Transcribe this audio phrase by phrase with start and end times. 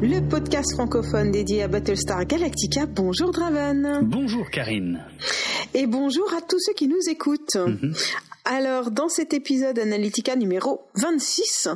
[0.00, 2.86] le podcast francophone dédié à Battlestar Galactica.
[2.86, 4.00] Bonjour Draven.
[4.02, 5.04] Bonjour Karine.
[5.74, 7.56] Et bonjour à tous ceux qui nous écoutent.
[7.56, 7.92] Mhm.
[8.44, 11.68] Alors, dans cet épisode Analytica numéro 26,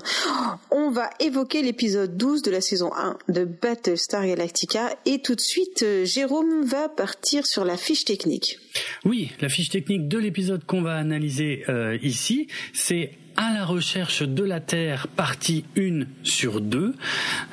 [0.70, 4.96] on va évoquer l'épisode 12 de la saison 1 de Battlestar Galactica.
[5.04, 8.58] Et tout de suite, euh, Jérôme va partir sur la fiche technique.
[9.04, 14.22] Oui, la fiche technique de l'épisode qu'on va analyser euh, ici, c'est à la recherche
[14.22, 16.94] de la Terre, partie 1 sur 2.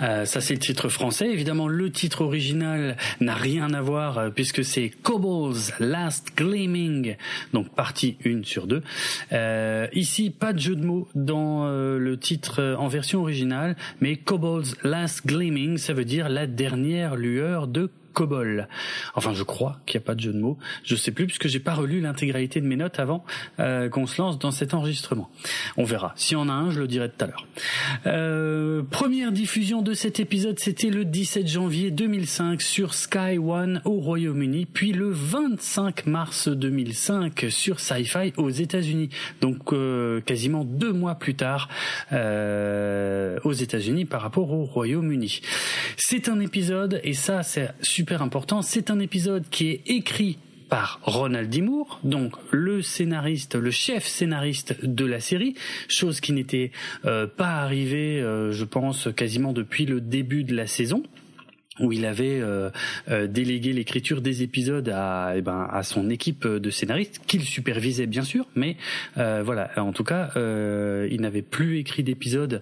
[0.01, 1.29] Euh, ça, c'est le titre français.
[1.29, 7.15] Évidemment, le titre original n'a rien à voir euh, puisque c'est Cobal's Last Gleaming,
[7.53, 8.81] donc partie 1 sur 2.
[9.31, 13.75] Euh, ici, pas de jeu de mots dans euh, le titre euh, en version originale,
[14.01, 18.67] mais Cobal's Last Gleaming, ça veut dire la dernière lueur de Cobol.
[19.15, 20.57] Enfin, je crois qu'il n'y a pas de jeu de mots.
[20.83, 23.25] Je sais plus puisque j'ai pas relu l'intégralité de mes notes avant
[23.59, 25.29] euh, qu'on se lance dans cet enregistrement.
[25.77, 26.13] On verra.
[26.15, 27.47] Si on a un, je le dirai tout à l'heure.
[28.05, 33.99] Euh, première diffusion de cet épisode, c'était le 17 janvier 2005 sur Sky One au
[33.99, 39.09] Royaume-Uni, puis le 25 mars 2005 sur Sci-Fi aux États-Unis.
[39.41, 41.69] Donc euh, quasiment deux mois plus tard
[42.11, 45.41] euh, aux États-Unis par rapport au Royaume-Uni.
[45.97, 48.61] C'est un épisode et ça c'est super important.
[48.61, 50.37] C'est un épisode qui est écrit
[50.69, 51.61] par Ronald D.
[51.61, 55.55] Moore, donc le scénariste, le chef scénariste de la série,
[55.87, 56.71] chose qui n'était
[57.05, 61.03] euh, pas arrivée, euh, je pense, quasiment depuis le début de la saison
[61.79, 62.69] où il avait euh,
[63.09, 68.05] euh, délégué l'écriture des épisodes à, eh ben, à son équipe de scénaristes, qu'il supervisait
[68.05, 68.77] bien sûr, mais
[69.17, 72.61] euh, voilà, en tout cas, euh, il n'avait plus écrit d'épisodes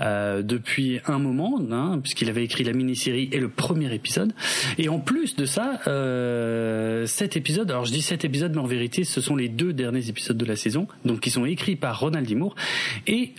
[0.00, 4.32] euh, depuis un moment, hein, puisqu'il avait écrit la mini-série et le premier épisode.
[4.78, 8.66] Et en plus de ça, euh, cet épisode, alors je dis cet épisode, mais en
[8.66, 12.00] vérité, ce sont les deux derniers épisodes de la saison, donc qui sont écrits par
[12.00, 12.34] Ronald D.
[12.34, 12.54] Moore,
[13.06, 13.32] et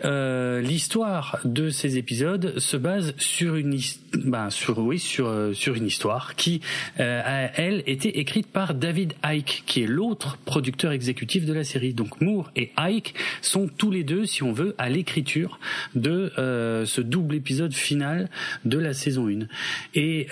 [0.61, 3.79] l'histoire de ces épisodes se base sur une,
[4.13, 6.62] ben, sur oui, sur euh, sur une histoire qui,
[7.00, 11.63] euh, a, elle, était écrite par David Icke, qui est l'autre producteur exécutif de la
[11.63, 11.94] série.
[11.94, 15.59] Donc Moore et Icke sont tous les deux, si on veut, à l'écriture
[15.95, 18.29] de euh, ce double épisode final
[18.66, 19.47] de la saison 1.
[19.95, 20.28] Et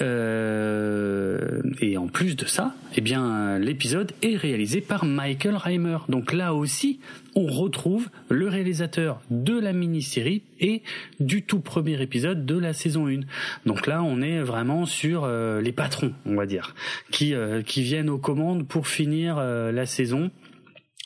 [1.82, 5.98] et en plus de ça, eh bien l'épisode est réalisé par Michael Reimer.
[6.10, 7.00] Donc là aussi,
[7.36, 10.82] on retrouve le réalisateur de la mini-série et
[11.20, 13.22] du tout premier épisode de la saison 1.
[13.66, 16.76] Donc là, on est vraiment sur euh, les patrons, on va dire,
[17.12, 20.32] qui euh, viennent aux commandes pour finir euh, la saison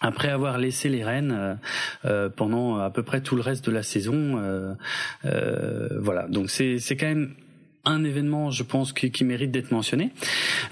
[0.02, 1.60] après avoir laissé les rênes
[2.38, 4.40] pendant à peu près tout le reste de la saison.
[5.24, 7.36] voilà, donc c'est quand même
[7.86, 10.12] un événement, je pense, qui, qui mérite d'être mentionné.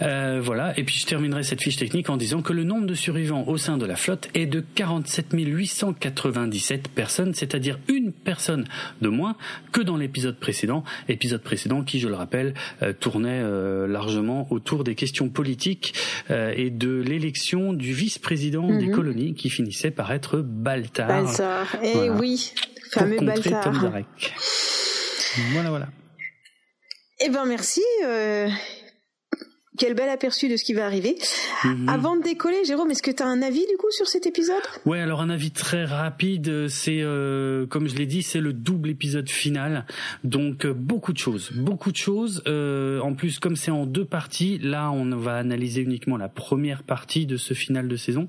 [0.01, 0.77] Euh, voilà.
[0.77, 3.57] Et puis je terminerai cette fiche technique en disant que le nombre de survivants au
[3.57, 8.65] sein de la flotte est de 47 897 personnes, c'est-à-dire une personne
[9.01, 9.35] de moins
[9.71, 10.83] que dans l'épisode précédent.
[11.07, 12.53] Épisode précédent qui, je le rappelle,
[12.83, 15.93] euh, tournait euh, largement autour des questions politiques
[16.29, 18.95] euh, et de l'élection du vice-président des Mhm.
[18.95, 21.07] colonies qui finissait par être Baltar.
[21.07, 21.67] Baltar.
[21.83, 22.13] Eh Voilà.
[22.13, 22.53] oui,
[22.91, 23.71] fameux Baltar.
[25.53, 25.87] Voilà, voilà.
[27.19, 27.81] Eh ben merci.
[28.03, 28.47] euh,
[29.77, 31.15] Quel bel aperçu de ce qui va arriver.
[31.63, 31.89] Mhm.
[31.89, 34.55] Avant de décoller, Jérôme, est-ce que tu as un avis du coup sur cet épisode?
[34.85, 38.89] Ouais, alors un avis très rapide, c'est euh, comme je l'ai dit, c'est le double
[38.89, 39.85] épisode final,
[40.23, 42.43] donc euh, beaucoup de choses, beaucoup de choses.
[42.47, 46.83] Euh, en plus, comme c'est en deux parties, là on va analyser uniquement la première
[46.83, 48.27] partie de ce final de saison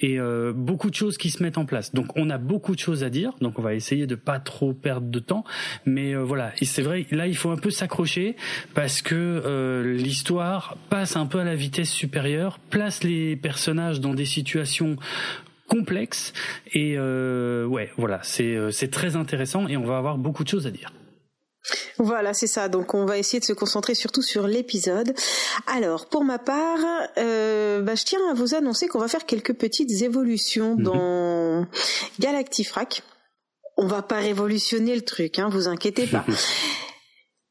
[0.00, 1.94] et euh, beaucoup de choses qui se mettent en place.
[1.94, 4.72] Donc on a beaucoup de choses à dire, donc on va essayer de pas trop
[4.72, 5.44] perdre de temps,
[5.86, 8.36] mais euh, voilà, et c'est vrai, là il faut un peu s'accrocher
[8.74, 14.12] parce que euh, l'histoire passe un peu à la vitesse supérieure, place les personnages dans
[14.12, 14.96] des situations
[15.68, 16.32] complexes
[16.72, 20.48] et euh, ouais, voilà, c'est euh, c'est très intéressant et on va avoir beaucoup de
[20.48, 20.92] choses à dire.
[21.98, 22.68] Voilà, c'est ça.
[22.70, 25.12] Donc, on va essayer de se concentrer surtout sur l'épisode.
[25.66, 26.78] Alors, pour ma part,
[27.18, 30.82] euh, bah, je tiens à vous annoncer qu'on va faire quelques petites évolutions Mhm.
[30.82, 31.66] dans
[32.18, 33.02] Galactifrac.
[33.76, 36.24] On va pas révolutionner le truc, hein, vous inquiétez pas.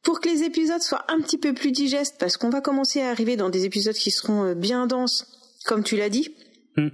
[0.03, 3.09] Pour que les épisodes soient un petit peu plus digestes, parce qu'on va commencer à
[3.09, 5.27] arriver dans des épisodes qui seront euh, bien denses,
[5.65, 6.33] comme tu l'as dit.
[6.77, 6.91] Mhm.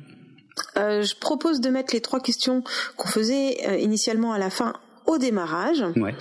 [0.78, 2.64] euh, je propose de mettre les trois questions
[2.98, 4.74] qu'on faisait euh, initialement à la fin
[5.06, 5.84] au démarrage.
[5.98, 6.16] Ouais.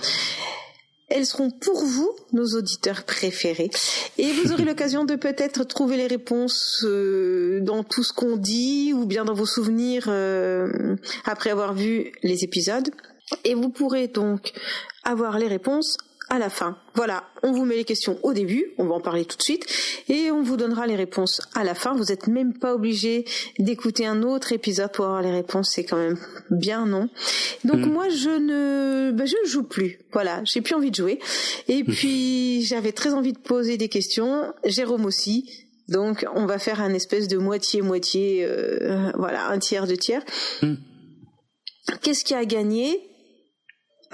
[1.07, 3.69] Elles seront pour vous, nos auditeurs préférés.
[4.17, 8.91] Et vous aurez l'occasion de peut-être trouver les réponses euh, dans tout ce qu'on dit
[8.93, 10.95] ou bien dans vos souvenirs euh,
[11.25, 12.89] après avoir vu les épisodes.
[13.43, 14.51] Et vous pourrez donc
[15.03, 15.97] avoir les réponses
[16.29, 16.77] à la fin.
[16.95, 19.65] Voilà, on vous met les questions au début, on va en parler tout de suite,
[20.09, 21.93] et on vous donnera les réponses à la fin.
[21.93, 23.25] Vous n'êtes même pas obligé
[23.59, 26.17] d'écouter un autre épisode pour avoir les réponses, c'est quand même
[26.49, 27.09] bien non?
[27.63, 27.91] Donc mm.
[27.91, 29.99] moi je ne, ben, je joue plus.
[30.13, 31.19] Voilà, j'ai plus envie de jouer.
[31.67, 31.85] Et mm.
[31.87, 34.53] puis j'avais très envie de poser des questions.
[34.63, 35.49] Jérôme aussi.
[35.87, 40.23] Donc on va faire un espèce de moitié moitié, euh, voilà, un tiers de tiers.
[40.61, 40.75] Mm.
[42.01, 42.99] Qu'est-ce qui a gagné?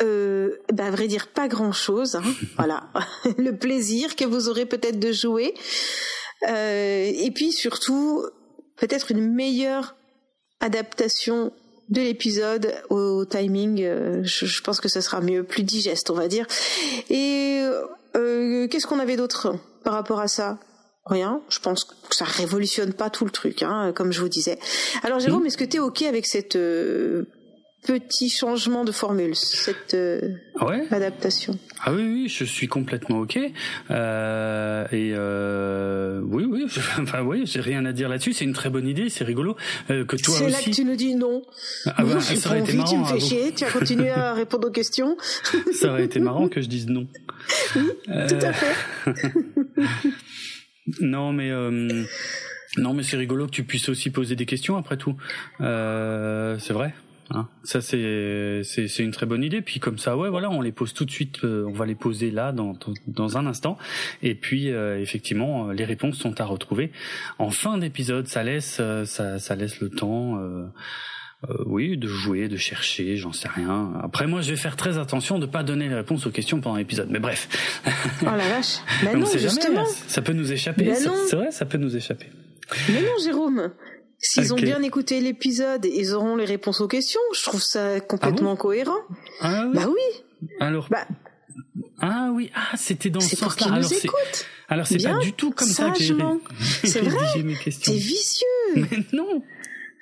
[0.01, 2.15] Euh, bah, à vrai dire, pas grand-chose.
[2.15, 2.23] Hein.
[2.57, 2.89] voilà,
[3.37, 5.53] le plaisir que vous aurez peut-être de jouer,
[6.47, 8.25] euh, et puis surtout
[8.77, 9.95] peut-être une meilleure
[10.59, 11.51] adaptation
[11.89, 13.83] de l'épisode au, timing.
[13.83, 16.47] Euh, je, pense que ça sera mieux, plus digeste, on va dire.
[17.09, 17.63] Et
[18.15, 20.57] euh, qu'est-ce qu'on avait d'autre par rapport à ça?
[21.05, 21.41] Rien.
[21.49, 24.59] Je pense que ça révolutionne pas tout le truc, hein, comme je vous disais.
[25.03, 27.27] Alors Jérôme, est-ce que tu es ok avec cette euh,
[27.83, 30.35] petit changement de formule, cette euh,
[30.91, 31.57] adaptation.
[31.83, 33.39] Ah oui, oui, je suis complètement ok.
[33.89, 36.65] Euh, et euh, oui, oui,
[36.99, 38.33] enfin oui, j'ai rien à dire là-dessus.
[38.33, 39.55] C'est une très bonne idée, c'est rigolo
[39.89, 40.43] euh, que toi aussi.
[40.43, 41.41] C'est là que tu nous dis non.
[41.85, 42.91] Ah bah, ça aurait été marrant.
[42.91, 43.51] Tu me fais chier.
[43.53, 45.17] Tu vas continuer à répondre aux questions.
[45.73, 47.07] ça aurait été marrant que je dise non.
[47.75, 49.13] Oui, tout à fait.
[51.01, 51.51] non, mais.
[52.77, 55.15] Non, mais c'est rigolo que tu puisses aussi poser des questions après tout.
[55.59, 56.93] c'est vrai.
[57.33, 57.47] Hein.
[57.63, 59.61] ça c'est c'est une très bonne idée.
[59.61, 61.43] Puis comme ça, ouais, voilà, on les pose tout de suite.
[61.43, 62.73] Euh, on va les poser là dans
[63.07, 63.77] dans, un instant.
[64.21, 66.91] Et puis euh, effectivement, euh, les réponses sont à retrouver
[67.39, 68.27] en fin d'épisode.
[68.27, 70.39] Ça laisse ça ça laisse le temps.
[71.65, 73.93] oui, de jouer, de chercher, j'en sais rien.
[74.03, 76.75] Après, moi, je vais faire très attention de pas donner les réponses aux questions pendant
[76.75, 77.09] l'épisode.
[77.09, 77.49] Mais bref.
[78.21, 78.77] Oh la vache.
[79.03, 79.85] Mais non, justement.
[79.85, 80.93] ça peut nous échapper.
[80.93, 82.27] C'est vrai, ça peut nous échapper.
[82.89, 83.71] Mais non, Jérôme.
[84.21, 87.21] S'ils ont bien écouté l'épisode, ils auront les réponses aux questions.
[87.33, 88.99] Je trouve ça complètement ah cohérent.
[89.41, 89.73] Ah oui.
[89.73, 90.47] Bah oui.
[90.59, 90.87] Alors.
[90.89, 91.07] Bah.
[91.99, 93.67] Ah oui, ah c'était dans ce sens-là.
[93.73, 94.07] Alors c'est
[94.67, 96.15] alors c'est pas du tout comme ça que j'ai
[96.83, 97.43] C'est vrai.
[97.43, 97.91] mes questions.
[97.91, 98.45] T'es vicieux.
[98.75, 99.43] Mais non.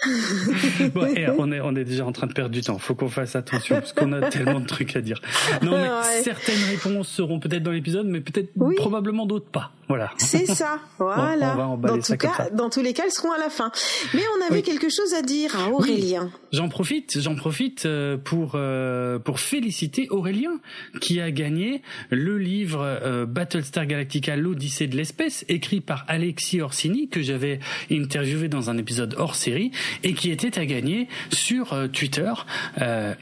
[0.94, 1.08] bon,
[1.40, 2.78] on est on est déjà en train de perdre du temps.
[2.78, 5.22] Faut qu'on fasse attention parce qu'on a tellement de trucs à dire.
[5.64, 5.90] Non, mais
[6.24, 9.74] certaines réponses seront peut-être dans l'épisode, mais peut-être probablement d'autres pas.
[9.90, 10.12] Voilà.
[10.18, 10.80] C'est ça.
[11.00, 11.58] Voilà.
[11.58, 13.72] on, va dans, tout cas, dans tous les cas, elles seront à la fin.
[14.14, 16.30] Mais on avait quelque chose à dire à Aurélien.
[16.52, 20.60] J'en profite, j'en profite euh, pour euh, pour féliciter Aurélien
[21.00, 27.08] qui a gagné le livre euh, Battlestar Galactica l'Odyssée de l'espèce écrit par Alexis Orsini
[27.08, 27.60] que j'avais
[27.90, 29.72] interviewé dans un épisode hors série
[30.04, 32.34] et qui était à gagner sur Twitter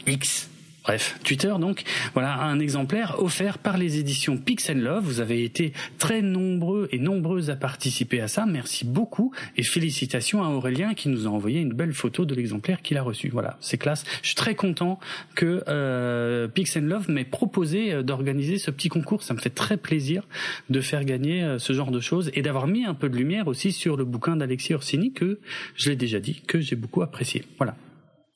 [0.07, 0.49] X
[0.87, 5.03] Bref, Twitter donc, voilà un exemplaire offert par les éditions Pixel Love.
[5.03, 8.45] Vous avez été très nombreux et nombreuses à participer à ça.
[8.45, 12.81] Merci beaucoup et félicitations à Aurélien qui nous a envoyé une belle photo de l'exemplaire
[12.81, 13.27] qu'il a reçu.
[13.27, 14.05] Voilà, c'est classe.
[14.21, 14.97] Je suis très content
[15.35, 19.23] que euh, Pixel Love m'ait proposé euh, d'organiser ce petit concours.
[19.23, 20.23] Ça me fait très plaisir
[20.69, 23.49] de faire gagner euh, ce genre de choses et d'avoir mis un peu de lumière
[23.49, 25.41] aussi sur le bouquin d'Alexis Orsini que
[25.75, 27.43] je l'ai déjà dit que j'ai beaucoup apprécié.
[27.57, 27.75] Voilà.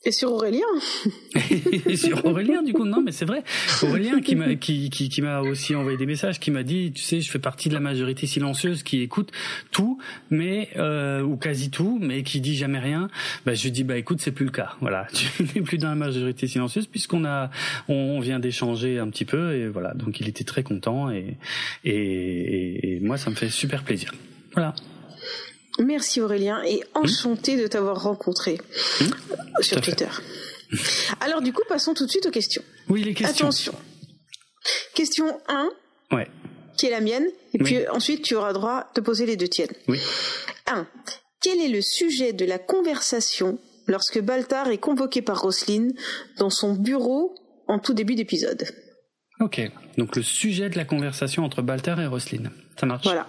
[0.04, 0.66] Et sur Aurélien
[1.86, 3.44] Et sur Aurélien, du coup, non, mais c'est vrai.
[3.84, 7.04] Aurélien qui m'a qui, qui, qui m'a aussi envoyé des messages, qui m'a dit, tu
[7.04, 9.32] sais, je fais partie de la majorité silencieuse qui écoute
[9.70, 10.00] tout,
[10.32, 13.10] mais euh, ou quasi tout, mais qui dit jamais rien.
[13.46, 14.76] Bah, je lui dis, bah écoute, c'est plus le cas.
[14.82, 17.52] Voilà, tu n'es plus dans la majorité silencieuse puisqu'on a,
[17.88, 19.94] on, vient d'échanger un petit peu et voilà.
[19.94, 21.38] Donc il était très content et,
[21.86, 24.12] et, et moi, ça me fait super plaisir.
[24.54, 24.74] Voilà.
[25.82, 28.60] Merci Aurélien et enchanté de t'avoir rencontré
[29.00, 29.06] mmh.
[29.62, 30.08] sur Twitter.
[31.20, 32.64] Alors du coup, passons tout de suite aux questions.
[32.88, 33.48] Oui, les questions.
[33.48, 33.74] Attention.
[34.94, 35.70] Question 1.
[36.12, 36.28] Ouais.
[36.78, 37.26] Qui est la mienne.
[37.54, 39.74] Et puis ensuite, tu auras droit de poser les deux tiennes.
[39.88, 40.00] Oui.
[40.68, 40.88] 1.
[41.42, 43.58] Quel est le sujet de la conversation
[43.88, 45.94] lorsque Baltar est convoqué par Roselyne
[46.38, 47.36] dans son bureau
[47.68, 48.68] en tout début d'épisode?
[49.40, 49.62] Ok.
[49.98, 52.52] Donc le sujet de la conversation entre Baltar et Roselyne.
[52.80, 53.06] Ça marche?
[53.06, 53.28] Voilà.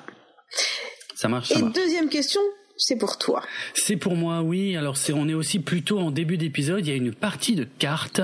[1.22, 1.52] Ça marche.
[1.52, 2.40] Et deuxième question,
[2.76, 3.44] c'est pour toi.
[3.74, 4.76] C'est pour moi, oui.
[4.76, 6.84] Alors c'est, on est aussi plutôt en début d'épisode.
[6.84, 8.20] Il y a une partie de cartes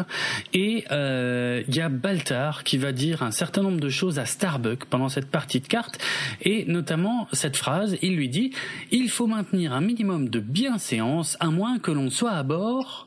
[0.52, 4.26] et euh, il y a Baltar qui va dire un certain nombre de choses à
[4.26, 6.00] Starbuck pendant cette partie de cartes
[6.42, 7.96] et notamment cette phrase.
[8.02, 8.52] Il lui dit
[8.90, 13.06] il faut maintenir un minimum de bienséance à moins que l'on soit à bord.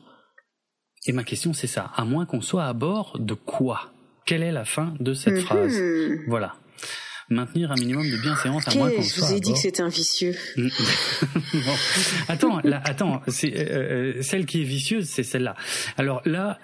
[1.06, 1.90] Et ma question c'est ça.
[1.96, 3.92] À moins qu'on soit à bord de quoi?
[4.24, 5.40] Quelle est la fin de cette mhm.
[5.42, 5.82] phrase?
[6.28, 6.54] Voilà
[7.32, 9.02] maintenir un minimum de bienséance à moins qu'on.
[9.02, 10.34] Je vous ai dit que c'était un vicieux.
[12.28, 15.56] Attends, là, attends, euh, euh, celle qui est vicieuse, c'est celle-là.
[15.96, 16.58] Alors là,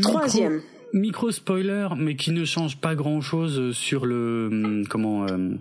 [0.00, 0.62] troisième.
[0.94, 5.54] Micro, spoiler, mais qui ne change pas grand-chose sur le hum, comment euh,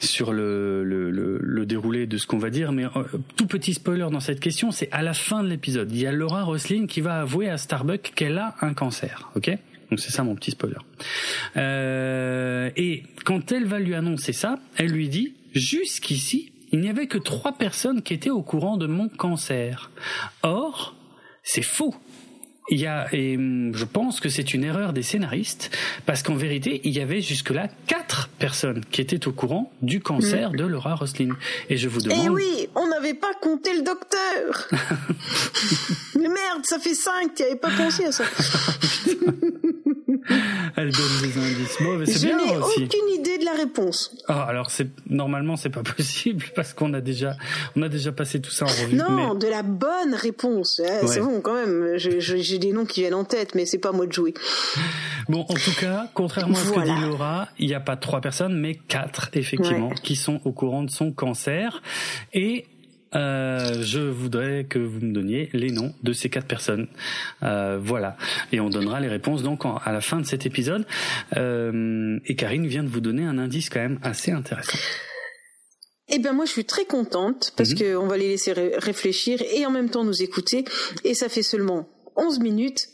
[0.00, 2.72] sur le, le, le, déroulé de ce qu'on va dire.
[2.72, 2.84] Mais
[3.36, 5.90] tout petit spoiler dans cette question, c'est à la fin de l'épisode.
[5.92, 9.30] Il y a Laura Roslin qui va avouer à Starbuck qu'elle a un cancer.
[9.34, 9.50] Ok?
[9.90, 10.76] Donc c'est ça mon petit spoiler.
[11.56, 17.06] Euh, et quand elle va lui annoncer ça, elle lui dit jusqu'ici, il n'y avait
[17.06, 19.90] que trois personnes qui étaient au courant de mon cancer.
[20.42, 20.94] Or,
[21.42, 21.94] c'est faux.
[22.72, 25.70] Il y a, et hum, je pense que c'est une erreur des scénaristes,
[26.06, 30.50] parce qu'en vérité, il y avait jusque-là quatre personnes qui étaient au courant du cancer
[30.52, 31.30] de Laura Roslin.
[31.68, 32.22] Et je vous demande.
[32.24, 34.68] Eh oui, on n'avait pas compté le docteur.
[36.16, 38.24] Mais merde, ça fait cinq, tu avais pas pensé à ça.
[40.76, 42.06] Elle donne des indices mauvais.
[42.06, 42.84] C'est bien Je n'ai aussi.
[42.84, 44.14] aucune idée de la réponse.
[44.28, 47.36] Ah, alors c'est normalement c'est pas possible parce qu'on a déjà
[47.76, 48.96] on a déjà passé tout ça en revue.
[48.96, 50.80] Non, mais- de la bonne réponse.
[50.84, 51.94] Eh, C'est bon, quand même.
[51.96, 54.34] J'ai des noms qui viennent en tête, mais c'est pas moi de jouer.
[55.28, 58.20] Bon, en tout cas, contrairement à ce que dit Laura, il n'y a pas trois
[58.20, 59.94] personnes, mais quatre effectivement Ouais.
[60.02, 61.82] qui sont au courant de son cancer.
[62.32, 62.66] Et
[63.16, 66.86] euh, je voudrais que vous me donniez les noms de ces quatre personnes.
[67.42, 68.16] Euh, voilà.
[68.52, 70.86] Et on donnera les réponses donc en- à la fin de cet épisode.
[71.36, 74.78] Euh, et Karine vient de vous donner un indice quand même assez intéressant.
[76.12, 77.78] Eh bien, moi, je suis très contente parce Mhm.
[77.78, 80.64] que on va les laisser ré- réfléchir et en même temps nous écouter.
[81.04, 81.88] Et ça fait seulement
[82.20, 82.88] 11 minutes,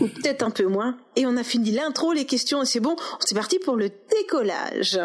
[0.00, 0.98] ou peut-être un peu moins.
[1.16, 2.96] Et on a fini l'intro, les questions, et c'est bon.
[3.20, 4.98] C'est parti pour le décollage.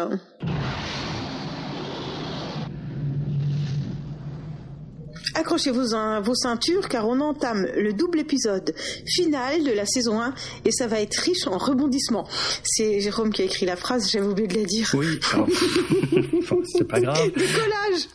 [5.34, 8.74] Accrochez-vous à vos ceintures car on entame le double épisode
[9.06, 10.34] final de la saison 1
[10.64, 12.28] et ça va être riche en rebondissements.
[12.62, 14.90] C'est Jérôme qui a écrit la phrase, j'avais oublié de la dire.
[14.94, 15.18] Oui,
[16.76, 17.30] c'est pas grave.
[17.34, 18.08] Décollage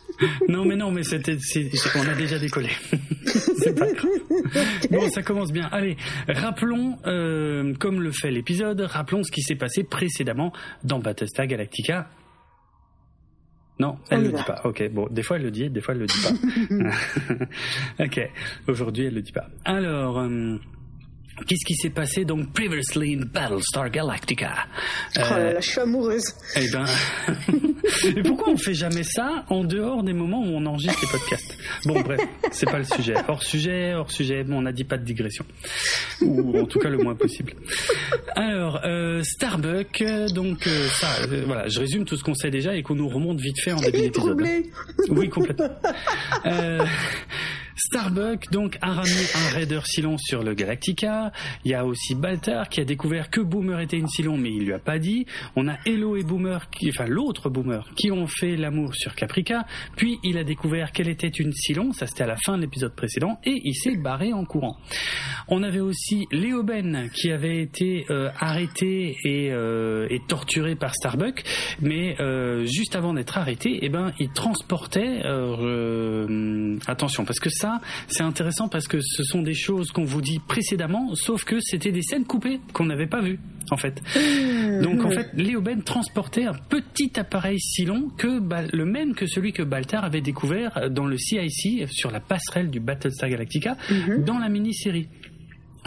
[0.48, 1.36] Non, mais non, mais c'était,
[1.96, 2.70] on a déjà décollé.
[3.58, 4.10] c'est pas grave.
[4.90, 5.68] Bon, ça commence bien.
[5.72, 5.96] Allez,
[6.28, 10.52] rappelons, euh, comme le fait l'épisode, rappelons ce qui s'est passé précédemment
[10.84, 12.08] dans Battlestar Galactica.
[13.78, 14.38] Non, elle y le va.
[14.38, 14.60] dit pas.
[14.64, 16.20] Ok, bon, des fois elle le dit, des fois elle le dit
[17.98, 18.04] pas.
[18.04, 18.30] ok,
[18.66, 19.48] aujourd'hui elle le dit pas.
[19.64, 20.56] Alors, euh,
[21.46, 22.24] qu'est-ce qui s'est passé?
[22.24, 24.66] Donc previously in Battlestar Galactica
[25.16, 26.24] Oh là là, je suis amoureuse.
[26.56, 26.84] eh ben,
[28.16, 31.56] mais pourquoi on fait jamais ça en dehors des moments où on enregistre les podcasts?
[31.84, 32.20] Bon, bref,
[32.52, 33.14] c'est pas le sujet.
[33.28, 34.44] Hors sujet, hors sujet.
[34.44, 35.44] Bon, on n'a dit pas de digression,
[36.22, 37.52] ou en tout cas le moins possible.
[38.36, 42.50] Alors, euh, Starbuck, euh, donc euh, ça, euh, voilà, je résume tout ce qu'on sait
[42.50, 44.26] déjà et qu'on nous remonte vite fait en début d'épisode.
[44.38, 44.70] troublé.
[45.10, 45.68] Oui, complètement.
[47.78, 51.30] Starbuck donc a ramené un raider Cylon sur le Galactica.
[51.64, 54.64] Il y a aussi Baltar qui a découvert que Boomer était une Cylon, mais il
[54.64, 55.26] lui a pas dit.
[55.54, 59.64] On a Hello et Boomer, qui, enfin l'autre Boomer, qui ont fait l'amour sur Caprica.
[59.96, 62.94] Puis il a découvert qu'elle était une Cylon, ça c'était à la fin de l'épisode
[62.96, 64.76] précédent, et il s'est barré en courant.
[65.46, 70.94] On avait aussi Léo Ben qui avait été euh, arrêté et, euh, et torturé par
[70.94, 71.44] Starbuck,
[71.80, 75.22] mais euh, juste avant d'être arrêté, eh ben il transportait.
[76.86, 77.67] attention, parce que ça
[78.08, 81.92] c'est intéressant parce que ce sont des choses qu'on vous dit précédemment, sauf que c'était
[81.92, 83.38] des scènes coupées qu'on n'avait pas vues
[83.70, 84.00] en fait.
[84.82, 89.14] Donc en fait, Léo Ben transportait un petit appareil si long que Bal- le même
[89.14, 93.76] que celui que Baltar avait découvert dans le CIC sur la passerelle du Battlestar Galactica
[94.24, 95.08] dans la mini-série.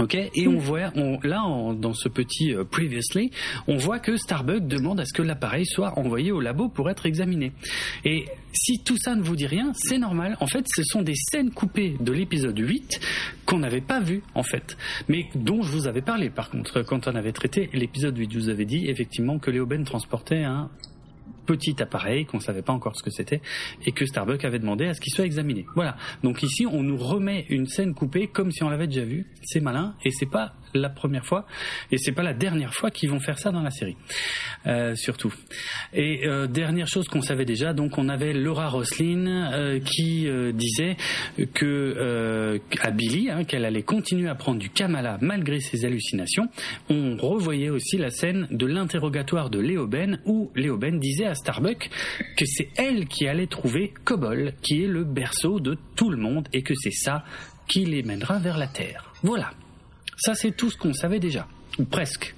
[0.01, 0.91] Ok, et on voit,
[1.23, 1.43] là,
[1.75, 3.29] dans ce petit euh, previously,
[3.67, 7.05] on voit que Starbuck demande à ce que l'appareil soit envoyé au labo pour être
[7.05, 7.51] examiné.
[8.03, 10.37] Et si tout ça ne vous dit rien, c'est normal.
[10.39, 12.99] En fait, ce sont des scènes coupées de l'épisode 8
[13.45, 14.75] qu'on n'avait pas vues, en fait,
[15.07, 16.31] mais dont je vous avais parlé.
[16.31, 19.67] Par contre, quand on avait traité l'épisode 8, je vous avais dit effectivement que Léo
[19.67, 20.71] Ben transportait un
[21.51, 23.41] petit appareil qu'on savait pas encore ce que c'était
[23.85, 25.65] et que Starbuck avait demandé à ce qu'il soit examiné.
[25.75, 25.97] Voilà.
[26.23, 29.27] Donc ici, on nous remet une scène coupée comme si on l'avait déjà vue.
[29.43, 31.45] C'est malin et c'est pas la première fois
[31.91, 33.97] et c'est pas la dernière fois qu'ils vont faire ça dans la série.
[34.67, 35.33] Euh, surtout.
[35.93, 40.95] Et euh, dernière chose qu'on savait déjà, donc on avait Laura Roslin euh, qui disait
[41.53, 46.47] que à Billy hein, qu'elle allait continuer à prendre du Kamala malgré ses hallucinations.
[46.89, 51.35] On revoyait aussi la scène de l'interrogatoire de Léo Ben où Léo Ben disait à
[51.41, 51.89] Starbuck
[52.37, 56.47] que c'est elle qui allait trouver Kobol, qui est le berceau de tout le monde
[56.53, 57.23] et que c'est ça
[57.67, 59.11] qui les mènera vers la Terre.
[59.23, 59.51] Voilà.
[60.17, 61.47] Ça, c'est tout ce qu'on savait déjà.
[61.79, 62.33] Ou presque.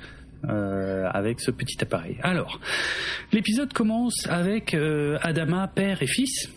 [0.49, 2.17] euh, avec ce petit appareil.
[2.21, 2.59] Alors,
[3.31, 6.49] l'épisode commence avec euh, Adama, père et fils,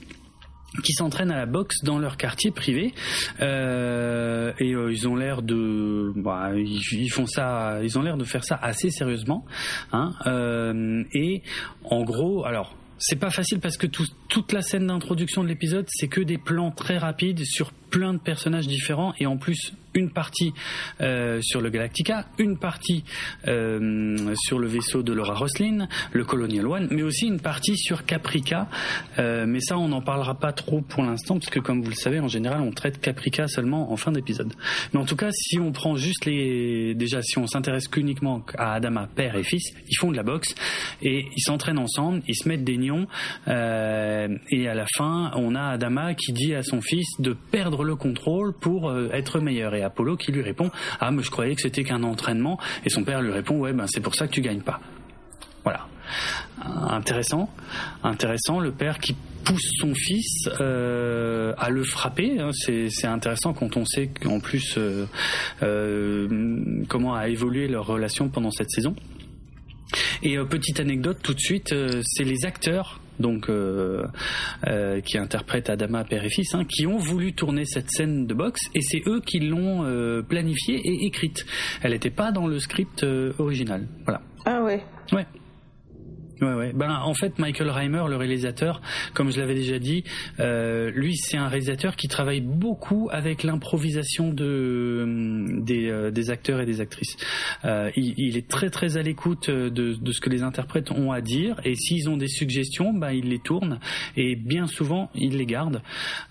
[0.83, 2.93] qui s'entraînent à la boxe dans leur quartier privé.
[3.41, 8.25] Euh, et euh, ils ont l'air de bah, ils, font ça ils ont l'air de
[8.25, 9.45] faire ça assez sérieusement
[9.93, 11.43] hein, Euh, et
[11.85, 16.09] en gros alors c'est pas facile parce que toute la scène d'introduction de l'épisode, c'est
[16.09, 20.53] que des plans très rapides sur plein de personnages différents et en plus une partie
[21.01, 23.03] euh, sur le Galactica, une partie
[23.49, 28.05] euh, sur le vaisseau de Laura Roslin, le Colonial One, mais aussi une partie sur
[28.05, 28.69] Caprica.
[29.19, 31.95] Euh, mais ça, on n'en parlera pas trop pour l'instant, parce que comme vous le
[31.95, 34.53] savez, en général, on traite Caprica seulement en fin d'épisode.
[34.93, 38.75] Mais en tout cas, si on prend juste les, déjà, si on s'intéresse qu'uniquement à
[38.75, 40.55] Adama, père et fils, ils font de la boxe
[41.01, 43.07] et ils s'entraînent ensemble, ils se mettent des nions,
[43.47, 47.97] et à la fin, on a Adama qui dit à son fils de perdre le
[47.97, 49.75] contrôle pour euh, être meilleur.
[49.75, 52.59] Et Apollo qui lui répond Ah, mais je croyais que c'était qu'un entraînement.
[52.85, 54.81] Et son père lui répond Ouais, ben c'est pour ça que tu gagnes pas.
[55.65, 55.87] Voilà.
[56.63, 57.51] Intéressant.
[58.03, 58.61] Intéressant.
[58.61, 59.15] Le père qui
[59.45, 62.41] pousse son fils euh, à le frapper.
[62.41, 62.51] Hein.
[62.53, 65.07] C'est intéressant quand on sait qu'en plus euh,
[66.89, 68.95] comment a évolué leur relation pendant cette saison.
[70.23, 74.05] Et petite anecdote tout de suite, c'est les acteurs donc euh,
[74.67, 78.35] euh, qui interprète Adama père et fils, hein, qui ont voulu tourner cette scène de
[78.35, 81.47] boxe et c'est eux qui l'ont euh, planifiée et écrite.
[81.83, 83.05] Elle n'était pas dans le script
[83.39, 83.87] original.
[84.05, 84.21] Voilà.
[84.45, 84.83] Ah ouais.
[85.13, 85.27] Ouais.
[86.41, 86.73] Ouais.
[86.75, 88.83] Ben, en fait, Michael Reimer, le réalisateur,
[89.15, 90.05] comme je l'avais déjà dit,
[90.39, 96.61] euh, lui, c'est un réalisateur qui travaille beaucoup avec l'improvisation de des, euh, des, acteurs
[96.61, 97.17] et des actrices.
[97.65, 101.23] Euh, il, est très très à l'écoute de, de, ce que les interprètes ont à
[101.23, 103.79] dire, et s'ils ont des suggestions, ben, il les tourne,
[104.17, 105.81] et bien souvent, il les garde.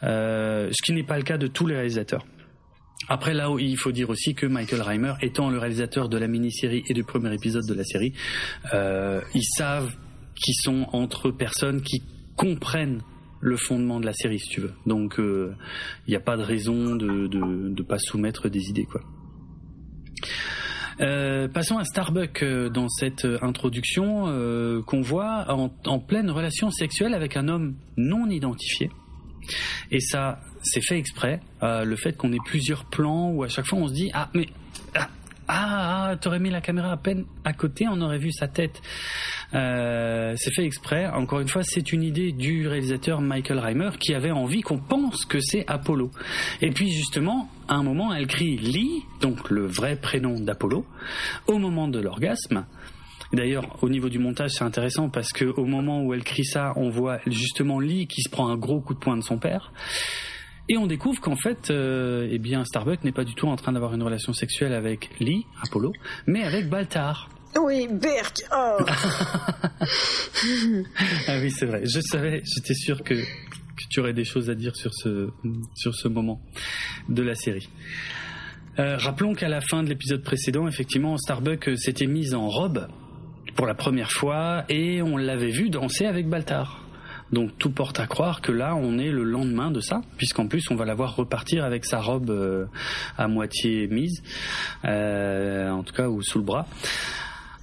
[0.03, 2.25] Euh, ce qui n'est pas le cas de tous les réalisateurs.
[3.07, 6.83] Après là, il faut dire aussi que Michael Reimer, étant le réalisateur de la mini-série
[6.87, 8.13] et du premier épisode de la série,
[8.73, 9.91] euh, ils savent
[10.35, 12.01] qu'ils sont entre personnes qui
[12.35, 13.01] comprennent
[13.45, 14.73] le fondement de la série, si tu veux.
[14.85, 15.51] Donc, il euh,
[16.07, 18.87] n'y a pas de raison de ne pas soumettre des idées.
[21.01, 24.25] Euh, passons à Starbuck euh, dans cette introduction
[24.85, 28.89] qu'on voit en, pleine relation sexuelle avec un homme non identifié.
[29.91, 31.39] Et ça, c'est fait exprès.
[31.63, 34.29] Euh, le fait qu'on ait plusieurs plans où à chaque fois on se dit ah
[34.33, 34.47] mais
[34.95, 35.09] ah,
[35.47, 38.81] ah, ah t'aurais mis la caméra à peine à côté, on aurait vu sa tête.
[39.53, 41.07] Euh, c'est fait exprès.
[41.07, 45.25] Encore une fois, c'est une idée du réalisateur Michael Reimer qui avait envie qu'on pense
[45.25, 46.11] que c'est Apollo.
[46.61, 50.85] Et puis justement, à un moment, elle crie Lee, donc le vrai prénom d'Apollo,
[51.47, 52.65] au moment de l'orgasme.
[53.35, 56.71] D'ailleurs, au niveau du montage, c'est intéressant parce que au moment où elle crie ça,
[56.77, 59.73] on voit justement Lee qui se prend un gros coup de poing de son père.
[60.69, 63.73] Et on découvre qu'en fait, euh, eh bien, Starbuck n'est pas du tout en train
[63.73, 65.91] d'avoir une relation sexuelle avec Lee, Apollo,
[66.27, 67.29] mais avec Baltar.
[67.61, 68.37] Oui, Berk.
[68.53, 68.77] Oh.
[71.27, 71.81] ah oui, c'est vrai.
[71.83, 73.15] Je savais, j'étais sûr que,
[73.89, 75.29] tu aurais des choses à dire sur ce
[75.75, 76.41] sur ce moment
[77.09, 77.67] de la série.
[78.79, 82.87] Euh, rappelons qu'à la fin de l'épisode précédent, effectivement, Starbuck s'était mise en robe
[83.55, 86.81] pour la première fois et on l'avait vu danser avec Baltar.
[87.31, 90.69] Donc tout porte à croire que là, on est le lendemain de ça, puisqu'en plus,
[90.69, 92.65] on va la voir repartir avec sa robe euh,
[93.17, 94.21] à moitié mise,
[94.85, 96.67] euh, en tout cas, ou sous le bras.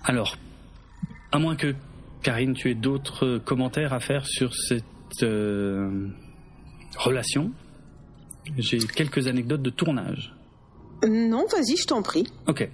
[0.04, 0.36] Alors,
[1.30, 1.74] à moins que,
[2.22, 4.84] Karine, tu aies d'autres commentaires à faire sur cette
[5.22, 6.08] euh,
[6.96, 7.52] relation,
[8.58, 10.34] j'ai quelques anecdotes de tournage.
[11.08, 12.26] Non, vas-y, je t'en prie.
[12.46, 12.68] Ok.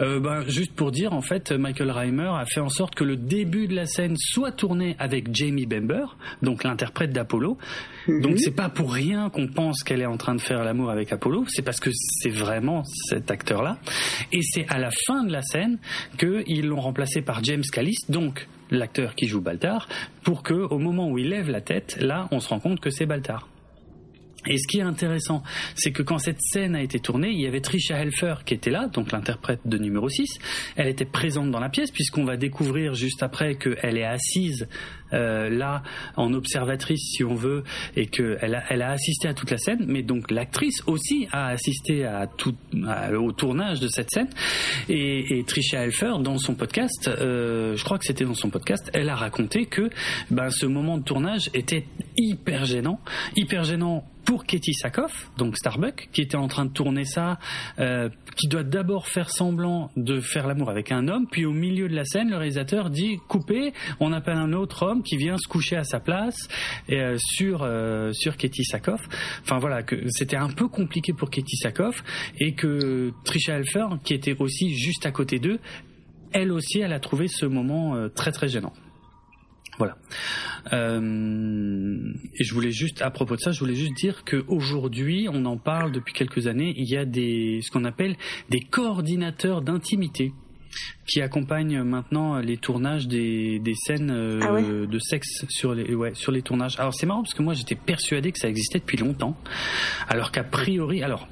[0.00, 3.16] Euh, ben, juste pour dire, en fait, Michael Reimer a fait en sorte que le
[3.16, 7.58] début de la scène soit tourné avec Jamie Bember, donc l'interprète d'Apollo.
[8.06, 8.20] Mhm.
[8.20, 11.12] Donc c'est pas pour rien qu'on pense qu'elle est en train de faire l'amour avec
[11.12, 13.78] Apollo, c'est parce que c'est vraiment cet acteur-là.
[14.32, 15.78] Et c'est à la fin de la scène
[16.18, 19.88] qu'ils l'ont remplacé par James Callis, donc l'acteur qui joue Baltar,
[20.22, 22.90] pour que au moment où il lève la tête, là, on se rend compte que
[22.90, 23.48] c'est Baltar.
[24.46, 25.42] Et ce qui est intéressant,
[25.74, 28.70] c'est que quand cette scène a été tournée, il y avait Trisha Helfer qui était
[28.70, 30.38] là, donc l'interprète de numéro 6.
[30.76, 34.68] Elle était présente dans la pièce puisqu'on va découvrir juste après qu'elle est assise
[35.14, 35.82] euh, là
[36.16, 37.64] en observatrice si on veut
[37.96, 41.48] et qu'elle a, elle a assisté à toute la scène, mais donc l'actrice aussi a
[41.48, 42.54] assisté à tout,
[43.18, 44.28] au tournage de cette scène.
[44.88, 48.90] Et, et Trisha Helfer, dans son podcast, euh, je crois que c'était dans son podcast,
[48.92, 49.90] elle a raconté que
[50.30, 53.00] ben, ce moment de tournage était hyper gênant,
[53.36, 57.38] hyper gênant pour Katie Sackhoff, donc Starbuck, qui était en train de tourner ça,
[57.78, 61.88] euh, qui doit d'abord faire semblant de faire l'amour avec un homme, puis au milieu
[61.88, 65.46] de la scène, le réalisateur dit coupez, on appelle un autre homme qui vient se
[65.46, 66.48] coucher à sa place
[66.90, 69.00] euh, sur euh, sur Katie Sackhoff.
[69.42, 72.02] Enfin voilà, que c'était un peu compliqué pour Katie Sackhoff
[72.38, 75.60] et que Trisha Helfer, qui était aussi juste à côté d'eux,
[76.32, 78.72] elle aussi, elle a trouvé ce moment euh, très très gênant.
[79.76, 79.96] Voilà.
[80.70, 85.56] Et je voulais juste, à propos de ça, je voulais juste dire qu'aujourd'hui, on en
[85.56, 88.16] parle depuis quelques années, il y a des, ce qu'on appelle
[88.50, 90.32] des coordinateurs d'intimité.
[91.06, 95.94] Qui accompagne maintenant les tournages des, des scènes euh, Ah ouais de sexe sur les
[95.94, 96.78] ouais, sur les tournages.
[96.78, 99.36] Alors c'est marrant parce que moi j'étais persuadé que ça existait depuis longtemps,
[100.08, 101.28] alors qu'a priori alors.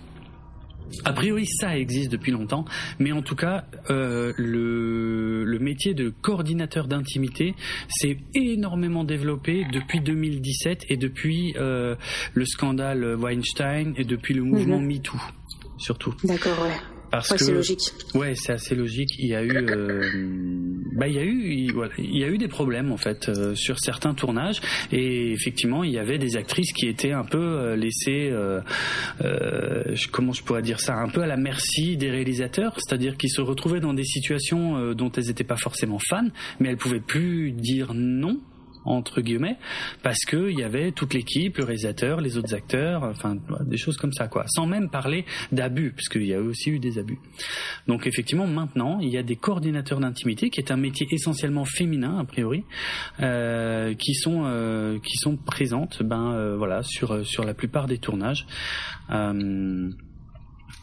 [1.07, 2.67] A priori, ça existe depuis longtemps,
[2.99, 7.55] mais en tout cas, euh, le, le métier de coordinateur d'intimité
[7.89, 11.97] s'est énormément développé depuis 2017 et depuis euh,
[12.35, 14.87] le scandale Weinstein et depuis le mouvement Mhm.
[14.87, 15.17] MeToo,
[15.79, 16.15] surtout.
[16.25, 16.77] D'accord, ouais.
[17.13, 17.81] Parce Ouais, que c'est logique.
[18.15, 19.11] Ouais, c'est assez logique.
[19.19, 20.01] Il y a eu, euh,
[20.97, 23.29] bah, il y a eu, il, voilà, il y a eu des problèmes en fait
[23.29, 27.39] euh, sur certains tournages et effectivement, il y avait des actrices qui étaient un peu
[27.39, 28.61] euh, laissées, euh,
[29.23, 33.31] euh, comment je pourrais dire ça, un peu à la merci des réalisateurs, c'est-à-dire qu'ils
[33.31, 36.29] se retrouvaient dans des situations dont elles n'étaient pas forcément fans,
[36.61, 38.41] mais elles pouvaient plus dire non
[38.85, 39.57] entre guillemets
[40.03, 43.97] parce que il y avait toute l'équipe, le réalisateur, les autres acteurs, enfin des choses
[43.97, 47.19] comme ça quoi, sans même parler d'abus parce qu'il y a aussi eu des abus.
[47.87, 52.19] Donc effectivement maintenant il y a des coordinateurs d'intimité qui est un métier essentiellement féminin
[52.19, 52.65] a priori
[53.21, 57.87] euh, qui sont euh, qui sont présentes ben euh, voilà sur euh, sur la plupart
[57.87, 58.47] des tournages.
[59.11, 59.91] Euh,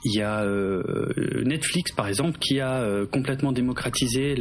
[0.06, 1.12] il y a euh,
[1.44, 4.34] Netflix, par exemple, qui a euh, complètement démocratisé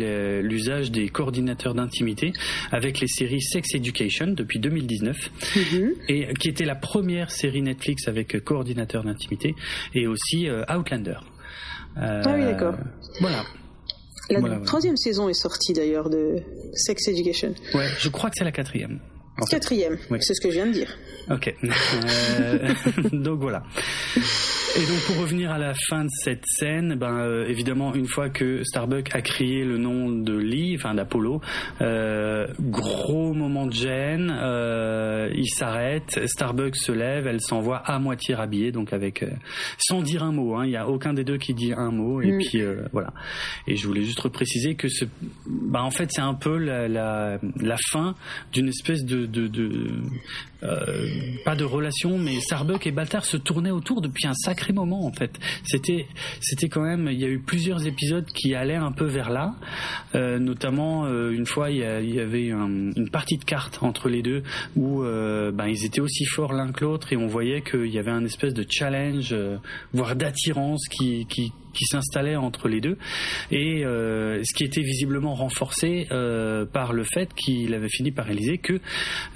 [0.42, 2.32] l'usage des coordinateurs d'intimité
[2.70, 5.16] avec les séries Sex Education depuis 2019,
[5.56, 5.90] Mhm.
[6.08, 9.54] et qui était la première série Netflix avec euh, coordinateur d'intimité,
[9.94, 11.16] et aussi euh, Outlander.
[11.96, 12.76] Ah oui, d'accord.
[13.20, 13.44] Voilà.
[14.30, 16.36] La Voilà, troisième saison est sortie d'ailleurs de
[16.74, 17.54] Sex Education.
[17.74, 19.00] Ouais, je crois que c'est la quatrième.
[19.40, 19.56] en fait.
[19.56, 20.18] Quatrième, Oui.
[20.20, 20.96] c'est ce que je viens de dire.
[21.30, 21.52] Ok.
[23.12, 23.62] Donc voilà.
[24.80, 28.28] Et donc pour revenir à la fin de cette scène, ben euh, évidemment une fois
[28.30, 31.40] que Starbuck a crié le nom de Lee, enfin d'Apollo,
[31.80, 38.36] euh, gros moment de gêne, euh, il s'arrête, Starbuck se lève, elle s'envoie à moitié
[38.36, 39.24] rhabillée, donc avec
[39.78, 40.54] sans dire un mot.
[40.56, 42.38] hein, Il y a aucun des deux qui dit un mot et Mm.
[42.38, 42.60] puis
[42.92, 43.12] voilà.
[43.66, 45.06] Et je voulais juste préciser que ce,
[45.46, 48.14] bah en fait c'est un peu la, la, la fin
[48.52, 49.88] d'une espèce de, de, de
[50.62, 51.06] euh,
[51.44, 55.12] pas de relation, mais Starbuck et Baltar se tournaient autour depuis un sacré moment en
[55.12, 55.38] fait.
[55.64, 56.06] C'était,
[56.40, 59.54] c'était quand même, il y a eu plusieurs épisodes qui allaient un peu vers là,
[60.14, 63.44] Euh, notamment euh, une fois il y, a- il y avait un- une partie de
[63.44, 64.42] cartes entre les deux
[64.74, 67.98] où euh, ben, ils étaient aussi forts l'un que l'autre et on voyait qu'il y
[67.98, 69.58] avait un espèce de challenge, euh,
[69.92, 72.98] voire d'attirance qui, qui qui s'installait entre les deux
[73.50, 78.26] et euh, ce qui était visiblement renforcé euh, par le fait qu'il avait fini par
[78.26, 78.80] réaliser que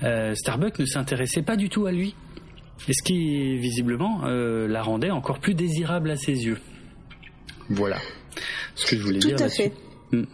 [0.03, 2.15] euh, Starbuck ne s'intéressait pas du tout à lui
[2.89, 6.59] et ce qui visiblement euh, la rendait encore plus désirable à ses yeux.
[7.71, 7.99] Voilà
[8.75, 9.37] ce que je voulais Tout dire.
[9.37, 9.63] à là-dessus.
[9.63, 9.73] fait.
[10.17, 10.25] Mm.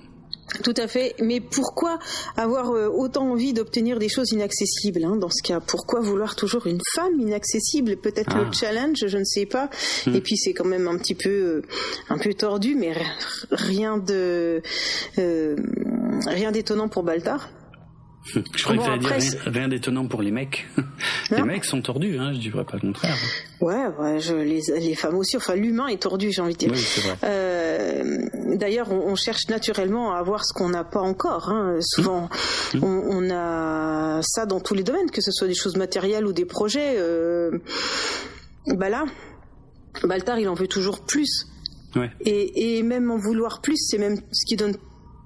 [0.65, 1.15] Tout à fait.
[1.21, 1.99] Mais pourquoi
[2.37, 5.61] avoir euh, autant envie d'obtenir des choses inaccessibles hein, dans ce cas?
[5.61, 7.97] Pourquoi vouloir toujours une femme inaccessible?
[7.97, 8.45] Peut-être Ah.
[8.45, 9.69] le challenge, je ne sais pas.
[10.07, 10.15] Mm.
[10.15, 11.63] Et puis c'est quand même un petit peu, euh,
[12.09, 12.95] un peu tordu, mais
[13.51, 14.63] rien de,
[15.19, 15.57] euh,
[16.27, 17.51] rien d'étonnant pour Baltar.
[18.35, 20.67] Je crois Bon, que ça après, dire rien, rien d'étonnant pour les mecs.
[21.31, 23.17] les mecs sont tordus, hein, je dirais pas le contraire.
[23.61, 25.37] Ouais, ouais je, les, les femmes aussi.
[25.37, 26.73] Enfin, l'humain est tordu, j'ai envie de dire.
[26.73, 26.85] Oui.
[27.25, 28.19] Euh,
[28.57, 31.49] D'ailleurs, on, on cherche naturellement à avoir ce qu'on n'a pas encore.
[31.51, 31.77] hein.
[31.81, 32.29] Souvent,
[32.75, 32.85] Mmh.
[32.85, 36.35] on, on a ça dans tous les domaines, que ce soit des choses matérielles ou
[36.35, 36.97] des projets.
[36.99, 37.51] Euh,
[38.67, 39.05] bah là,
[40.05, 41.47] Baltar, il en veut toujours plus.
[41.97, 42.11] Ouais.
[42.21, 44.77] Et, et même en vouloir plus, c'est même ce qui donne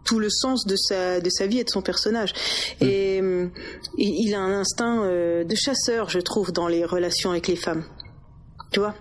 [0.04, 2.32] tout le sens de sa, de sa vie et de son personnage.
[2.80, 3.48] Et euh,
[3.98, 7.84] il a un instinct euh, de chasseur, je trouve, dans les relations avec les femmes.
[8.72, 8.94] Tu vois?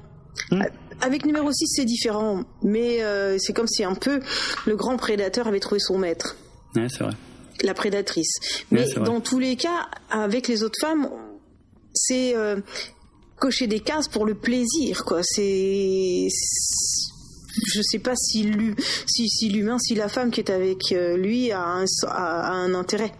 [0.51, 0.63] Mm.
[1.01, 4.19] Avec numéro 6, c'est différent, mais euh, c'est comme si un peu
[4.67, 6.35] le grand prédateur avait trouvé son maître,
[6.75, 7.13] Ouais, c'est vrai.
[7.63, 8.31] la prédatrice.
[8.69, 11.09] Mais dans tous les cas, avec les autres femmes,
[11.93, 12.61] c'est euh,
[13.39, 15.21] cocher des cases pour le plaisir, quoi.
[15.23, 16.27] C'est
[17.73, 18.75] je sais pas si l'hu-
[19.07, 22.51] si, si l'humain, si la femme qui est avec euh, lui a un, a, a
[22.51, 23.11] un intérêt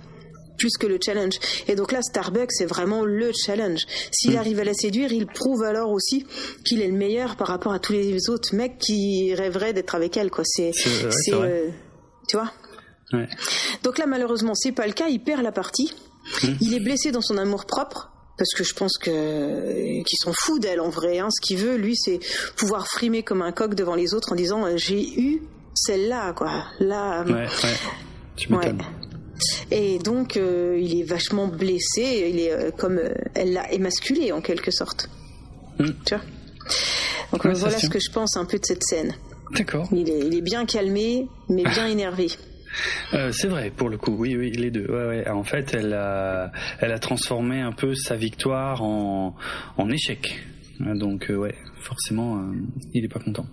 [0.57, 1.33] plus que le challenge.
[1.67, 3.79] Et donc là, Starbucks, c'est vraiment le challenge.
[4.11, 4.37] S'il Mm.
[4.37, 6.25] arrive à la séduire, il prouve alors aussi
[6.65, 10.17] qu'il est le meilleur par rapport à tous les autres mecs qui rêveraient d'être avec
[10.17, 10.43] elle, quoi.
[10.45, 11.67] C'est, C'est- euh,
[12.27, 12.51] tu vois?
[13.13, 13.27] Ouais.
[13.83, 15.07] Donc là, malheureusement, c'est pas le cas.
[15.09, 15.95] Il perd la partie.
[16.43, 16.47] Mm.
[16.61, 18.10] Il est blessé dans son amour propre.
[18.41, 21.19] Parce que je pense que qu'il s'en fout d'elle en vrai.
[21.19, 21.27] Hein.
[21.29, 22.19] Ce qu'il veut, lui, c'est
[22.55, 25.43] pouvoir frimer comme un coq devant les autres en disant euh, j'ai eu
[25.75, 26.65] celle-là, quoi.
[26.79, 27.47] Là, Ouais, ouais.
[28.35, 28.81] Tu m'étonnes.
[28.81, 29.77] Ouais.
[29.77, 32.31] Et donc, euh, il est vachement blessé.
[32.33, 35.07] Il est euh, comme euh, elle l'a émasculé en quelque sorte.
[35.77, 35.89] Mm.
[36.03, 36.23] Tu vois.
[37.33, 39.13] Donc Ouais, euh, voilà ce que je pense un peu de cette scène.
[39.51, 39.87] D'accord.
[39.91, 42.29] Il est, il est bien calmé, mais bien énervé.
[43.13, 44.85] Euh, c'est vrai, pour le coup, oui, oui, les deux.
[44.87, 45.29] Ouais, ouais.
[45.29, 49.35] En fait, elle a, elle a transformé un peu sa victoire en,
[49.77, 50.41] en échec.
[50.79, 52.53] Donc, euh, ouais, forcément, euh,
[52.93, 53.45] il est pas content.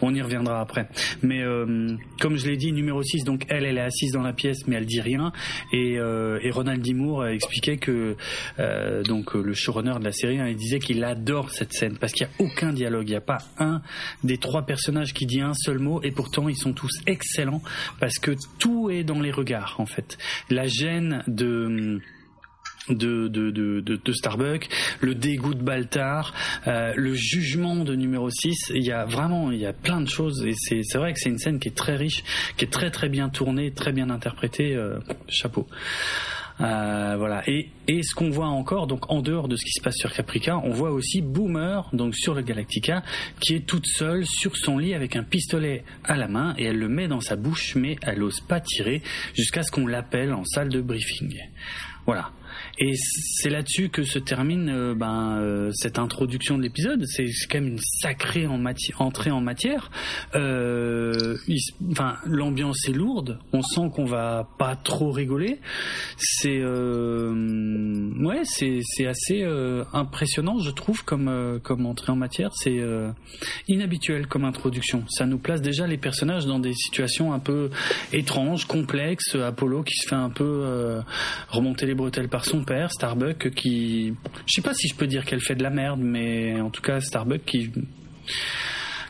[0.00, 0.88] On y reviendra après.
[1.22, 4.32] Mais euh, comme je l'ai dit, numéro 6, donc elle, elle est assise dans la
[4.32, 5.32] pièce, mais elle dit rien.
[5.72, 8.16] Et, euh, et Ronald Dimour a expliqué que
[8.58, 12.12] euh, donc le showrunner de la série, hein, il disait qu'il adore cette scène parce
[12.12, 13.82] qu'il n'y a aucun dialogue, il n'y a pas un
[14.24, 17.62] des trois personnages qui dit un seul mot, et pourtant ils sont tous excellents
[17.98, 20.18] parce que tout est dans les regards en fait.
[20.48, 22.00] La gêne de
[22.90, 24.68] de, de, de, de, Starbuck,
[25.00, 26.34] le dégoût de Baltar,
[26.66, 28.72] euh, le jugement de numéro 6.
[28.74, 31.20] Il y a vraiment, il y a plein de choses et c'est, c'est vrai que
[31.20, 32.24] c'est une scène qui est très riche,
[32.56, 34.74] qui est très très bien tournée, très bien interprétée.
[34.74, 34.98] Euh,
[35.28, 35.66] chapeau.
[36.60, 37.42] Euh, voilà.
[37.48, 40.12] Et, et ce qu'on voit encore, donc en dehors de ce qui se passe sur
[40.12, 43.02] Caprica, on voit aussi Boomer, donc sur le Galactica,
[43.40, 46.78] qui est toute seule sur son lit avec un pistolet à la main et elle
[46.78, 49.02] le met dans sa bouche, mais elle n'ose pas tirer
[49.34, 51.38] jusqu'à ce qu'on l'appelle en salle de briefing.
[52.06, 52.30] Voilà.
[52.82, 57.04] Et c'est là-dessus que se termine euh, ben, euh, cette introduction de l'épisode.
[57.06, 58.64] C'est quand même une sacrée en
[58.98, 59.90] entrée en matière.
[60.34, 61.36] Euh,
[62.24, 63.38] l'ambiance est lourde.
[63.52, 65.60] On sent qu'on va pas trop rigoler.
[66.16, 69.44] C'est ouais, c'est assez
[69.92, 71.28] impressionnant, je trouve, comme
[71.86, 72.50] entrée en matière.
[72.54, 72.80] C'est
[73.68, 75.04] inhabituel comme introduction.
[75.08, 77.70] Ça nous place déjà les personnages dans des situations un peu
[78.12, 79.34] étranges, complexes.
[79.34, 81.00] Apollo qui se fait un peu
[81.48, 84.14] remonter les bretelles par son père, Starbuck, qui,
[84.46, 86.82] je sais pas si je peux dire qu'elle fait de la merde, mais en tout
[86.82, 87.72] cas Starbuck qui,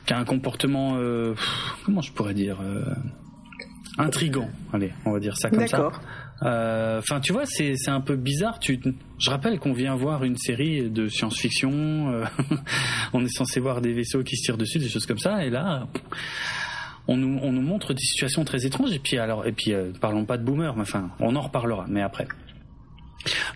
[0.06, 1.34] qui a un comportement, euh,
[1.84, 2.82] comment je pourrais dire, euh,
[3.98, 4.48] intrigant.
[4.72, 5.92] Allez, on va dire ça comme ça.
[6.42, 8.60] Euh, enfin, tu vois, c'est c'est un peu bizarre.
[8.60, 8.80] Tu,
[9.18, 12.24] je rappelle qu'on vient voir une série de science-fiction.
[13.12, 15.50] on est censé voir des vaisseaux qui se tirent dessus, des choses comme ça, et
[15.50, 15.86] là
[17.08, 20.24] on nous, on nous montre des situations très étranges et puis alors et puis parlons
[20.26, 22.28] pas de boomer mais enfin on en reparlera mais après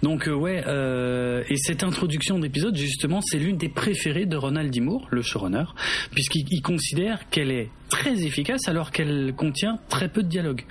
[0.02, 4.70] donc euh, ouais, euh, et cette introduction d'épisode justement, c'est l'une des préférées de Ronald
[4.70, 5.64] Dimour, le showrunner,
[6.12, 10.64] puisqu'il considère qu'elle est très efficace alors qu'elle contient très peu de dialogue.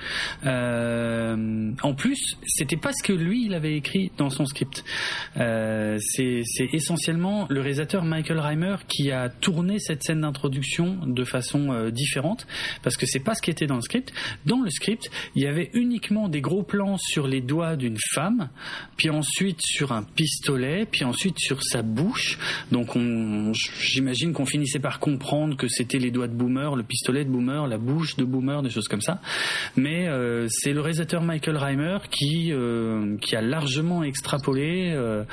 [0.46, 4.84] Euh, en plus, c'était pas ce que lui il avait écrit dans son script.
[5.38, 11.72] Euh, c'est essentiellement le réalisateur Michael Reimer qui a tourné cette scène d'introduction de façon
[11.72, 12.48] euh, différente
[12.82, 14.12] parce que c'est pas ce qui était dans le script.
[14.46, 18.50] Dans le script, il y avait uniquement des gros plans sur les doigts d'une femme,
[18.98, 22.38] puis ensuite sur un pistolet, puis ensuite sur sa bouche.
[22.72, 22.98] Donc
[23.80, 27.68] j'imagine qu'on finissait par comprendre que c'était les doigts de Boomer, le pistolet de Boomer,
[27.68, 29.22] la bouche de Boomer, des choses comme ça.
[29.76, 34.92] Mais euh, c'est le réalisateur Michael Reimer qui euh, qui a largement extrapolé.
[34.94, 35.24] Euh,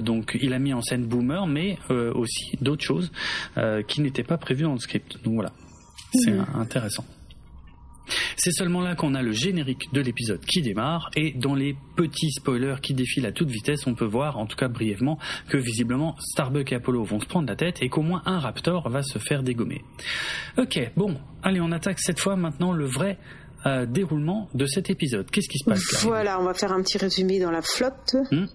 [0.00, 3.10] donc il a mis en scène Boomer, mais aussi d'autres choses
[3.88, 5.22] qui n'étaient pas prévues dans le script.
[5.24, 5.52] Donc voilà,
[6.12, 6.46] c'est mmh.
[6.56, 7.04] intéressant.
[8.36, 12.30] C'est seulement là qu'on a le générique de l'épisode qui démarre et dans les petits
[12.30, 16.16] spoilers qui défilent à toute vitesse, on peut voir, en tout cas brièvement, que visiblement
[16.18, 19.18] Starbuck et Apollo vont se prendre la tête et qu'au moins un Raptor va se
[19.18, 19.82] faire dégommer.
[20.58, 23.18] Ok, bon, allez, on attaque cette fois maintenant le vrai
[23.66, 25.30] euh, déroulement de cet épisode.
[25.30, 28.14] Qu'est-ce qui se passe Voilà, on va faire un petit résumé dans la flotte.
[28.30, 28.46] Hmm?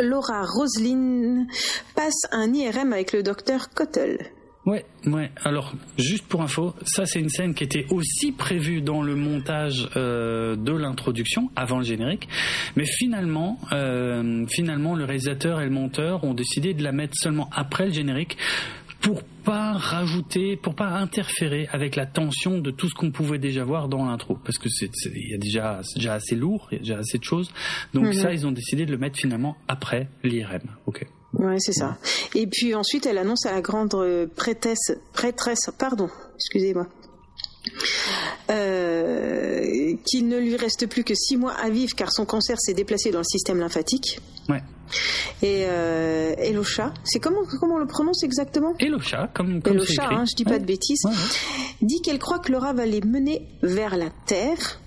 [0.00, 1.46] Laura Roslin
[1.94, 4.18] passe un IRM avec le docteur Cottle.
[4.66, 5.30] Ouais, ouais.
[5.44, 9.90] Alors, juste pour info, ça c'est une scène qui était aussi prévue dans le montage
[9.96, 12.28] euh, de l'introduction, avant le générique,
[12.74, 17.50] mais finalement, euh, finalement, le réalisateur et le monteur ont décidé de la mettre seulement
[17.52, 18.38] après le générique
[19.04, 23.62] pour pas rajouter, pour pas interférer avec la tension de tout ce qu'on pouvait déjà
[23.62, 26.78] voir dans l'intro, parce que c'est, il y a déjà, déjà assez lourd, il y
[26.78, 27.52] a déjà assez de choses.
[27.92, 28.12] Donc mhm.
[28.14, 30.62] ça, ils ont décidé de le mettre finalement après l'IRM.
[30.86, 31.06] Ok.
[31.38, 31.96] Ouais, c'est ça.
[32.34, 36.86] Et puis ensuite, elle annonce à la grande euh, prêtresse, prêtresse, pardon, excusez-moi,
[38.50, 42.74] euh, qu'il ne lui reste plus que six mois à vivre car son cancer s'est
[42.74, 44.20] déplacé dans le système lymphatique.
[44.48, 44.62] Ouais.
[45.42, 48.74] Et euh, Elosha, c'est comment comment on le prononce exactement?
[48.78, 51.04] Elosha, comme comme Elosha, hein, je dis pas de bêtises,
[51.80, 54.80] dit qu'elle croit que Laura va les mener vers la Terre.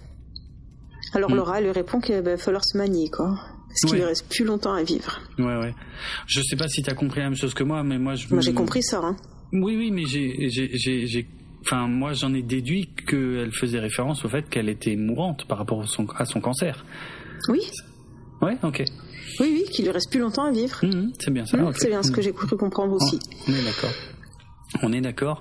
[1.13, 1.35] Alors mm.
[1.35, 3.35] Laura lui répond qu'il va falloir se manier, quoi.
[3.81, 5.19] Parce qu'il ne reste plus longtemps à vivre.
[5.37, 5.73] Ouais, ouais.
[6.25, 8.27] Je sais pas si tu as compris la même chose que moi, mais moi je.
[8.29, 9.01] Moi j'ai compris ça.
[9.03, 9.15] Hein.
[9.53, 11.27] Oui, oui, mais j'ai.
[11.61, 15.83] Enfin, moi j'en ai déduit qu'elle faisait référence au fait qu'elle était mourante par rapport
[15.83, 16.85] à son cancer.
[17.49, 17.61] Oui.
[18.41, 18.83] Ouais, ok.
[19.39, 20.79] Oui, oui, qu'il lui reste plus longtemps à vivre.
[20.83, 21.57] Mmh, c'est bien ça.
[21.57, 23.19] Mmh, c'est bien ce que j'ai cru comprendre aussi.
[23.47, 23.91] on est d'accord.
[24.83, 25.39] On est d'accord.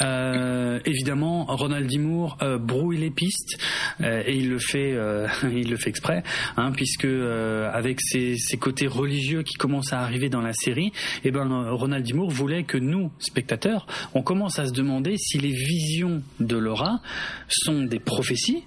[0.00, 3.58] Euh, évidemment, Ronald Dimour euh, brouille les pistes
[4.00, 6.22] euh, et il le fait, euh, il le fait exprès,
[6.56, 10.92] hein, puisque euh, avec ses, côtés religieux qui commencent à arriver dans la série,
[11.24, 15.52] eh ben Ronald Dimour voulait que nous, spectateurs, on commence à se demander si les
[15.52, 17.00] visions de Laura
[17.48, 18.64] sont des prophéties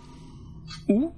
[0.87, 1.13] ou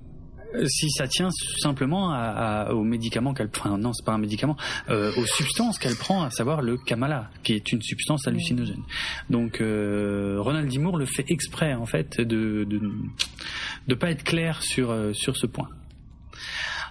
[0.67, 1.29] si ça tient
[1.61, 4.57] simplement à, aux médicaments qu'elle prend, non, c'est pas un médicament,
[4.89, 8.83] euh, aux substances qu'elle prend, à savoir le Kamala, qui est une substance hallucinogène.
[9.29, 10.77] Donc euh, Ronald D.
[10.77, 12.79] le fait exprès en fait de de,
[13.87, 15.69] de pas être clair sur euh, sur ce point.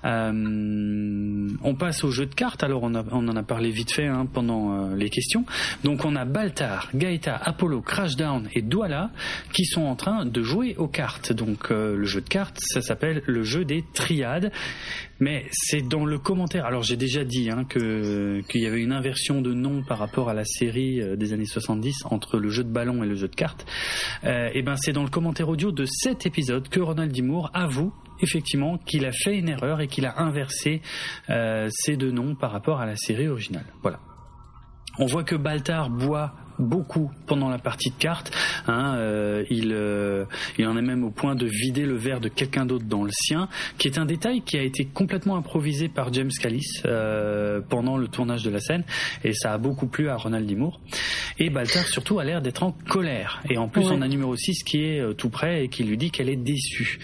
[0.07, 2.63] Euh, on passe au jeu de cartes.
[2.63, 5.45] Alors on, en a parlé vite fait hein, pendant euh, les questions.
[5.85, 9.11] Donc on a Baltar, Gaeta, Apollo, Crashdown et Douala
[9.53, 11.33] qui sont en train de jouer aux cartes.
[11.33, 14.53] Donc euh, le jeu de cartes, ça s'appelle le jeu des triades.
[15.19, 16.67] Mais c'est dans le commentaire.
[16.67, 20.35] Alors j'ai déjà dit hein, qu'il y avait une inversion de nom par rapport à
[20.35, 23.65] la série des années 70 entre le jeu de ballon et le jeu de cartes.
[24.25, 28.79] et ben c'est dans le commentaire audio de cet épisode que Ronald Dimour avoue effectivement
[28.79, 30.83] qu'il a fait une erreur et qu'il a inversé
[31.31, 33.67] euh, ces deux noms par rapport à la série originale.
[33.83, 34.01] Voilà.
[34.99, 38.33] On voit que Baltar boit beaucoup pendant la partie de cartes.
[38.67, 40.25] Hein, euh, il, euh,
[40.59, 43.11] il en est même au point de vider le verre de quelqu'un d'autre dans le
[43.13, 47.97] sien, qui est un détail qui a été complètement improvisé par James Callis euh, pendant
[47.97, 48.85] le tournage de la scène,
[49.25, 50.81] et ça a beaucoup plu à Ronald Dimour.
[51.39, 53.43] Et Baltar surtout a l'air d'être en colère.
[53.51, 56.11] Et en plus, on a numéro 6 qui est tout près et qui lui dit
[56.11, 56.99] qu'elle est déçue.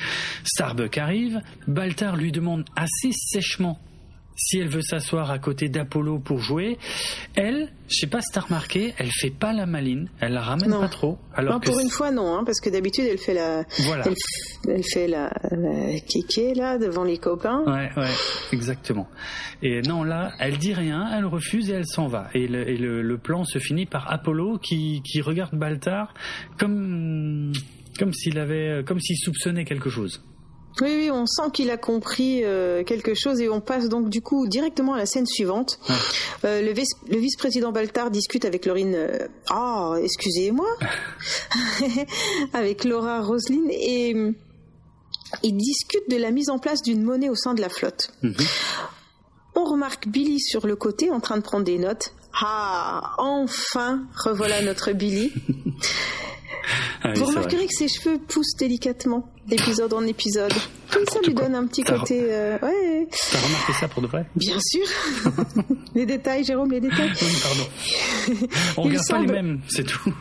[0.44, 3.78] Starbuck arrive, Baltar lui demande assez sèchement
[4.36, 6.78] si elle veut s'asseoir à côté d'Apollo pour jouer,
[7.34, 10.70] elle, je sais pas si t'as remarqué, elle fait pas la maline, elle la ramène
[10.70, 11.18] pas trop.
[11.34, 14.04] Alors non, pour une fois non, hein, parce que d'habitude elle fait la, voilà.
[14.68, 17.62] elle, fait la, la là devant les copains.
[17.66, 18.10] Ouais, ouais,
[18.52, 19.08] exactement.
[19.62, 22.28] Et non là, elle dit rien, elle refuse et elle s'en va.
[22.34, 26.14] Et, le, et le, plan se finit par Apollo qui, qui regarde Baltar
[26.58, 27.52] comme
[27.98, 30.22] comme s'il avait, comme s'il soupçonnait quelque chose.
[30.80, 34.22] Oui, oui, on sent qu'il a compris euh, quelque chose et on passe donc du
[34.22, 35.78] coup directement à la scène suivante.
[36.44, 38.94] Euh, le, vice-président Baltar discute avec Laurine.
[38.94, 40.68] Euh, ah, excusez-moi,
[42.52, 44.14] avec Laura Roseline et
[45.42, 48.10] il discute de la mise en place d'une monnaie au sein de la flotte.
[48.22, 48.34] Mhm.
[49.54, 52.14] On remarque Billy sur le côté en train de prendre des notes.
[52.34, 55.32] Ah, enfin, revoilà notre Billy.
[57.04, 60.52] Ah Vous remarquerez que ses cheveux poussent délicatement d'épisode en épisode.
[60.52, 62.20] ça lui donne un petit côté.
[62.22, 63.08] Euh, ouais.
[63.32, 64.84] T'as remarqué ça pour de vrai Bien sûr.
[65.96, 67.12] les détails, Jérôme, les détails.
[67.20, 68.46] Oui, pardon.
[68.76, 70.14] On regarde pas les mêmes, c'est tout.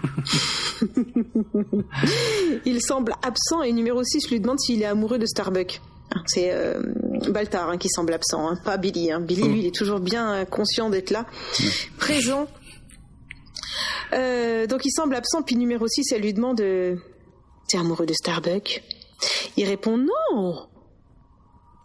[2.66, 5.80] il semble absent et numéro 6 lui demande s'il est amoureux de Starbuck.
[6.26, 6.82] C'est euh,
[7.30, 9.12] Baltar hein, qui semble absent, hein, pas Billy.
[9.12, 9.22] Hein.
[9.22, 11.26] Billy, lui, il est toujours bien conscient d'être là,
[11.98, 12.48] présent
[14.14, 16.96] euh, donc il semble absent, puis numéro 6, elle lui demande euh,
[17.68, 18.84] T'es amoureux de Starbuck
[19.58, 20.68] Il répond Non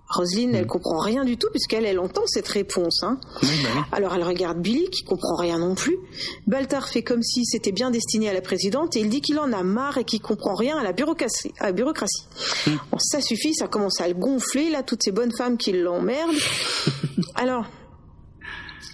[0.08, 3.02] Roselyne, elle comprend rien du tout puisqu'elle elle entend cette réponse.
[3.02, 3.18] Hein.
[3.42, 3.48] Bah
[3.92, 5.98] Alors elle regarde Billy qui comprend rien non plus.
[6.46, 9.52] Baltar fait comme si c'était bien destiné à la présidente et il dit qu'il en
[9.52, 11.52] a marre et qu'il comprend rien à la bureaucratie.
[11.58, 12.24] À la bureaucratie.
[12.66, 12.70] Mm.
[12.98, 16.36] ça suffit, ça commence à le gonfler là, toutes ces bonnes femmes qui l'emmerdent.
[17.34, 17.66] Alors,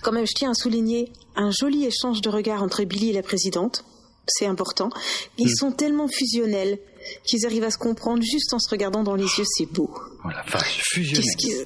[0.03, 3.23] quand même, je tiens à souligner un joli échange de regards entre Billy et la
[3.23, 3.85] présidente.
[4.27, 4.89] C'est important.
[5.37, 5.57] Ils mm.
[5.57, 6.79] sont tellement fusionnels
[7.25, 9.45] qu'ils arrivent à se comprendre juste en se regardant dans les yeux.
[9.47, 9.91] C'est beau.
[10.23, 11.25] Voilà, fusionnel.
[11.39, 11.63] Qu'est-ce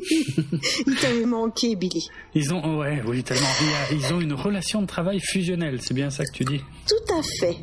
[0.86, 2.08] Il t'avait manqué, Billy.
[2.34, 3.46] Ils ont, ouais, oui, tellement.
[3.90, 5.80] Ils ont une relation de travail fusionnelle.
[5.82, 6.60] C'est bien ça que tu dis.
[6.86, 7.56] Tout à fait.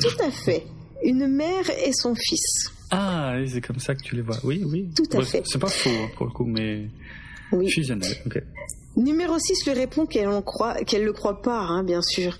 [0.00, 0.66] Tout à fait.
[1.02, 2.70] Une mère et son fils.
[2.90, 4.38] Ah, c'est comme ça que tu les vois.
[4.44, 4.88] Oui, oui.
[4.94, 5.42] Tout à fait.
[5.44, 6.88] C'est pas faux hein, pour le coup, mais
[7.52, 7.68] oui.
[7.70, 8.16] fusionnel.
[8.26, 8.42] Ok.
[8.96, 12.36] Numéro 6 lui répond qu'elle ne croit, qu'elle le croit pas, hein, bien sûr.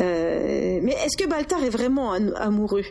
[0.00, 2.84] Euh, mais est-ce que Baltar est vraiment amoureux?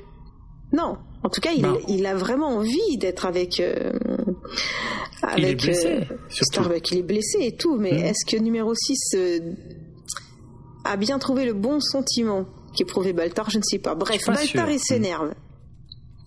[0.72, 0.98] Non.
[1.24, 3.92] En tout cas, il, il, a vraiment envie d'être avec euh,
[5.22, 6.92] avec il est euh, Starbuck.
[6.92, 8.06] Il est blessé et tout, mais mm.
[8.06, 9.40] est-ce que numéro 6 euh,
[10.86, 13.50] a bien trouvé le bon sentiment qu'éprouvait Baltar?
[13.50, 13.96] Je ne sais pas.
[13.96, 15.34] Bref, Baltar il s'énerve.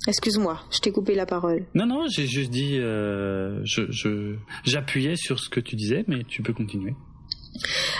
[0.08, 1.64] Excuse-moi, je t'ai coupé la parole.
[1.74, 6.42] Non, non, j'ai juste dit, euh, je, j'appuyais sur ce que tu disais, mais tu
[6.42, 6.94] peux continuer.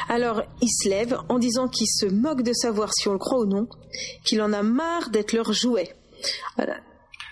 [0.09, 3.41] Alors, il se lève en disant qu'il se moque de savoir si on le croit
[3.41, 3.69] ou non,
[4.25, 5.95] qu'il en a marre d'être leur jouet.
[6.57, 6.77] Voilà.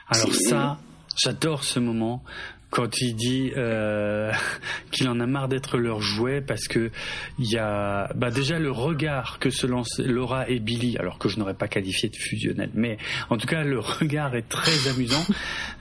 [0.08, 0.78] Alors ça,
[1.16, 2.22] j'adore ce moment
[2.70, 4.32] quand il dit euh,
[4.90, 6.90] qu'il en a marre d'être leur jouet parce que
[7.38, 11.28] il y a bah déjà le regard que se lancent Laura et Billy alors que
[11.28, 12.96] je n'aurais pas qualifié de fusionnel mais
[13.28, 15.24] en tout cas le regard est très amusant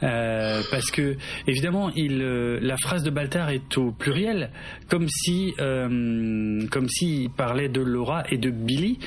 [0.04, 4.52] euh, parce que évidemment il euh, la phrase de Baltar est au pluriel
[4.90, 9.00] comme si comme s'il parlait de Laura et de Billy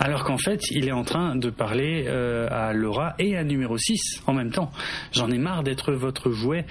[0.00, 4.22] alors qu'en fait il est en train de parler à Laura et à numéro 6
[4.26, 4.70] en même temps.
[5.12, 6.64] J'en ai marre d'être votre jouet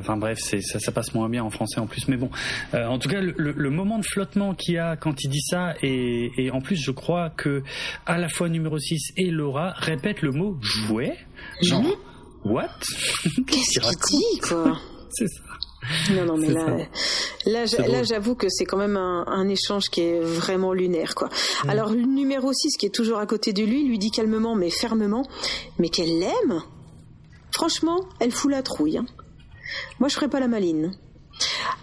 [0.00, 2.08] enfin bref, ça, ça, passe moins bien en français en plus.
[2.08, 2.30] Mais bon,
[2.74, 5.74] euh, en tout cas, le, moment de flottement qu'il y a quand il dit ça,
[5.82, 7.62] et, en plus, je crois que
[8.06, 11.16] à la fois numéro 6 et Laura répètent le mot jouet,
[11.62, 11.84] genre.
[12.44, 12.68] what?
[13.46, 14.78] Qu'est-ce qu'il dit, quoi?
[15.10, 15.42] C'est ça.
[16.14, 16.64] Non, non, mais là,
[17.44, 21.28] là, là, j'avoue que c'est quand même un, échange qui est vraiment lunaire, quoi.
[21.64, 21.70] Mm.
[21.70, 24.70] Alors, le numéro 6, qui est toujours à côté de lui, lui dit calmement, mais
[24.70, 25.26] fermement,
[25.78, 26.62] mais qu'elle l'aime
[27.52, 28.98] Franchement, elle fout la trouille.
[28.98, 29.06] Hein.
[30.00, 30.92] Moi, je ferais pas la maline.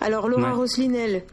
[0.02, 1.26] Alors, Laura ouais.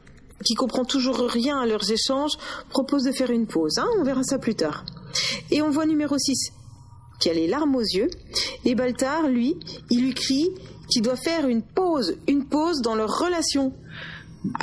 [0.45, 2.32] qui comprend toujours rien à leurs échanges,
[2.70, 3.78] propose de faire une pause.
[3.78, 4.84] Hein on verra ça plus tard.
[5.51, 6.53] Et on voit numéro 6,
[7.20, 8.09] qui a les larmes aux yeux.
[8.64, 9.57] Et Baltar, lui,
[9.91, 10.51] il lui crie
[10.89, 13.72] qu'il doit faire une pause, une pause dans leur relation.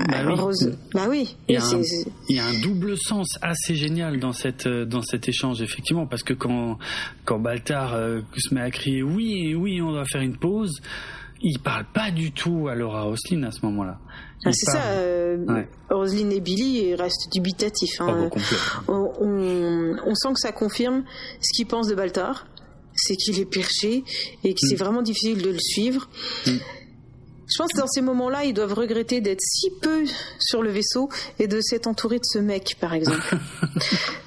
[0.07, 0.71] Bah oui.
[0.93, 1.35] Bah oui.
[1.47, 6.07] Il, y a un, double sens assez génial dans cette euh, dans cet échange effectivement
[6.07, 6.77] parce que quand
[7.25, 10.81] quand Baltar euh, se met à crier oui oui on doit faire une pause,
[11.41, 13.99] il parle pas du tout à Laura Roslin à ce moment-là.
[14.45, 14.83] Ah, c'est ça.
[14.87, 18.01] Euh, Roselyne et Billy restent dubitatifs.
[18.01, 18.29] Hein.
[18.89, 21.03] on, on, sent que ça confirme
[21.39, 22.45] ce qu'ils pensent de Baltar,
[22.93, 24.03] c'est qu'il est perché
[24.43, 24.79] et que c'est mm.
[24.79, 26.09] vraiment difficile de le suivre.
[26.45, 26.51] Mm.
[27.47, 30.05] Je pense que dans ces moments-là, ils doivent regretter d'être si peu
[30.39, 33.37] sur le vaisseau et de s'être entouré de ce mec, par exemple.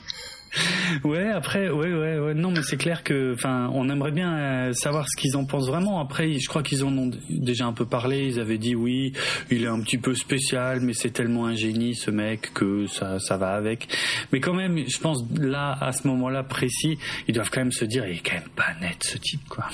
[1.05, 4.73] ouais, après, ouais, ouais, ouais, non, mais c'est clair que, enfin, on aimerait bien euh,
[4.73, 6.01] savoir ce qu'ils en pensent vraiment.
[6.01, 8.27] Après, je crois qu'ils en ont déjà un peu parlé.
[8.27, 9.13] Ils avaient dit oui,
[9.51, 13.19] il est un petit peu spécial, mais c'est tellement un génie ce mec que ça,
[13.19, 13.89] ça va avec.
[14.33, 16.99] Mais quand même, je pense là, à ce moment-là précis,
[17.29, 19.67] ils doivent quand même se dire, il est quand même pas net ce type, quoi.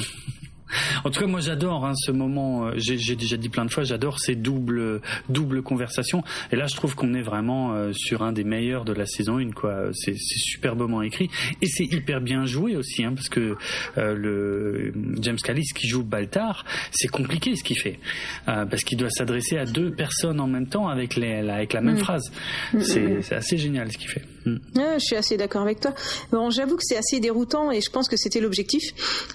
[1.05, 2.67] En tout cas, moi j'adore hein, ce moment.
[2.67, 6.23] Euh, j'ai déjà dit plein de fois, j'adore ces doubles doubles conversations.
[6.51, 9.39] Et là, je trouve qu'on est vraiment euh, sur un des meilleurs de la saison
[9.39, 9.51] 1.
[9.53, 13.57] Quoi, c'est superbement écrit et c'est hyper bien joué aussi, hein, parce que
[13.99, 17.99] euh, le James Callis qui joue Baltar, c'est compliqué ce qu'il fait,
[18.47, 21.97] parce qu'il doit s'adresser à deux personnes en même temps avec les avec la même
[21.97, 21.99] mm.
[21.99, 22.33] phrase.
[22.73, 24.23] Mm, mm, c'est assez génial ce qu'il fait.
[24.47, 25.95] Je suis assez d'accord avec toi.
[26.31, 28.83] Bon, j'avoue que c'est assez déroutant et je pense que c'était l'objectif.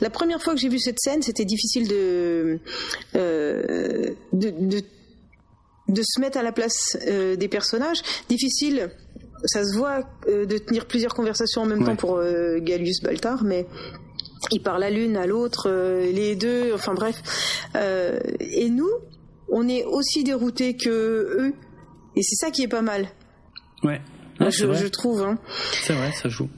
[0.02, 2.58] La première fois que j'ai vu cette scène, c'était difficile euh,
[3.16, 4.82] de, de,
[5.88, 8.02] de, se mettre à la place euh, des personnages.
[8.30, 8.90] Difficile,
[9.46, 12.22] ça se voit, euh, de tenir plusieurs conversations en même temps pour
[12.60, 13.66] Gallius Baltar, mais
[14.52, 15.70] il parle à l'une, à l'autre,
[16.02, 17.22] les deux, enfin bref.
[17.76, 18.90] et nous,
[19.50, 21.54] on est aussi déroutés que eux,
[22.16, 23.08] et c'est ça qui est pas mal.
[23.84, 24.02] Ouais.
[24.40, 25.22] Je, trouve.
[25.24, 25.38] Hein.
[25.84, 26.50] C'est vrai, ça joue.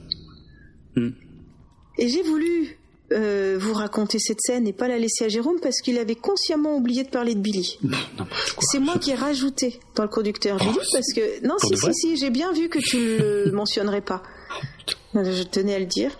[0.96, 1.10] Hmm.
[1.98, 2.78] Et j'ai voulu
[3.12, 6.76] euh, vous raconter cette scène et pas la laisser à Jérôme parce qu'il avait consciemment
[6.76, 7.78] oublié de parler de Billy.
[8.60, 11.94] C'est moi qui ai rajouté dans le conducteur oh, Billy parce que non si si
[11.94, 14.22] si j'ai bien vu que tu le mentionnerais pas.
[15.12, 16.12] Je tenais à le dire.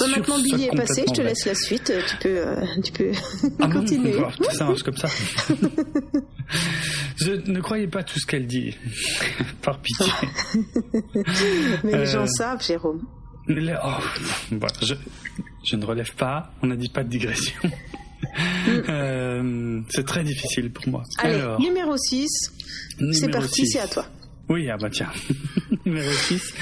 [0.00, 1.92] maintenant Billy est passé, je te laisse la suite.
[2.08, 3.12] Tu peux, euh, tu peux
[3.58, 4.14] ah continuer.
[4.52, 5.08] ça marche comme ça.
[7.16, 8.74] je ne croyais pas tout ce qu'elle dit.
[9.62, 10.06] Par pitié.
[11.84, 13.02] Mais les gens euh, savent, Jérôme.
[13.48, 13.54] Oh,
[15.64, 17.60] je, ne relève pas, on n'a dit pas de digression.
[18.68, 21.02] Euh, c'est très difficile pour moi.
[21.18, 22.28] Allez, numéro 6,
[23.12, 24.06] c'est parti, c'est à toi.
[24.50, 25.12] Oui, ah bah tiens.
[25.86, 26.54] Numéro 6.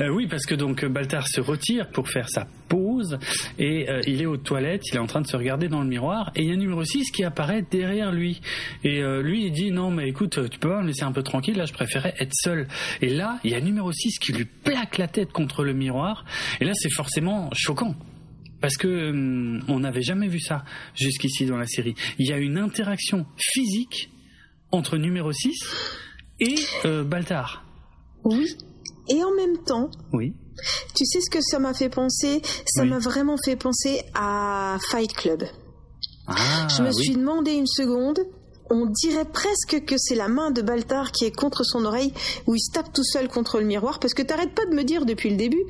[0.00, 3.18] Euh, oui, parce que donc Baltar se retire pour faire sa pause
[3.58, 5.86] et euh, il est aux toilettes, il est en train de se regarder dans le
[5.86, 8.40] miroir et il y a numéro 6 qui apparaît derrière lui.
[8.84, 11.22] Et euh, lui, il dit non, mais écoute, tu peux pas me laisser un peu
[11.22, 12.68] tranquille, là je préférais être seul.
[13.02, 16.24] Et là, il y a numéro 6 qui lui plaque la tête contre le miroir
[16.62, 17.94] et là c'est forcément choquant.
[18.62, 20.64] Parce que hum, on n'avait jamais vu ça
[20.94, 21.96] jusqu'ici dans la série.
[22.18, 24.08] Il y a une interaction physique
[24.72, 25.52] entre numéro 6
[26.40, 27.64] et euh, Baltar.
[28.24, 28.56] Oui.
[29.08, 30.34] Et en même temps, oui.
[30.96, 32.40] Tu sais ce que ça m'a fait penser?
[32.66, 35.44] Ça m'a vraiment fait penser à Fight Club.
[36.26, 38.18] Ah, je me suis demandé une seconde.
[38.68, 42.12] On dirait presque que c'est la main de Baltar qui est contre son oreille,
[42.46, 44.82] où il se tape tout seul contre le miroir, parce que t'arrêtes pas de me
[44.82, 45.62] dire depuis le début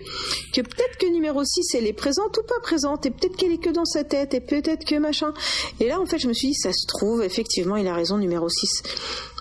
[0.55, 3.63] que peut-être que numéro 6 elle est présente ou pas présente, et peut-être qu'elle est
[3.63, 5.35] que dans sa tête, et peut-être que machin.
[5.81, 8.17] Et là en fait je me suis dit, ça se trouve, effectivement il a raison,
[8.17, 8.83] numéro 6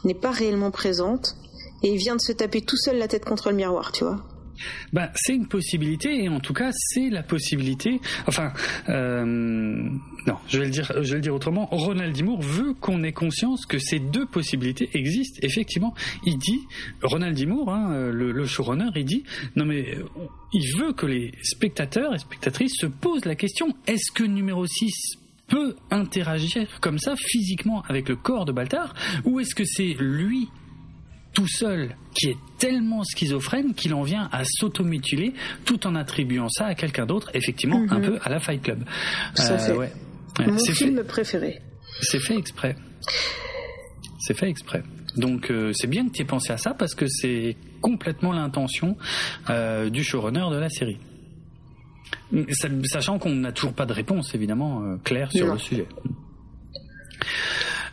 [0.03, 1.35] n'est pas réellement présente
[1.83, 4.17] et il vient de se taper tout seul la tête contre le miroir, tu vois.
[4.93, 7.99] Ben, c'est une possibilité et en tout cas c'est la possibilité.
[8.27, 8.53] Enfin,
[8.89, 11.67] euh, non, je vais le dire, autrement.
[11.71, 15.39] Ronald Dimour veut qu'on ait conscience que ces deux possibilités existent.
[15.41, 15.93] Effectivement,
[16.25, 16.61] il dit,
[17.01, 19.23] Ronald Dimour, hein, le, le, showrunner, il dit,
[19.55, 19.97] non mais
[20.53, 25.17] il veut que les spectateurs et spectatrices se posent la question est-ce que numéro 6
[25.47, 28.93] peut interagir comme ça physiquement avec le corps de Baltar
[29.25, 30.49] ou est-ce que c'est lui
[31.35, 35.33] tout seul qui est tellement schizophrène qu'il en vient à s'automutiler
[35.65, 38.05] tout en attribuant ça à quelqu'un d'autre, effectivement un mhm.
[38.05, 38.83] peu à la Fight Club.
[39.39, 39.87] Euh,
[40.39, 41.61] Mon film préféré.
[42.01, 42.75] C'est fait exprès.
[44.19, 44.81] C'est fait exprès.
[45.15, 48.97] Donc euh, c'est bien que tu aies pensé à ça parce que c'est complètement l'intention
[49.49, 50.97] euh, du showrunner de la série.
[52.83, 55.87] Sachant qu'on n'a toujours pas de réponse, évidemment, euh, claire sur le sujet.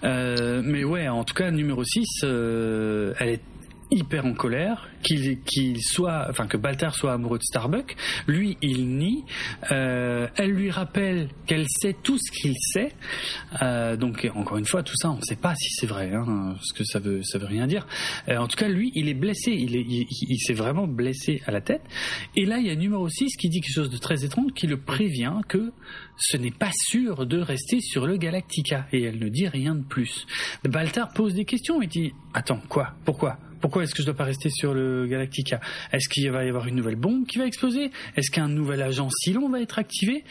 [0.04, 3.40] Euh, mais ouais, en tout cas, numéro 6, euh, elle est
[3.92, 7.94] hyper en colère, qu'il soit, enfin que Baltar soit amoureux de Starbuck.
[8.26, 9.24] Lui, il nie.
[9.70, 12.92] Euh, elle lui rappelle qu'elle sait tout ce qu'il sait.
[13.62, 16.54] Euh, donc encore une fois, tout ça, on ne sait pas si c'est vrai, hein,
[16.54, 17.86] parce que ça veut ça veut rien dire.
[18.28, 19.52] Euh, en tout cas, lui, il est blessé.
[19.52, 21.82] Il est, il, il s'est vraiment blessé à la tête.
[22.34, 24.66] Et là, il y a numéro 6 qui dit quelque chose de très étrange, qui
[24.66, 25.72] le prévient que
[26.16, 28.86] ce n'est pas sûr de rester sur le Galactica.
[28.92, 30.26] Et elle ne dit rien de plus.
[30.64, 32.94] Baltar pose des questions et dit Attends, quoi?
[33.04, 33.38] Pourquoi?
[33.62, 35.60] Pourquoi est-ce que je dois pas rester sur le Galactica?
[35.92, 37.90] Est-ce qu'il va y avoir une nouvelle bombe qui va exploser?
[38.16, 40.24] Est-ce qu'un nouvel agent Silon va être activé?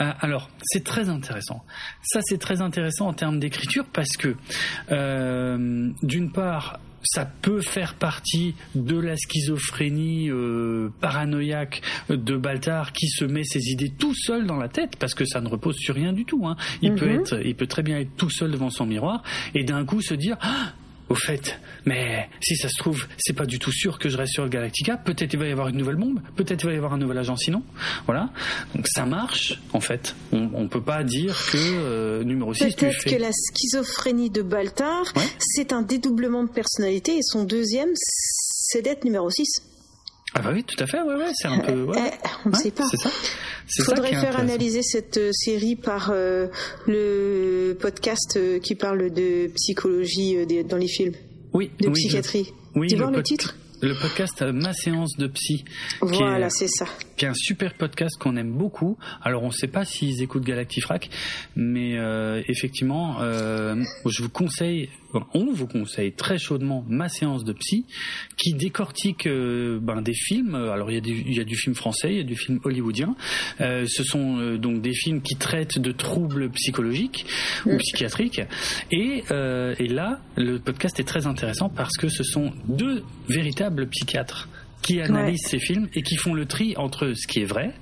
[0.00, 1.64] Euh, Alors, c'est très intéressant.
[2.02, 4.34] Ça, c'est très intéressant en termes d'écriture parce que,
[4.90, 13.08] euh, d'une part, ça peut faire partie de la schizophrénie euh, paranoïaque de Baltar qui
[13.08, 15.94] se met ses idées tout seul dans la tête parce que ça ne repose sur
[15.94, 16.46] rien du tout.
[16.46, 16.56] Hein.
[16.82, 19.22] Il peut être, il peut très bien être tout seul devant son miroir
[19.54, 20.72] et d'un coup se dire ah,
[21.08, 24.32] au fait, mais si ça se trouve, c'est pas du tout sûr que je reste
[24.32, 24.96] sur le Galactica.
[24.96, 27.18] Peut-être il va y avoir une nouvelle bombe, peut-être il va y avoir un nouvel
[27.18, 27.62] agent sinon.
[28.06, 28.30] Voilà.
[28.74, 30.14] Donc ça marche, en fait.
[30.32, 35.12] On, on peut pas dire que euh, numéro 6 Peut-être que la schizophrénie de Baltar,
[35.38, 39.62] c'est un dédoublement de personnalité et son deuxième, c'est d'être numéro 6.
[40.36, 41.84] Ah bah oui, tout à fait, ouais, ouais, c'est un peu...
[41.84, 41.96] Ouais.
[42.12, 42.84] Eh, on ne sait pas.
[42.90, 43.10] C'est ça.
[43.78, 46.48] Il faudrait faire analyser cette euh, série par euh,
[46.86, 51.14] le podcast euh, qui parle de psychologie euh, des- dans les films,
[51.52, 52.52] Oui, de oui, psychiatrie.
[52.74, 53.56] je- oui, tu vois le pod- titre?
[53.80, 55.64] Le podcast euh, Ma séance de psy.
[56.00, 56.86] Voilà, est- c'est ça.
[57.16, 58.96] qui est un super podcast qu'on aime beaucoup.
[59.22, 61.10] Alors on ne sait pas s'ils écoutent Galactifrac,
[61.54, 63.76] mais euh, effectivement, euh,
[64.06, 64.88] je vous conseille,
[65.34, 67.86] on vous conseille très chaudement ma séance de psy,
[68.36, 70.54] qui décortique euh, ben, des films.
[70.54, 72.36] Alors il y, a du, il y a du film français, il y a du
[72.36, 73.14] film hollywoodien.
[73.60, 77.26] Euh, ce sont euh, donc des films qui traitent de troubles psychologiques
[77.66, 78.42] ou psychiatriques.
[78.90, 83.88] Et, euh, et là, le podcast est très intéressant parce que ce sont deux véritables
[83.88, 84.48] psychiatres
[84.82, 87.72] qui analysent ces films et qui font le tri entre ce qui est vrai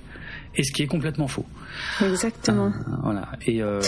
[0.55, 1.45] et ce qui est complètement faux.
[2.01, 2.67] Exactement.
[2.67, 3.29] Euh, voilà.
[3.45, 3.81] Et euh,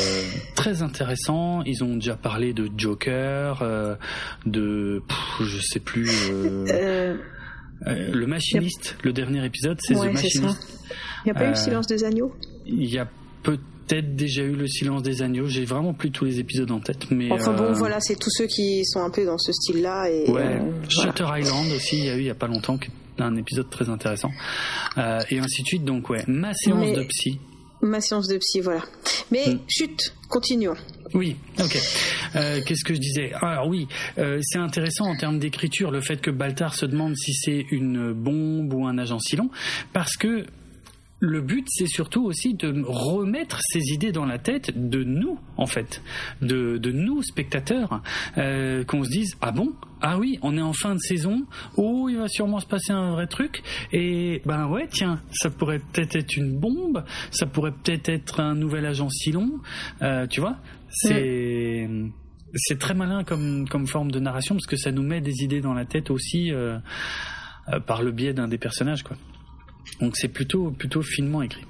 [0.56, 1.62] très intéressant.
[1.64, 3.96] Ils ont déjà parlé de Joker, euh,
[4.46, 6.10] de pff, je sais plus.
[7.86, 8.98] le machiniste.
[9.04, 10.14] Le dernier épisode, c'est ouais, The.
[10.14, 10.78] Machinist.
[11.26, 12.34] Il n'y a pas eu Silence des agneaux?
[12.66, 13.08] Il y a
[13.44, 15.48] peut-être déjà eu le silence des agneaux.
[15.48, 18.48] J'ai vraiment plus tous les épisodes en tête, mais Enfin bon, voilà, c'est tous ceux
[18.48, 20.10] qui sont un peu dans ce style-là.
[20.10, 20.62] Et, Ouais, voilà.
[20.90, 23.36] Shutter Island aussi, il y a eu il y a pas longtemps qui est un
[23.36, 24.32] épisode très intéressant.
[24.98, 27.40] Euh, et ainsi de suite, donc ouais, ma séance Mais- de psy.
[27.82, 28.82] Ma séance de psy, voilà.
[29.32, 29.60] Mais Mm.
[29.68, 30.76] chut, continuons.
[31.14, 31.78] Oui, ok.
[32.36, 33.32] Euh, Qu'est-ce que je disais?
[33.42, 33.88] Alors oui,
[34.18, 38.12] euh, c'est intéressant en termes d'écriture le fait que Baltar se demande si c'est une
[38.14, 39.50] bombe ou un agent Silon,
[39.94, 40.46] parce que
[41.26, 45.66] le but, c'est surtout aussi de remettre ces idées dans la tête de nous, en
[45.66, 46.02] fait,
[46.42, 48.02] de, nous, spectateurs,
[48.38, 49.74] euh, qu'on se dise, ah bon?
[50.02, 51.46] Ah oui, on est en fin de saison,
[51.78, 55.80] oh, il va sûrement se passer un vrai truc, et ben ouais, tiens, ça pourrait
[55.80, 59.60] peut-être être une bombe, ça pourrait peut-être être un nouvel agent Silon,
[60.02, 60.58] euh, tu vois,
[60.90, 61.90] c'est...
[62.58, 65.60] C'est très malin comme, comme forme de narration parce que ça nous met des idées
[65.60, 66.78] dans la tête aussi euh,
[67.68, 69.18] euh, par le biais d'un des personnages quoi.
[70.00, 71.64] Donc c'est plutôt plutôt finement écrit.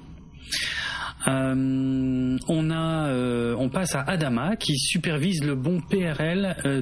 [1.28, 6.80] Euh, on a, euh, on passe à Adama qui supervise le bon PRL euh,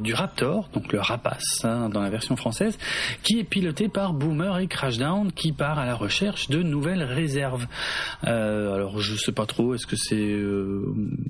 [0.00, 2.78] du Raptor, donc le Rapace hein, dans la version française,
[3.22, 7.66] qui est piloté par Boomer et Crashdown qui part à la recherche de nouvelles réserves.
[8.22, 10.36] Alors je sais pas trop, est-ce que c'est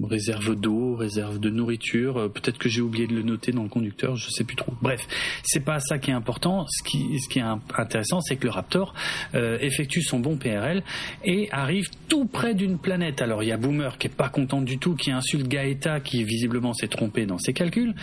[0.09, 2.31] réserve d'eau, réserve de nourriture?
[2.33, 4.73] Peut-être que j'ai oublié de le noter dans le conducteur, je sais plus trop.
[4.81, 5.07] Bref,
[5.43, 6.67] c'est pas ça qui est important.
[6.69, 7.43] Ce qui, est
[7.77, 8.95] intéressant, c'est que le Raptor
[9.35, 10.83] effectue son bon PRL
[11.25, 13.22] et arrive tout près d'une planète.
[13.22, 16.24] Alors il y a Boomer qui est pas content du tout, qui insulte Gaeta, qui
[16.24, 17.94] visiblement s'est trompé dans ses calculs.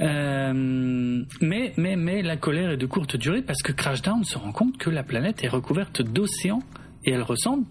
[0.00, 4.52] Euh, mais mais mais la colère est de courte durée parce que Crashdown se rend
[4.52, 6.62] compte que la planète est recouverte d'océans
[7.04, 7.64] et elle ressemble,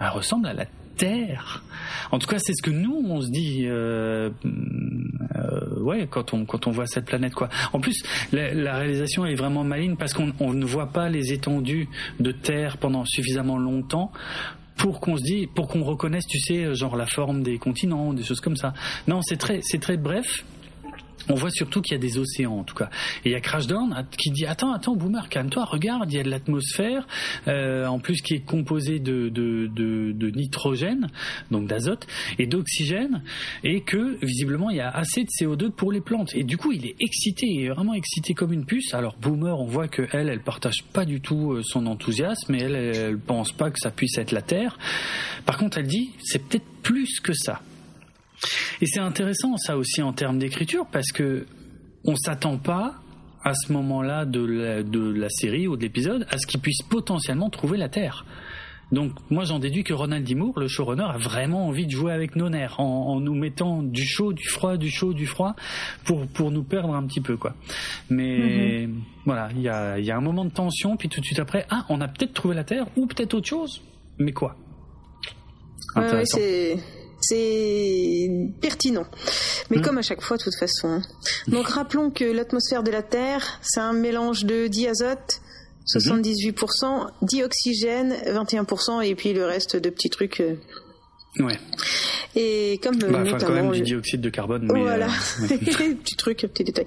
[0.00, 0.66] elle ressemble à la
[0.96, 1.64] Terre.
[2.10, 3.64] En tout cas, c'est ce que nous on se dit.
[3.66, 7.48] Euh, euh, ouais, quand on quand on voit cette planète quoi.
[7.72, 8.02] En plus,
[8.32, 11.88] la, la réalisation est vraiment maligne parce qu'on on ne voit pas les étendues
[12.20, 14.12] de terre pendant suffisamment longtemps
[14.82, 18.24] pour qu'on se dit, pour qu'on reconnaisse, tu sais, genre la forme des continents, des
[18.24, 18.74] choses comme ça.
[19.06, 20.44] Non, c'est très c'est très bref.
[21.28, 22.90] On voit surtout qu'il y a des océans en tout cas.
[23.24, 26.22] Et il y a Crashdown qui dit attends attends Boomer calme-toi regarde il y a
[26.22, 27.06] de l'atmosphère
[27.48, 31.08] euh, en plus qui est composée de, de, de, de nitrogène
[31.50, 32.06] donc d'azote
[32.38, 33.22] et d'oxygène
[33.64, 36.72] et que visiblement il y a assez de CO2 pour les plantes et du coup
[36.72, 38.94] il est excité il est vraiment excité comme une puce.
[38.94, 42.60] Alors Boomer on voit que elle elle partage pas du tout euh, son enthousiasme et
[42.60, 44.78] elle elle pense pas que ça puisse être la Terre.
[45.46, 47.62] Par contre elle dit c'est peut-être plus que ça.
[48.80, 51.46] Et c'est intéressant ça aussi en termes d'écriture parce que
[52.04, 52.94] on s'attend pas
[53.44, 56.82] à ce moment-là de la, de la série ou de l'épisode à ce qu'ils puissent
[56.88, 58.24] potentiellement trouver la Terre.
[58.92, 60.34] Donc moi j'en déduis que Ronald D.
[60.34, 63.82] Moore, le showrunner, a vraiment envie de jouer avec nos nerfs en, en, nous mettant
[63.82, 65.56] du chaud, du froid, du chaud, du froid
[66.04, 67.54] pour pour nous perdre un petit peu quoi.
[68.10, 69.00] Mais mm -hmm.
[69.24, 71.64] voilà, il y a, y a un moment de tension puis tout de suite après,
[71.70, 73.82] ah on a peut-être trouvé la Terre ou peut-être autre chose,
[74.18, 74.56] mais quoi?
[75.96, 76.76] Ouais, ouais, c'est
[77.22, 78.28] c'est
[78.60, 79.06] pertinent.
[79.70, 79.82] Mais mmh.
[79.82, 81.00] comme à chaque fois, de toute façon.
[81.48, 85.40] Donc rappelons que l'atmosphère de la Terre, c'est un mélange de diazote,
[85.86, 87.10] 78%, mmh.
[87.22, 90.40] dioxygène, 21%, et puis le reste de petits trucs.
[90.40, 90.56] Euh...
[91.38, 91.58] Ouais.
[92.34, 94.68] Et comme bah, notamment quand même du dioxyde de carbone.
[94.72, 95.48] Mais voilà, euh...
[95.48, 96.86] petits trucs, petits détails.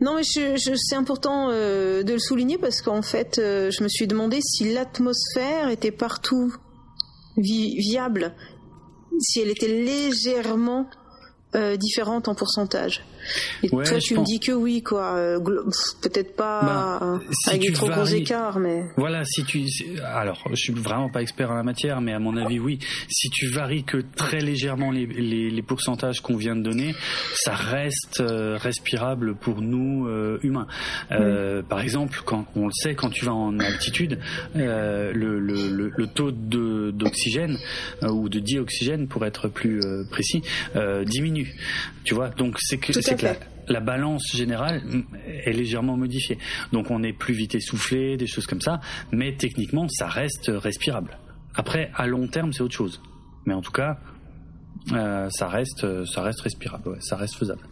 [0.00, 3.82] Non, mais je, je, c'est important euh, de le souligner parce qu'en fait, euh, je
[3.82, 6.54] me suis demandé si l'atmosphère était partout
[7.36, 8.32] vi viable
[9.20, 10.88] si elle était légèrement
[11.54, 13.04] euh, différente en pourcentage.
[13.62, 14.22] Et ouais, toi, tu pense...
[14.22, 15.14] me dis que oui, quoi.
[15.16, 15.38] Euh,
[16.02, 18.00] peut-être pas bah, si avec des trop varies...
[18.00, 18.84] gros écarts, mais.
[18.96, 19.64] Voilà, si tu.
[20.04, 22.78] Alors, je suis vraiment pas expert en la matière, mais à mon avis, oui.
[23.08, 26.94] Si tu varies que très légèrement les, les, les pourcentages qu'on vient de donner,
[27.34, 30.66] ça reste euh, respirable pour nous euh, humains.
[31.10, 31.16] Oui.
[31.68, 34.18] Par exemple, quand on le sait, quand tu vas en altitude,
[34.54, 37.58] le, le, le, le, taux d'oxygène
[38.02, 40.42] ou de dioxygène, pour être plus précis,
[41.06, 41.54] diminue.
[42.04, 43.34] Tu vois, donc c'est que c'est que la,
[43.68, 44.82] la, balance générale
[45.26, 46.38] est légèrement modifiée.
[46.72, 48.80] Donc on est plus vite essoufflé, des choses comme ça,
[49.12, 51.18] mais techniquement ça reste respirable.
[51.54, 53.00] Après, à long terme, c'est autre chose.
[53.46, 53.98] Mais en tout cas,
[54.92, 57.62] euh, ça reste, ça reste respirable, ouais, ça reste faisable.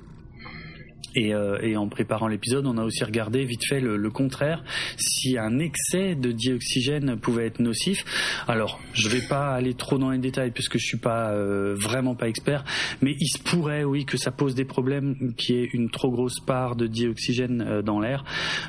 [1.15, 4.63] Et, euh, et, en préparant l'épisode, on a aussi regardé vite fait le, le, contraire,
[4.97, 8.05] si un excès de dioxygène pouvait être nocif.
[8.49, 12.15] Alors, je vais pas aller trop dans les détails puisque je suis pas euh, vraiment
[12.15, 12.65] pas expert,
[13.01, 16.11] mais il se pourrait, oui, que ça pose des problèmes, qu'il y ait une trop
[16.11, 18.25] grosse part de dioxygène euh, dans l'air,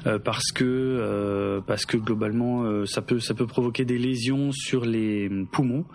[0.05, 4.85] euh, parce que euh, parce que globalement, ça peut ça peut provoquer des lésions sur
[4.85, 5.85] les poumons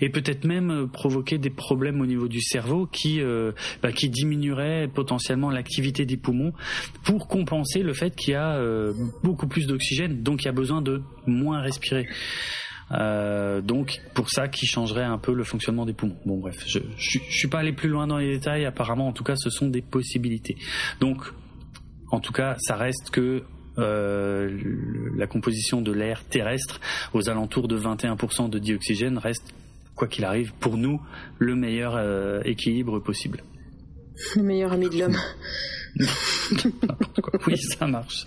[0.00, 3.20] et peut-être même provoquer des problèmes au niveau du cerveau qui
[3.82, 6.52] bah, qui diminuerait potentiellement l'activité des poumons
[7.04, 8.92] pour compenser le fait qu'il y a euh,
[9.22, 12.08] beaucoup plus d'oxygène, donc il y a besoin de moins respirer.
[12.90, 16.16] Euh, donc pour ça qui changerait un peu le fonctionnement des poumons.
[16.24, 18.64] Bon bref, je, je, je suis pas allé plus loin dans les détails.
[18.64, 20.56] Apparemment, en tout cas, ce sont des possibilités.
[21.00, 21.22] Donc,
[22.10, 23.42] en tout cas, ça reste que
[23.78, 24.58] euh,
[25.16, 26.80] la composition de l'air terrestre
[27.12, 29.54] aux alentours de 21% de dioxygène reste,
[29.94, 31.00] quoi qu'il arrive, pour nous,
[31.38, 33.42] le meilleur équilibre possible.
[34.36, 35.16] Le meilleur ami de l'homme.
[37.46, 38.24] oui, ça marche.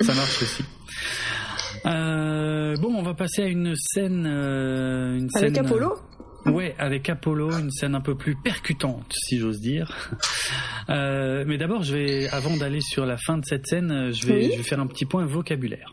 [0.00, 0.64] Ça marche aussi.
[1.86, 4.26] Euh, bon, on va passer à une scène.
[4.26, 5.94] Euh, une avec scène, Apollo
[6.46, 10.10] euh, Ouais, avec Apollo, une scène un peu plus percutante, si j'ose dire.
[10.90, 14.34] Euh, mais d'abord, je vais, avant d'aller sur la fin de cette scène, je vais,
[14.34, 14.50] oui.
[14.52, 15.92] je vais faire un petit point vocabulaire.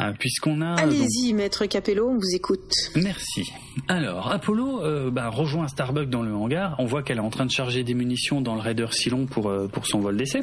[0.00, 0.74] Euh, puisqu'on a.
[0.74, 1.38] Allez-y, donc...
[1.38, 2.72] maître Capello, on vous écoute.
[2.96, 3.52] Merci.
[3.88, 6.74] Alors, Apollo euh, bah, rejoint Starbuck dans le hangar.
[6.78, 9.48] On voit qu'elle est en train de charger des munitions dans le Raider Silon pour,
[9.48, 10.42] euh, pour son vol d'essai.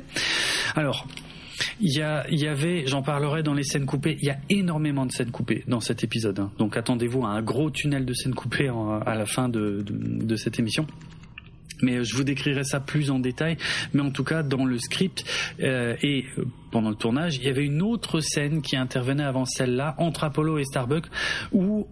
[0.75, 1.05] Alors.
[1.79, 4.37] Il y, a, il y avait, j'en parlerai dans les scènes coupées, il y a
[4.49, 6.39] énormément de scènes coupées dans cet épisode.
[6.39, 6.51] Hein.
[6.57, 10.25] Donc attendez-vous à un gros tunnel de scènes coupées en, à la fin de, de,
[10.25, 10.87] de cette émission
[11.83, 13.57] mais je vous décrirai ça plus en détail.
[13.93, 15.23] Mais en tout cas, dans le script
[15.61, 16.25] euh, et
[16.71, 20.57] pendant le tournage, il y avait une autre scène qui intervenait avant celle-là entre Apollo
[20.57, 21.05] et Starbuck
[21.51, 21.87] où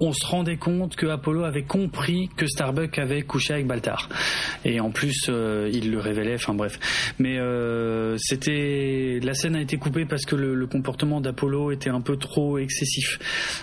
[0.00, 4.08] on se rendait compte que Apollo avait compris que Starbuck avait couché avec Baltar.
[4.64, 6.78] Et en plus, euh, il le révélait, enfin bref.
[7.18, 11.90] Mais euh, c'était la scène a été coupée parce que le, le comportement d'Apollo était
[11.90, 13.18] un peu trop excessif.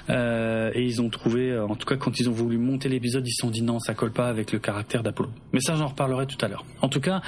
[0.10, 3.34] Euh, et ils ont trouvé, en tout cas quand ils ont voulu monter l'épisode, ils
[3.34, 5.30] se sont dit non, ça colle pas avec le caractère d'Apollo.
[5.54, 6.66] Mais ça, j'en reparlerai tout à l'heure.
[6.82, 7.22] En tout cas,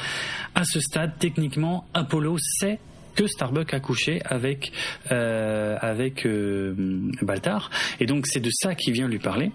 [0.55, 2.79] à ce stade, techniquement, Apollo sait
[3.19, 4.71] que Starbuck a couché avec
[5.11, 6.73] euh, avec euh,
[7.21, 9.51] Baltar et donc c'est de ça qu'il vient lui parler.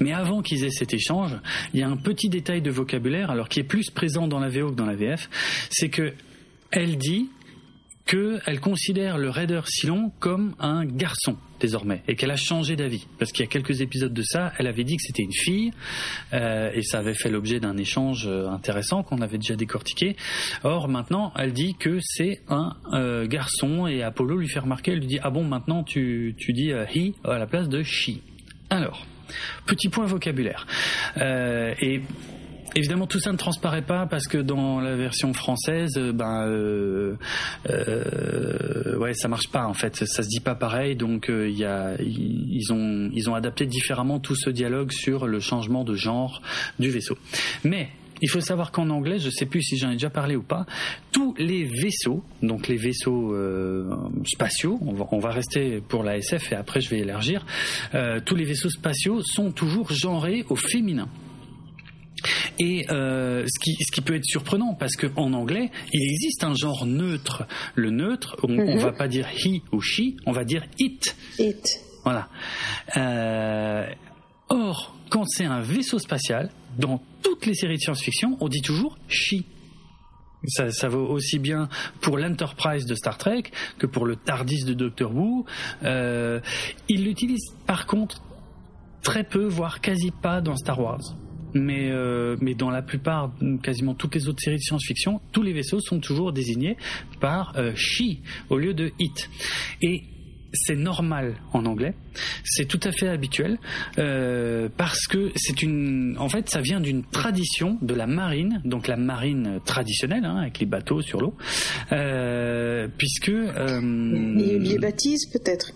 [0.00, 1.36] Mais avant qu'ils aient cet échange,
[1.72, 4.48] il y a un petit détail de vocabulaire, alors qui est plus présent dans la
[4.48, 5.30] VO que dans la VF,
[5.70, 6.12] c'est que
[6.72, 7.30] elle dit
[8.08, 13.32] qu'elle considère le raider Silon comme un garçon désormais et qu'elle a changé d'avis parce
[13.32, 15.72] qu'il y a quelques épisodes de ça, elle avait dit que c'était une fille
[16.32, 20.16] euh, et ça avait fait l'objet d'un échange euh, intéressant qu'on avait déjà décortiqué.
[20.64, 25.00] Or maintenant, elle dit que c'est un euh, garçon et Apollo lui fait remarquer, elle
[25.00, 28.20] lui dit ah bon maintenant tu tu dis he à la place de she.
[28.70, 29.06] Alors
[29.66, 30.66] petit point vocabulaire
[31.20, 32.00] et
[32.74, 37.14] Évidemment, tout ça ne transparaît pas parce que dans la version française, euh, ben, euh,
[37.70, 39.96] euh, ouais, ça marche pas en fait.
[39.96, 44.20] Ça se dit pas pareil, donc euh, y a, ils ont, ils ont adapté différemment
[44.20, 46.42] tout ce dialogue sur le changement de genre
[46.78, 47.16] du vaisseau.
[47.64, 47.88] Mais
[48.20, 50.42] il faut savoir qu'en anglais, je ne sais plus si j'en ai déjà parlé ou
[50.42, 50.66] pas,
[51.12, 53.88] tous les vaisseaux, donc les vaisseaux euh,
[54.26, 57.46] spatiaux, on va, on va, rester pour la SF et après je vais élargir,
[57.94, 61.08] euh, tous les vaisseaux spatiaux sont toujours genrés au féminin.
[62.58, 66.54] Et euh, ce, qui, ce qui peut être surprenant parce qu'en anglais, il existe un
[66.54, 67.44] genre neutre.
[67.74, 68.78] Le neutre, on, ne mhm.
[68.78, 71.16] va pas dire he ou she, on va dire it.
[71.38, 71.80] It.
[72.04, 72.28] Voilà.
[72.96, 73.86] Euh,
[74.48, 78.98] or, quand c'est un vaisseau spatial, dans toutes les séries de science-fiction, on dit toujours
[79.08, 79.36] she.
[80.46, 81.68] Ça, ça, vaut aussi bien
[82.00, 83.44] pour l'Enterprise de Star Trek
[83.78, 85.44] que pour le TARDIS de Doctor Who.
[85.82, 86.40] Euh,
[86.88, 88.22] il l'utilise par contre
[89.02, 91.02] très peu, voire quasi pas dans Star Wars
[91.54, 93.32] mais, euh, mais dans la plupart,
[93.62, 96.76] quasiment toutes les autres séries de science-fiction, tous les vaisseaux sont toujours désignés
[97.20, 98.18] par euh, she
[98.50, 99.28] au lieu de it.
[99.82, 100.04] Et
[100.52, 101.94] c'est normal en anglais,
[102.44, 103.58] c'est tout à fait habituel
[103.98, 108.88] euh, parce que c'est une, en fait, ça vient d'une tradition de la marine, donc
[108.88, 111.34] la marine traditionnelle hein, avec les bateaux sur l'eau,
[111.92, 113.80] euh, puisque euh,
[114.36, 115.72] les, les baptises peut-être.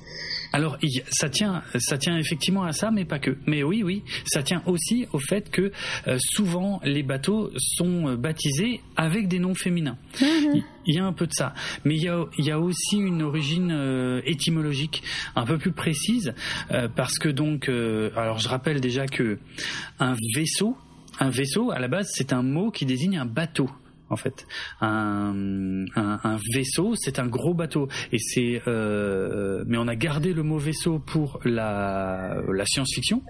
[0.53, 0.79] Alors,
[1.11, 3.37] ça tient, ça tient effectivement à ça, mais pas que.
[3.47, 5.73] Mais oui, oui, ça tient aussi au fait que
[6.07, 9.97] euh, souvent les bateaux sont euh, baptisés avec des noms féminins.
[10.21, 10.63] Mhm.
[10.87, 12.97] Il y a un peu de ça, mais il y a, il y a aussi
[12.97, 15.03] une origine euh, étymologique
[15.37, 16.35] un peu plus précise,
[16.97, 19.39] parce que donc, alors je rappelle déjà que
[20.01, 20.77] un vaisseau,
[21.21, 23.71] un vaisseau à la base, c'est un mot qui désigne un bateau
[24.13, 24.47] en fait.
[24.81, 25.87] Un,
[26.53, 27.89] vaisseau, c'est un gros bateau.
[28.13, 33.23] Et c'est, euh, mais on a gardé le mot vaisseau pour la, science-fiction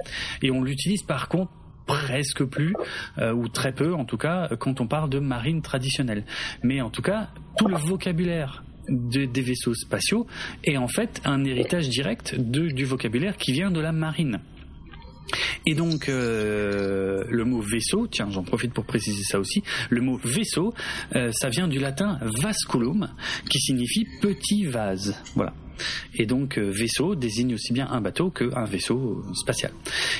[0.42, 1.52] et on l'utilise par contre
[1.86, 2.74] presque plus
[3.18, 6.24] euh, ou très peu en tout cas quand on parle de marine traditionnelle.
[6.62, 10.26] Mais en tout cas, tout le vocabulaire des vaisseaux spatiaux
[10.64, 14.40] est en fait un héritage direct du vocabulaire qui vient de la marine.
[15.66, 19.62] Et donc euh, le mot vaisseau, tiens, j'en profite pour préciser ça aussi.
[19.90, 20.74] Le mot vaisseau,
[21.16, 23.08] euh, ça vient du latin vasculum,
[23.48, 25.16] qui signifie petit vase.
[25.34, 25.54] Voilà.
[26.14, 29.72] Et donc euh, vaisseau désigne aussi bien un bateau qu'un vaisseau spatial.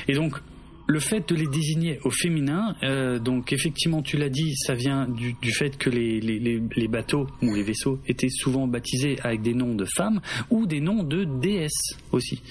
[0.09, 0.41] Et donc
[0.87, 5.07] le fait de les désigner au féminin, euh, donc effectivement, tu l'as dit, ça vient
[5.09, 9.85] du, fait que les, bateaux ou les vaisseaux étaient souvent baptisés avec des noms de
[9.85, 10.21] femmes
[10.51, 12.43] ou des noms de déesses aussi.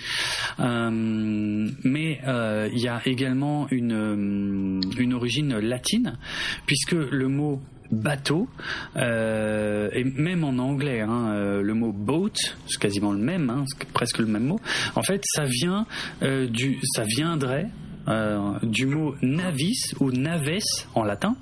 [0.59, 6.17] Euh, mais euh, il y a également une, une origine latine,
[6.65, 7.61] puisque le mot
[7.91, 8.47] bateau
[8.95, 12.31] et même en anglais hein, le mot boat
[12.65, 14.61] c'est quasiment le même hein, presque le même mot
[14.95, 15.85] en fait ça vient
[16.21, 17.67] du ça viendrait
[18.07, 20.59] euh, du mot navis ou naves
[20.95, 21.35] en latin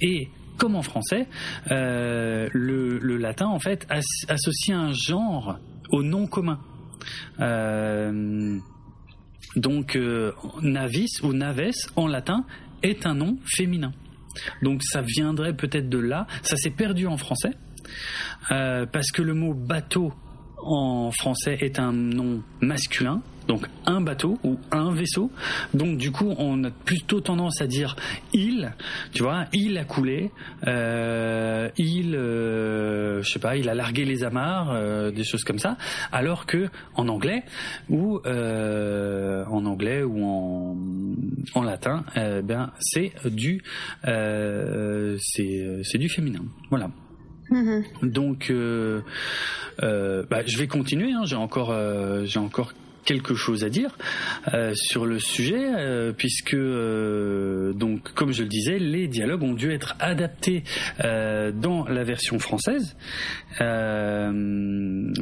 [0.00, 1.26] et comme en français,
[1.70, 3.86] euh, le, latin en fait
[4.28, 5.58] associe un genre
[5.90, 6.60] au nom commun.
[7.40, 8.58] Euh,
[9.56, 9.98] donc
[10.62, 12.44] navis ou naves en latin
[12.82, 13.92] est un nom féminin.
[14.62, 16.26] Donc ça viendrait peut-être de là.
[16.42, 17.52] Ça s'est perdu en français
[18.48, 20.12] parce que le mot bateau
[20.62, 25.30] en français est un nom masculin donc un bateau ou un vaisseau.
[25.74, 27.96] Donc du coup, on a plutôt tendance à dire
[28.32, 28.72] il,
[29.12, 30.30] tu vois, il a coulé,
[30.66, 35.58] euh, il, euh, je sais pas, il a largué les amarres, euh, des choses comme
[35.58, 35.76] ça.
[36.12, 37.42] Alors que en anglais
[37.88, 40.76] ou en anglais ou en,
[41.54, 43.62] en latin, ben c'est du
[44.04, 46.44] c'est du féminin.
[46.70, 46.90] Voilà.
[47.50, 48.10] Mm-hmm.
[48.10, 48.52] Donc,
[50.30, 51.12] bah, je vais continuer.
[51.12, 51.22] Hein.
[51.24, 51.74] J'ai encore,
[52.24, 52.72] j'ai encore
[53.04, 53.96] quelque chose à dire
[54.54, 59.54] euh, sur le sujet, euh, puisque euh, donc comme je le disais, les dialogues ont
[59.54, 60.62] dû être adaptés
[61.00, 62.96] dans la version française,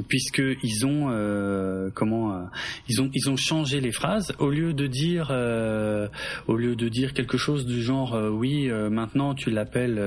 [0.08, 2.48] puisque ils ont comment
[2.88, 4.32] ils ont ils ont changé les phrases.
[4.38, 5.30] Au lieu de dire
[6.46, 10.00] au lieu de dire quelque chose du genre oui maintenant tu l'appelles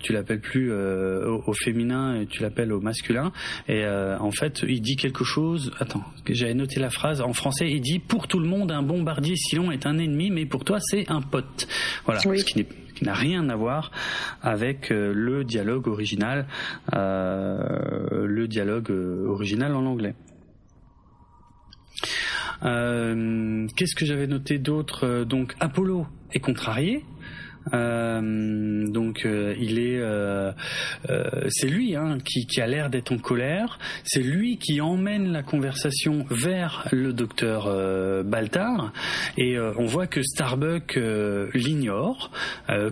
[0.00, 3.32] tu l'appelles plus au, féminin tu l'appelles au masculin
[3.68, 7.70] et en fait il dit quelque chose attends j'avais noté la phrase en français.
[7.70, 10.78] Il dit pour tout le monde un bombardier Silon est un ennemi, mais pour toi
[10.80, 11.68] c'est un pote.
[12.04, 12.66] Voilà, ce qui
[13.02, 13.90] n'a rien à voir
[14.42, 16.46] avec le dialogue original,
[16.92, 20.14] le dialogue original en anglais.
[22.60, 25.24] Qu'est-ce que j'avais noté d'autre?
[25.24, 27.02] Donc Apollo est contrarié, euh,
[27.72, 30.52] donc euh, il est, euh,
[31.48, 33.78] c'est lui hein, qui, qui, a l'air d'être en colère.
[34.04, 37.68] C'est lui qui emmène la conversation vers le docteur
[38.24, 38.92] Baltar.
[39.36, 40.98] Et on voit que Starbuck
[41.54, 42.30] l'ignore.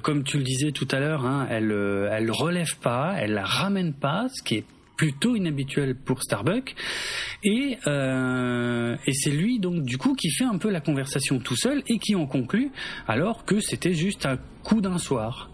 [0.02, 1.74] comme tu le disais tout à l'heure, hein, elle,
[2.10, 4.64] elle relève pas, elle la ramène pas, ce qui est
[4.96, 6.74] plutôt inhabituel pour Starbuck
[7.44, 11.56] et euh, et c'est lui donc du coup qui fait un peu la conversation tout
[11.56, 12.70] seul et qui en conclut
[13.06, 15.50] alors que c'était juste un coup d'un soir.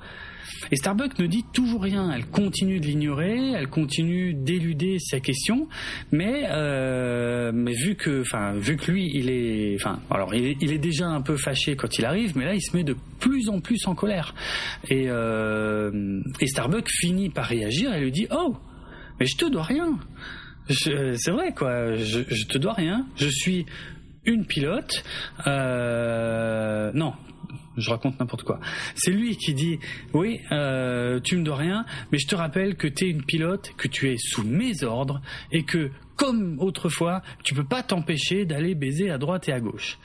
[0.70, 2.10] Et Starbuck ne dit toujours rien.
[2.12, 5.68] Elle continue de l'ignorer, elle continue d'éluder sa question,
[6.12, 10.78] mais euh, mais vu que, enfin, vu que lui, il est, enfin, alors il est,
[10.78, 13.60] déjà un peu fâché quand il arrive, mais là, il se met de plus en
[13.60, 14.34] plus en colère.
[14.88, 18.56] Et euh, et Starbuck finit par réagir et lui dit, oh,
[19.18, 19.98] mais je te dois rien.
[20.70, 21.96] C'est vrai, quoi.
[21.96, 23.06] Je, te dois rien.
[23.16, 23.66] Je suis
[24.24, 25.02] une pilote.
[25.46, 27.14] Euh, non,
[27.76, 28.60] je raconte n'importe quoi.
[28.94, 29.78] C'est lui qui dit
[30.12, 33.72] oui, euh, tu me dois rien, mais je te rappelle que tu es une pilote,
[33.76, 38.74] que tu es sous mes ordres et que comme autrefois, tu peux pas t'empêcher d'aller
[38.74, 39.98] baiser à droite et à gauche.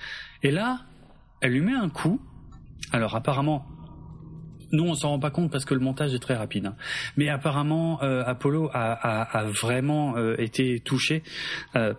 [0.44, 0.82] Et là,
[1.42, 2.20] elle lui met un coup.
[2.92, 3.66] Alors apparemment,
[4.72, 6.68] nous, on s'en rend pas compte parce que le montage est très rapide.
[6.68, 6.76] Hein.
[7.16, 11.24] Mais apparemment, euh, Apollo a, a, a vraiment euh, été touché.
[11.76, 11.94] Euh,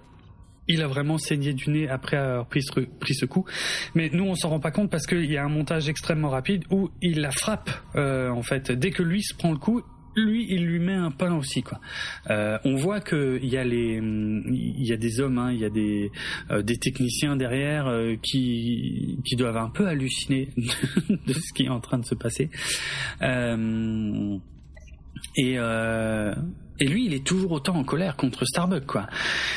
[0.70, 3.46] il a vraiment saigné du nez après avoir pris ce, pris ce coup.
[3.94, 6.64] Mais nous, on s'en rend pas compte parce qu'il y a un montage extrêmement rapide
[6.70, 8.70] où il la frappe, en fait.
[8.70, 9.82] Dès que lui se prend le coup,
[10.18, 11.80] lui, il lui met un pain aussi, quoi.
[12.30, 15.64] Euh, on voit que il y a les, y a des hommes, hein, il y
[15.64, 16.10] a des,
[16.50, 21.80] euh, techniciens derrière euh, qui, qui doivent un peu halluciner de ce qui est en
[21.80, 22.50] train de se passer.
[25.36, 25.58] et
[26.80, 29.06] et lui, il est toujours autant en colère contre Starbuck, quoi.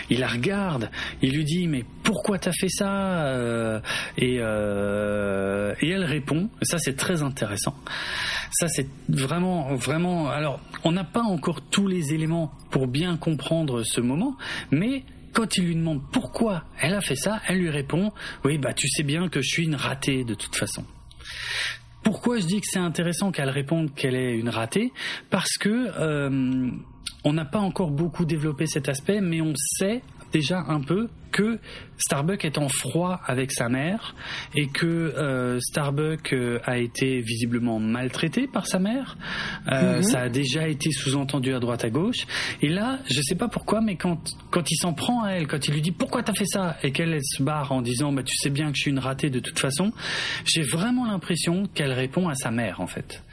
[0.10, 0.90] Il la regarde,
[1.22, 3.80] il lui dit mais pourquoi t'as fait ça euh,
[4.18, 6.50] et, euh, et elle répond.
[6.62, 7.76] Ça, c'est très intéressant.
[8.52, 10.30] Ça, c'est vraiment, vraiment.
[10.30, 14.36] Alors, on n'a pas encore tous les éléments pour bien comprendre ce moment,
[14.72, 15.04] mais
[15.34, 18.12] quand il lui demande pourquoi elle a fait ça, elle lui répond
[18.44, 20.84] oui, bah tu sais bien que je suis une ratée de toute façon.
[22.04, 24.92] Pourquoi je dis que c'est intéressant qu'elle réponde qu'elle est une ratée?
[25.30, 26.72] Parce que euh,
[27.24, 31.60] on n'a pas encore beaucoup développé cet aspect, mais on sait déjà un peu que
[31.98, 34.16] Starbuck est en froid avec sa mère
[34.54, 39.18] et que euh, Starbuck euh, a été visiblement maltraité par sa mère.
[39.72, 40.04] Euh, mhm.
[40.04, 42.28] Ça a déjà été sous-entendu à droite à gauche.
[42.62, 44.20] Et là, je sais pas pourquoi, mais quand
[44.50, 46.78] quand il s'en prend à elle, quand il lui dit pourquoi t'as fait ça?
[46.84, 49.30] Et qu'elle se barre en disant bah tu sais bien que je suis une ratée
[49.30, 49.92] de toute façon,
[50.46, 53.24] j'ai vraiment l'impression qu'elle répond à sa mère en fait.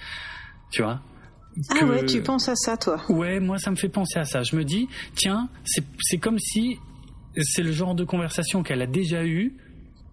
[0.70, 1.00] Tu vois?
[1.70, 3.00] Ah ouais, tu penses à ça, toi?
[3.08, 4.42] Ouais, moi, ça me fait penser à ça.
[4.42, 6.78] Je me dis, tiens, c'est comme si
[7.36, 9.56] c'est le genre de conversation qu'elle a déjà eue,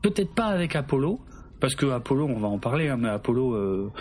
[0.01, 1.19] peut-être pas avec Apollo,
[1.59, 3.91] parce que Apollo, on va en parler, hein, mais Apollo euh,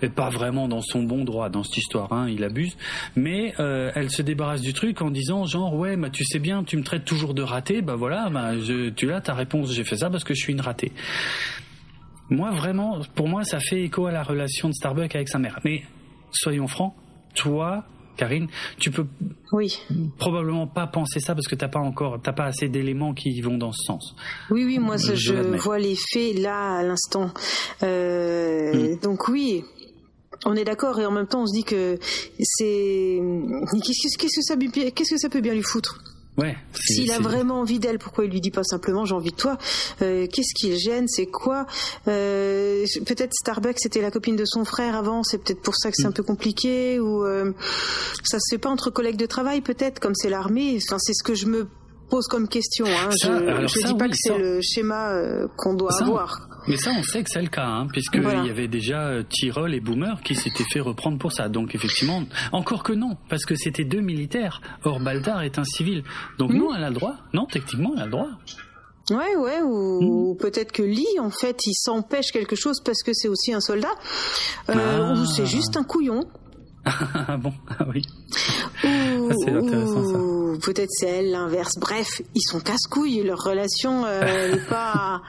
[0.00, 2.76] est pas vraiment dans son bon droit dans cette histoire, hein, il abuse.
[3.16, 6.64] Mais euh, elle se débarrasse du truc en disant genre ouais, bah tu sais bien,
[6.64, 8.52] tu me traites toujours de raté, bah voilà, bah
[8.96, 10.92] tu as ta réponse, j'ai fait ça parce que je suis une ratée.
[12.30, 15.58] Moi vraiment, pour moi, ça fait écho à la relation de Starbuck avec sa mère.
[15.64, 15.82] Mais
[16.30, 16.94] soyons francs,
[17.34, 17.84] toi,
[18.20, 18.48] Karine,
[18.78, 19.06] tu peux
[19.50, 19.80] oui.
[20.18, 23.56] probablement pas penser ça parce que t'as pas encore, t'as pas assez d'éléments qui vont
[23.56, 24.14] dans ce sens.
[24.50, 27.30] Oui, oui, moi je, vois les faits là à l'instant.
[27.82, 29.00] Euh, hmm.
[29.00, 29.64] Donc oui,
[30.44, 31.98] on est d'accord et en même temps on se dit que
[32.42, 33.22] c'est
[33.72, 35.98] qu'est-ce que ça qu'est-ce que ça peut bien lui foutre?
[36.72, 39.58] S'il a vraiment envie d'elle, pourquoi il lui dit pas simplement j'ai envie de toi
[40.02, 41.66] euh, Qu'est-ce qui le gêne C'est quoi
[42.08, 45.96] euh, Peut-être Starbucks c'était la copine de son frère avant, c'est peut-être pour ça que
[45.96, 46.14] c'est un mm.
[46.14, 47.52] peu compliqué ou euh,
[48.24, 50.78] ça se fait pas entre collègues de travail peut-être comme c'est l'armée.
[50.86, 51.68] Enfin c'est ce que je me
[52.08, 52.86] pose comme question.
[52.86, 53.10] Hein.
[53.22, 55.14] je ne dis pas que c'est le schéma
[55.56, 56.48] qu'on doit avoir.
[56.70, 59.74] Mais ça, on sait que c'est le cas, hein, puisqu'il y avait déjà euh, Tyrol
[59.74, 61.48] et Boomer qui s'étaient fait reprendre pour ça.
[61.48, 64.62] Donc effectivement, encore que non, parce que c'était deux militaires.
[64.84, 66.04] Or, Baldar est un civil.
[66.38, 67.16] Donc non, elle a le droit.
[67.34, 68.28] Non, techniquement, elle a le droit.
[69.10, 70.36] Ouais, ouais, ou, hmm.
[70.36, 73.90] peut-être que Lee, en fait, il s'empêche quelque chose parce que c'est aussi un soldat,
[74.68, 75.12] euh, ah.
[75.14, 76.24] ou c'est juste un couillon.
[76.84, 78.02] Ah bon, ah oui.
[78.84, 80.18] Ou, c'est intéressant ça.
[80.64, 81.78] Peut-être c'est elle l'inverse.
[81.78, 85.20] Bref, ils sont casse-couilles, leur relation euh, n'est pas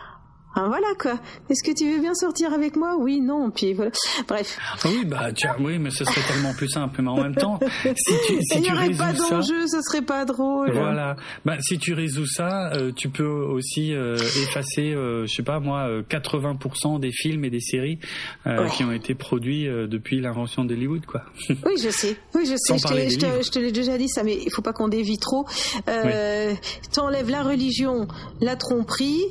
[0.54, 1.14] Ah, voilà quoi.
[1.50, 2.96] Est-ce que tu veux bien sortir avec moi?
[3.00, 3.52] Oui, non.
[3.52, 3.92] Puis voilà.
[4.28, 4.58] Bref.
[4.62, 7.02] Ah oui, bah tiens, oui, mais ce serait tellement plus simple.
[7.02, 10.02] Mais en même temps, si tu, si Il n'y aurait pas ça, d'enjeu, ce serait
[10.02, 10.72] pas drôle.
[10.74, 11.16] voilà.
[11.46, 15.60] Bah si tu résous ça, euh, tu peux aussi euh, effacer, euh, je sais pas
[15.60, 18.00] moi, euh, 80% des films et des séries
[18.48, 18.70] euh, Ouais.
[18.70, 21.24] qui ont été produits euh, depuis l'invention d'Hollywood, quoi.
[21.50, 22.18] Oui, je sais.
[22.36, 22.78] Oui, je sais.
[22.78, 25.46] Je te, je te l'ai déjà dit ça, mais il faut pas qu'on dévie trop.
[25.88, 26.54] Euh,
[26.94, 28.08] T'enlèves la religion,
[28.42, 29.22] la tromperie.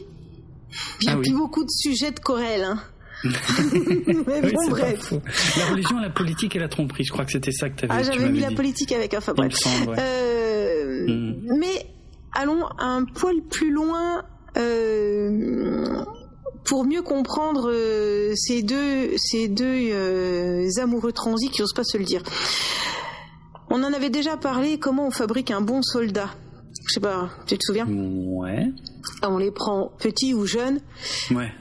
[1.00, 1.22] Il n'y a Ah oui.
[1.28, 2.62] plus beaucoup de sujets de Corel.
[2.62, 2.80] Hein.
[3.24, 5.12] mais bon, bref.
[5.58, 8.04] La religion, la politique et la tromperie, je crois que c'était ça que Ah, tu
[8.06, 9.12] j'avais m'avais mis la politique avec.
[9.14, 9.52] Enfin, bref.
[9.54, 9.96] semble, ouais.
[9.98, 11.56] Euh, Mm.
[11.58, 11.86] Mais
[12.34, 14.22] allons un poil plus loin
[14.58, 16.02] euh,
[16.64, 22.04] pour mieux comprendre euh, ces deux, ces deux amoureux transis qui n'osent pas se le
[22.04, 22.22] dire.
[23.70, 26.28] On en avait déjà parlé, comment on fabrique un bon soldat.
[26.86, 27.86] Je sais pas, tu te souviens?
[27.88, 28.66] Ouais,
[29.22, 30.80] On les prend petits ou jeunes
[31.30, 31.52] ouais.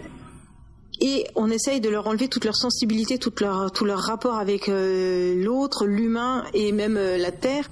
[1.01, 4.69] et on essaye de leur enlever toute leur sensibilité, tout leur, tout leur rapport avec
[4.69, 7.69] euh, l'autre, l'humain et même euh, la terre.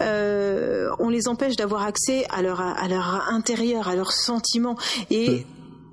[0.00, 4.76] Euh, on les empêche d'avoir accès à leur, à leur intérieur, à leurs sentiments
[5.10, 5.44] et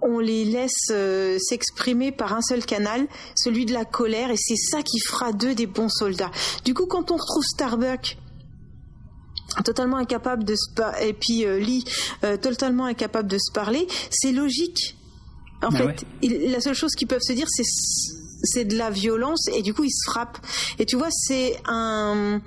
[0.02, 4.56] on les laisse euh, s'exprimer par un seul canal, celui de la colère, et c'est
[4.56, 6.32] ça qui fera d'eux des bons soldats.
[6.66, 8.18] Du coup, quand on retrouve Starbuck
[9.64, 11.84] totalement incapable de se par- et puis euh, Lee
[12.24, 14.96] euh, totalement incapable de se parler, c'est logique.
[15.64, 15.96] En Ah fait, ouais.
[16.22, 17.64] il- la seule chose qu'ils peuvent se dire, c'est
[18.44, 20.38] c'est de la violence et du coup ils se frappent.
[20.80, 22.42] Et tu vois, c'est un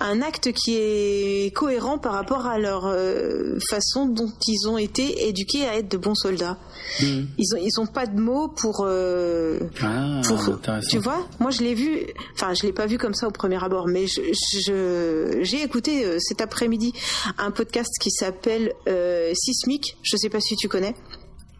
[0.00, 5.28] un acte qui est cohérent par rapport à leur euh, façon dont ils ont été
[5.28, 6.56] éduqués à être de bons soldats.
[7.00, 7.22] Mm.
[7.38, 10.58] Ils ont ils ont pas de mots pour euh, Ah, pour-
[10.88, 12.00] tu vois, moi je l'ai vu,
[12.34, 14.20] enfin je l'ai pas vu comme ça au premier abord, mais je
[14.66, 16.92] je- j'ai écouté euh, cet après-midi
[17.38, 19.96] un podcast qui s'appelle euh, Sismic.
[20.02, 20.94] Je sais pas si tu connais.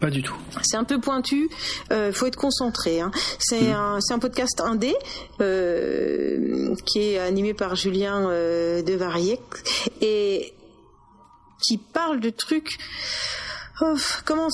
[0.01, 0.37] Pas du tout.
[0.63, 1.49] C'est un peu pointu,
[1.91, 3.01] euh, faut être concentré.
[3.01, 3.11] Hein.
[3.41, 4.95] C'est un, c'est un podcast indé
[5.41, 9.41] euh, qui est animé par Julien euh, Devariec
[10.01, 10.55] et
[11.67, 12.79] qui parle de trucs.
[13.81, 14.47] oh, comment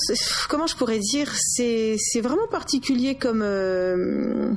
[0.49, 3.41] comment je pourrais dire C'est c'est vraiment particulier comme.
[3.43, 4.51] euh,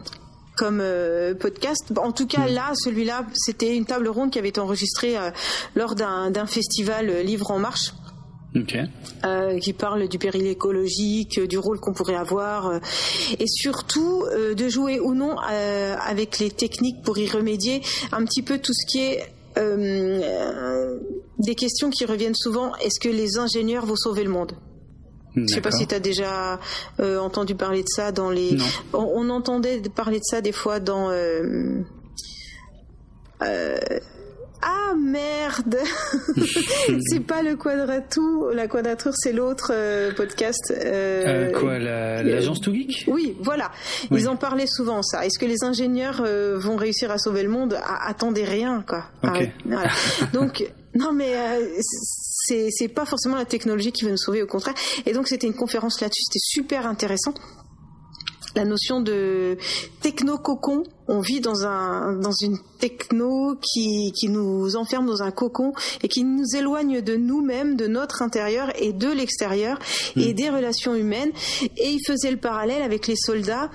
[0.57, 1.85] comme euh, podcast.
[1.97, 5.31] En tout cas, là, celui-là, c'était une table ronde qui avait été enregistrée euh,
[5.77, 7.93] lors d'un festival Livre en Marche
[9.25, 12.79] Euh, qui parle du péril écologique, euh, du rôle qu'on pourrait avoir, euh,
[13.39, 18.43] et surtout euh, de jouer ou non avec les techniques pour y remédier, un petit
[18.43, 19.23] peu tout ce qui est
[21.39, 22.75] des questions qui reviennent souvent.
[22.77, 24.53] Est-ce que les ingénieurs vont sauver le monde?
[25.35, 26.59] Je sais pas si tu as déjà
[26.99, 28.57] entendu parler de ça dans les.
[28.93, 31.11] On entendait parler de ça des fois dans.
[34.63, 35.79] Ah merde
[37.11, 40.73] C'est pas le quadratou, la quadrature c'est l'autre euh, podcast.
[40.77, 43.71] euh, Euh, quoi, la- l'agence Geek Oui, voilà.
[44.11, 44.21] Oui.
[44.21, 45.25] Ils en parlaient souvent ça.
[45.25, 46.23] Est-ce que les ingénieurs
[46.57, 47.79] vont réussir à sauver le monde?
[47.83, 49.05] Ah, Attendez rien, quoi.
[49.23, 49.33] Ah,
[49.65, 49.91] voilà.
[50.33, 51.67] Donc, non, mais euh,
[52.71, 54.75] c'est pas forcément la technologie qui va nous sauver, au contraire.
[55.07, 56.23] Et donc, c'était une conférence là-dessus.
[56.25, 57.35] C'était super intéressant.
[58.59, 59.57] La notion de
[60.01, 60.83] techno-cocon.
[61.07, 66.09] On vit dans un dans une techno qui qui nous enferme dans un cocon et
[66.09, 69.79] qui nous éloigne de nous-mêmes, de notre intérieur et de l'extérieur
[70.17, 71.31] et des relations humaines.
[71.77, 73.71] Et il faisait le parallèle avec les soldats.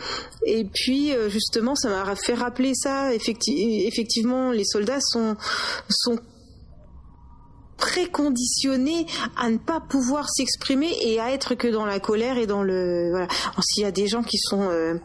[0.45, 3.13] Et puis euh, justement, ça m'a fait rappeler ça.
[3.13, 5.38] Effecti- effectivement, les soldats sont
[5.89, 6.17] sont
[7.84, 9.05] préconditionnés
[9.36, 13.09] à ne pas pouvoir s'exprimer et à être que dans la colère et dans le
[13.11, 13.27] voilà.
[13.59, 14.95] S'il y a des gens qui sont euh,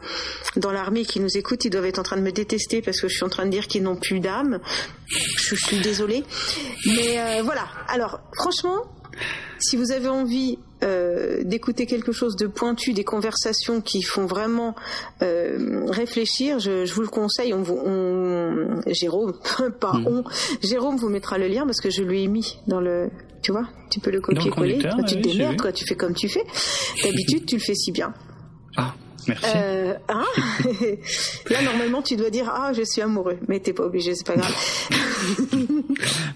[0.56, 3.08] dans l'armée qui nous écoutent, ils doivent être en train de me détester parce que
[3.08, 4.60] je suis en train de dire qu'ils n'ont plus d'âme.
[5.08, 6.22] Je, je suis désolée,
[6.86, 7.66] mais euh, voilà.
[7.88, 8.84] Alors franchement,
[9.58, 14.74] si vous avez envie euh, d'écouter quelque chose de pointu, des conversations qui font vraiment
[15.22, 17.52] euh, réfléchir, je, je vous le conseille.
[17.54, 19.32] On, vous- on- Jérôme,
[19.80, 20.06] pas Mm.
[20.06, 20.24] on,
[20.62, 23.10] Jérôme vous mettra le lien parce que je lui ai mis dans le,
[23.42, 24.78] tu vois, tu peux le copier-coller.
[24.78, 26.44] Toi, tu te démerdes, toi, tu fais comme tu fais.
[27.02, 28.12] D'habitude, tu le fais si bien.
[28.76, 28.94] Ah,
[29.26, 29.46] merci.
[29.56, 30.24] Euh, hein
[31.50, 34.36] Là, normalement, tu dois dire ah, je suis amoureux, mais t'es pas obligé, c'est pas
[34.36, 34.54] grave.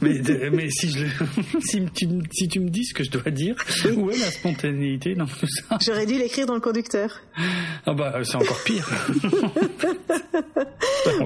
[0.00, 1.06] Mais, de- mais si, je
[1.64, 3.54] si, tu, me- si tu me dis ce que je dois dire,
[3.96, 5.78] où est la spontanéité dans tout ça?
[5.80, 7.20] J'aurais dû l'écrire dans le conducteur.
[7.86, 8.88] Ah bah c'est encore pire.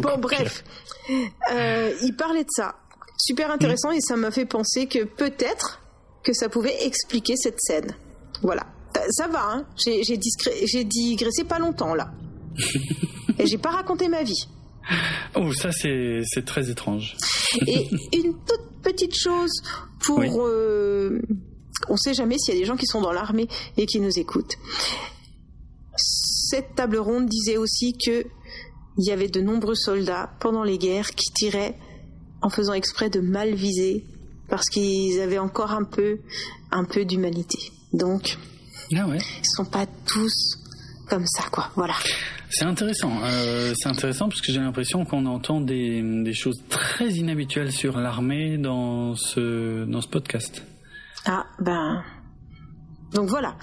[0.00, 0.62] Bon, bref,
[1.52, 2.74] Euh, il parlait de ça.
[3.18, 5.80] Super intéressant et ça m'a fait penser que peut-être
[6.22, 7.94] que ça pouvait expliquer cette scène.
[8.42, 8.66] Voilà.
[9.10, 12.10] Ça- va, hein J'ai discré- digressé pas longtemps là.
[13.38, 14.46] et j'ai pas raconté ma vie.
[15.34, 17.16] Oh ça c'est très étrange.
[17.66, 17.86] Et
[18.16, 19.50] une toute petite chose
[20.00, 20.28] pour Oui.
[20.38, 21.20] euh,
[21.90, 24.18] ne sait jamais s'il y a des gens qui sont dans l'armée et qui nous
[24.18, 24.54] écoutent.
[25.96, 28.24] Cette table ronde disait aussi que
[28.98, 31.76] il y avait de nombreux soldats pendant les guerres qui tiraient
[32.42, 34.04] en faisant exprès de mal viser
[34.48, 36.20] parce qu'ils avaient encore un peu,
[36.70, 37.58] un peu d'humanité.
[37.92, 38.38] Donc,
[38.94, 39.18] ah ouais.
[39.18, 40.58] ils sont pas tous
[41.08, 41.70] comme ça, quoi.
[41.76, 41.94] Voilà.
[42.50, 43.12] C'est intéressant.
[43.22, 47.98] Euh, c'est intéressant parce que j'ai l'impression qu'on entend des, des, choses très inhabituelles sur
[47.98, 50.62] l'armée dans ce, dans ce podcast.
[51.24, 52.02] Ah, ben.
[53.12, 53.56] Donc voilà.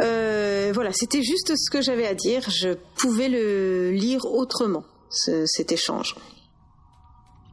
[0.00, 2.48] Euh, voilà, c'était juste ce que j'avais à dire.
[2.50, 6.14] Je pouvais le lire autrement, ce, cet échange.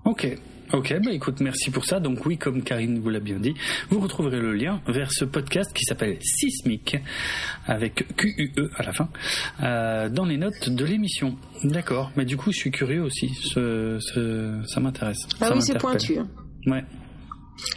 [0.04, 0.28] Ok.
[0.74, 2.00] Ok, bah écoute, merci pour ça.
[2.00, 3.54] Donc oui, comme Karine vous l'a bien dit,
[3.90, 6.98] vous retrouverez le lien vers ce podcast qui s'appelle Sismic,
[7.66, 9.10] avec Q-U-E à la fin,
[9.62, 11.38] euh, dans les notes de l'émission.
[11.64, 13.30] D'accord, mais du coup, je suis curieux aussi.
[13.36, 15.20] Ce, ce, ça m'intéresse.
[15.42, 16.20] Ah oui, c'est pointu.
[16.66, 16.84] Ouais.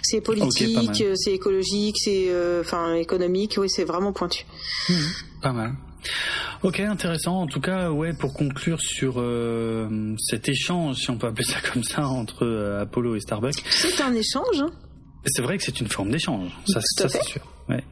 [0.02, 3.56] C'est politique, okay, c'est écologique, c'est euh, enfin économique.
[3.58, 4.44] Oui, c'est vraiment pointu.
[4.88, 4.94] Mmh,
[5.40, 5.72] pas mal.
[6.62, 7.42] Ok, intéressant.
[7.42, 11.60] En tout cas, ouais, pour conclure sur euh, cet échange, si on peut appeler ça
[11.72, 13.62] comme ça, entre euh, Apollo et Starbucks.
[13.70, 14.60] C'est un échange.
[14.60, 14.70] Hein
[15.28, 17.42] c'est vrai que c'est une forme d'échange, ça, ça c'est sûr.
[17.68, 17.84] Ouais.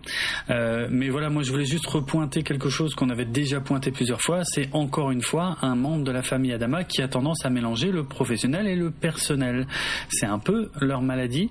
[0.49, 4.23] Euh, mais voilà, moi je voulais juste repointer quelque chose qu'on avait déjà pointé plusieurs
[4.23, 4.43] fois.
[4.45, 7.91] C'est encore une fois un membre de la famille Adama qui a tendance à mélanger
[7.91, 9.67] le professionnel et le personnel.
[10.09, 11.51] C'est un peu leur maladie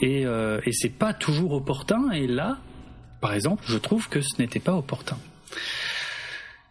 [0.00, 2.10] et, euh, et c'est pas toujours opportun.
[2.12, 2.58] Et là,
[3.20, 5.18] par exemple, je trouve que ce n'était pas opportun.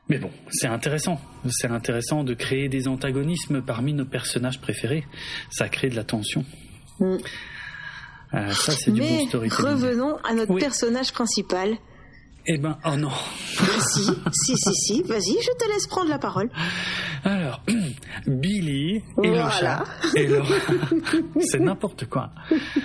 [0.07, 1.19] Mais bon, c'est intéressant.
[1.49, 5.05] C'est intéressant de créer des antagonismes parmi nos personnages préférés.
[5.49, 6.45] Ça crée de la tension.
[6.99, 7.15] Mm.
[8.33, 9.71] Euh, ça, c'est du bon storytelling.
[9.71, 10.61] revenons à notre oui.
[10.61, 11.75] personnage principal.
[12.47, 13.09] Eh ben, oh non.
[13.09, 15.01] si, si, si, si.
[15.03, 16.49] Vas-y, je te laisse prendre la parole.
[17.23, 17.63] Alors,
[18.27, 19.83] Billy et Laura.
[21.39, 22.29] C'est n'importe quoi.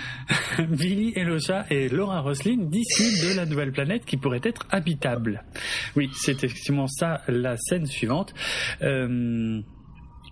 [0.69, 5.45] Billy et Laura Roslin discutent de la nouvelle planète qui pourrait être habitable.
[5.95, 8.33] Oui, c'est effectivement ça la scène suivante.
[8.83, 9.61] Euh,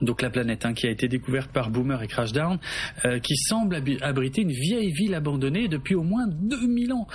[0.01, 2.59] donc la planète hein, qui a été découverte par Boomer et Crashdown,
[3.05, 7.07] euh, qui semble abriter une vieille ville abandonnée depuis au moins 2000 ans.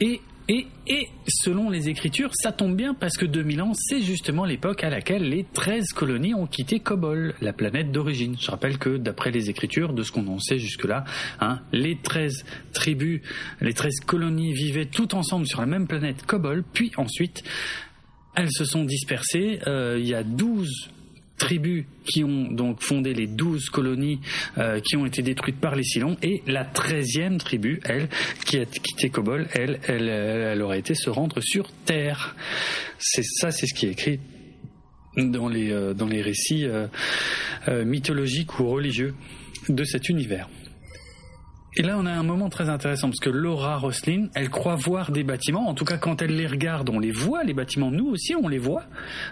[0.00, 4.84] Et et, selon les écritures, ça tombe bien parce que 2000 ans, c'est justement l'époque
[4.84, 8.36] à laquelle les 13 colonies ont quitté Kobol, la planète d'origine.
[8.38, 11.04] Je rappelle que d'après les écritures, de ce qu'on en sait jusque-là,
[11.40, 13.22] hein, les 13 tribus,
[13.60, 17.42] les 13 colonies vivaient toutes ensemble sur la même planète Kobol, puis ensuite,
[18.36, 19.58] elles se sont dispersées.
[19.66, 20.90] Euh, il y a 12
[21.36, 24.20] tribus qui ont donc fondé les douze colonies
[24.58, 28.08] euh, qui ont été détruites par les Silons et la treizième tribu, elle,
[28.44, 32.36] qui a quitté Kobol, elle, elle, elle aurait été se rendre sur Terre.
[32.98, 34.20] C'est ça, c'est ce qui est écrit
[35.16, 36.86] dans les euh, dans les récits euh,
[37.84, 39.14] mythologiques ou religieux
[39.68, 40.48] de cet univers.
[41.78, 45.12] Et là, on a un moment très intéressant parce que Laura Roslin, elle croit voir
[45.12, 45.68] des bâtiments.
[45.68, 47.90] En tout cas, quand elle les regarde, on les voit, les bâtiments.
[47.90, 48.84] Nous aussi, on les voit.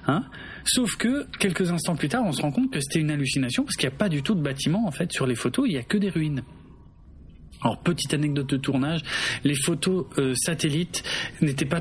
[0.07, 0.25] Hein
[0.67, 3.77] Sauf que quelques instants plus tard, on se rend compte que c'était une hallucination parce
[3.77, 5.67] qu'il n'y a pas du tout de bâtiments en fait sur les photos.
[5.67, 6.43] Il n'y a que des ruines.
[7.63, 9.01] Alors, petite anecdote de tournage,
[9.43, 11.03] les photos euh, satellites
[11.41, 11.81] n'étaient pas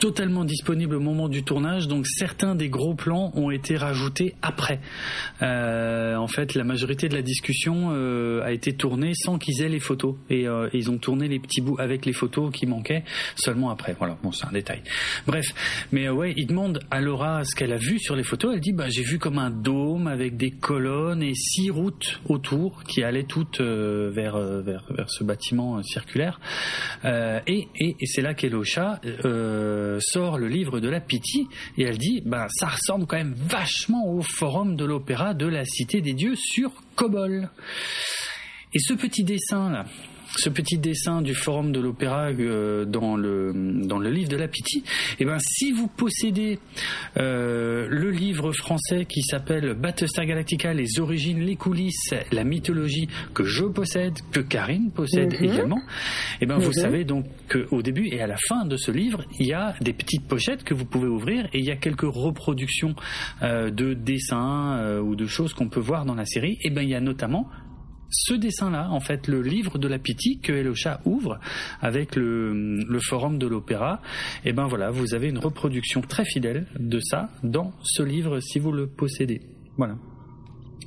[0.00, 4.80] totalement disponible au moment du tournage, donc certains des gros plans ont été rajoutés après.
[5.42, 9.68] Euh, en fait, la majorité de la discussion euh, a été tournée sans qu'ils aient
[9.68, 13.04] les photos et euh, ils ont tourné les petits bouts avec les photos qui manquaient
[13.36, 13.94] seulement après.
[13.98, 14.82] Voilà, bon, c'est un détail.
[15.26, 15.46] Bref,
[15.92, 18.54] mais euh, ouais, il demande à Laura ce qu'elle a vu sur les photos.
[18.54, 22.84] Elle dit bah j'ai vu comme un dôme avec des colonnes et six routes autour
[22.84, 26.40] qui allaient toutes euh, vers, vers vers ce bâtiment circulaire.
[27.04, 31.98] et et, et c'est là qu'Elocha euh, sort le livre de la Pitié et elle
[31.98, 36.12] dit ben ça ressemble quand même vachement au forum de l'opéra de la Cité des
[36.12, 37.50] Dieux sur Kobol.
[38.72, 39.86] Et ce petit dessin là,
[40.36, 44.48] ce petit dessin du forum de l'opéra euh, dans le dans le livre de la
[44.48, 44.82] Pitié,
[45.18, 46.58] et ben si vous possédez
[47.16, 53.44] euh, le livre français qui s'appelle Battlestar Galactica, les origines, les coulisses, la mythologie que
[53.44, 55.44] je possède, que Karine possède Mhm.
[55.50, 55.80] également,
[56.40, 56.72] et ben vous Mhm.
[56.72, 59.92] savez donc qu'au début et à la fin de ce livre, il y a des
[59.92, 62.94] petites pochettes que vous pouvez ouvrir et il y a quelques reproductions
[63.42, 66.58] euh, de dessins euh, ou de choses qu'on peut voir dans la série.
[66.62, 67.48] Et ben il y a notamment
[68.10, 71.38] ce dessin-là, en fait, le livre de la Pitié que Elocha ouvre
[71.80, 74.02] avec le, forum de l'opéra.
[74.44, 78.58] Et ben voilà, vous avez une reproduction très fidèle de ça dans ce livre si
[78.58, 79.40] vous le possédez.
[79.76, 79.96] Voilà.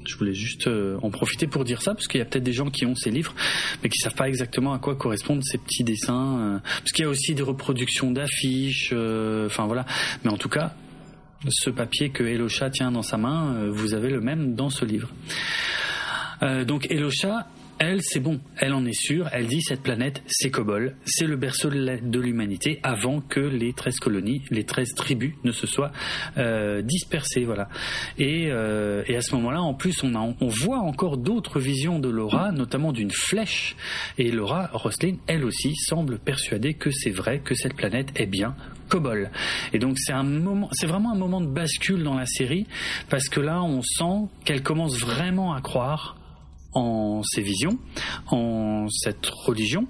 [0.05, 2.51] Je voulais juste euh, en profiter pour dire ça, parce qu'il y a peut-être des
[2.51, 3.33] gens qui ont ces livres,
[3.81, 6.39] mais qui savent pas exactement à quoi correspondent ces petits dessins.
[6.39, 9.85] euh, parce qu'il y a aussi des reproductions d'affiches, euh, enfin voilà.
[10.25, 10.73] Mais en tout cas,
[11.49, 14.85] ce papier que Elocha tient dans sa main, euh, vous avez le même dans ce
[14.85, 15.09] livre.
[16.43, 17.47] Euh, donc Elocha
[17.79, 21.35] elle, c'est bon, elle en est sûre, elle dit cette planète, c'est Kobol, c'est le
[21.35, 25.91] berceau de l'humanité avant que les 13 colonies, les 13 tribus ne se soient
[26.37, 27.67] euh, dispersées, voilà.
[28.17, 32.51] Et, euh, et à ce moment-là, en plus, on voit encore d'autres visions de Laura,
[32.51, 33.75] notamment d'une flèche,
[34.17, 38.55] et Laura Roslin, elle aussi, semble persuadée que c'est vrai, que cette planète est bien
[38.87, 39.31] Kobol.
[39.73, 42.67] Et donc c'est un moment, c'est vraiment un moment de bascule dans la série,
[43.09, 46.17] parce que là, on sent qu'elle commence vraiment à croire
[46.73, 47.77] en ses visions,
[48.27, 49.87] en cette religion,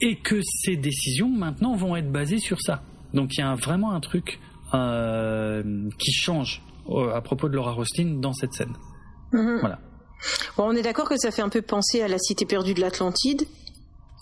[0.00, 2.82] et que ses décisions maintenant vont être basées sur ça.
[3.14, 4.40] Donc il y a vraiment un truc
[4.74, 8.74] euh, qui change euh, à propos de Laura Rostin dans cette scène.
[9.32, 9.58] Mhm.
[9.60, 9.78] Voilà.
[10.56, 12.80] Bon, on est d'accord que ça fait un peu penser à la cité perdue de
[12.80, 13.42] l'Atlantide?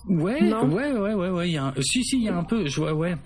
[0.08, 1.48] Ouais, ouais, ouais, ouais, ouais.
[1.48, 1.74] Il y a un...
[1.80, 2.66] Si, si, il y a un peu.
[2.66, 3.16] Je vois, ouais.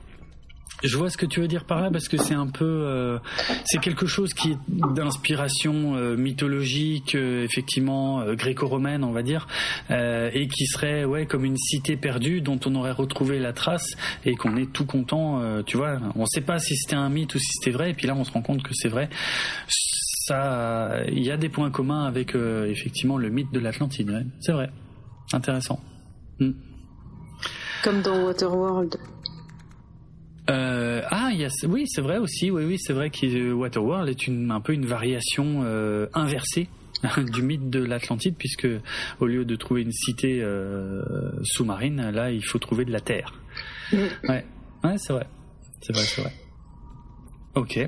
[0.83, 3.19] Je vois ce que tu veux dire par là parce que c'est un peu, euh,
[3.65, 9.47] c'est quelque chose qui est d'inspiration euh, mythologique, euh, effectivement gréco-romaine, on va dire,
[9.91, 14.35] et qui serait ouais comme une cité perdue dont on aurait retrouvé la trace et
[14.35, 15.63] qu'on est tout content.
[15.65, 17.95] tu vois, on ne sait pas si c'était un mythe ou si c'était vrai, et
[17.95, 19.09] puis là on se rend compte que c'est vrai.
[19.69, 24.27] Ça, il y a des points communs avec effectivement le mythe de l'Atlantide.
[24.41, 24.71] C'est vrai,
[25.33, 25.81] intéressant.
[26.41, 26.53] Hmm.
[27.83, 28.97] Comme dans Waterworld.
[30.51, 32.51] Euh, ah, y a, oui, c'est vrai aussi.
[32.51, 36.69] Oui, oui, c'est vrai que Waterworld est une, un peu une variation euh, inversée
[37.33, 38.69] du mythe de l'Atlantide, puisque
[39.21, 41.03] au lieu de trouver une cité euh,
[41.45, 43.33] sous-marine, là, il faut trouver de la terre.
[43.93, 43.97] Mm.
[44.29, 44.45] Ouais,
[44.85, 45.27] ouais, c'est vrai,
[45.81, 46.33] c'est vrai, c'est vrai.
[47.55, 47.79] Ok.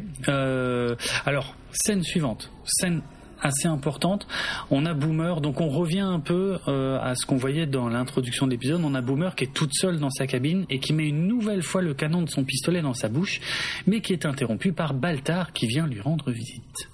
[1.24, 2.51] Alors, scène suivante.
[2.64, 3.02] Scène
[3.44, 4.26] assez importante.
[4.70, 8.46] On a Boomer, donc on revient un peu euh, à ce qu'on voyait dans l'introduction
[8.46, 8.80] de l'épisode.
[8.82, 11.62] On a Boomer qui est toute seule dans sa cabine et qui met une nouvelle
[11.62, 13.40] fois le canon de son pistolet dans sa bouche,
[13.86, 16.88] mais qui est interrompu par Baltar qui vient lui rendre visite.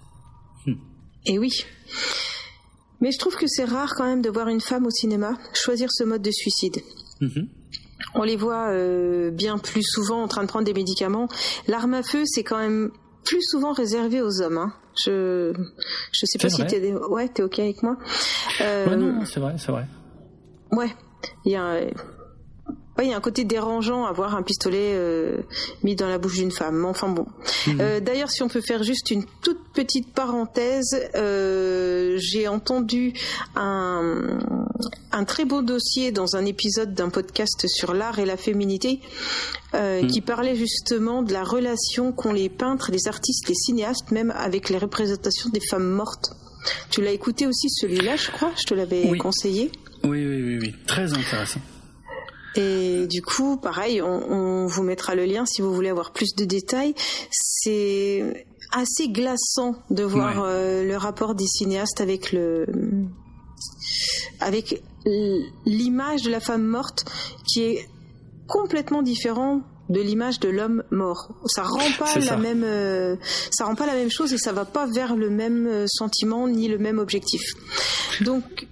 [0.66, 0.72] Hmm.
[1.24, 1.50] Et eh oui.
[3.00, 5.88] Mais je trouve que c'est rare quand même de voir une femme au cinéma choisir
[5.90, 6.82] ce mode de suicide.
[7.20, 7.48] Mhm.
[8.14, 11.28] On les voit euh, bien plus souvent en train de prendre des médicaments.
[11.68, 12.90] L'arme à feu, c'est quand même
[13.24, 14.58] plus souvent réservé aux hommes.
[14.58, 14.72] Hein.
[14.96, 15.52] Je
[16.12, 17.96] je sais pas si t'es es ouais t'es ok avec moi.
[18.60, 18.96] Euh...
[18.96, 19.86] non, c'est vrai c'est vrai.
[20.72, 20.90] Ouais,
[21.44, 21.80] il y a
[23.02, 25.38] il y a un côté dérangeant à voir un pistolet euh,
[25.82, 26.84] mis dans la bouche d'une femme.
[26.84, 27.26] Enfin bon.
[27.66, 27.80] Mhm.
[27.80, 33.12] Euh, d'ailleurs, si on peut faire juste une toute petite parenthèse, euh, j'ai entendu
[33.56, 34.38] un,
[35.12, 39.00] un très beau dossier dans un épisode d'un podcast sur l'art et la féminité
[39.74, 40.06] mhm.
[40.06, 44.68] qui parlait justement de la relation qu'ont les peintres, les artistes, les cinéastes, même avec
[44.68, 46.32] les représentations des femmes mortes.
[46.90, 48.52] Tu l'as écouté aussi celui-là, je crois.
[48.58, 49.70] Je te l'avais conseillé.
[50.04, 51.60] Oui, oui, oui, oui, très intéressant.
[52.56, 56.44] Et du coup, pareil, on, vous mettra le lien si vous voulez avoir plus de
[56.44, 56.94] détails.
[57.30, 62.66] C'est assez glaçant de voir euh, le rapport des cinéastes avec le
[64.38, 64.82] avec
[65.66, 67.04] l'image de la femme morte
[67.46, 67.88] qui est
[68.46, 71.34] complètement différent de l'image de l'homme mort.
[71.46, 73.16] Ça rend pas la même euh,
[73.50, 76.46] ça rend pas la même chose et ça va pas vers le même euh, sentiment
[76.48, 77.42] ni le même objectif.
[78.20, 78.68] Donc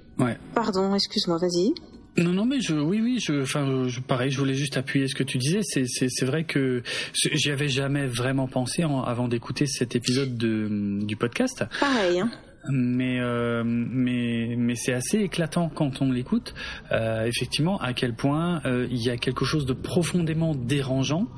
[0.54, 1.74] pardon, excuse-moi, vas-y.
[2.18, 5.22] Non, non, mais je, oui, oui, je, enfin, pareil, je voulais juste appuyer ce que
[5.22, 5.60] tu disais.
[5.62, 6.82] C'est, c'est, c'est vrai que
[7.14, 10.68] j'y avais jamais vraiment pensé avant d'écouter cet épisode de,
[11.04, 11.64] du podcast.
[11.80, 12.30] Pareil, hein.
[12.70, 16.54] Mais, euh, mais, mais c'est assez éclatant quand on l'écoute,
[16.92, 21.28] euh, effectivement, à quel point euh, il y a quelque chose de profondément dérangeant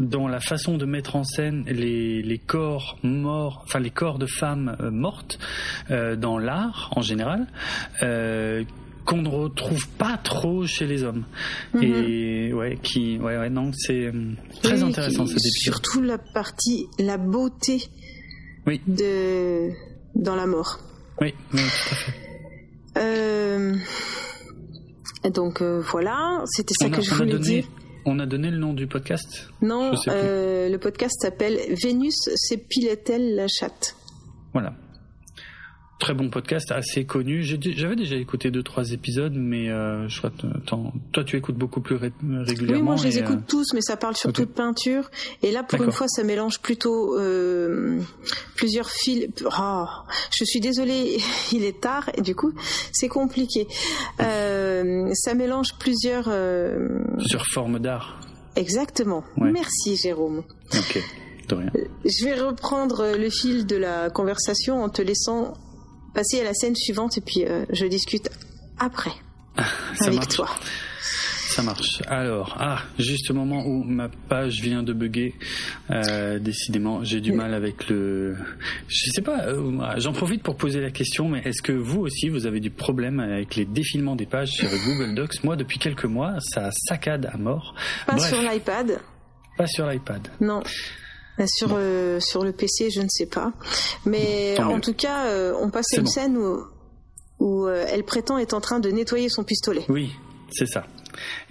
[0.00, 4.26] dans la façon de mettre en scène les, les corps morts, enfin les corps de
[4.26, 5.38] femmes mortes
[5.90, 7.46] dans l'art en général,
[9.04, 11.24] qu'on ne retrouve pas trop chez les hommes.
[11.74, 11.82] Mhm.
[11.82, 14.32] Et ouais, qui, ouais, ouais, non, c'est euh,
[14.62, 17.82] très intéressant cette Surtout la partie, la beauté
[18.66, 18.80] oui.
[18.86, 19.70] de
[20.14, 20.78] dans la mort.
[21.20, 22.14] Oui, oui tout à fait.
[22.98, 23.76] Euh,
[25.32, 27.64] donc euh, voilà, c'était ça que je voulais dire.
[28.06, 33.94] On a donné le nom du podcast Non, le podcast s'appelle Vénus s'épilait-elle la chatte?
[34.54, 34.74] Voilà
[36.00, 37.44] très bon podcast, assez connu.
[37.44, 40.32] J'avais déjà écouté deux trois épisodes, mais euh, je crois
[41.12, 42.72] toi tu écoutes beaucoup plus régulièrement.
[42.72, 45.08] Oui, moi je les écoute euh, tous, mais ça parle surtout de peinture.
[45.42, 48.00] Et là, pour une fois, ça mélange plutôt euh,
[48.56, 49.28] plusieurs fils.
[49.44, 49.84] Oh,
[50.36, 51.18] je suis désolée,
[51.52, 52.52] il est tard et du coup
[52.92, 53.68] c'est compliqué.
[54.18, 56.30] ça mélange plusieurs
[57.18, 58.18] plusieurs formes d'art.
[58.56, 59.22] Exactement.
[59.36, 60.42] Merci Jérôme.
[60.74, 61.04] Ok.
[61.48, 61.70] De rien.
[62.04, 65.54] Je vais reprendre le fil de la conversation en te laissant
[66.14, 68.30] passer à la scène suivante et puis euh, je discute
[68.78, 69.12] après
[70.00, 70.48] avec toi.
[71.50, 72.02] ça marche.
[72.06, 75.34] Alors, ah, juste au moment où ma page vient de bugger,
[75.90, 78.36] euh, décidément, j'ai du mal avec le.
[78.88, 79.46] Je sais pas.
[79.46, 82.70] Euh, j'en profite pour poser la question, mais est-ce que vous aussi, vous avez du
[82.70, 85.42] problème avec les défilements des pages sur Google Docs?
[85.44, 87.74] Moi, depuis quelques mois, ça saccade à mort.
[88.06, 89.00] Pas sur l'iPad.
[89.56, 90.28] Pas sur l'iPad.
[90.40, 90.62] Non.
[91.46, 93.52] Sur, euh, sur le PC, je ne sais pas.
[94.04, 95.26] Mais en tout cas,
[95.60, 96.64] on passe une scène où,
[97.38, 99.84] où elle prétend être en train de nettoyer son pistolet.
[99.88, 100.12] Oui,
[100.50, 100.84] c'est ça.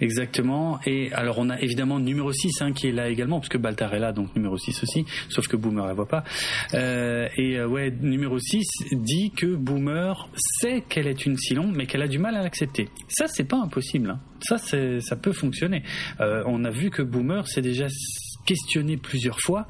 [0.00, 0.80] Exactement.
[0.86, 3.98] Et alors on a évidemment numéro 6 hein, qui est là également, puisque Baltar est
[3.98, 6.24] là, donc numéro 6 aussi, sauf que Boomer la voit pas.
[6.74, 11.86] Euh, et euh, ouais, numéro 6 dit que Boomer sait qu'elle est une Silon, mais
[11.86, 12.88] qu'elle a du mal à l'accepter.
[13.08, 14.10] Ça, c'est pas impossible.
[14.10, 14.20] Hein.
[14.42, 15.82] Ça, ça peut fonctionner.
[16.20, 17.86] Euh, on a vu que Boomer, c'est déjà
[18.46, 19.66] questionné plusieurs fois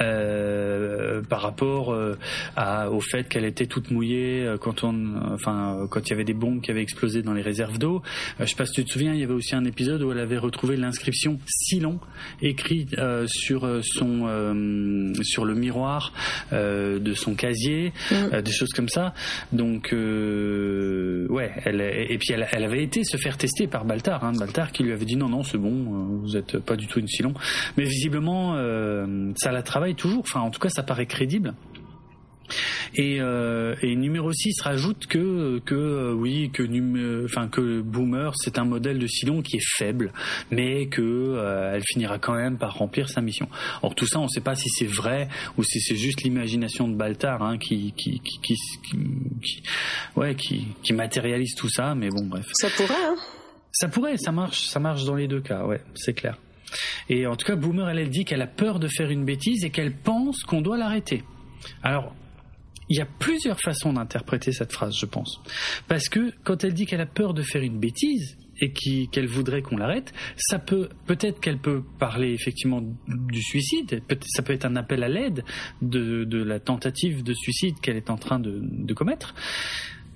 [0.00, 2.18] euh, par rapport euh,
[2.56, 6.24] à, au fait qu'elle était toute mouillée euh, quand on, enfin, quand il y avait
[6.24, 8.02] des bombes qui avaient explosé dans les réserves d'eau.
[8.38, 10.18] je sais pas si tu te souviens, il y avait aussi un épisode où elle
[10.18, 11.98] avait retrouvé l'inscription Silon
[12.42, 12.94] écrite
[13.26, 16.12] sur son, sur le miroir
[16.52, 18.42] de son casier, mm.
[18.42, 19.14] des choses comme ça.
[19.52, 24.32] Donc, ouais, elle, et puis elle, elle, avait été se faire tester par Baltar, hein,
[24.38, 27.08] Baltar qui lui avait dit non, non, c'est bon, vous êtes pas du tout une
[27.08, 27.34] Silon,
[27.76, 30.20] mais visiblement visiblement, euh, ça la travaille toujours.
[30.20, 31.54] Enfin, en tout cas, ça paraît crédible.
[32.96, 36.64] Et, euh, et, numéro 6 rajoute que que euh, oui que
[37.24, 40.12] enfin que Boomer c'est un modèle de Silon qui est faible
[40.50, 43.48] mais que elle finira quand même par remplir sa mission.
[43.82, 45.28] Or tout ça on ne sait pas si c'est vrai
[45.58, 49.62] ou si c'est juste l'imagination de Baltar hein, qui, qui, qui, qui,
[50.16, 52.46] ouais qui, qui matérialise tout ça mais bon bref.
[52.54, 53.14] Ça pourrait hein.
[53.72, 56.36] Ça pourrait, ça marche, ça marche dans les deux cas, ouais, c'est clair.
[57.08, 59.70] Et en tout cas, Boomer, elle, dit qu'elle a peur de faire une bêtise et
[59.70, 61.22] qu'elle pense qu'on doit l'arrêter.
[61.82, 62.14] Alors,
[62.88, 65.40] il y a plusieurs façons d'interpréter cette phrase, je pense.
[65.86, 69.62] Parce que quand elle dit qu'elle a peur de faire une bêtise et qu'elle voudrait
[69.62, 74.76] qu'on l'arrête, ça peut peut-être qu'elle peut parler effectivement du suicide, ça peut être un
[74.76, 75.44] appel à l'aide
[75.80, 79.34] de, la tentative de suicide qu'elle est en train de commettre.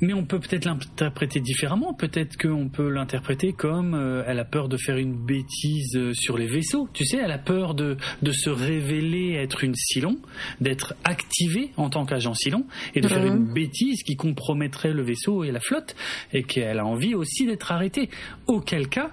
[0.00, 1.94] Mais on peut peut-être l'interpréter différemment.
[1.94, 6.36] Peut-être qu'on peut l'interpréter comme euh, elle a peur de faire une bêtise euh, sur
[6.36, 6.88] les vaisseaux.
[6.92, 10.18] Tu sais, elle a peur de, de se révéler être une Silon,
[10.60, 15.44] d'être activée en tant qu'agent Silon et de faire une bêtise qui compromettrait le vaisseau
[15.44, 15.94] et la flotte
[16.32, 18.10] et qu'elle a envie aussi d'être arrêtée.
[18.46, 19.12] Auquel cas,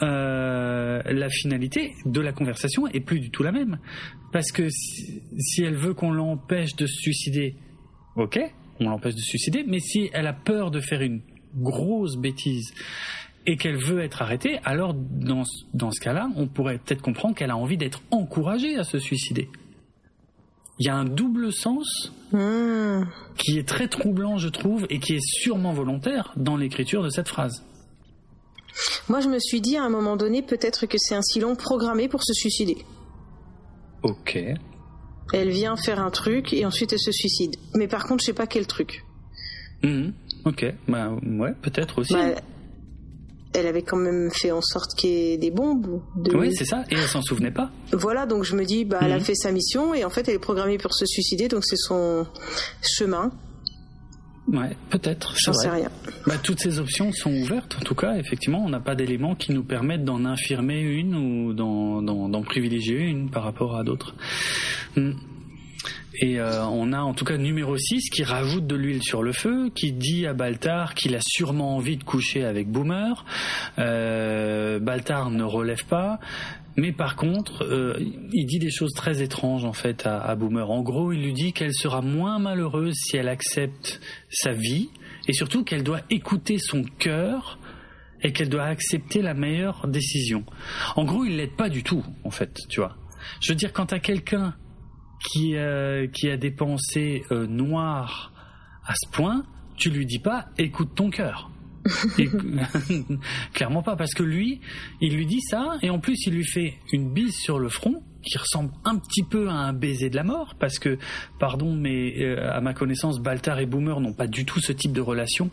[0.00, 3.78] euh, la finalité de la conversation est plus du tout la même.
[4.32, 7.56] Parce que si, si elle veut qu'on l'empêche de se suicider,
[8.14, 8.38] ok,
[8.80, 11.20] on l'empêche de se suicider, mais si elle a peur de faire une
[11.56, 12.72] grosse bêtise
[13.46, 15.44] et qu'elle veut être arrêtée, alors dans,
[15.74, 19.48] dans ce cas-là, on pourrait peut-être comprendre qu'elle a envie d'être encouragée à se suicider.
[20.78, 23.02] Il y a un double sens hmm.
[23.36, 27.28] qui est très troublant, je trouve, et qui est sûrement volontaire dans l'écriture de cette
[27.28, 27.64] phrase.
[29.08, 32.08] Moi, je me suis dit à un moment donné, peut-être que c'est un silon programmé
[32.08, 32.76] pour se suicider.
[34.02, 34.38] Ok.
[35.32, 37.56] Elle vient faire un truc et ensuite elle se suicide.
[37.74, 39.04] Mais par contre, je sais pas quel truc.
[39.82, 40.12] Mhm.
[40.44, 42.14] ok, bah ouais, peut-être aussi.
[42.14, 42.34] Bah,
[43.54, 46.02] elle avait quand même fait en sorte qu'il y ait des bombes.
[46.34, 47.70] Oui, c'est ça, et elle s'en souvenait pas.
[47.92, 49.24] Voilà, donc je me dis, bah, elle a mhm.
[49.24, 52.26] fait sa mission et en fait, elle est programmée pour se suicider, donc c'est son
[52.82, 53.32] chemin.
[54.52, 55.34] Ouais, peut-être.
[55.44, 55.90] J'en sais rien.
[56.26, 57.76] Bah, toutes ces options sont ouvertes.
[57.80, 61.52] En tout cas, effectivement, on n'a pas d'éléments qui nous permettent d'en infirmer une ou
[61.52, 64.14] d'en privilégier une par rapport à d'autres.
[64.96, 65.12] Hmm.
[66.20, 69.32] Et euh, on a en tout cas numéro 6 qui rajoute de l'huile sur le
[69.32, 73.24] feu, qui dit à Baltar qu'il a sûrement envie de coucher avec Boomer.
[73.78, 76.18] Euh, Baltar ne relève pas.
[76.78, 77.96] Mais par contre, euh,
[78.32, 80.70] il dit des choses très étranges en fait à, Boomer.
[80.70, 84.00] En gros, il lui dit qu'elle sera moins malheureuse si elle accepte
[84.30, 84.88] sa vie,
[85.26, 87.58] et surtout qu'elle doit écouter son cœur
[88.22, 90.44] et qu'elle doit accepter la meilleure décision.
[90.94, 92.96] En gros, il l'aide pas du tout, en fait, tu vois.
[93.40, 94.54] Je veux dire, quand à quelqu'un
[95.28, 98.32] qui, euh, qui a des pensées euh, noires
[98.86, 99.44] à ce point,
[99.76, 101.50] tu lui dis pas écoute ton cœur.
[103.54, 104.60] Clairement pas, parce que lui,
[105.00, 108.02] il lui dit ça, et en plus il lui fait une bise sur le front,
[108.22, 110.98] qui ressemble un petit peu à un baiser de la mort, parce que,
[111.38, 114.92] pardon, mais euh, à ma connaissance, Baltar et Boomer n'ont pas du tout ce type
[114.92, 115.50] de relation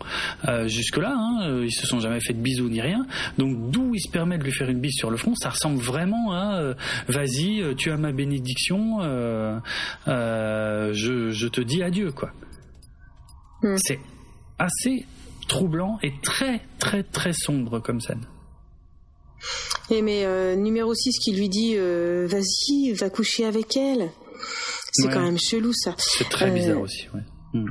[0.48, 1.14] euh, jusque-là.
[1.16, 3.06] Hein, ils se sont jamais fait de bisous ni rien.
[3.38, 5.80] Donc d'où il se permet de lui faire une bise sur le front, ça ressemble
[5.80, 6.74] vraiment à euh,
[7.08, 9.00] vas-y, tu as ma bénédiction,
[10.08, 12.32] je, je, te dis adieu, quoi.
[13.62, 13.76] Hmm.
[13.78, 14.00] C'est
[14.58, 15.06] assez
[15.48, 18.26] troublant et très très très sombre comme scène.
[19.90, 24.12] Et mais euh, numéro 6 qui lui dit euh, vas-y, va coucher avec elle.
[24.92, 25.94] C'est quand même chelou ça.
[25.98, 27.22] C'est très bizarre euh, aussi, ouais.
[27.54, 27.70] Hmm.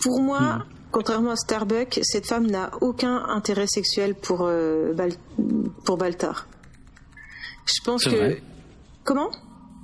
[0.00, 4.92] Pour moi, contrairement à Starbuck, cette femme n'a aucun intérêt sexuel pour, euh,
[5.84, 6.48] pour Baltar.
[7.66, 8.38] Je pense que.
[9.04, 9.30] Comment?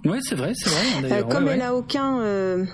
[0.05, 1.25] Oui, c'est vrai, c'est vrai.
[1.31, 2.67] Comme elle a aucun.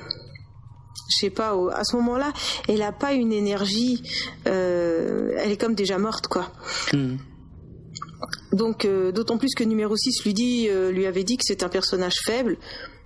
[1.11, 2.33] Euh, je sais pas, à ce moment-là,
[2.69, 4.03] elle a pas une énergie.
[4.45, 6.53] elle est comme déjà morte, quoi.
[6.93, 7.17] Hmm.
[8.53, 12.17] Donc, d'autant plus que numéro 6 lui, dit, lui avait dit que c'est un personnage
[12.25, 12.59] faible.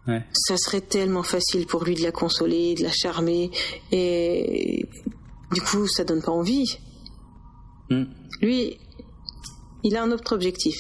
[0.07, 3.51] Ça serait tellement facile pour lui de la consoler, de la charmer,
[3.91, 4.87] et
[5.53, 6.79] du coup, ça donne pas envie.
[7.91, 8.05] Hmm.
[8.43, 8.79] Lui,
[9.83, 10.77] il a un autre objectif.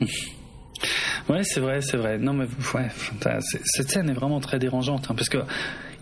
[1.28, 2.18] ouais, c'est vrai, c'est vrai.
[2.18, 2.88] Non, mais ouais,
[3.64, 5.38] cette scène est vraiment très dérangeante hein, parce que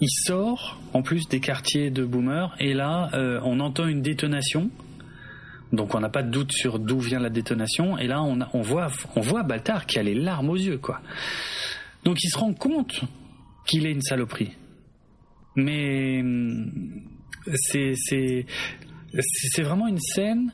[0.00, 4.70] il sort en plus des quartiers de Boomer et là, euh, on entend une détonation.
[5.72, 8.60] Donc on n'a pas de doute sur d'où vient la détonation et là on, on
[8.60, 11.00] voit on voit Baltar qui a les larmes aux yeux quoi.
[12.02, 13.02] Donc il se rend compte
[13.66, 14.50] qu'il est une saloperie.
[15.54, 16.24] Mais
[17.54, 20.52] c'est c'est vraiment une scène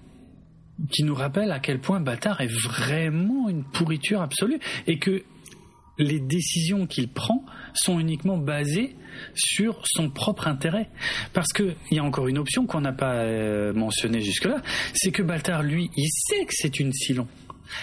[0.90, 5.22] qui nous rappelle à quel point Bâtard est vraiment une pourriture absolue et que
[5.98, 7.44] les décisions qu'il prend
[7.74, 8.96] sont uniquement basées
[9.34, 10.90] sur son propre intérêt.
[11.32, 14.60] Parce qu'il y a encore une option qu'on n'a pas euh, mentionnée jusque-là,
[14.92, 17.26] c'est que Baltar, lui, il sait que c'est une Silon.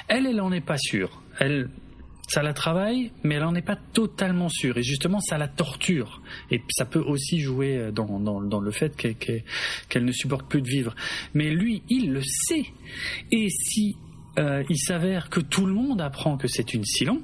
[0.07, 1.24] Elle, elle n'en est pas sûre.
[1.40, 1.70] Elle,
[2.34, 4.77] ça la travaille, mais elle n'en est pas totalement sûre.
[4.77, 6.22] Et justement, ça la torture.
[6.49, 10.95] Et ça peut aussi jouer euh, dans, le fait qu'elle ne supporte plus de vivre.
[11.35, 12.65] Mais lui, il le sait.
[13.31, 13.95] Et si
[14.39, 17.22] euh, il s'avère que tout le monde apprend que c'est une Silon,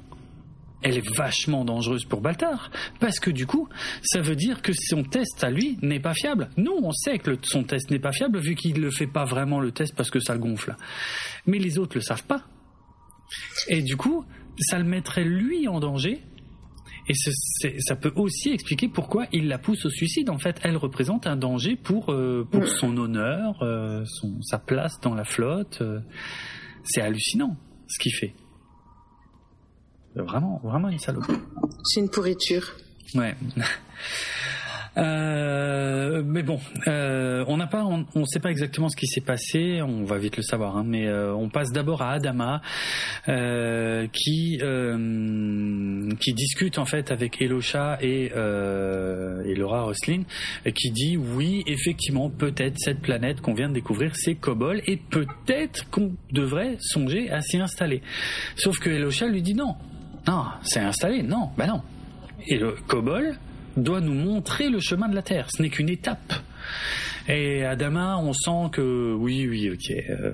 [0.82, 2.70] elle est vachement dangereuse pour Baltar,
[3.00, 3.68] parce que du coup,
[4.02, 6.50] ça veut dire que son test à lui n'est pas fiable.
[6.56, 9.60] Nous, on sait que son test n'est pas fiable, vu qu'il ne fait pas vraiment
[9.60, 10.76] le test parce que ça le gonfle.
[11.46, 12.44] Mais les autres le savent pas.
[13.68, 14.24] Et du coup,
[14.60, 16.22] ça le mettrait lui en danger.
[17.08, 20.30] Et ça peut aussi expliquer pourquoi il la pousse au suicide.
[20.30, 22.66] En fait, elle représente un danger pour, euh, pour mm.
[22.78, 25.78] son honneur, euh, son, sa place dans la flotte.
[25.80, 26.00] Euh.
[26.84, 27.56] c'est hallucinant
[27.88, 28.34] ce qu'il fait.
[30.14, 31.24] Vraiment, vraiment une salope.
[31.84, 32.76] C'est une pourriture.
[33.14, 33.34] Ouais.
[34.96, 36.58] Euh, mais bon,
[36.88, 39.80] euh, on n'a pas, on ne sait pas exactement ce qui s'est passé.
[39.82, 42.60] On va vite le savoir, hein, mais euh, on passe d'abord à Adama,
[44.12, 44.60] qui
[46.20, 50.22] qui discute en fait avec Elocha et et Laura Roslin,
[50.74, 55.88] qui dit oui, effectivement, peut-être cette planète qu'on vient de découvrir, c'est Kobol, et peut-être
[55.90, 58.02] qu'on devrait songer à s'y installer.
[58.56, 59.76] Sauf que Elocha lui dit non,
[60.26, 61.82] non, c'est installé, non, bah non.
[62.46, 63.38] Et le Kobol,
[63.76, 65.48] doit nous montrer le chemin de la Terre.
[65.54, 66.34] Ce n'est qu'une étape.
[67.30, 70.32] Et Adama, on sent que oui, oui, ok, euh,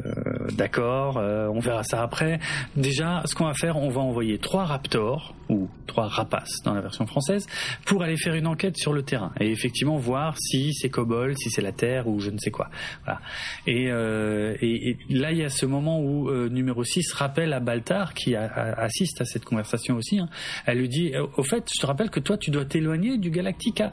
[0.52, 2.40] d'accord, euh, on verra ça après.
[2.74, 6.80] Déjà, ce qu'on va faire, on va envoyer trois raptors ou trois rapaces dans la
[6.80, 7.46] version française
[7.84, 11.50] pour aller faire une enquête sur le terrain et effectivement voir si c'est Cobol, si
[11.50, 12.70] c'est la Terre ou je ne sais quoi.
[13.04, 13.20] Voilà.
[13.66, 18.14] Et, euh, et, là, il y a ce moment où numéro 6 rappelle à Baltar
[18.14, 20.18] qui assiste à cette conversation aussi.
[20.18, 20.30] Hein.
[20.64, 23.92] elle lui dit, au fait, je te rappelle que toi, tu dois t'éloigner du Galactica.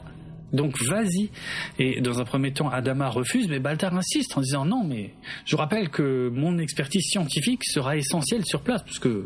[0.54, 1.30] Donc vas-y.
[1.80, 5.14] Et dans un premier temps, Adama refuse, mais Baltar insiste en disant non, mais
[5.46, 9.26] je rappelle que mon expertise scientifique sera essentielle sur place, parce que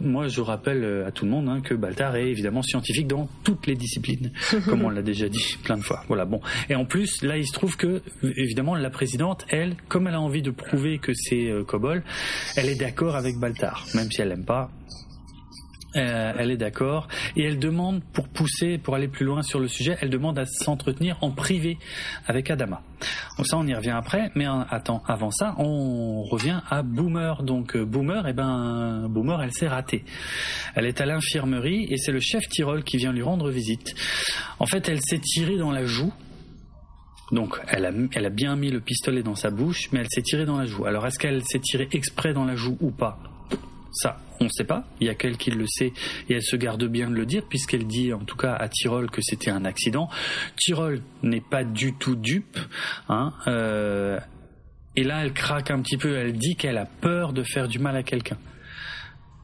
[0.00, 3.66] moi je rappelle à tout le monde hein, que Baltar est évidemment scientifique dans toutes
[3.66, 4.32] les disciplines,
[4.64, 6.04] comme on l'a déjà dit plein de fois.
[6.08, 6.40] Voilà, bon.
[6.68, 10.20] Et en plus, là, il se trouve que, évidemment, la présidente, elle, comme elle a
[10.20, 12.02] envie de prouver que c'est euh, Kobol,
[12.56, 14.70] elle est d'accord avec Baltar, même si elle l'aime pas.
[15.96, 19.68] Euh, elle est d'accord et elle demande pour pousser, pour aller plus loin sur le
[19.68, 21.78] sujet, elle demande à s'entretenir en privé
[22.26, 22.82] avec Adama.
[23.36, 27.42] Donc ça, on y revient après, mais attends, avant ça, on revient à Boomer.
[27.42, 30.04] Donc euh, Boomer, eh ben Boomer, elle s'est ratée.
[30.74, 33.94] Elle est à l'infirmerie et c'est le chef Tyrol qui vient lui rendre visite.
[34.58, 36.12] En fait, elle s'est tirée dans la joue
[37.32, 40.22] donc, elle a, elle a bien mis le pistolet dans sa bouche, mais elle s'est
[40.22, 40.84] tirée dans la joue.
[40.84, 43.18] Alors, est-ce qu'elle s'est tirée exprès dans la joue ou pas?
[43.90, 44.84] Ça, on ne sait pas.
[45.00, 45.92] Il y a quelqu'un qui le sait
[46.28, 49.10] et elle se garde bien de le dire puisqu'elle dit en tout cas à Tyrol
[49.10, 50.08] que c'était un accident.
[50.56, 52.58] Tyrol n'est pas du tout dupe.
[53.08, 54.18] Hein, euh,
[54.96, 56.16] et là, elle craque un petit peu.
[56.16, 58.38] Elle dit qu'elle a peur de faire du mal à quelqu'un.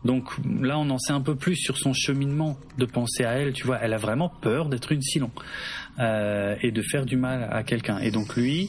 [0.05, 3.52] Donc là, on en sait un peu plus sur son cheminement de penser à elle.
[3.52, 5.31] Tu vois, elle a vraiment peur d'être une Silon
[6.01, 7.98] euh, et de faire du mal à quelqu'un.
[7.98, 8.69] Et donc lui,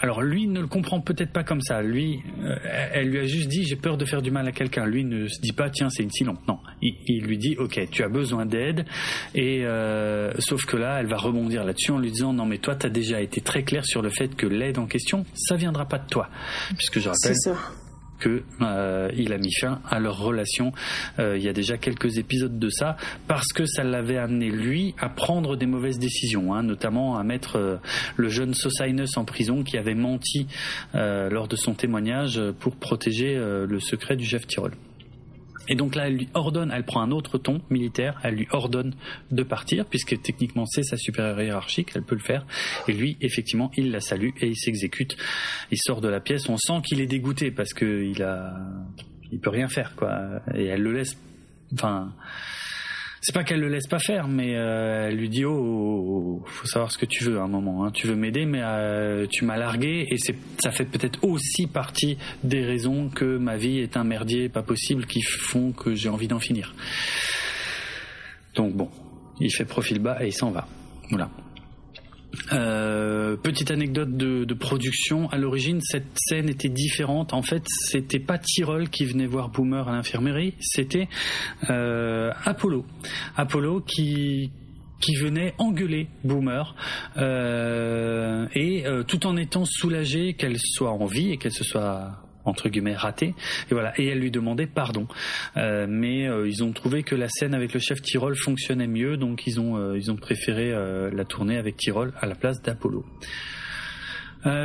[0.00, 1.80] alors lui ne le comprend peut-être pas comme ça.
[1.80, 2.56] Lui, euh,
[2.92, 4.86] elle lui a juste dit j'ai peur de faire du mal à quelqu'un.
[4.86, 6.36] Lui ne se dit pas tiens c'est une silon.
[6.48, 8.84] Non, il, lui dit ok tu as besoin d'aide
[9.34, 12.76] et euh, sauf que là elle va rebondir là-dessus en lui disant non mais toi
[12.76, 15.86] tu as déjà été très clair sur le fait que l'aide en question ça viendra
[15.86, 16.28] pas de toi
[16.76, 17.34] puisque je rappelle
[18.18, 20.72] que euh, il a mis fin à leur relation.
[21.18, 24.94] Euh, il y a déjà quelques épisodes de ça parce que ça l'avait amené lui
[24.98, 27.76] à prendre des mauvaises décisions, hein, notamment à mettre euh,
[28.16, 30.46] le jeune Sosinus en prison qui avait menti
[30.94, 34.72] lors de son témoignage pour protéger le secret du chef Tyrol.
[35.68, 38.94] Et donc là, elle lui ordonne, elle prend un autre ton militaire, elle lui ordonne
[39.30, 42.46] de partir, puisque techniquement c'est sa supérieure hiérarchique, elle peut le faire.
[42.88, 45.16] Et lui, effectivement, il la salue et il s'exécute.
[45.70, 48.54] Il sort de la pièce, on sent qu'il est dégoûté parce qu'il a,
[49.32, 50.40] il peut rien faire, quoi.
[50.54, 51.16] Et elle le laisse,
[51.74, 52.12] enfin,
[53.26, 56.92] c'est pas qu'elle le laisse pas faire, mais euh, elle lui dit oh, faut savoir
[56.92, 57.84] ce que tu veux à un moment.
[57.84, 57.90] Hein.
[57.90, 62.64] Tu veux m'aider, mais euh, tu m'as largué et ça fait peut-être aussi partie des
[62.64, 66.38] raisons que ma vie est un merdier pas possible qui font que j'ai envie d'en
[66.38, 66.72] finir.
[68.54, 68.88] Donc bon,
[69.40, 70.68] il fait profil bas et il s'en va.
[71.10, 71.28] Voilà.
[72.52, 75.28] Euh, petite anecdote de, production.
[75.30, 77.34] À l'origine, cette scène était différente.
[77.34, 81.08] En fait, c'était pas Tyrol qui venait voir Boomer à l'infirmerie, c'était
[81.70, 82.84] euh, Apollo.
[83.36, 84.50] Apollo qui
[84.98, 86.74] qui venait engueuler Boomer
[87.18, 92.68] euh, et tout en étant soulagé qu'elle soit en vie et qu'elle se soit entre
[92.68, 93.34] guillemets raté
[93.70, 95.06] et voilà et elle lui demandait pardon
[95.56, 99.16] euh, mais euh, ils ont trouvé que la scène avec le chef Tyrol fonctionnait mieux
[99.16, 100.72] donc ils ont euh, ils ont préféré
[101.12, 103.04] la tourner avec Tyrol à la place d'Apollo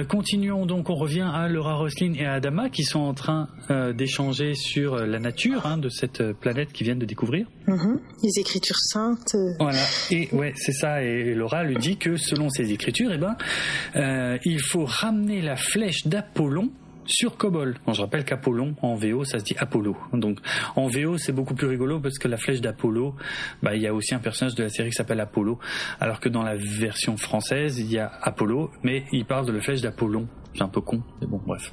[0.07, 3.47] continuons donc, on revient à Laura Roslin et à Adama qui sont en train
[3.95, 7.47] d'échanger sur la nature hein, de cette planète qu'ils viennent de découvrir.
[7.67, 7.97] Mm-hmm.
[8.21, 9.35] Les écritures saintes.
[9.59, 9.81] Voilà,
[10.11, 11.01] et ouais, c'est ça.
[11.01, 16.05] Et Laura lui dit que selon ces écritures, eh ben, il faut ramener la flèche
[16.05, 16.69] d'Apollon
[17.05, 17.77] sur Cobol.
[17.91, 19.95] je rappelle qu'Apollon en VO ça se dit Apollo.
[20.13, 20.39] Donc
[20.75, 23.15] en VO c'est beaucoup plus rigolo parce que la flèche d'Apollo,
[23.61, 25.59] bah, il y a aussi un personnage de la série qui s'appelle Apollo,
[25.99, 29.61] alors que dans la version française il y a Apollo, mais il parle de la
[29.61, 30.27] flèche d'Apollon.
[30.53, 31.71] C'est un peu con, mais bon bref,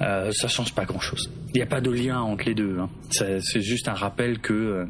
[0.00, 1.28] euh, ça change pas grand chose.
[1.48, 2.78] Il n'y a pas de lien entre les deux.
[2.78, 2.88] Hein.
[3.10, 4.86] C'est juste un rappel que euh,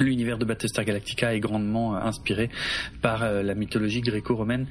[0.00, 2.48] L'univers de Battlestar Galactica est grandement euh, inspiré
[3.02, 4.66] par euh, la mythologie gréco-romaine,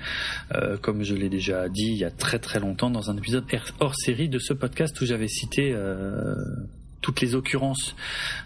[0.55, 3.45] euh, comme je l'ai déjà dit il y a très très longtemps dans un épisode
[3.79, 5.75] hors série de ce podcast où j'avais cité
[7.01, 7.95] toutes les occurrences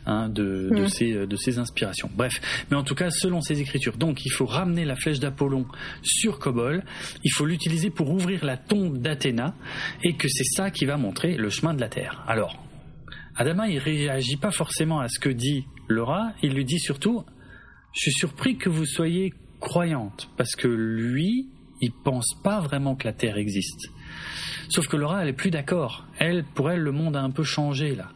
[0.06, 2.10] hein, de, de, ces, de ces inspirations.
[2.14, 2.40] Bref,
[2.70, 5.66] mais en tout cas, selon ces écritures, donc il faut ramener la flèche d'Apollon
[6.02, 6.84] sur Kobol,
[7.24, 9.56] il faut l'utiliser pour ouvrir la tombe d'Athéna,
[10.04, 12.24] et que c'est ça qui va montrer le chemin de la Terre.
[12.28, 12.64] Alors,
[13.36, 17.24] Adama, il réagit pas forcément à ce que dit Laura, il lui dit surtout
[17.94, 21.50] Je suis surpris que vous soyez croyante, parce que lui,
[21.82, 23.90] il pense pas vraiment que la Terre existe.
[24.70, 26.06] Sauf que Laura, elle est plus d'accord.
[26.18, 28.10] Elle, pour elle, le monde a un peu changé là.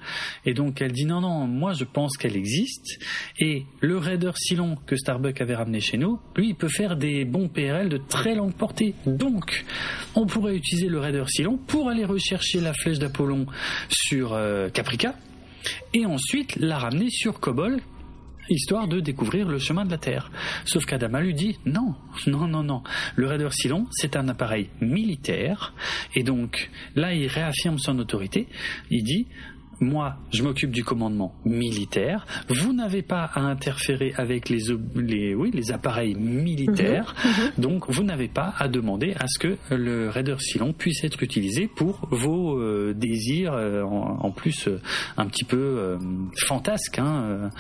[0.46, 3.00] Et donc elle dit non, non, moi je pense qu'elle existe.
[3.40, 7.26] Et le raider Silon que Starbuck avait ramené chez nous, lui, il peut faire des
[7.26, 8.96] bons PRL de très longue portée.
[9.06, 9.66] Donc,
[10.16, 13.46] on pourrait utiliser le raider Silon pour aller rechercher la flèche d'Apollon
[13.90, 15.14] sur euh, Caprica
[15.94, 17.82] et ensuite la ramener sur Kobol
[18.50, 20.32] histoire de découvrir le chemin de la Terre.
[20.66, 21.96] Sauf qu'Adama lui dit non,
[22.28, 22.84] non, non, non.
[23.16, 25.74] Le Raider Silon, c'est un appareil militaire,
[26.16, 28.48] et donc là, il réaffirme son autorité.
[28.90, 29.28] Il dit
[29.80, 32.26] moi, je m'occupe du commandement militaire.
[32.50, 34.64] Vous n'avez pas à interférer avec les,
[34.96, 37.16] les, oui, les appareils militaires.
[37.24, 37.52] Mhm, mhm.
[37.58, 41.68] Donc, vous n'avez pas à demander à ce que le Raider Silon puisse être utilisé
[41.68, 44.82] pour vos euh, désirs, euh, en, plus euh,
[45.18, 45.98] un petit peu
[46.46, 47.52] fantasques, hein,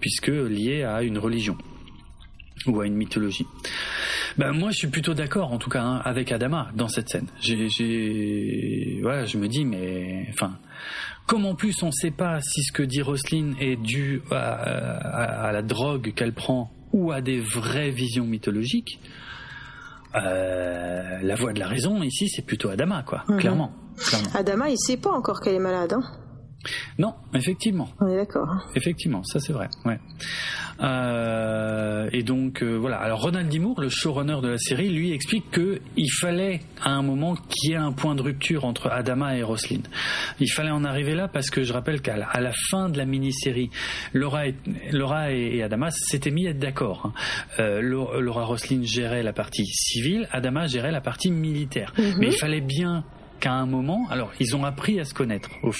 [0.00, 1.56] puisque liés à une religion
[2.66, 3.46] ou à une mythologie.
[4.36, 7.26] Ben moi, je suis plutôt d'accord, en tout cas, hein, avec Adama dans cette scène.
[7.40, 10.58] J'ai, voilà, je me dis, mais, enfin,
[11.26, 15.50] comme en plus on ne sait pas si ce que dit Roselyne est dû à,
[15.52, 19.00] la drogue qu'elle prend ou à des vraies visions mythologiques,
[20.14, 23.38] euh, la voix de la raison ici, c'est plutôt Adama, quoi, mhm.
[23.38, 23.72] clairement,
[24.34, 25.92] Adama, il sait pas encore qu'elle est malade.
[25.92, 26.02] Hein
[26.98, 27.88] non, effectivement.
[28.00, 28.48] On est d'accord.
[28.48, 28.62] Hein.
[28.74, 29.68] Effectivement, ça c'est vrai.
[29.84, 29.98] Ouais.
[30.80, 32.98] Euh, et donc euh, voilà.
[32.98, 33.60] Alors Ronald D.
[33.78, 37.72] le showrunner de la série, lui explique que il fallait à un moment qu'il y
[37.74, 39.82] ait un point de rupture entre Adama et Roslyn.
[40.40, 43.70] Il fallait en arriver là parce que je rappelle qu'à la, fin de la mini-série,
[44.12, 44.54] Laura et,
[44.92, 47.06] Laura et, Adama s'étaient mis à être d'accord.
[47.06, 47.12] Hein.
[47.60, 51.92] Euh, Laura Roslyn gérait la partie civile, Adama gérait la partie militaire.
[51.96, 52.16] Mm-hmm.
[52.18, 53.04] Mais il fallait bien
[53.40, 55.72] qu'à un moment, alors ils ont appris à se connaître au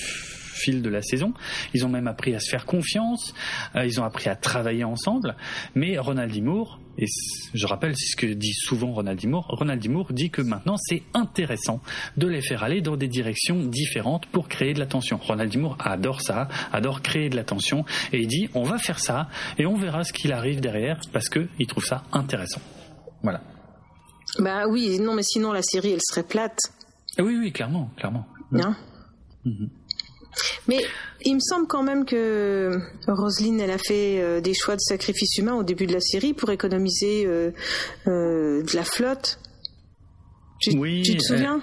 [0.59, 1.33] fil de la saison.
[1.75, 3.35] Ils ont même appris à se faire confiance,
[3.77, 5.37] euh, ils ont appris à travailler ensemble.
[5.75, 7.07] Mais Ronald Moore, et
[7.55, 11.03] je rappelle, c'est ce que dit souvent Ronald Moore, Ronald Moore dit que maintenant c'est
[11.15, 11.81] intéressant
[12.17, 15.19] de les faire aller dans des directions différentes pour créer de la tension.
[15.19, 18.99] Ronald Moore adore ça, adore créer de la tension, et il dit on va faire
[18.99, 19.29] ça
[19.59, 22.61] et on verra ce qu'il arrive derrière parce qu'il trouve ça intéressant.
[23.23, 23.43] Voilà.
[24.41, 26.59] Bah oui, non, mais sinon la série elle serait plate.
[27.19, 28.27] Oui, oui, clairement, clairement.
[28.51, 28.75] Non
[29.45, 29.71] Mhm.
[30.67, 30.79] Mais
[31.25, 35.37] il me semble quand même que Roselyne, elle a fait euh, des choix de sacrifice
[35.39, 37.51] humain au début de la série pour économiser euh,
[38.07, 39.39] euh, de la flotte.
[40.61, 41.63] Tu, oui, tu te souviens?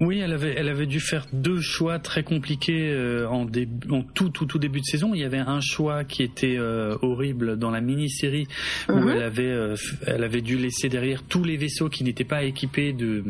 [0.00, 2.94] Oui, elle avait, elle avait dû faire deux choix très compliqués
[3.28, 3.46] en,
[3.90, 5.14] en, tout, tout, tout début de saison.
[5.14, 8.46] Il y avait un choix qui était horrible dans la mini-série
[8.88, 9.08] où mhm.
[9.08, 9.74] elle avait,
[10.06, 13.24] elle avait dû laisser derrière tous les vaisseaux qui n'étaient pas équipés de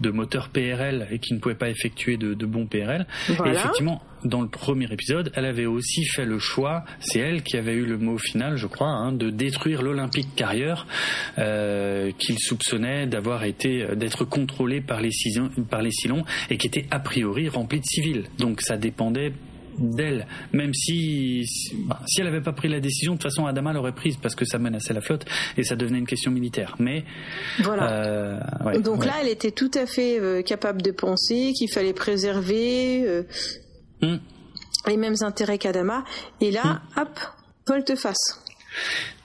[0.00, 3.06] de moteur PRL et qui ne pouvait pas effectuer de, de bons PRL.
[3.28, 7.56] Et effectivement, dans le premier épisode, elle avait aussi fait le choix, c'est elle qui
[7.56, 10.74] avait eu le mot final, je crois, hein, de détruire l'Olympique Carrier,
[11.38, 15.10] euh, qu'il soupçonnait d'avoir été, d'être contrôlé par les,
[15.70, 18.24] par les Silons et qui était a priori rempli de civils.
[18.38, 19.32] Donc ça dépendait
[19.78, 21.44] d'elle, même si
[21.86, 24.34] bah, si elle n'avait pas pris la décision, de toute façon Adama l'aurait prise parce
[24.34, 25.24] que ça menaçait la flotte
[25.56, 26.76] et ça devenait une question militaire.
[26.78, 27.04] Mais
[27.60, 27.92] voilà.
[28.06, 33.06] Euh, Donc là, elle était tout à fait euh, capable de penser qu'il fallait préserver
[33.06, 33.22] euh,
[34.02, 34.18] hmm.
[34.86, 36.04] les mêmes intérêts qu'Adama.
[36.40, 37.00] Et là, hmm.
[37.00, 37.20] hop,
[37.66, 38.40] volte-face.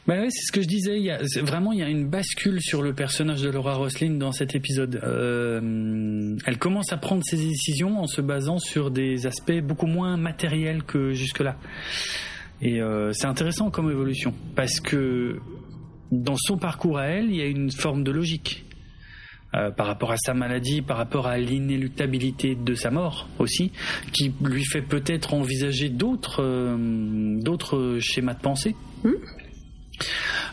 [0.05, 0.97] Bah ouais, c'est ce que je disais.
[0.97, 4.15] Il y a, vraiment, il y a une bascule sur le personnage de Laura Roslin
[4.15, 4.99] dans cet épisode.
[5.01, 10.17] Euh, elle commence à prendre ses décisions en se basant sur des aspects beaucoup moins
[10.17, 11.55] matériels que jusque-là.
[12.61, 15.39] Et euh, c'est intéressant comme évolution parce que
[16.11, 18.65] dans son parcours à elle, il y a une forme de logique.
[19.55, 23.71] Euh, par rapport à sa maladie, par rapport à l'inéluctabilité de sa mort aussi,
[24.11, 28.75] qui lui fait peut-être envisager d'autres euh, d'autres schémas de pensée.
[29.03, 29.11] Hmm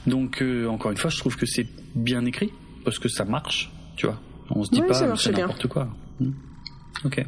[0.07, 2.53] donc euh, encore une fois, je trouve que c'est bien écrit
[2.85, 4.21] parce que ça marche, tu vois.
[4.51, 5.89] On se dit pas c'est n'importe quoi.
[6.19, 6.33] Hmm.
[7.05, 7.25] Ok.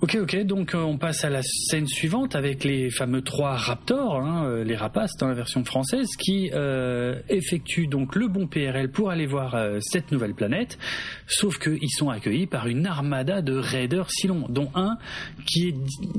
[0.00, 4.20] Ok, ok, donc euh, on passe à la scène suivante avec les fameux trois raptors,
[4.20, 8.92] hein, euh, les rapaces dans la version française, qui euh, effectuent donc le bon PRL
[8.92, 10.78] pour aller voir cette nouvelle planète,
[11.26, 14.98] sauf qu'ils sont accueillis par une armada de raiders Silon, dont un
[15.46, 15.74] qui, est,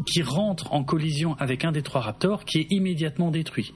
[0.06, 3.74] qui rentre en collision avec un des trois raptors qui est immédiatement détruit.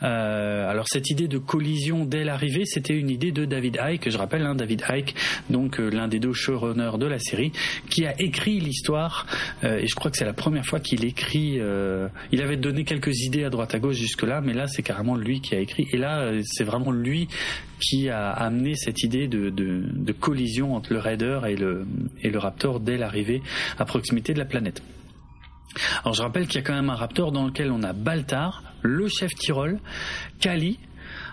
[0.00, 4.46] alors cette idée de collision dès l'arrivée, c'était une idée de David Icke, je rappelle,
[4.46, 5.14] hein, David Icke,
[5.50, 7.50] donc l'un des deux showrunners de la série,
[7.90, 9.31] qui a écrit l'histoire euh,
[9.62, 11.58] et je crois que c'est la première fois qu'il écrit.
[11.60, 15.16] Euh, il avait donné quelques idées à droite à gauche jusque-là, mais là c'est carrément
[15.16, 15.86] lui qui a écrit.
[15.92, 17.28] Et là euh, c'est vraiment lui
[17.80, 21.86] qui a amené cette idée de collision entre le Raider et le,
[22.22, 23.42] et le Raptor dès l'arrivée
[23.78, 24.82] à proximité de la planète.
[26.02, 28.62] Alors je rappelle qu'il y a quand même un Raptor dans lequel on a Baltar,
[28.82, 29.80] le chef Tyrol,
[30.40, 30.78] Kali,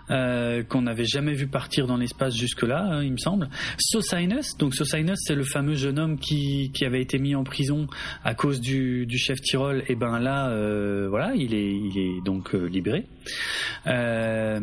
[0.10, 3.50] euh, qu'on n'avait jamais vu partir dans l'espace jusque-là, hein, il me semble.
[3.78, 7.88] Sosinus, donc Sosinus, c'est le fameux jeune homme qui, qui avait été mis en prison
[8.24, 9.84] à cause du, du chef Tyrol.
[9.88, 13.06] Et ben là, euh, voilà, il est, il est donc euh, libéré.
[13.88, 14.60] Euh,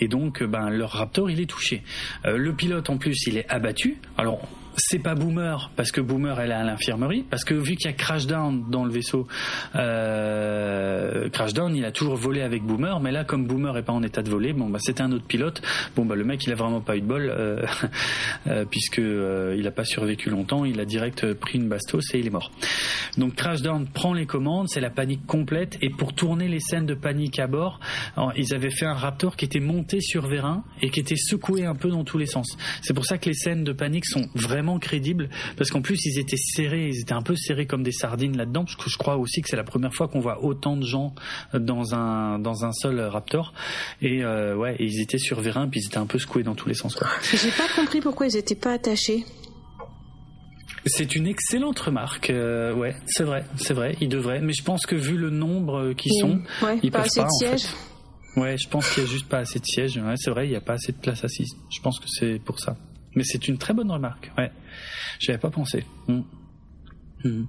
[0.00, 1.82] et donc, ben leur Raptor, il est touché.
[2.24, 3.98] Euh, le pilote, en plus, il est abattu.
[4.16, 7.86] Alors, c'est pas Boomer parce que Boomer elle est à l'infirmerie parce que vu qu'il
[7.86, 9.26] y a Crashdown dans le vaisseau
[9.74, 14.02] euh, Crashdown il a toujours volé avec Boomer mais là comme Boomer est pas en
[14.02, 15.62] état de voler bon bah c'était un autre pilote.
[15.96, 17.64] Bon bah le mec il a vraiment pas eu de bol euh,
[18.46, 22.18] euh, puisque euh, il a pas survécu longtemps il a direct pris une bastos et
[22.18, 22.50] il est mort.
[23.18, 26.94] Donc Crashdown prend les commandes c'est la panique complète et pour tourner les scènes de
[26.94, 27.80] panique à bord
[28.36, 31.74] ils avaient fait un Raptor qui était monté sur vérin et qui était secoué un
[31.74, 32.56] peu dans tous les sens.
[32.82, 36.18] C'est pour ça que les scènes de panique sont vraiment crédible parce qu'en plus ils
[36.18, 38.64] étaient serrés, ils étaient un peu serrés comme des sardines là-dedans.
[38.66, 41.14] Je, je crois aussi que c'est la première fois qu'on voit autant de gens
[41.52, 43.52] dans un dans un seul Raptor.
[44.02, 46.68] Et euh, ouais, ils étaient sur vérin puis ils étaient un peu secoués dans tous
[46.68, 46.98] les sens.
[47.32, 49.24] J'ai pas compris pourquoi ils étaient pas attachés.
[50.86, 52.28] C'est une excellente remarque.
[52.28, 53.96] Euh, ouais, c'est vrai, c'est vrai.
[54.02, 57.06] Ils devraient, mais je pense que vu le nombre qui sont, ouais, ils pas peuvent
[57.06, 57.26] assez pas.
[57.26, 57.64] De sièges.
[57.64, 58.40] En fait.
[58.40, 59.96] Ouais, je pense qu'il y a juste pas assez de sièges.
[59.96, 61.54] Ouais, c'est vrai, il n'y a pas assez de place assise.
[61.70, 62.76] Je pense que c'est pour ça.
[63.14, 64.30] Mais c'est une très bonne remarque.
[64.36, 64.50] Ouais,
[65.18, 65.84] j'avais pas pensé.
[66.08, 66.22] Hmm.
[67.24, 67.44] Hmm.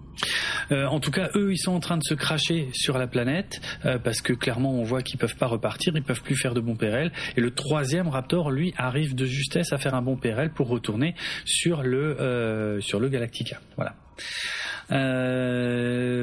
[0.71, 3.61] Euh, en tout cas, eux, ils sont en train de se cracher sur la planète
[3.85, 6.59] euh, parce que clairement, on voit qu'ils peuvent pas repartir, ils peuvent plus faire de
[6.59, 7.11] bons PRL.
[7.37, 11.15] Et le troisième Raptor, lui, arrive de justesse à faire un bon PRL pour retourner
[11.45, 13.59] sur le euh, sur le Galactica.
[13.75, 13.95] Voilà.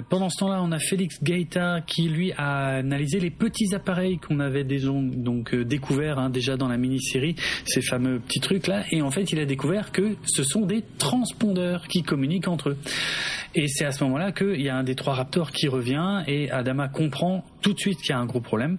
[0.09, 4.41] Pendant ce temps-là, on a Félix Gaeta qui lui a analysé les petits appareils qu'on
[4.41, 9.03] avait donc euh, découvert hein, déjà dans la mini-série, ces fameux petits trucs là, et
[9.03, 12.79] en fait il a découvert que ce sont des transpondeurs qui communiquent entre eux.
[13.55, 16.51] Et c'est à ce moment-là qu'il y a un des trois Raptors qui revient et
[16.51, 18.79] Adama comprend tout de suite qu'il y a un gros problème.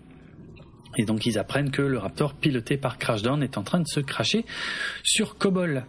[0.98, 4.00] Et donc ils apprennent que le Raptor piloté par Crashdown est en train de se
[4.00, 4.46] cracher
[5.04, 5.86] sur Kobol.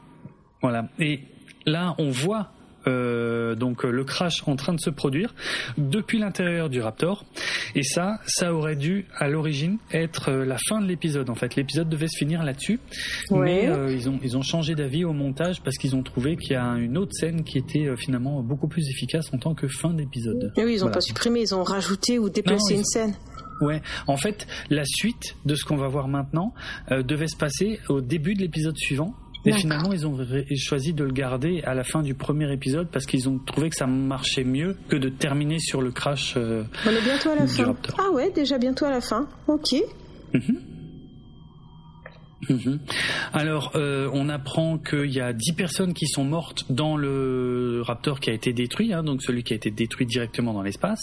[0.61, 0.89] Voilà.
[0.98, 1.20] Et
[1.66, 2.52] là, on voit
[2.86, 5.35] euh, donc le crash en train de se produire
[5.78, 7.24] depuis l'intérieur du Raptor.
[7.74, 11.31] Et ça, ça aurait dû à l'origine être la fin de l'épisode.
[11.31, 12.81] En fait, l'épisode devait se finir là-dessus,
[13.31, 16.56] mais ils ont ils ont changé d'avis au montage parce qu'ils ont trouvé qu'il y
[16.56, 20.52] a une autre scène qui était finalement beaucoup plus efficace en tant que fin d'épisode.
[20.56, 23.15] Oui, ils ont pas supprimé, ils ont rajouté ou déplacé une scène.
[23.61, 26.55] Ouais, en fait, la suite de ce qu'on va voir maintenant
[26.90, 29.15] euh, devait se passer au début de l'épisode suivant.
[29.47, 30.16] Et finalement, ils ont
[30.57, 33.77] choisi de le garder à la fin du premier épisode parce qu'ils ont trouvé que
[33.77, 36.35] ça marchait mieux que de terminer sur le crash.
[36.37, 37.75] Euh, On est bientôt à la fin.
[37.99, 39.29] Ah ouais, déjà bientôt à la fin.
[39.47, 39.75] Ok.
[40.33, 40.61] Mhm.
[42.49, 42.79] Mhm.
[43.33, 48.21] Alors, euh, on apprend qu'il y a 10 personnes qui sont mortes dans le Raptor
[48.21, 51.01] qui a été détruit, hein, donc celui qui a été détruit directement dans l'espace.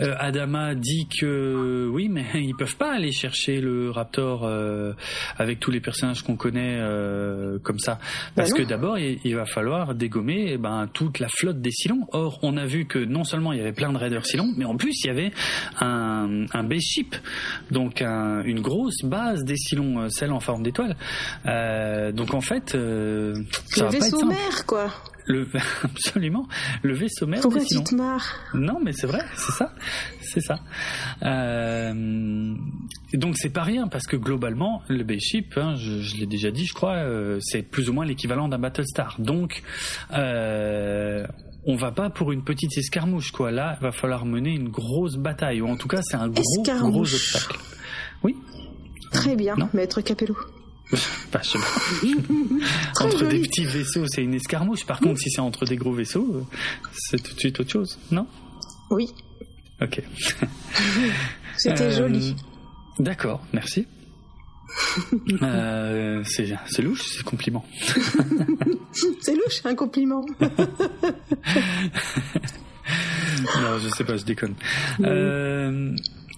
[0.00, 4.92] Euh, Adama dit que oui, mais ils peuvent pas aller chercher le Raptor euh,
[5.36, 7.98] avec tous les personnages qu'on connaît euh, comme ça,
[8.34, 12.06] parce bah que d'abord il, va falloir dégommer eh ben, toute la flotte des Silons.
[12.12, 14.64] Or, on a vu que non seulement il y avait plein de raiders Silons, mais
[14.64, 15.32] en plus il y avait
[15.80, 17.16] un, un base ship,
[17.70, 20.96] donc un, une grosse base des Silons, celle en forme d'étoile.
[21.46, 23.34] Euh, donc en fait, euh,
[23.66, 24.90] ça le vaisseau mère, quoi.
[25.26, 25.46] Le,
[25.84, 26.46] absolument,
[26.82, 27.40] le vaisseau mère.
[27.40, 29.72] Pourquoi tu te marres Non, mais c'est vrai, c'est ça,
[30.20, 30.60] c'est ça.
[31.22, 32.54] Euh,
[33.14, 36.50] donc c'est pas rien parce que globalement, le base ship, hein, je, je l'ai déjà
[36.50, 39.16] dit, je crois, euh, c'est plus ou moins l'équivalent d'un Battlestar.
[39.18, 39.62] Donc
[40.12, 41.26] euh,
[41.66, 43.50] on va pas pour une petite escarmouche, quoi.
[43.50, 46.62] Là, il va falloir mener une grosse bataille, ou en tout cas, c'est un gros,
[46.62, 47.58] gros obstacle.
[49.24, 50.36] Très bien, maître Capello.
[51.32, 51.40] Pas
[53.00, 54.84] entre des petits vaisseaux, c'est une escarmouche.
[54.84, 56.42] Par contre, si c'est entre des gros vaisseaux, euh,
[56.92, 58.26] c'est tout de suite autre chose, non?
[58.90, 59.14] Oui.
[59.80, 60.02] Ok.
[61.56, 62.36] C'était euh, joli.
[62.98, 63.86] D'accord, merci.
[65.42, 67.64] euh, c'est louche, c'est compliment.
[69.22, 70.26] c'est louche, un compliment.
[73.56, 74.54] non, je sais pas, je déconne.
[75.00, 75.96] Euh,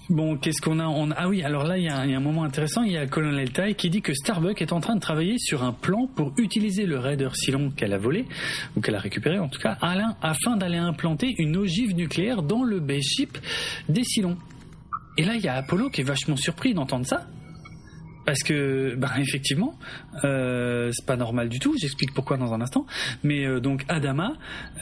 [0.09, 1.11] Bon, qu'est-ce qu'on a on...
[1.17, 2.83] Ah oui, alors là, il y, a un moment intéressant.
[2.85, 5.65] Il y a colonel Tai qui dit que Starbuck est en train de travailler sur
[5.65, 8.25] un plan pour utiliser le Raider Silon qu'elle a volé,
[8.77, 9.77] ou qu'elle a récupéré en tout cas,
[10.23, 13.37] afin d'aller implanter une ogive nucléaire dans le base ship
[13.89, 14.37] des Silons.
[15.19, 17.27] Et là, il y a Apollo qui est vachement surpris d'entendre ça.
[18.27, 19.79] Parce que, bah, effectivement,
[20.25, 21.75] euh, c'est pas normal du tout.
[21.79, 22.85] J'explique pourquoi dans un instant.
[23.23, 24.33] Mais euh, donc Adama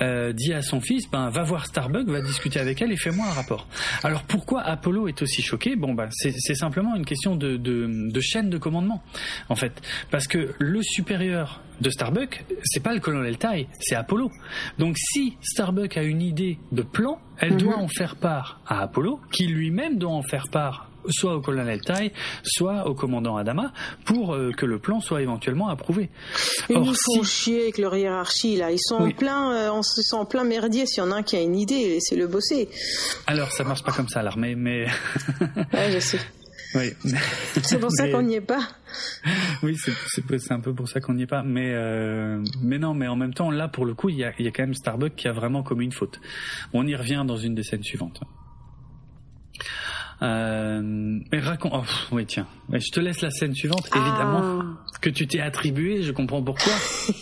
[0.00, 3.26] euh, dit à son fils, ben va voir Starbuck, va discuter avec elle et fais-moi
[3.26, 3.68] un rapport.
[4.02, 5.76] Alors pourquoi Apollo est aussi choqué?
[5.76, 9.02] Bon, ben c'est simplement une question de, de, de chaîne de commandement,
[9.48, 14.30] en fait, parce que le supérieur de Starbuck, c'est pas le colonel Tai, c'est Apollo.
[14.78, 17.84] Donc si Starbuck a une idée de plan, elle doit mhm.
[17.84, 22.12] en faire part à Apollo, qui lui-même doit en faire part soit au colonel Tai,
[22.42, 23.72] soit au commandant Adama,
[24.04, 26.10] pour euh, que le plan soit éventuellement approuvé.
[26.70, 28.70] Ils nous font chier avec leur hiérarchie là.
[28.70, 30.86] Ils sont en plein, euh, on se sent en plein merdier.
[30.86, 32.68] S'il y en a un qui a une idée, c'est le bosser.
[33.26, 34.86] Alors ça marche pas comme ça l'armée, mais.
[35.72, 36.20] ouais, je sais.
[36.74, 36.92] Oui.
[37.62, 38.68] C'est pour ça qu'on n'y est pas.
[39.62, 41.42] Oui, c'est un peu pour ça qu'on n'y est pas.
[41.42, 44.32] Mais, euh, mais non, mais en même temps, là, pour le coup, il y a,
[44.40, 46.20] y a, quand même Starbuck qui a vraiment commis une faute.
[46.72, 48.20] On y revient dans une des scènes suivantes.
[50.24, 51.72] Euh, mais raconte.
[51.74, 51.82] Oh,
[52.12, 52.46] oui, tiens.
[52.72, 53.98] Je te laisse la scène suivante, ah.
[53.98, 56.02] évidemment, que tu t'es attribué.
[56.02, 56.72] Je comprends pourquoi.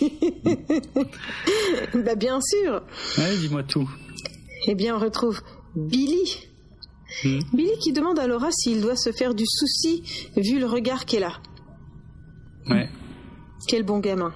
[1.95, 2.83] bah bien sûr.
[3.19, 3.91] Ouais, dis-moi tout.
[4.67, 5.41] Eh bien, on retrouve
[5.75, 6.49] Billy.
[7.25, 7.41] Hmm.
[7.53, 11.25] Billy qui demande à Laura s'il doit se faire du souci vu le regard qu'elle
[11.25, 11.35] a.
[12.69, 12.89] Ouais.
[13.67, 14.33] Quel bon gamin.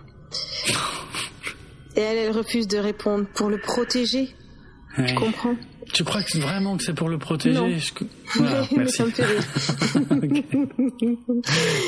[1.97, 4.35] Et elle, elle refuse de répondre pour le protéger.
[5.07, 5.57] Tu comprends?
[5.97, 7.69] Tu crois que vraiment que c'est pour le protéger non.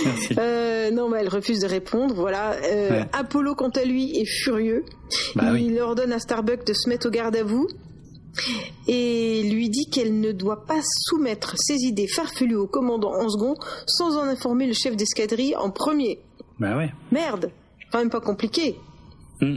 [0.05, 0.35] merci.
[0.39, 2.14] Euh, non, mais elle refuse de répondre.
[2.14, 2.52] Voilà.
[2.64, 4.86] Euh, Apollo, quant à lui, est furieux.
[5.35, 7.68] Bah il ordonne à Starbuck de se mettre au garde à vous
[8.86, 13.56] et lui dit qu'elle ne doit pas soumettre ses idées farfelues au commandant en second
[13.86, 16.20] sans en informer le chef d'escadrille en premier.
[16.59, 16.90] Bah ouais.
[17.12, 17.51] Merde,
[17.93, 18.76] quand même pas compliqué.
[19.43, 19.56] Hmm.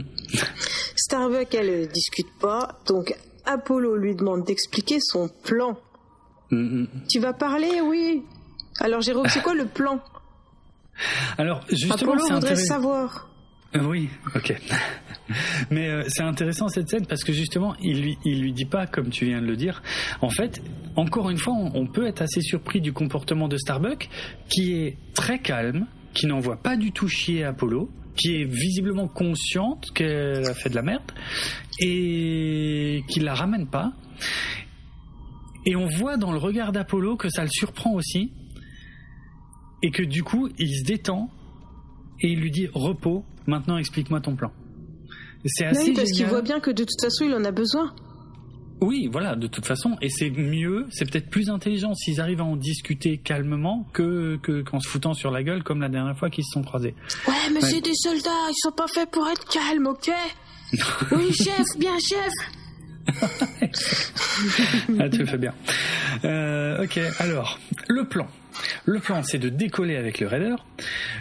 [0.94, 3.14] Starbuck, elle discute pas, donc
[3.46, 5.78] Apollo lui demande d'expliquer son plan.
[6.50, 6.86] Mm-hmm.
[7.10, 8.22] Tu vas parler, oui.
[8.80, 10.00] Alors Jérôme, c'est quoi le plan
[11.38, 13.28] Alors justement, Apollo voudrait savoir.
[13.80, 14.54] Oui, ok.
[15.70, 18.86] Mais euh, c'est intéressant cette scène parce que justement, il lui, il lui dit pas,
[18.86, 19.82] comme tu viens de le dire.
[20.20, 20.62] En fait,
[20.96, 24.08] encore une fois, on, peut être assez surpris du comportement de Starbuck,
[24.50, 29.90] qui est très calme, qui n'envoie pas du tout chier Apollo, qui est visiblement consciente
[29.94, 31.12] qu'elle a fait de la merde
[31.80, 33.92] et qui la ramène pas.
[35.64, 38.32] Et on voit dans le regard d'Apollo que ça le surprend aussi
[39.82, 41.30] et que du coup il se détend
[42.20, 44.52] et il lui dit repos, maintenant explique-moi ton plan.
[45.44, 47.94] C'est assez oui, parce qu'il voit bien que de toute façon, il en a besoin.
[48.82, 52.44] Oui, voilà, de toute façon, et c'est mieux, c'est peut-être plus intelligent s'ils arrivent à
[52.44, 56.28] en discuter calmement que que- qu'en se foutant sur la gueule comme la dernière fois
[56.30, 56.94] qu'ils se sont croisés.
[57.28, 57.70] Ouais, mais Ouais.
[57.70, 60.10] c'est des soldats, ils sont pas faits pour être calmes, ok
[61.12, 62.32] Oui, chef, bien chef.
[64.98, 65.54] Ah, tu le fais bien.
[66.24, 68.26] Euh, ok, alors, le plan.
[68.84, 70.54] Le plan, c'est de décoller avec le raider,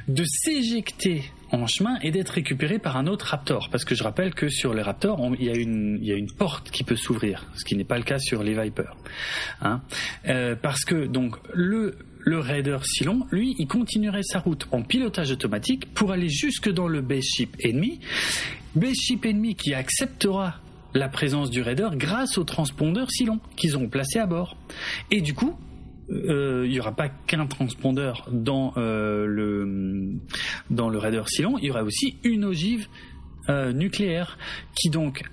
[0.07, 3.69] de s'éjecter en chemin et d'être récupéré par un autre raptor.
[3.71, 6.15] Parce que je rappelle que sur les raptors, il y, a une- il y a
[6.15, 8.95] une porte qui peut s'ouvrir, ce qui n'est pas le cas sur les Vipers.
[9.61, 9.81] Hein
[10.27, 15.31] Euh, parce que donc le le raider Silon, lui, il continuerait sa route en pilotage
[15.31, 17.99] automatique pour aller jusque dans le base ship ennemi.
[18.75, 20.57] Base ship ennemi qui acceptera
[20.93, 24.55] la présence du raider grâce au transpondeur Silon qu'ils ont placé à bord.
[25.09, 25.57] Et du coup,
[26.11, 31.83] euh, il y aura pas qu'un transpondeur dans euh, le raider Silon, il y aura
[31.83, 32.87] aussi une ogive
[33.49, 34.37] euh, nucléaire
[34.75, 35.23] qui donc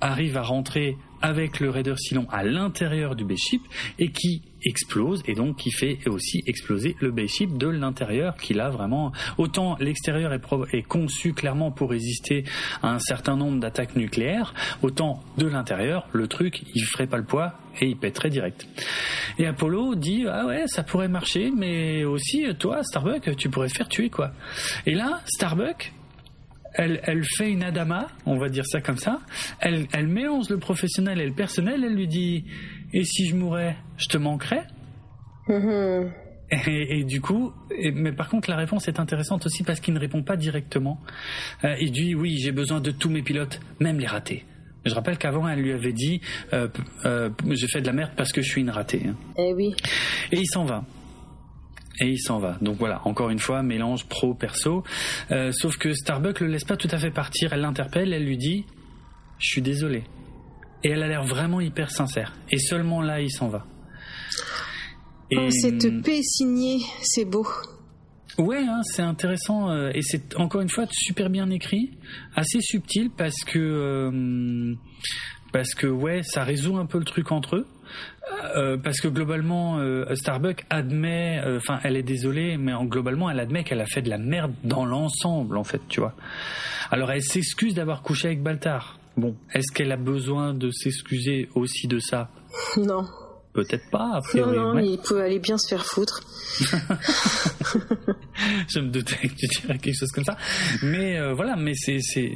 [0.00, 3.62] arrive à rentrer avec le raider Silon à l'intérieur du base ship
[3.98, 8.54] et qui explose et donc qui fait aussi exploser le base ship de l'intérieur qui
[8.54, 12.44] là vraiment autant l'extérieur est conçu clairement pour résister
[12.82, 17.24] à un certain nombre d'attaques nucléaires autant de l'intérieur le truc il ferait pas le
[17.24, 18.66] poids et il pèterait direct.
[19.38, 23.76] Et Apollo dit ah ouais ça pourrait marcher mais aussi toi Starbuck tu pourrais te
[23.76, 24.32] faire tuer quoi
[24.86, 25.92] et là Starbuck
[26.74, 29.20] elle, elle fait une Adama, on va dire ça comme ça.
[29.60, 31.82] Elle, elle mélange le professionnel et le personnel.
[31.84, 32.44] Elle lui dit
[32.92, 34.62] Et si je mourais, je te manquerais
[35.48, 36.10] Mhm.
[36.66, 39.94] et, et du coup, et- mais par contre, la réponse est intéressante aussi parce qu'il
[39.94, 41.00] ne répond pas directement.
[41.64, 44.44] Euh, il dit Oui, j'ai besoin de tous mes pilotes, même les ratés.
[44.86, 46.20] Je rappelle qu'avant, elle lui avait dit
[46.52, 46.68] euh,
[47.04, 49.02] euh, J'ai fait de la merde parce que je suis une ratée.
[49.08, 49.14] hein.
[49.38, 49.74] Eh oui.
[50.32, 50.84] Et il s'en va.
[52.00, 52.56] Et il s'en va.
[52.62, 54.82] Donc voilà, encore une fois, mélange pro-perso.
[55.30, 57.52] Euh, sauf que Starbuck le laisse pas tout à fait partir.
[57.52, 58.64] Elle l'interpelle, elle lui dit
[59.38, 60.04] Je suis désolé.
[60.82, 62.34] Et elle a l'air vraiment hyper sincère.
[62.50, 63.66] Et seulement là, il s'en va.
[65.30, 67.46] Et, Oh, cette paix signée, c'est beau.
[68.38, 71.98] Ouais, hein, c'est intéressant euh, et c'est encore une fois super bien écrit,
[72.34, 74.74] assez subtil parce que euh,
[75.52, 77.66] parce que ouais, ça résout un peu le truc entre eux.
[78.56, 83.30] Euh, parce que globalement, euh, Starbuck admet, euh, enfin, elle est désolée, mais en, globalement,
[83.30, 86.14] elle admet qu'elle a fait de la merde dans l'ensemble, en fait, tu vois.
[86.90, 88.98] Alors, elle s'excuse d'avoir couché avec Baltar.
[89.16, 92.30] Bon, est-ce qu'elle a besoin de s'excuser aussi de ça?
[92.76, 93.06] Non.
[93.52, 94.86] Peut-être pas, a Non, non, ouais.
[94.86, 96.20] il peut aller bien se faire foutre.
[98.68, 100.36] je me doutais que tu dirais quelque chose comme ça.
[100.82, 102.30] Mais euh, voilà, mais c'est c'est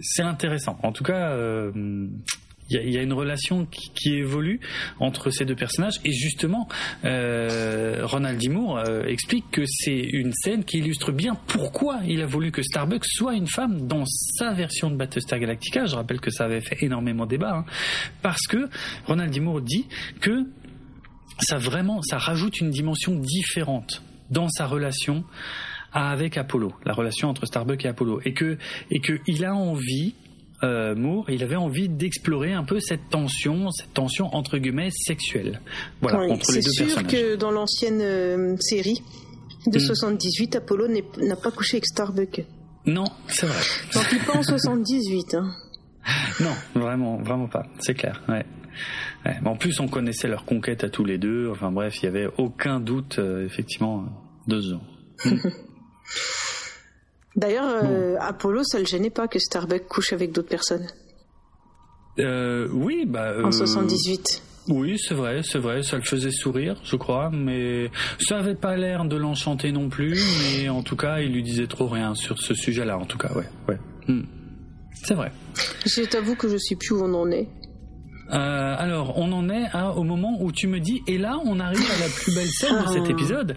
[0.00, 0.78] c'est intéressant.
[0.82, 1.70] En tout cas, euh,
[2.72, 4.60] il y, a, une relation qui, évolue
[5.00, 6.68] entre ces deux personnages et justement,
[7.04, 8.48] euh, Ronald D.
[8.48, 12.62] Moore euh, explique que c'est une scène qui illustre bien pourquoi il a voulu que
[12.62, 15.86] Starbucks soit une femme dans sa version de Battlestar Galactica.
[15.86, 17.64] Je rappelle que ça avait fait énormément débat hein,
[18.22, 18.68] parce que
[19.06, 19.40] Ronald D.
[19.40, 19.86] Moore dit
[20.20, 20.46] que
[21.40, 25.24] ça vraiment, ça rajoute une dimension différente dans sa relation
[25.92, 28.56] avec Apollo, la relation entre Starbuck et Apollo, et que
[28.90, 30.14] et que il a envie,
[30.64, 35.60] euh, Moore, il avait envie d'explorer un peu cette tension, cette tension entre guillemets sexuelle,
[36.00, 39.02] voilà, Oui, entre les c'est deux sûr que dans l'ancienne euh, série
[39.66, 39.80] de Mm.
[39.80, 42.42] 78, Apollo n'est- n'a pas couché avec Starbuck.
[42.86, 43.60] Non, c'est vrai.
[43.94, 45.34] Donc il pas en 78.
[45.34, 45.52] Hein.
[46.40, 47.64] Non, vraiment, vraiment pas.
[47.78, 48.22] C'est clair.
[48.28, 48.44] Ouais.
[49.44, 51.48] En plus, on connaissait leur conquête à tous les deux.
[51.52, 54.06] Enfin bref, il y avait aucun doute, euh, effectivement,
[54.48, 54.86] de ce genre.
[57.36, 60.86] D'ailleurs, euh, Apollo, ça le gênait pas que Starbuck couche avec d'autres personnes
[62.18, 63.32] Euh, oui, bah.
[63.42, 64.42] en euh, 78.
[64.68, 67.90] Oui, c'est vrai, c'est vrai, ça le faisait sourire, je crois, mais
[68.20, 70.16] ça avait pas l'air de l'enchanter non plus,
[70.60, 73.32] mais en tout cas, il lui disait trop rien sur ce sujet-là, en tout cas,
[73.34, 73.78] ouais, ouais.
[74.06, 74.22] Hmm.
[74.94, 75.32] C'est vrai.
[75.84, 77.48] Je t'avoue que je sais plus où on en est.
[78.32, 79.64] Euh, alors, on en est
[79.96, 82.82] au moment où tu me dis, et là, on arrive à la plus belle scène
[82.84, 83.10] de cet Ah.
[83.10, 83.56] épisode.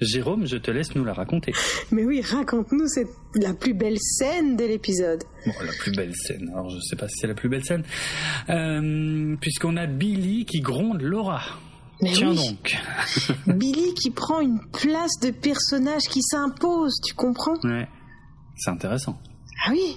[0.00, 1.52] Jérôme, je te laisse nous la raconter.
[1.90, 5.24] Mais oui, raconte-nous, c'est la plus belle scène de l'épisode.
[5.44, 6.48] Bon, la plus belle scène.
[6.52, 7.82] Alors, je sais pas si c'est la plus belle scène,
[8.48, 11.42] euh, puisqu'on a Billy qui gronde Laura.
[12.00, 12.36] Mais Tiens oui.
[12.36, 12.76] donc.
[13.56, 17.56] Billy qui prend une place de personnage qui s'impose, tu comprends?
[17.64, 17.88] Ouais,
[18.56, 19.18] c'est intéressant.
[19.66, 19.96] Ah oui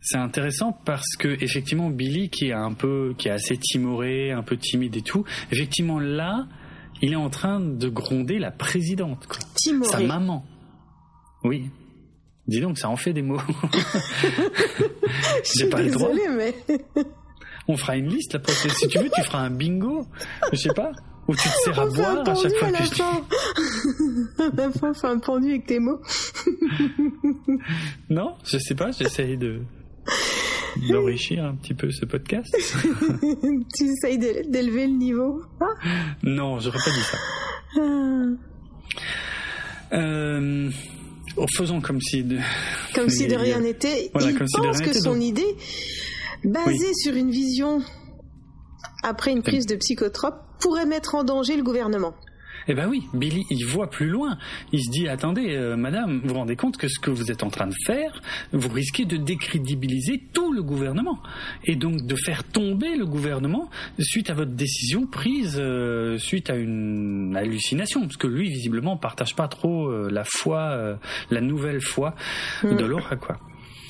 [0.00, 4.42] C'est intéressant parce que effectivement Billy qui est un peu qui est assez timoré, un
[4.42, 6.46] peu timide et tout, effectivement là,
[7.04, 9.40] il est en train de gronder la présidente quoi.
[9.84, 10.42] Sa maman.
[11.42, 11.68] Oui.
[12.46, 13.36] Dis donc ça en fait des mots.
[15.44, 16.08] Suis pas le droit.
[16.34, 16.54] mais...
[17.68, 20.06] On fera une liste la prochaine si tu veux, tu feras un bingo,
[20.52, 20.92] je sais pas,
[21.28, 24.90] où tu te sers à boire à chaque fois à que je à la fin,
[24.90, 26.00] on fait un pendu avec tes mots.
[28.10, 29.62] Non, je sais pas, j'essaye de
[30.88, 32.54] d'enrichir un petit peu ce podcast.
[33.76, 35.42] tu essayes d'élever le niveau
[36.22, 37.18] Non, j'aurais pas dit ça.
[37.76, 38.24] Ah.
[39.92, 40.70] Euh,
[41.56, 42.38] faisons comme si de,
[42.94, 44.06] comme si de rien n'était.
[44.06, 45.56] il pense que son idée,
[46.44, 47.80] basée sur une vision
[49.02, 52.14] après une prise de psychotrope, pourrait mettre en danger le gouvernement.
[52.68, 54.38] Eh ben oui, Billy, il voit plus loin.
[54.72, 57.42] Il se dit, attendez, euh, madame, vous vous rendez compte que ce que vous êtes
[57.42, 58.22] en train de faire,
[58.52, 61.18] vous risquez de décrédibiliser tout le gouvernement.
[61.64, 66.56] Et donc de faire tomber le gouvernement suite à votre décision prise euh, suite à
[66.56, 68.02] une hallucination.
[68.02, 70.98] Parce que lui, visiblement, partage pas trop euh, la foi,
[71.30, 72.14] la nouvelle foi
[72.62, 72.76] hmm.
[72.76, 73.38] de Laura, quoi.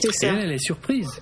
[0.03, 1.21] Et elle, elle est surprise.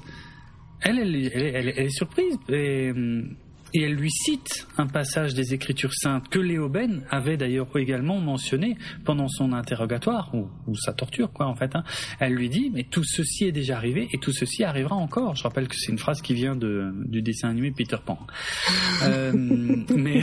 [0.81, 2.39] Elle, elle, elle, elle est surprise.
[2.49, 3.37] Et hum,
[3.75, 8.19] et elle lui cite un passage des Écritures saintes que Léo Ben avait d'ailleurs également
[8.19, 11.75] mentionné pendant son interrogatoire ou, sa torture quoi en fait.
[11.75, 11.85] Hein.
[12.21, 15.37] Elle lui dit mais tout ceci est déjà arrivé et tout ceci arrivera encore.
[15.37, 18.19] Je rappelle que c'est une phrase qui vient de, du dessin animé Peter Pan.
[19.05, 19.33] euh,
[19.95, 20.23] mais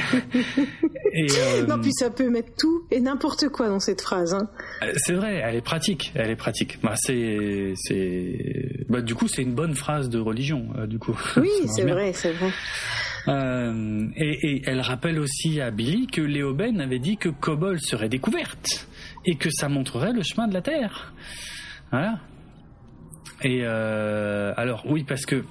[1.14, 4.34] et, euh, non puis ça peut mettre tout et n'importe quoi dans cette phrase.
[4.34, 4.50] Hein.
[4.84, 6.80] Euh, c'est vrai, elle est pratique, elle est pratique.
[6.82, 11.18] Bah c'est c'est bah, du coup c'est une bonne phrase de religion euh, du coup.
[11.38, 12.52] Oui c'est vrai c'est vrai.
[13.30, 18.88] Euh, et, elle rappelle aussi à Billy que Léoben avait dit que Kobol serait découverte
[19.26, 21.14] et que ça montrerait le chemin de la Terre.
[21.92, 22.20] Voilà.
[23.44, 25.44] Et euh, alors oui, parce que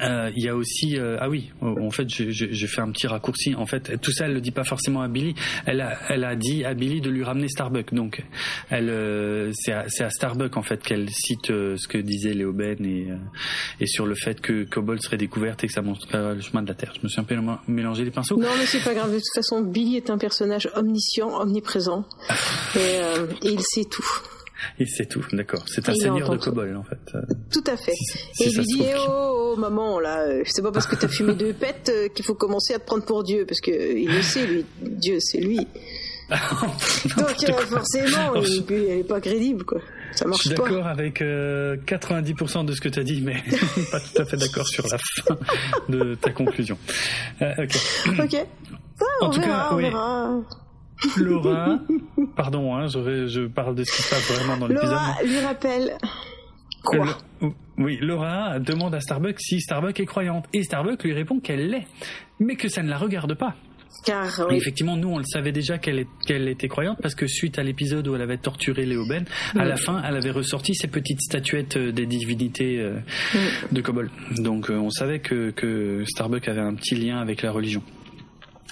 [0.00, 3.54] euh, il y a aussi euh, ah oui en fait j'ai fait un petit raccourci.
[3.54, 5.34] En fait tout ça elle le dit pas forcément à Billy.
[5.66, 8.22] Elle a elle a dit à Billy de lui ramener Starbuck donc
[8.70, 12.84] elle euh, c'est à, à, Starbuck en fait qu'elle cite ce que disait Léo Ben
[12.84, 13.08] et
[13.80, 16.68] et sur le fait que Cobalt serait découverte et que ça montrerait le chemin de
[16.68, 16.92] la terre.
[16.96, 17.36] Je me suis un peu
[17.68, 18.36] mélangé les pinceaux.
[18.36, 19.10] Non mais c'est pas grave.
[19.10, 22.04] De toute façon Billy est un personnage omniscient omniprésent.
[22.76, 24.04] Et, et il sait tout
[24.78, 25.64] il sait tout, d'accord.
[25.66, 27.18] C'est un seigneur de Cobol, en fait.
[27.50, 27.92] Tout à fait.
[27.92, 31.52] et il lui dit, oh, oh, maman, là, c'est pas parce que t'as fumé deux
[31.52, 34.46] pètes euh, qu'il faut commencer à te prendre pour Dieu, parce que il le sait,
[34.46, 34.64] lui.
[34.80, 35.58] Dieu, c'est lui.
[36.30, 39.80] Donc, euh, forcément, oh, elle est pas crédible, quoi.
[40.12, 43.42] Ça marche je suis d'accord avec 90% euh, de ce que tu as dit, mais
[43.90, 45.36] pas tout à fait d'accord sur la fin
[45.88, 46.78] de ta conclusion.
[47.40, 47.76] ok.
[48.22, 48.46] Ok.
[49.00, 50.40] Ah, on en tout verra, cas, on verra.
[51.16, 51.78] Laura,
[52.36, 54.90] pardon, hein, je, je, parle de ce qui se passe vraiment dans l'épisode.
[54.90, 55.98] Laura lui rappelle
[56.82, 57.18] quoi
[57.78, 61.86] Oui, Laura demande à Starbuck si Starbuck est croyante et Starbuck lui répond qu'elle l'est,
[62.40, 63.54] mais que ça ne la regarde pas.
[64.04, 68.06] Car, Effectivement, nous, on le savait déjà qu'elle était croyante parce que suite à l'épisode
[68.08, 69.24] où elle avait torturé Léo Ben,
[69.56, 72.98] à la fin, elle avait ressorti ses petites statuettes euh, des divinités euh,
[73.72, 74.10] de Kobol.
[74.38, 77.82] Donc, euh, on savait que, que Starbuck avait un petit lien avec la religion.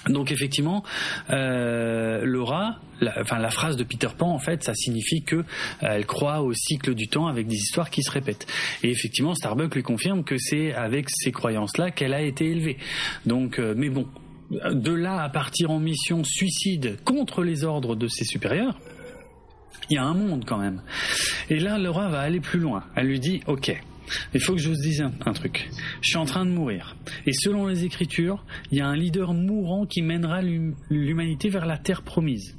[0.07, 0.83] Donc effectivement,
[1.29, 5.43] euh, Laura, la, enfin la phrase de Peter Pan en fait, ça signifie que euh,
[5.81, 8.45] elle croit au cycle du temps avec des histoires qui se répètent.
[8.83, 12.77] Et effectivement, Starbuck lui confirme que c'est avec ces croyances-là qu'elle a été élevée.
[13.25, 14.07] Donc, euh, mais bon,
[14.51, 18.77] de là à partir en mission suicide contre les ordres de ses supérieurs.
[19.89, 20.81] Il y a un monde quand même.
[21.49, 22.83] Et là, Laura va aller plus loin.
[22.95, 23.75] Elle lui dit, OK,
[24.33, 25.69] il faut que je vous dise un, truc.
[26.01, 26.95] Je suis en train de mourir.
[27.25, 31.77] Et selon les Écritures, il y a un leader mourant qui mènera l'humanité vers la
[31.77, 32.57] terre promise.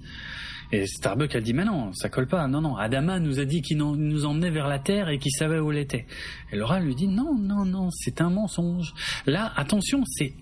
[0.73, 2.49] Et Starbuck a dit, mais non, ça colle pas.
[2.49, 5.61] Non, non, Adama nous a dit qu'il nous emmenait vers la terre et qu'il savait
[5.61, 6.07] où elle était.
[6.51, 8.93] Et Laura lui dit, non, non, non, c'est un mensonge.
[9.27, 10.35] Là, attention, c'est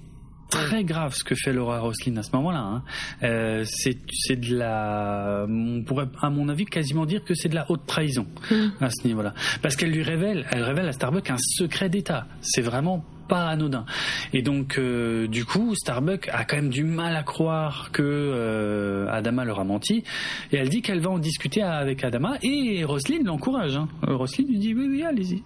[0.52, 2.60] très grave ce que fait Laura Roslin à ce moment-là.
[2.60, 2.82] Hein.
[3.22, 7.70] Euh, c'est de la, on pourrait à mon avis quasiment dire que c'est de la
[7.70, 8.68] haute trahison mm.
[8.80, 12.26] à ce niveau-là, parce qu'elle lui révèle, elle révèle à Starbuck un secret d'État.
[12.40, 13.86] C'est vraiment pas anodin.
[14.32, 19.06] Et donc, euh, du coup, Starbuck a quand même du mal à croire que euh,
[19.10, 20.04] Adama leur a menti.
[20.52, 22.36] Et elle dit qu'elle va en discuter avec Adama.
[22.42, 23.76] Et Roslyn l'encourage.
[23.76, 23.88] Hein.
[24.02, 25.42] Roslyn lui dit oui, oui, allez-y.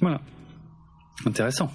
[0.00, 0.20] Voilà.
[1.26, 1.70] Intéressant.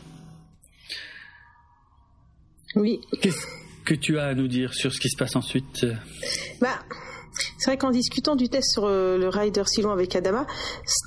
[2.75, 3.01] Oui.
[3.21, 3.45] Qu'est-ce
[3.85, 5.85] que tu as à nous dire sur ce qui se passe ensuite
[6.61, 6.79] Bah,
[7.57, 10.45] c'est vrai qu'en discutant du test sur euh, le rider si long avec Adama,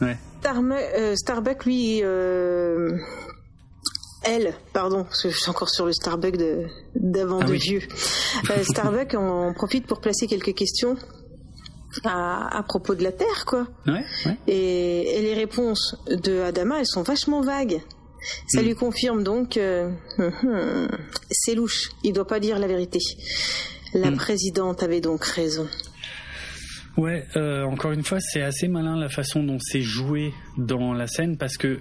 [0.02, 2.90] euh, Starbuck, lui, euh,
[4.24, 6.36] elle, pardon, parce que je suis encore sur le Starbuck
[6.94, 7.82] d'avant de, ah vieux.
[8.62, 10.97] Starbuck en profite pour placer quelques questions
[12.05, 13.66] à, propos de la Terre, quoi.
[14.47, 17.82] Et, et, les réponses de Adama, elles sont vachement vagues.
[18.47, 18.65] Ça hmm.
[18.65, 20.89] lui confirme donc hum,
[21.31, 22.99] c'est louche, il doit pas dire la vérité.
[23.94, 24.16] La hmm.
[24.16, 25.69] présidente avait donc raison.
[26.97, 31.07] Ouais, euh, encore une fois, c'est assez malin la façon dont c'est joué dans la
[31.07, 31.81] scène parce que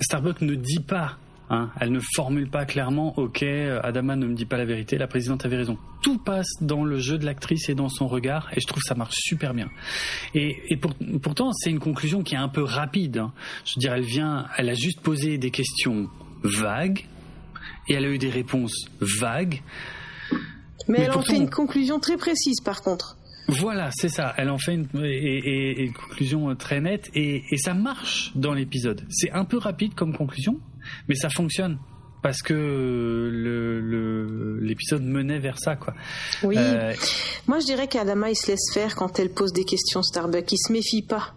[0.00, 1.18] Starbuck ne dit pas
[1.54, 1.70] Hein.
[1.80, 3.42] Elle ne formule pas clairement, ok,
[3.82, 5.78] Adama ne me dit pas la vérité, la présidente avait raison.
[6.02, 8.88] Tout passe dans le jeu de l'actrice et dans son regard, et je trouve que
[8.88, 9.70] ça marche super bien.
[10.34, 10.78] Et,
[11.22, 13.18] pourtant, c'est une conclusion qui est un peu rapide.
[13.18, 13.32] Hein.
[13.64, 16.08] Je veux dire, elle vient, elle a juste posé des questions
[16.42, 17.06] vagues,
[17.88, 19.62] et elle a eu des réponses vagues.
[20.88, 23.16] Mais, elle en fait une conclusion très précise, par contre.
[23.46, 24.34] Voilà, c'est ça.
[24.38, 29.04] Elle en fait une, et, conclusion très nette et, et ça marche dans l'épisode.
[29.10, 30.60] C'est un peu rapide comme conclusion,
[31.08, 31.78] mais ça fonctionne
[32.22, 33.30] parce que
[34.62, 35.94] l'épisode menait vers ça, quoi.
[36.42, 36.56] Oui.
[36.58, 36.94] Euh,
[37.46, 40.50] Moi, je dirais qu'Adama, il se laisse faire quand elle pose des questions Starbucks.
[40.50, 41.34] Il se méfie pas.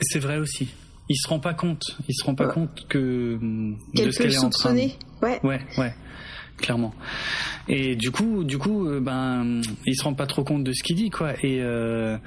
[0.00, 0.68] C'est vrai aussi.
[1.08, 1.82] Il se rend pas compte.
[2.08, 3.40] Il se rend pas compte que
[3.96, 4.96] qu'elle peut le soupçonner.
[5.20, 5.40] Ouais.
[5.42, 5.92] Ouais, ouais
[6.58, 6.92] clairement.
[7.68, 10.82] Et du coup, du coup, euh, ben, il se rend pas trop compte de ce
[10.82, 11.32] qu'il dit, quoi.
[11.42, 12.18] Et euh,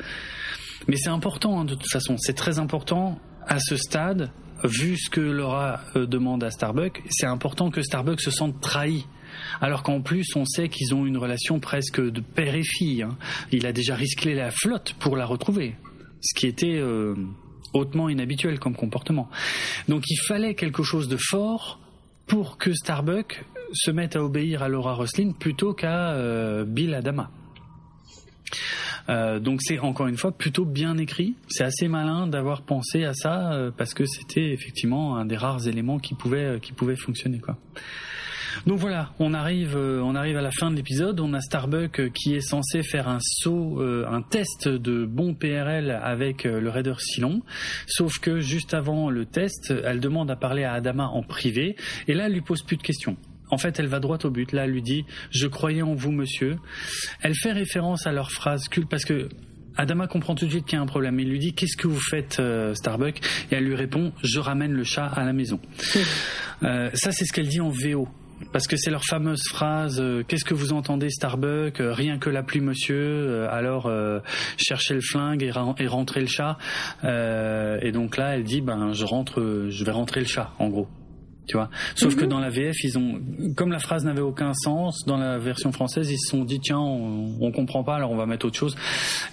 [0.87, 2.15] mais c'est important hein, de toute façon.
[2.17, 4.31] C'est très important à ce stade,
[4.63, 7.01] vu ce que Laura euh, demande à Starbucks.
[7.09, 9.05] C'est important que Starbucks se sente trahi.
[9.61, 13.03] Alors qu'en plus, on sait qu'ils ont une relation presque de père et fille.
[13.03, 13.17] Hein.
[13.51, 15.75] Il a déjà risqué la flotte pour la retrouver,
[16.21, 16.81] ce qui était
[17.73, 19.29] hautement inhabituel comme comportement.
[19.87, 21.79] Donc il fallait quelque chose de fort
[22.27, 23.43] pour que Starbucks
[23.73, 27.31] se mette à obéir à Laura Roslin plutôt qu'à euh, Bill Adama.
[29.09, 31.35] Euh, donc c'est encore une fois plutôt bien écrit.
[31.47, 35.67] C'est assez malin d'avoir pensé à ça euh, parce que c'était effectivement un des rares
[35.67, 37.39] éléments qui pouvait qui pouvait fonctionner.
[38.65, 41.19] Donc voilà, on arrive, euh, on arrive à la fin de l'épisode.
[41.19, 45.33] On a Starbuck euh, qui est censé faire un saut, euh, un test de bon
[45.33, 47.41] PRL avec le Raider Silon.
[47.87, 51.75] Sauf que juste avant le test, elle demande à parler à Adama en privé.
[52.07, 53.17] Et là, elle lui pose plus de questions.
[53.51, 54.51] En fait, elle va droit au but.
[54.51, 56.57] Là, elle lui dit Je croyais en vous, monsieur.
[57.21, 59.29] Elle fait référence à leur phrase culte parce que
[59.77, 61.19] Adama comprend tout de suite qu'il y a un problème.
[61.19, 62.41] Il lui dit Qu'est-ce que vous faites,
[62.73, 63.19] Starbuck
[63.51, 65.59] Et elle lui répond Je ramène le chat à la maison.
[66.61, 68.07] ça, c'est ce qu'elle dit en VO
[68.51, 72.29] parce que c'est leur fameuse phrase euh, qu'est-ce que vous entendez Starbuck euh, rien que
[72.29, 73.91] la pluie monsieur euh, alors
[74.57, 76.57] cherchez le flingue et, et rentrez le chat
[77.03, 80.87] et donc là elle dit ben je rentre je vais rentrer le chat en gros
[81.47, 81.69] tu vois.
[81.95, 82.29] Sauf que mhm.
[82.29, 83.21] dans la VF, ils ont,
[83.55, 86.79] comme la phrase n'avait aucun sens, dans la version française, ils se sont dit tiens,
[86.79, 88.75] on, on comprend pas, alors on va mettre autre chose.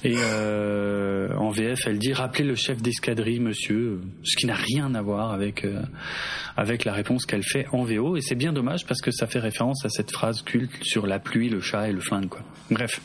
[0.05, 4.95] Et euh, en VF, elle dit rappelez le chef d'escadrille, monsieur, ce qui n'a rien
[4.95, 5.83] à voir avec euh,
[6.57, 8.17] avec la réponse qu'elle fait en VO.
[8.17, 11.19] Et c'est bien dommage parce que ça fait référence à cette phrase culte sur la
[11.19, 12.41] pluie, le chat et le flingue, quoi.
[12.71, 13.01] Bref.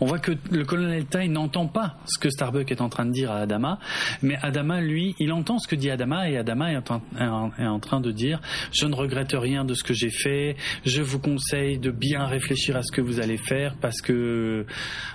[0.00, 3.12] On voit que le colonel Tai n'entend pas ce que Starbuck est en train de
[3.12, 3.78] dire à Adama,
[4.22, 8.10] mais Adama, lui, il entend ce que dit Adama et Adama est en, train de
[8.10, 8.40] dire
[8.72, 12.76] je ne regrette rien de ce que j'ai fait, je vous conseille de bien réfléchir
[12.76, 14.66] à ce que vous allez faire parce que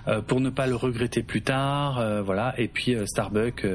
[0.07, 2.53] euh, pour ne pas le regretter plus tard, euh, voilà.
[2.57, 3.65] Et puis euh, Starbuck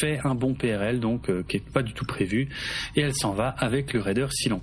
[0.00, 2.48] fait un bon PRL donc qui est pas du tout prévu
[2.96, 4.60] et elle s'en va avec le raider Silon.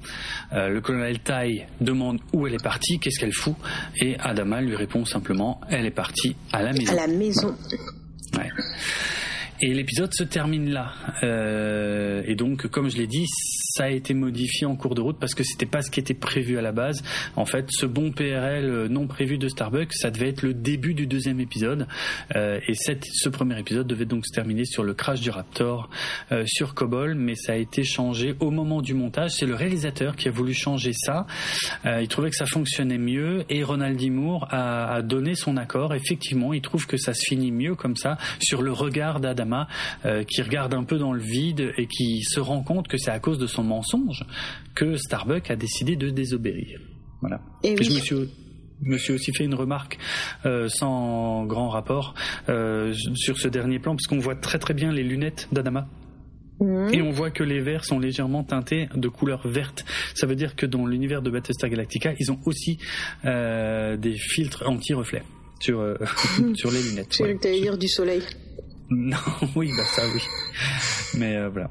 [0.51, 3.55] le colonel Tai demande où elle est partie, qu'est-ce qu'elle fout
[3.99, 6.91] et Adama lui répond simplement elle est partie à la maison.
[6.91, 7.55] À la maison.
[8.35, 8.49] Ouais.
[9.61, 10.91] Et l'épisode se termine là.
[11.23, 13.25] Euh, et donc, comme je l'ai dit,
[13.77, 16.13] ça a été modifié en cours de route parce que c'était pas ce qui était
[16.13, 17.03] prévu à la base.
[17.35, 20.93] En fait, ce bon PRL euh, non prévu de Starbucks, ça devait être le début
[20.93, 21.87] du deuxième épisode.
[22.35, 25.89] Euh, et ce premier épisode devait donc se terminer sur le crash du Raptor
[26.31, 29.31] euh, sur Cobol, mais ça a été changé au moment du montage.
[29.31, 31.25] C'est le réalisateur qui a voulu changer ça.
[31.85, 34.11] Il trouvait que ça fonctionnait mieux et Ronald D.
[34.49, 35.93] A, donné son accord.
[35.93, 39.65] Effectivement, il trouve que ça se finit mieux comme ça sur le regard d'Adam
[40.05, 43.11] euh, qui regarde un peu dans le vide et qui se rend compte que c'est
[43.11, 44.25] à cause de son mensonge
[44.75, 46.79] que Starbuck a décidé de désobéir.
[47.21, 47.41] Voilà.
[47.63, 48.25] Et Je
[48.81, 49.97] me suis aussi fait une remarque
[50.45, 52.13] euh, sans grand rapport
[52.49, 55.87] euh, sur ce dernier plan, parce qu'on voit très très bien les lunettes d'Adama.
[56.59, 56.93] Mhm.
[56.93, 59.85] Et on voit que les verres sont légèrement teintés de couleur verte.
[60.15, 62.79] Ça veut dire que dans l'univers de Battlestar Galactica, ils ont aussi
[63.23, 65.23] des filtres anti-reflets
[65.59, 65.83] sur,
[66.55, 67.15] sur les lunettes.
[67.17, 68.23] Que tu dire du soleil.
[68.89, 69.17] Non,
[69.55, 70.21] oui, bah ça oui.
[71.15, 71.69] Mais euh, voilà.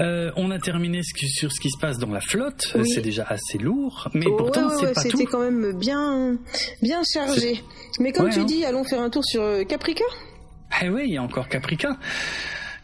[0.00, 2.76] Euh, on a terminé sur ce qui se passe dans la flotte.
[2.84, 5.10] C'est déjà assez lourd, mais pourtant c'est pas tout.
[5.10, 6.36] C'était quand même bien,
[6.82, 7.62] bien chargé.
[8.00, 8.44] Mais comme tu hein.
[8.44, 10.04] dis, allons faire un tour sur euh, Caprica.
[10.82, 11.96] Eh oui, il y a encore Caprica.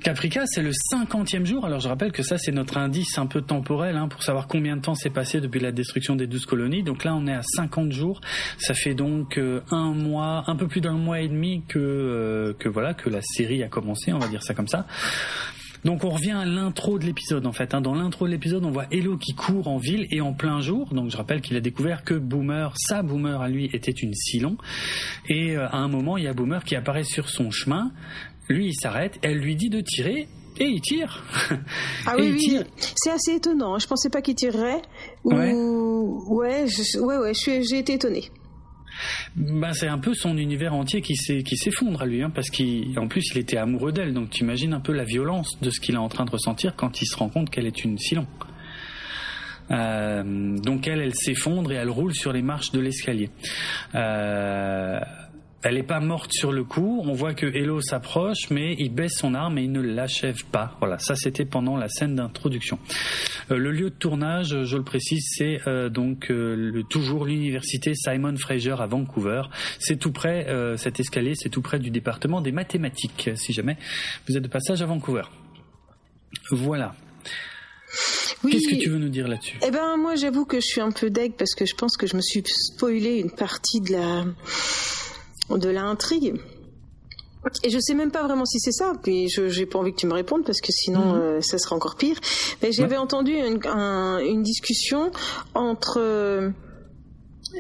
[0.04, 1.64] Caprica, c'est le cinquantième jour.
[1.64, 4.76] Alors je rappelle que ça, c'est notre indice un peu temporel hein, pour savoir combien
[4.76, 6.82] de temps s'est passé depuis la destruction des douze colonies.
[6.82, 8.20] Donc là, on est à 50 jours.
[8.58, 12.52] Ça fait donc euh, un mois, un peu plus d'un mois et demi que euh,
[12.58, 14.12] que voilà que la série a commencé.
[14.12, 14.86] On va dire ça comme ça.
[15.84, 17.74] Donc on revient à l'intro de l'épisode en fait.
[17.74, 17.80] Hein.
[17.80, 20.92] Dans l'intro de l'épisode, on voit Hello qui court en ville et en plein jour.
[20.94, 24.56] Donc je rappelle qu'il a découvert que Boomer, sa Boomer à lui, était une Silon.
[25.28, 27.92] Et euh, à un moment, il y a Boomer qui apparaît sur son chemin
[28.48, 30.28] lui, il s'arrête, elle lui dit de tirer,
[30.60, 31.24] Et il tire.
[32.06, 32.60] Ah oui, oui.
[32.96, 33.74] C'est assez étonnant.
[33.74, 33.78] Hein.
[33.78, 34.82] Je pensais pas qu'il tirerait.
[35.24, 35.52] Ouais.
[35.52, 36.64] Ouais,
[37.00, 37.32] ouais, ouais.
[37.34, 38.30] J'ai été étonné.
[39.36, 43.30] Bah, c'est un peu son univers entier qui s'effondre à lui, hein, parce qu'en plus
[43.34, 45.98] il était amoureux d'elle, donc tu imagines un peu la violence de ce qu'il est
[45.98, 48.26] en train de ressentir quand il se rend compte qu'elle est une Silon.
[49.70, 53.30] Euh, donc elle, elle s'effondre et elle roule sur les marches de l'escalier.
[53.94, 55.00] Euh,
[55.64, 57.02] elle n'est pas morte sur le coup.
[57.04, 60.76] On voit que Hello s'approche, mais il baisse son arme et il ne l'achève pas.
[60.78, 62.78] Voilà, ça c'était pendant la scène d'introduction.
[63.50, 68.36] Euh, le lieu de tournage, je le précise, c'est euh, donc euh, toujours l'université Simon
[68.36, 69.42] Fraser à Vancouver.
[69.78, 70.46] C'est tout près,
[70.76, 73.78] cet escalier, c'est tout près du département des mathématiques, si jamais
[74.28, 75.22] vous êtes de passage à Vancouver.
[76.50, 76.94] Voilà.
[78.42, 79.58] Qu'est-ce que tu veux nous dire là-dessus?
[79.66, 82.06] Eh ben, moi, j'avoue que je suis un peu deg parce que je pense que
[82.06, 84.24] je me suis spoilé une partie de la
[85.50, 86.34] de l'intrigue.
[87.62, 89.98] Et je sais même pas vraiment si c'est ça, puis je j'ai pas envie que
[89.98, 91.20] tu me répondes parce que sinon mhm.
[91.20, 92.16] euh, ça serait encore pire.
[92.62, 95.10] Mais j'avais entendu une, une, discussion
[95.54, 96.50] entre euh,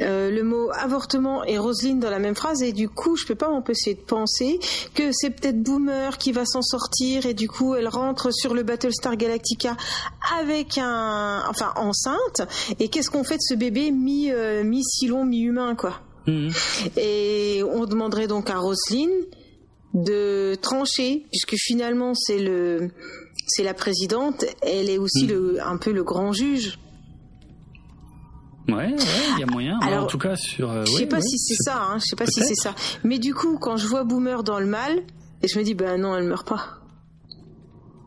[0.00, 3.34] euh, le mot avortement et Roselyne dans la même phrase et du coup je peux
[3.34, 4.58] pas m'empêcher de penser
[4.94, 8.62] que c'est peut-être Boomer qui va s'en sortir et du coup elle rentre sur le
[8.62, 9.76] Battlestar Galactica
[10.40, 12.42] avec un enfin enceinte
[12.80, 14.32] et qu'est-ce qu'on fait de ce bébé mi
[14.64, 16.00] mi silon mi humain quoi?
[16.26, 16.50] Mhm.
[16.96, 19.10] Et on demanderait donc à Roselyne
[19.92, 22.90] de trancher, puisque finalement c'est le
[23.46, 25.30] c'est la présidente, elle est aussi mhm.
[25.30, 26.78] le, un peu le grand juge.
[28.68, 28.94] Ouais,
[29.34, 29.78] il y a moyen.
[29.82, 30.70] Alors, en tout cas, sur.
[30.70, 32.74] Euh, je sais pas si c'est ça, hein, je sais pas si c'est ça.
[33.04, 35.02] Mais du coup, quand je vois Boomer dans le mal,
[35.42, 36.78] et je me dis, ben non, elle meurt pas.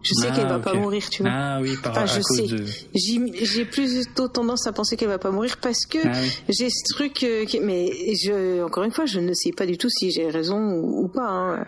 [0.04, 1.32] Je sais qu'elle va ah, pas mourir, tu vois.
[1.34, 2.46] Ah oui, par je sais.
[2.94, 6.12] J'ai plutôt tendance à penser qu'elle va pas mourir parce que ah
[6.50, 7.24] j'ai ce truc.
[7.24, 7.90] Euh, mais
[8.24, 11.28] je, encore une fois, je ne sais pas du tout si j'ai raison ou, pas.
[11.28, 11.66] Hein.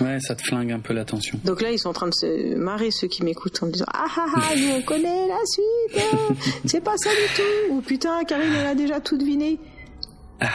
[0.00, 1.38] Ouais, ça te flingue un peu l'attention.
[1.44, 4.06] Donc là, ils sont en train de se marrer ceux qui m'écoutent en disant ah
[4.16, 6.02] ah ah, nous on connaît la suite.
[6.02, 6.34] Hein.
[6.64, 7.74] C'est pas ça du tout.
[7.74, 9.60] Ou putain, Karine elle a déjà tout deviné.
[10.40, 10.48] Ah,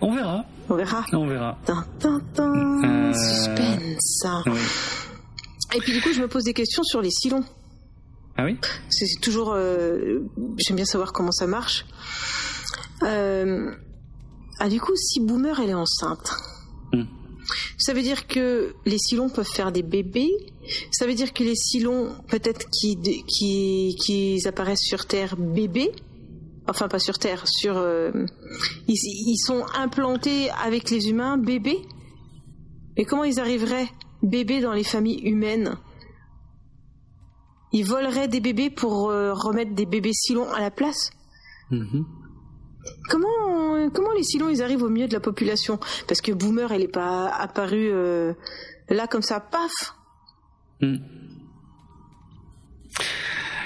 [0.00, 0.44] on verra.
[0.68, 1.04] On verra.
[1.12, 1.58] On verra.
[1.68, 4.26] Euh, suspense.
[4.46, 5.11] Oui.
[5.74, 7.44] Et puis du coup, je me pose des questions sur les silons.
[8.36, 8.56] Ah oui?
[8.88, 9.52] C'est toujours.
[9.52, 10.20] Euh,
[10.58, 11.84] j'aime bien savoir comment ça marche.
[13.02, 13.72] Euh,
[14.58, 16.32] ah, du coup, si Boomer, elle est enceinte.
[16.92, 17.04] Hmm.
[17.78, 20.30] Ça veut dire que les silons peuvent faire des bébés?
[20.90, 22.96] Ça veut dire que les silons, peut-être qui,
[23.26, 25.90] qui, qui apparaissent sur Terre bébés,
[26.68, 28.12] enfin pas sur Terre, sur, euh,
[28.86, 31.82] ils, ils, sont implantés avec les humains bébés?
[32.96, 33.88] Mais comment ils arriveraient
[34.22, 35.76] bébés dans les familles humaines.
[37.72, 41.10] Ils voleraient des bébés pour euh, remettre des bébés silons à la place.
[41.70, 42.04] Mhm.
[43.08, 45.78] Comment, comment les silons ils arrivent au milieu de la population?
[46.08, 48.34] Parce que Boomer elle n'est pas apparue euh,
[48.88, 49.70] là comme ça, paf.
[50.80, 50.96] Hmm.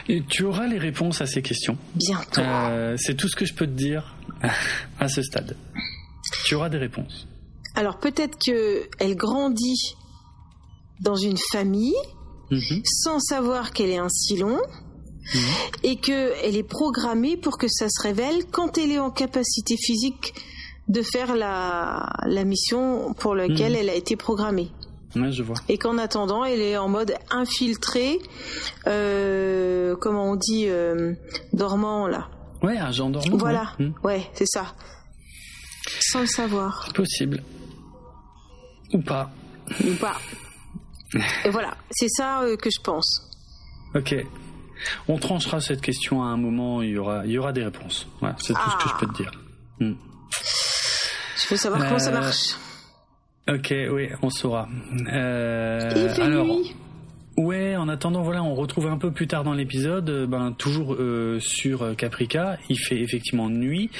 [0.08, 1.76] Et tu auras les réponses à ces questions.
[1.94, 2.42] Bientôt.
[2.42, 4.14] Euh, c'est tout ce que je peux te dire
[5.00, 5.56] à ce stade.
[6.44, 7.26] Tu auras des réponses.
[7.74, 9.96] Alors peut-être que elle grandit
[11.00, 11.94] dans une famille
[12.50, 12.82] mhm.
[12.84, 14.58] sans savoir qu'elle est un silon
[15.34, 15.40] mhm.
[15.82, 20.34] et qu'elle est programmée pour que ça se révèle quand elle est en capacité physique
[20.88, 23.78] de faire la, la mission pour laquelle mhm.
[23.80, 24.70] elle a été programmée.
[25.14, 25.56] je vois.
[25.68, 28.18] Et qu'en attendant, elle est en mode infiltré,
[28.86, 31.14] euh, comment on dit, euh,
[31.52, 32.28] dormant là.
[32.62, 33.36] Ouais, un genre dormant.
[33.36, 34.74] Voilà, ouais, c'est ça.
[36.00, 36.88] Sans le savoir.
[36.94, 37.42] Possible.
[38.92, 39.30] Ou pas.
[39.84, 40.16] Ou pas.
[41.14, 43.22] Et voilà, c'est ça euh, que je pense.
[43.94, 44.14] Ok.
[45.08, 48.06] On tranchera cette question à un moment, il y aura, il y aura des réponses.
[48.20, 49.32] Voilà, c'est tout ce que je peux te dire.
[49.80, 49.94] Hmm.
[51.36, 52.56] Je veux savoir comment ça euh, marche.
[53.48, 54.68] Ok, oui, on saura.
[55.12, 56.46] Euh, alors,
[57.36, 60.94] Ouais, en attendant, voilà, on retrouve un peu plus tard dans l'épisode, euh, ben toujours
[60.94, 63.90] euh, sur euh, Caprica, il fait effectivement nuit.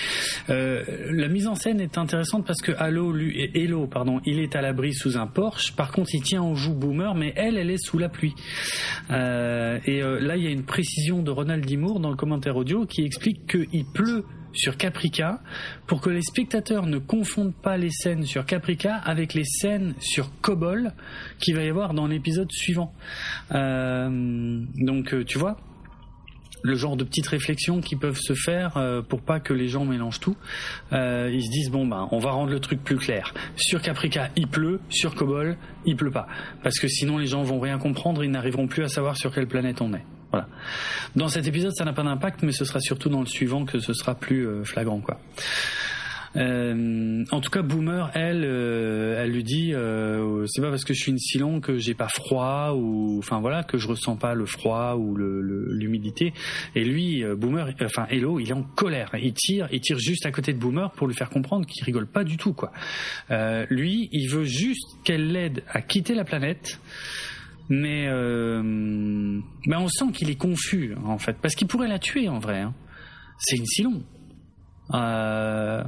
[0.49, 4.63] la mise en scène est intéressante parce que Halo, lui, Hello, pardon, il est à
[4.63, 5.73] l'abri sous un Porsche.
[5.73, 8.35] Par contre, il tient en joue Boomer, mais elle, elle est sous la pluie.
[9.11, 13.05] et là, il y a une précision de Ronald Dimour dans le commentaire audio qui
[13.05, 14.25] explique qu'il pleut
[14.57, 15.41] sur Caprica
[15.87, 20.31] pour que les spectateurs ne confondent pas les scènes sur Caprica avec les scènes sur
[20.41, 20.93] Cobol
[21.39, 22.93] qu'il va y avoir dans l'épisode suivant.
[23.53, 24.09] Euh,
[24.77, 25.57] donc euh, tu vois,
[26.63, 29.85] le genre de petites réflexions qui peuvent se faire euh, pour pas que les gens
[29.85, 30.37] mélangent tout.
[30.93, 33.35] ils se disent bon ben on va rendre le truc plus clair.
[33.57, 36.27] Sur Caprica il pleut, sur Cobol il pleut pas,
[36.63, 39.47] parce que sinon les gens vont rien comprendre, ils n'arriveront plus à savoir sur quelle
[39.47, 40.05] planète on est.
[41.15, 43.79] Dans cet épisode, ça n'a pas d'impact, mais ce sera surtout dans le suivant que
[43.79, 45.03] ce sera plus euh, flagrant.
[46.37, 49.73] Euh, en tout cas, Boomer, elle, euh, elle lui dit,
[50.47, 53.63] c'est pas parce que je suis une Silon que j'ai pas froid ou, enfin voilà,
[53.63, 56.35] que je ressens pas le froid ou l'humidité.
[56.75, 59.11] Et lui, Boomer, enfin Hello, il est en colère.
[59.21, 62.07] Il tire, il tire juste à côté de Boomer pour lui faire comprendre qu'il rigole
[62.07, 62.55] pas du tout,
[63.71, 66.79] lui, il veut juste qu'elle l'aide à quitter la planète
[67.69, 68.63] mais euh,
[69.67, 72.61] ben on sent qu'il est confus en fait parce qu'il pourrait la tuer en vrai
[72.61, 72.75] hein.
[73.39, 74.03] c'est une Silon
[74.95, 75.83] euh,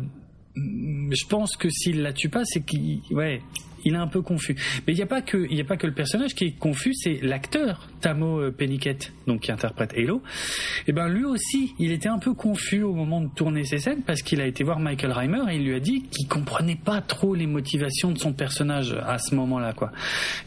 [0.57, 3.41] je pense que s'il la tue pas, c'est qu'il, ouais,
[3.85, 4.57] il est un peu confus.
[4.87, 6.59] Mais il n'y a pas que, il y a pas que le personnage qui est
[6.59, 10.17] confus, c'est l'acteur Tamo euh, Penniket, donc qui interprète Halo.
[10.17, 13.79] Et eh ben lui aussi, il était un peu confus au moment de tourner ses
[13.79, 16.81] scènes parce qu'il a été voir Michael Reimer et il lui a dit qu'il comprenait
[16.83, 19.93] pas trop les motivations de son personnage à ce moment-là, quoi.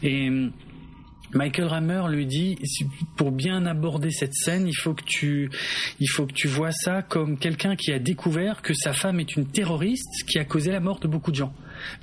[0.02, 0.28] Et
[1.34, 2.58] Michael Rammer lui dit
[3.16, 5.50] pour bien aborder cette scène, il faut que tu
[5.98, 9.36] il faut que tu vois ça comme quelqu'un qui a découvert que sa femme est
[9.36, 11.54] une terroriste qui a causé la mort de beaucoup de gens.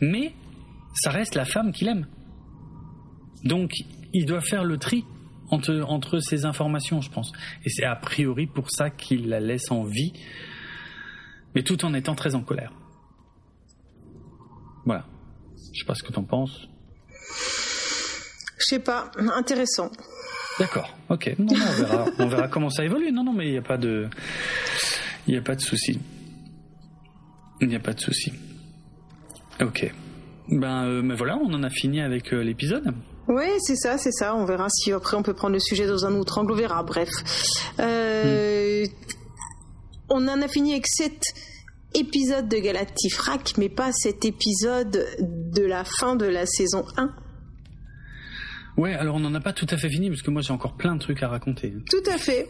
[0.01, 0.33] Mais
[0.93, 2.07] ça reste la femme qu'il aime.
[3.43, 3.71] Donc,
[4.13, 5.05] il doit faire le tri
[5.49, 7.31] entre, entre ces informations, je pense.
[7.63, 10.13] Et c'est a priori pour ça qu'il la laisse en vie,
[11.55, 12.73] mais tout en étant très en colère.
[14.85, 15.05] Voilà.
[15.73, 16.67] Je sais pas ce que tu en penses.
[18.59, 19.89] Je sais pas, intéressant.
[20.59, 21.35] D'accord, ok.
[21.39, 23.11] on verra, on verra comment ça évolue.
[23.11, 24.09] Non, non, mais il n'y a pas de,
[25.27, 25.99] il n'y a pas de souci.
[27.61, 28.33] Il n'y a pas de souci.
[29.61, 29.91] Ok.
[30.49, 32.93] Ben, euh, mais voilà, on en a fini avec euh, l'épisode.
[33.27, 34.35] Oui, c'est ça, c'est ça.
[34.35, 36.53] On verra si après on peut prendre le sujet dans un autre angle.
[36.53, 36.83] On verra.
[36.83, 37.09] Bref,
[37.79, 38.85] euh,
[40.09, 41.21] on en a fini avec cet
[41.93, 47.13] épisode de Galactifrac, mais pas cet épisode de la fin de la saison 1.
[48.79, 50.73] Ouais, alors on n'en a pas tout à fait fini parce que moi j'ai encore
[50.73, 51.73] plein de trucs à raconter.
[51.89, 52.49] Tout à fait.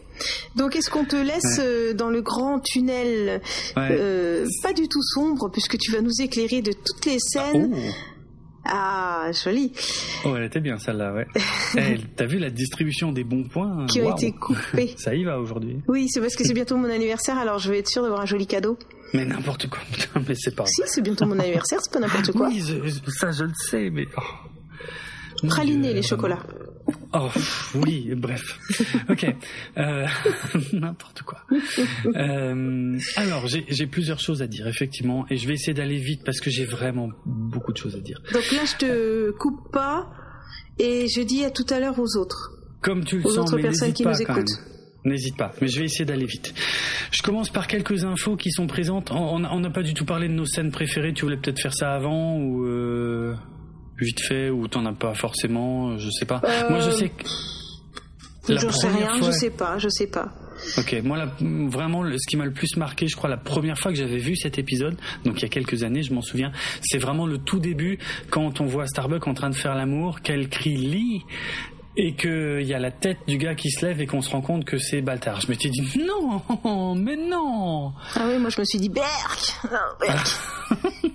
[0.54, 3.42] Donc est-ce qu'on te laisse euh, dans le grand tunnel
[3.76, 7.74] euh, pas du tout sombre puisque tu vas nous éclairer de toutes les scènes.
[8.64, 9.32] Ah, oh.
[9.32, 9.72] joli.
[10.24, 11.26] Oh, elle était bien celle-là, ouais.
[11.76, 14.94] hey, eh, T'as vu la distribution des bons points Qui ont été coupés.
[14.98, 15.78] Ça y va aujourd'hui.
[15.88, 18.26] Oui, c'est parce que c'est bientôt mon anniversaire, alors je vais être sûr d'avoir un
[18.26, 18.78] joli cadeau.
[19.14, 19.80] Mais n'importe quoi,
[20.28, 20.66] mais c'est pas.
[20.66, 22.48] Si, c'est bientôt mon anniversaire, c'est pas n'importe quoi.
[22.48, 22.62] Oui,
[23.08, 24.06] ça je le sais, mais.
[24.16, 24.20] Oh.
[25.48, 26.42] Praliner les chocolats.
[27.12, 27.28] Oh
[27.74, 28.58] oui, bref.
[29.08, 29.26] Ok,
[29.78, 30.06] euh,
[30.72, 31.44] n'importe quoi.
[32.14, 36.40] Euh, alors j'ai plusieurs choses à dire effectivement, et je vais essayer d'aller vite parce
[36.40, 38.20] que j'ai vraiment beaucoup de choses à dire.
[38.32, 40.10] Donc là, je te coupe pas
[40.78, 42.52] et je dis à tout à l'heure aux autres.
[42.80, 44.60] Comme tu le aux autres personnes qui nous écoutent.
[45.04, 46.54] N'hésite pas, mais je vais essayer d'aller vite.
[47.10, 49.10] Je commence par quelques infos qui sont présentes.
[49.10, 51.14] On n'a pas du tout parlé de nos scènes préférées.
[51.14, 53.34] Tu voulais peut-être faire ça avant ou euh
[54.04, 56.40] vite fait ou t'en as pas forcément Je sais pas.
[56.68, 57.24] Moi, je sais que.
[58.48, 60.32] Je sais rien, je sais pas, je sais pas.
[60.76, 61.26] Ok, moi
[61.68, 64.36] vraiment ce qui m'a le plus marqué, je crois la première fois que j'avais vu
[64.36, 66.52] cet épisode, donc il y a quelques années, je m'en souviens,
[66.82, 67.98] c'est vraiment le tout début
[68.28, 71.22] quand on voit Starbuck en train de faire l'amour, qu'elle crie lit
[71.96, 74.42] et qu'il y a la tête du gars qui se lève et qu'on se rend
[74.42, 75.40] compte que c'est Baltar.
[75.40, 76.42] Je me suis dit non,
[76.94, 77.92] mais non.
[78.14, 79.54] Ah oui, moi je me suis dit Berk.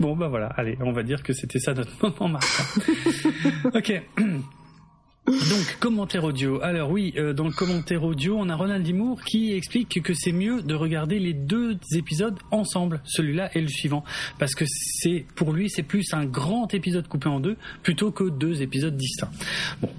[0.00, 2.64] Bon, bah voilà, allez, on va dire que c'était ça notre moment marquant.
[3.74, 4.02] ok.
[5.24, 6.60] Donc, commentaire audio.
[6.62, 10.32] Alors oui, euh, dans le commentaire audio, on a Ronald Dimour qui explique que c'est
[10.32, 14.02] mieux de regarder les deux épisodes ensemble, celui-là et le suivant,
[14.40, 18.24] parce que c'est pour lui c'est plus un grand épisode coupé en deux plutôt que
[18.30, 19.30] deux épisodes distincts.
[19.80, 19.90] Bon,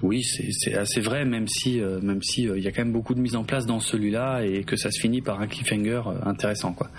[0.00, 2.92] oui, c'est assez vrai, même si euh, même si euh, il y a quand même
[2.92, 6.00] beaucoup de mise en place dans celui-là et que ça se finit par un cliffhanger
[6.24, 6.90] intéressant, quoi.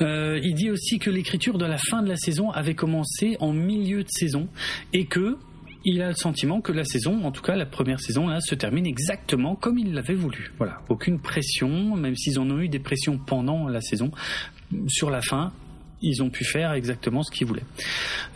[0.00, 4.04] il dit aussi que l'écriture de la fin de la saison avait commencé en milieu
[4.04, 4.48] de saison
[4.94, 5.36] et que
[5.86, 8.56] il a le sentiment que la saison, en tout cas la première saison, là, se
[8.56, 10.52] termine exactement comme il l'avait voulu.
[10.58, 14.10] Voilà, aucune pression, même s'ils en ont eu des pressions pendant la saison.
[14.88, 15.52] Sur la fin,
[16.02, 17.64] ils ont pu faire exactement ce qu'ils voulaient.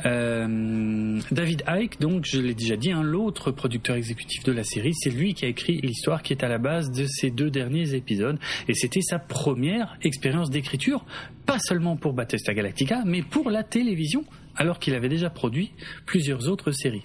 [0.07, 4.95] Euh, David Icke, donc je l'ai déjà dit, hein, l'autre producteur exécutif de la série,
[4.95, 7.95] c'est lui qui a écrit l'histoire qui est à la base de ces deux derniers
[7.95, 11.05] épisodes, et c'était sa première expérience d'écriture,
[11.47, 14.25] pas seulement pour Battlestar Galactica, mais pour la télévision,
[14.57, 15.73] alors qu'il avait déjà produit
[16.07, 17.05] plusieurs autres séries.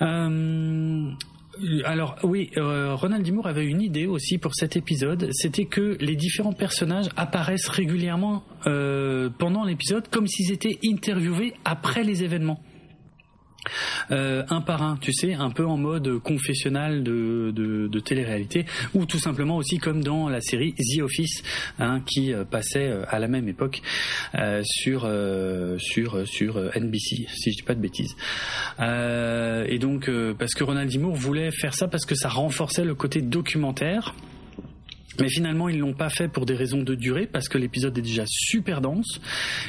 [0.00, 1.10] Euh,
[1.84, 6.16] alors oui, euh, Ronald Dimour avait une idée aussi pour cet épisode, c'était que les
[6.16, 12.60] différents personnages apparaissent régulièrement euh, pendant l'épisode comme s'ils étaient interviewés après les événements.
[14.10, 18.66] Euh, un par un, tu sais, un peu en mode confessionnal de, de, de télé-réalité,
[18.94, 21.42] ou tout simplement aussi comme dans la série The Office,
[21.78, 23.82] hein, qui euh, passait euh, à la même époque
[24.62, 25.08] sur
[25.78, 28.14] sur sur NBC, si je dis pas de bêtises.
[28.80, 33.22] et donc parce que Ronald Dimour voulait faire ça parce que ça renforçait le côté
[33.22, 34.14] documentaire
[35.20, 38.02] Mais finalement, ils l'ont pas fait pour des raisons de durée, parce que l'épisode est
[38.02, 39.20] déjà super dense.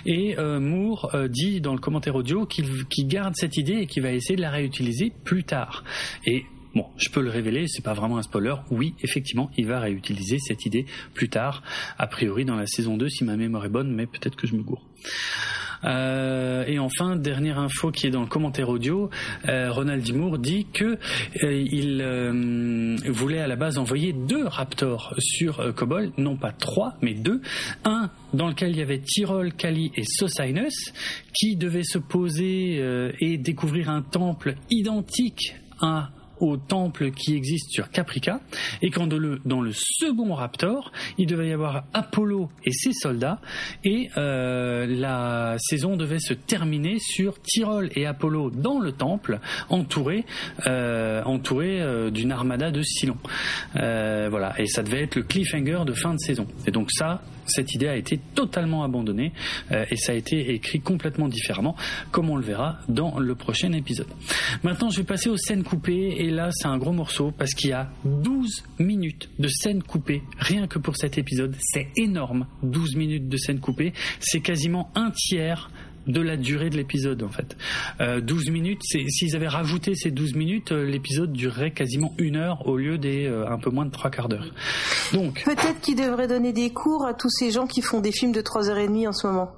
[0.05, 4.03] Et euh, Moore euh, dit dans le commentaire audio qu'il garde cette idée et qu'il
[4.03, 5.83] va essayer de la réutiliser plus tard.
[6.25, 6.45] Et
[6.75, 8.55] Bon, je peux le révéler, c'est pas vraiment un spoiler.
[8.71, 11.61] Oui, effectivement, il va réutiliser cette idée plus tard,
[11.99, 14.55] a priori dans la saison 2 si ma mémoire est bonne, mais peut-être que je
[14.55, 14.83] me gourre.
[15.85, 19.09] Euh, et enfin, dernière info qui est dans le commentaire audio,
[19.47, 20.97] euh, Ronald Dimour dit que
[21.43, 27.13] euh, il voulait à la base envoyer deux Raptors sur Cobol, non pas trois, mais
[27.13, 27.41] deux.
[27.85, 30.93] Un dans lequel il y avait Tyrol, Kali et Sosinus,
[31.33, 32.81] qui devaient se poser
[33.19, 36.09] et découvrir un temple identique à
[36.43, 38.41] au temple qui existe sur Caprica,
[38.81, 43.39] et quand dans le, second Raptor, il devait y avoir Apollo et ses soldats,
[43.83, 49.39] et euh, la saison devait se terminer sur Tyrol et Apollo dans le temple,
[49.69, 50.25] entourés
[50.67, 53.17] euh, entouré, euh, d'une armada de Cylon.
[53.73, 56.47] voilà, et ça devait être le cliffhanger de fin de saison.
[56.67, 59.33] Et donc ça, cette idée a été totalement abandonnée
[59.71, 61.75] euh, et ça a été écrit complètement différemment,
[62.11, 64.07] comme on le verra dans le prochain épisode.
[64.63, 67.69] Maintenant, je vais passer aux scènes coupées et là, c'est un gros morceau parce qu'il
[67.69, 71.55] y a 12 minutes de scènes coupées rien que pour cet épisode.
[71.59, 73.93] C'est énorme, 12 minutes de scènes coupées.
[74.19, 75.69] C'est quasiment un tiers
[76.07, 77.55] de la durée de l'épisode en fait.
[78.01, 82.67] Euh, 12 minutes, s'ils avaient rajouté ces 12 minutes, euh, l'épisode durerait quasiment une heure
[82.67, 84.51] au lieu des euh, un peu moins de trois quarts d'heure.
[85.13, 88.31] Donc peut-être qu'ils devraient donner des cours à tous ces gens qui font des films
[88.31, 89.51] de 3h30 en ce moment.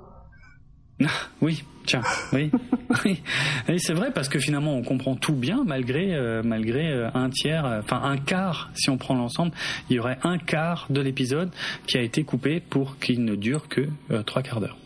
[1.41, 2.01] oui, tiens,
[2.31, 2.51] oui,
[3.05, 7.65] oui, c'est vrai parce que finalement on comprend tout bien malgré euh, malgré un tiers,
[7.65, 9.51] enfin un quart si on prend l'ensemble,
[9.89, 11.49] il y aurait un quart de l'épisode
[11.87, 13.87] qui a été coupé pour qu'il ne dure que
[14.25, 14.77] trois quarts d'heure.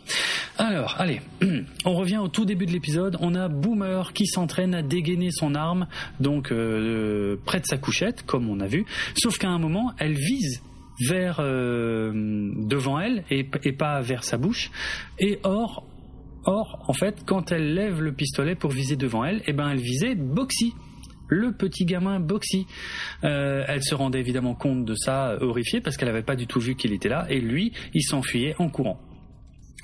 [0.60, 1.22] Alors, allez,
[1.86, 3.18] on revient au tout début de l'épisode.
[3.22, 5.88] On a Boomer qui s'entraîne à dégainer son arme,
[6.19, 6.49] donc
[7.45, 8.86] près de sa couchette, comme on a vu.
[9.15, 10.61] Sauf qu'à un moment, elle vise
[11.07, 14.69] vers devant elle et, et, pas vers sa bouche.
[15.18, 15.86] Et or,
[16.45, 19.81] Or, en fait, quand elle lève le pistolet pour viser devant elle, eh ben, elle
[19.81, 20.73] visait Boxy
[21.27, 22.65] le petit gamin Boxy.
[23.23, 26.60] Euh, elle se rendait évidemment compte de ça, horrifiée, parce qu'elle n'avait pas du tout
[26.60, 28.99] vu qu'il était là, et lui, il s'enfuyait en courant.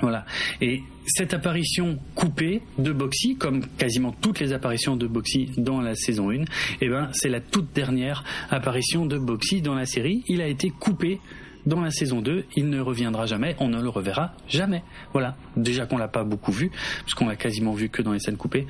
[0.01, 0.26] Voilà.
[0.61, 5.95] Et cette apparition coupée de Boxy, comme quasiment toutes les apparitions de Boxy dans la
[5.95, 6.43] saison 1,
[6.81, 10.23] eh ben, c'est la toute dernière apparition de Boxy dans la série.
[10.27, 11.19] Il a été coupé
[11.65, 14.84] dans la saison 2, il ne reviendra jamais, on ne le reverra jamais.
[15.13, 15.35] Voilà.
[15.55, 18.38] Déjà qu'on l'a pas beaucoup vu, parce qu'on l'a quasiment vu que dans les scènes
[18.38, 18.67] coupées.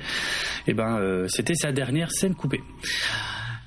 [0.66, 2.62] Eh ben, euh, c'était sa dernière scène coupée.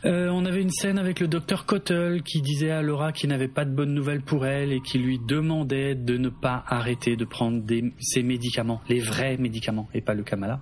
[0.05, 3.49] Euh, on avait une scène avec le docteur Cottle qui disait à Laura qu'il n'avait
[3.49, 7.25] pas de bonnes nouvelles pour elle et qui lui demandait de ne pas arrêter de
[7.25, 7.61] prendre
[7.99, 10.61] ses médicaments, les vrais médicaments et pas le Kamala.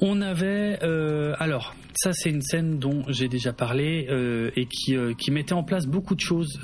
[0.00, 4.96] On avait euh, alors ça c'est une scène dont j'ai déjà parlé euh, et qui,
[5.18, 6.58] qui mettait en place beaucoup de choses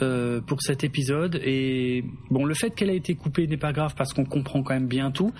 [0.46, 4.14] pour cet épisode et bon le fait qu'elle a été coupée n'est pas grave parce
[4.14, 5.32] qu'on comprend quand même bien tout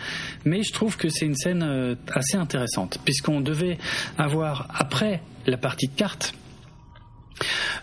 [0.44, 3.78] mais je trouve que c'est une scène assez intéressante puisqu'on devait
[4.18, 6.34] avoir après la partie de cartes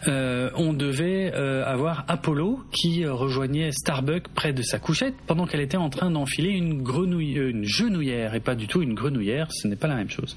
[0.07, 5.61] euh, on devait euh, avoir Apollo qui rejoignait Starbuck près de sa couchette pendant qu'elle
[5.61, 9.47] était en train d'enfiler une grenouille, euh, une genouillère et pas du tout une grenouillère,
[9.51, 10.35] ce n'est pas la même chose.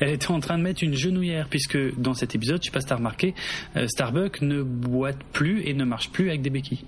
[0.00, 2.80] Elle était en train de mettre une genouillère puisque dans cet épisode, je sais pas
[2.80, 3.34] si t'as remarqué,
[3.86, 6.84] Starbuck ne boite plus et ne marche plus avec des béquilles.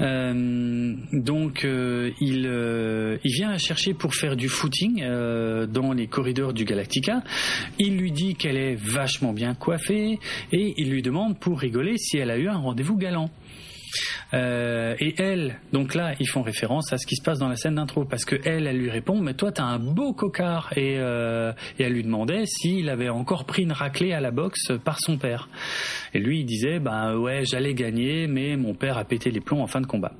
[0.00, 5.02] Euh, donc euh, il, euh, il vient la chercher pour faire du footing
[5.68, 7.22] dans les corridors du Galactica.
[7.78, 10.18] Il lui dit qu'elle est vachement bien coiffée
[10.52, 13.30] et il lui demande pour rigoler si elle a eu un rendez-vous galant.
[14.34, 17.56] Euh, et elle, donc là, ils font référence à ce qui se passe dans la
[17.56, 20.96] scène d'intro, parce que elle, elle lui répond, mais toi, t'as un beau cocard, et,
[20.98, 24.98] euh, et elle lui demandait s'il avait encore pris une raclée à la boxe par
[25.00, 25.48] son père.
[26.16, 29.60] Et lui, il disait, bah ouais, j'allais gagner, mais mon père a pété les plombs
[29.60, 30.12] en fin de combat.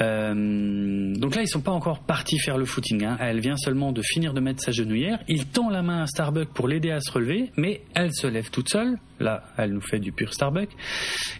[0.00, 3.04] Euh, donc là, ils sont pas encore partis faire le footing.
[3.04, 3.18] Hein.
[3.20, 5.18] Elle vient seulement de finir de mettre sa genouillère.
[5.28, 8.48] Il tend la main à Starbuck pour l'aider à se relever, mais elle se lève
[8.48, 8.96] toute seule.
[9.18, 10.70] Là, elle nous fait du pur Starbuck.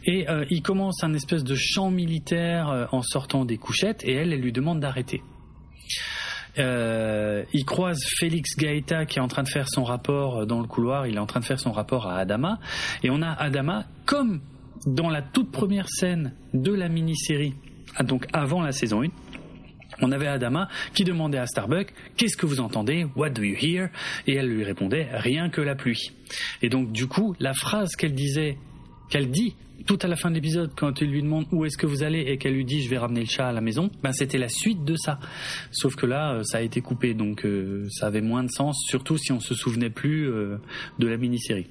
[0.04, 4.12] Et euh, il commence un espèce de chant militaire euh, en sortant des couchettes, et
[4.12, 5.22] elle, elle lui demande d'arrêter.
[6.58, 10.66] Euh, il croise Félix Gaeta qui est en train de faire son rapport dans le
[10.66, 11.06] couloir.
[11.06, 12.58] Il est en train de faire son rapport à Adama.
[13.02, 14.40] Et on a Adama comme
[14.86, 17.54] dans la toute première scène de la mini-série,
[17.96, 19.08] ah, donc avant la saison 1.
[20.02, 23.06] On avait Adama qui demandait à Starbuck Qu'est-ce que vous entendez?
[23.16, 23.90] What do you hear
[24.26, 26.12] Et elle lui répondait Rien que la pluie.
[26.62, 28.56] Et donc, du coup, la phrase qu'elle disait,
[29.10, 29.54] qu'elle dit
[29.86, 32.20] tout à la fin de l'épisode, quand il lui demande où est-ce que vous allez
[32.20, 34.48] et qu'elle lui dit je vais ramener le chat à la maison, ben c'était la
[34.48, 35.18] suite de ça.
[35.70, 38.82] Sauf que là, euh, ça a été coupé, donc euh, ça avait moins de sens,
[38.86, 40.58] surtout si on se souvenait plus euh,
[40.98, 41.66] de la mini-série.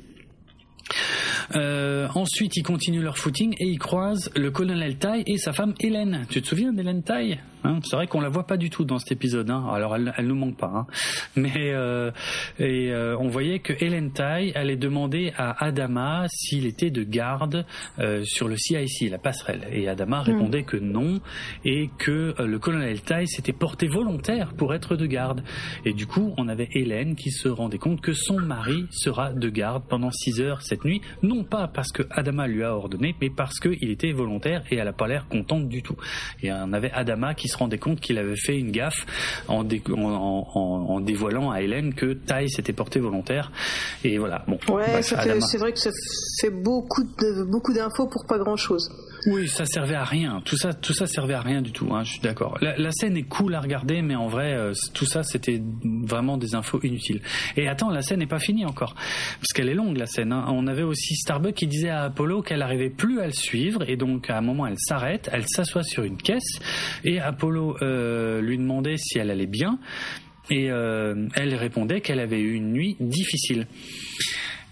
[1.54, 6.26] Ensuite, ils continuent leur footing et ils croisent le colonel Tai et sa femme Hélène.
[6.30, 7.40] Tu te souviens d'Hélène Tai?
[7.64, 9.50] Hein C'est vrai qu'on la voit pas du tout dans cet épisode.
[9.50, 9.66] Hein.
[9.72, 10.72] Alors, elle, elle nous manque pas.
[10.74, 10.88] Hein.
[11.36, 12.12] Mais euh,
[12.58, 17.66] et euh, on voyait que Hélène Tai allait demander à Adama s'il était de garde
[18.00, 19.68] euh, sur le CIC, la passerelle.
[19.72, 21.20] Et Adama répondait que non
[21.66, 25.44] et que euh, le colonel Tai s'était porté volontaire pour être de garde.
[25.86, 29.50] Et du coup, on avait Hélène qui se rendait compte que son mari sera de
[29.50, 33.30] garde pendant 6 heures cette nuit, non pas parce que Adama lui a ordonné, mais
[33.30, 35.98] parce qu'il était volontaire et elle n'a pas l'air contente du tout.
[36.42, 39.06] Et on avait Adama qui se rendait compte qu'il avait fait une gaffe
[39.48, 43.52] en, en, dévoilant à Hélène que Tai s'était porté volontaire.
[44.04, 44.46] Et voilà.
[44.48, 44.58] Bon.
[44.74, 45.92] Ouais, c'est vrai que ça
[46.42, 48.90] fait beaucoup de, beaucoup d'infos pour pas grand chose.
[49.26, 50.42] Oui, ça servait à rien.
[50.46, 51.94] Tout ça, tout ça servait à rien du tout.
[51.94, 52.58] Hein, je suis d'accord.
[52.62, 56.56] La, scène est cool à regarder, mais en vrai, euh, tout ça, c'était vraiment des
[56.56, 57.22] infos inutiles.
[57.58, 60.32] Et attends, la scène n'est pas finie encore, parce qu'elle est longue la scène.
[60.32, 60.46] Hein.
[60.50, 63.98] On avait aussi Starbuck qui disait à Apollo qu'elle n'arrivait plus à le suivre, et
[63.98, 66.60] donc à un moment, elle s'arrête, elle s'assoit sur une caisse,
[67.04, 69.80] et Apollo euh, lui demandait si elle allait bien,
[70.50, 73.68] et euh, elle répondait qu'elle avait eu une nuit difficile.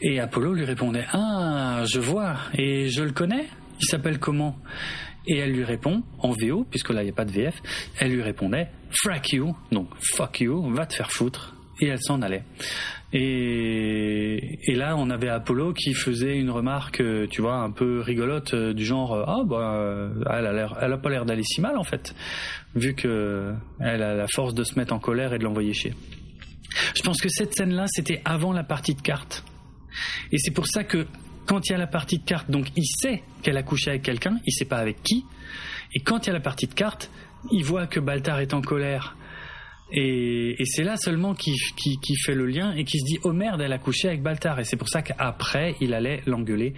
[0.01, 3.47] Et Apollo lui répondait Ah, je vois, et je le connais?
[3.79, 4.57] Il s'appelle comment?
[5.25, 7.61] Et elle lui répond, en VO, puisque là il n'y a pas de VF,
[7.99, 11.53] elle lui répondait Frack you, donc fuck you, va te faire foutre.
[11.79, 12.43] Et elle s'en allait.
[13.13, 18.73] Et, là, on avait Apollo qui faisait une remarque, tu vois, un peu rigolote, euh,
[18.73, 22.15] du genre ah bah elle a pas l'air d'aller si mal en fait,
[22.75, 25.93] vu que elle a la force de se mettre en colère et de l'envoyer chier.
[26.95, 29.43] Je pense que cette scène-là, c'était avant la partie de cartes.
[30.31, 31.05] Et c'est pour ça que
[31.47, 34.03] quand il y a la partie de cartes, donc il sait qu'elle a couché avec
[34.03, 35.25] quelqu'un, il sait pas avec qui.
[35.95, 37.09] Et quand il y a la partie de cartes,
[37.51, 39.15] il voit que Baltar est en colère.
[39.91, 41.55] Et, c'est là seulement qu'il
[42.25, 44.65] fait le lien et qu'il se dit oh merde elle a couché avec Baltar et
[44.65, 46.73] c'est pour ça qu'après il allait l'engueuler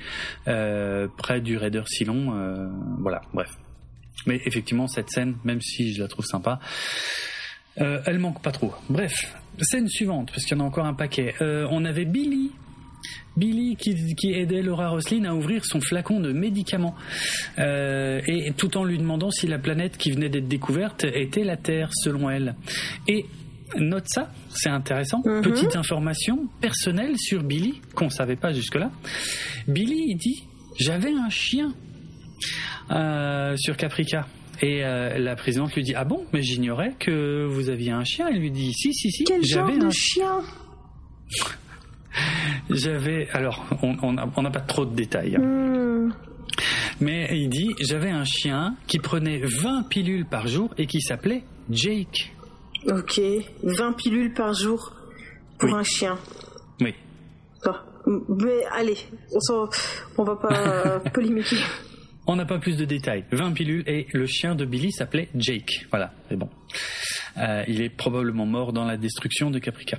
[0.47, 2.67] euh, près du Raider Silon euh,
[2.99, 3.49] voilà bref
[4.27, 6.59] mais effectivement cette scène même si je la trouve sympa
[7.81, 10.93] euh, elle manque pas trop bref scène suivante parce qu'il y en a encore un
[10.93, 12.51] paquet on avait Billy
[13.39, 16.95] Billy qui, aidait Laura Roslin à ouvrir son flacon de médicaments,
[17.57, 21.55] euh, et tout en lui demandant si la planète qui venait d'être découverte était la
[21.57, 22.55] Terre, selon elle.
[23.07, 23.25] Et
[23.77, 25.21] note ça, c'est intéressant.
[25.25, 25.41] Mhm.
[25.41, 28.91] Petite information personnelle sur Billy qu'on ne savait pas jusque-là.
[29.67, 30.43] Billy il dit
[30.79, 31.73] j'avais un chien
[32.91, 34.27] euh, sur Caprica.
[34.61, 38.27] Et euh, la présidente lui dit ah bon mais j'ignorais que vous aviez un chien.
[38.29, 40.41] Elle lui dit si si si j'avais un chien?
[42.69, 45.35] J'avais, alors, on n'a pas trop de détails.
[45.35, 45.41] Hein.
[45.41, 46.13] Hmm.
[47.01, 51.43] Mais il dit, j'avais un chien qui prenait 20 pilules par jour et qui s'appelait
[51.69, 52.33] Jake.
[52.87, 53.21] Ok,
[53.63, 54.93] 20 pilules par jour
[55.57, 56.17] pour un chien.
[56.81, 56.93] Oui.
[58.39, 58.97] mais allez,
[59.51, 59.69] on,
[60.17, 61.57] on va pas polémiquer.
[62.31, 63.25] On n'a pas plus de détails.
[63.31, 65.87] 20 pilules et le chien de Billy s'appelait Jake.
[65.89, 66.47] Voilà, c'est bon.
[67.39, 69.97] Euh, il est probablement mort dans la destruction de Caprica.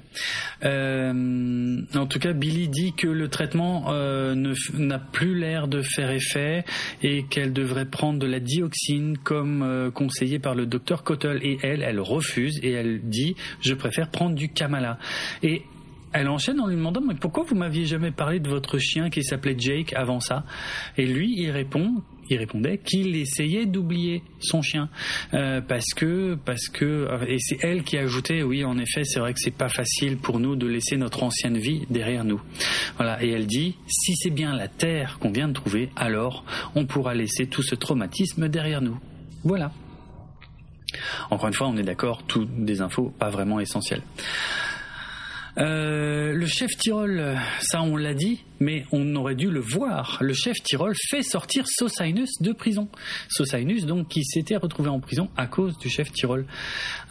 [0.64, 4.36] Euh, en tout cas, Billy dit que le traitement euh,
[4.74, 6.64] n'a plus l'air de faire effet
[7.02, 11.40] et qu'elle devrait prendre de la dioxine comme conseillé par le docteur Cottle.
[11.42, 15.00] Et elle, elle refuse et elle dit je préfère prendre du Kamala.
[15.42, 15.64] Et
[16.12, 19.24] elle enchaîne en lui demandant mais pourquoi vous m'aviez jamais parlé de votre chien qui
[19.24, 20.44] s'appelait Jake avant ça?
[20.96, 24.88] Et lui, il répond il répondait qu'il essayait d'oublier son chien.
[25.34, 29.34] Euh, parce que parce que et c'est elle qui ajoutait oui en effet c'est vrai
[29.34, 32.40] que c'est pas facile pour nous de laisser notre ancienne vie derrière nous.
[32.96, 36.44] Voilà et elle dit si c'est bien la terre qu'on vient de trouver alors
[36.74, 38.98] on pourra laisser tout ce traumatisme derrière nous.
[39.44, 39.72] Voilà.
[41.30, 44.02] Encore une fois on est d'accord tout des infos pas vraiment essentielles
[45.58, 50.18] euh, le chef Tyrol, ça on l'a dit, mais on aurait dû le voir.
[50.20, 52.88] Le chef Tyrol fait sortir Sosinus de prison.
[53.28, 56.46] Sosinus, donc, qui s'était retrouvé en prison à cause du chef Tyrol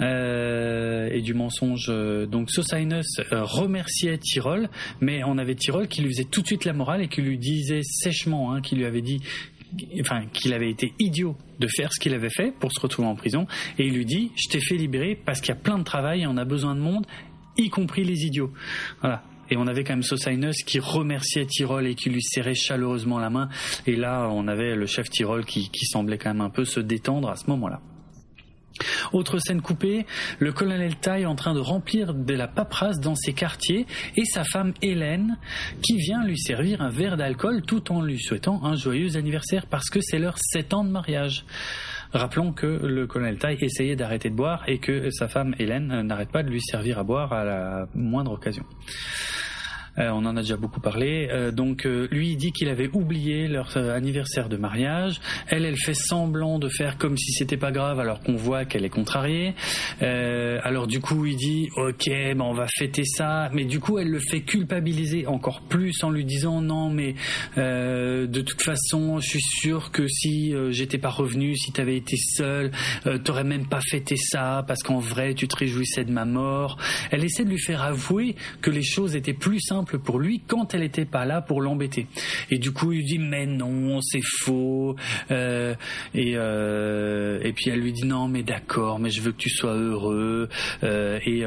[0.01, 1.91] euh, et du mensonge.
[2.27, 4.69] Donc, Sosinus euh, remerciait Tyrol,
[5.01, 7.37] mais on avait Tyrol qui lui faisait tout de suite la morale et qui lui
[7.37, 9.19] disait sèchement, hein, qui lui avait dit
[10.01, 13.15] enfin qu'il avait été idiot de faire ce qu'il avait fait pour se retrouver en
[13.15, 13.45] prison
[13.77, 16.21] et il lui dit je t'ai fait libérer parce qu'il y a plein de travail
[16.21, 17.05] et on a besoin de monde
[17.59, 18.51] y compris les idiots.
[19.01, 19.23] Voilà.
[19.51, 23.29] Et on avait quand même Sosinus qui remerciait Tyrol et qui lui serrait chaleureusement la
[23.29, 23.49] main.
[23.87, 27.29] Et là, on avait le chef Tyrol qui, semblait quand même un peu se détendre
[27.29, 27.81] à ce moment-là.
[29.11, 30.05] Autre scène coupée,
[30.37, 34.45] le colonel Tai en train de remplir de la paperasse dans ses quartiers et sa
[34.45, 35.37] femme Hélène
[35.81, 39.89] qui vient lui servir un verre d'alcool tout en lui souhaitant un joyeux anniversaire parce
[39.89, 41.43] que c'est leur 7 ans de mariage.
[42.11, 46.31] Rappelons que le colonel Tai essayait d'arrêter de boire et que sa femme Hélène n'arrête
[46.31, 48.65] pas de lui servir à boire à la moindre occasion.
[49.97, 51.27] Euh, on en a déjà beaucoup parlé.
[51.31, 55.19] Euh, donc euh, lui il dit qu'il avait oublié leur anniversaire de mariage.
[55.47, 58.85] Elle, elle fait semblant de faire comme si c'était pas grave alors qu'on voit qu'elle
[58.85, 59.53] est contrariée.
[60.01, 63.49] alors du coup il dit ok, ben on va fêter ça.
[63.53, 67.15] Mais du coup elle le fait culpabiliser encore plus en lui disant non mais
[67.57, 72.71] de toute façon je suis sûr que si j'étais pas revenu, si t'avais été seul,
[73.23, 76.77] t'aurais même pas fêté ça parce qu'en vrai tu te réjouissais de ma mort.
[77.11, 80.73] Elle essaie de lui faire avouer que les choses étaient plus simples pour lui quand
[80.73, 82.07] elle n'était pas là pour l'embêter.
[82.49, 84.95] Et du coup, il dit mais non, c'est faux.
[85.31, 85.75] Euh,
[86.13, 89.49] et euh, et puis elle lui dit non, mais d'accord, mais je veux que tu
[89.49, 90.49] sois heureux.
[90.83, 91.43] Euh, et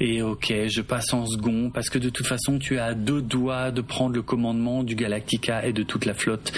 [0.00, 3.70] et ok, je passe en second parce que de toute façon, tu as deux doigts
[3.70, 6.52] de prendre le commandement du Galactica et de toute la flotte.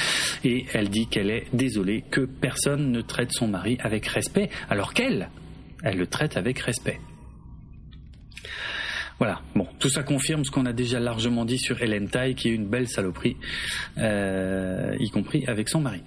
[0.44, 4.94] Et elle dit qu'elle est désolée que personne ne traite son mari avec respect, alors
[4.94, 5.30] qu'elle,
[5.82, 6.98] elle le traite avec respect.
[9.22, 9.40] Voilà.
[9.54, 12.52] Bon, tout ça confirme ce qu'on a déjà largement dit sur Hélène Tai, qui est
[12.52, 13.36] une belle saloperie,
[13.98, 16.02] euh, y compris avec son mari.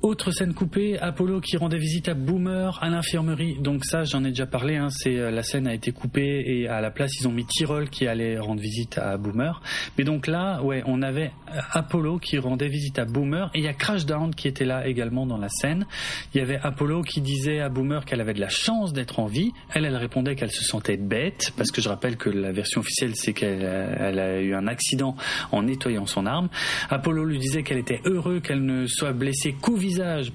[0.00, 3.56] Autre scène coupée, Apollo qui rendait visite à Boomer à l'infirmerie.
[3.58, 4.76] Donc ça, j'en ai déjà parlé.
[4.76, 7.44] Hein, c'est euh, la scène a été coupée et à la place ils ont mis
[7.44, 9.60] Tyrol qui allait rendre visite à Boomer.
[9.98, 13.64] Mais donc là, ouais, on avait euh, Apollo qui rendait visite à Boomer et il
[13.64, 15.84] y a Crashdown qui était là également dans la scène.
[16.32, 19.26] Il y avait Apollo qui disait à Boomer qu'elle avait de la chance d'être en
[19.26, 19.52] vie.
[19.74, 23.16] Elle, elle répondait qu'elle se sentait bête parce que je rappelle que la version officielle
[23.16, 23.64] c'est qu'elle
[23.98, 25.16] elle a eu un accident
[25.50, 26.50] en nettoyant son arme.
[26.88, 29.74] Apollo lui disait qu'elle était heureux qu'elle ne soit blessée qu'au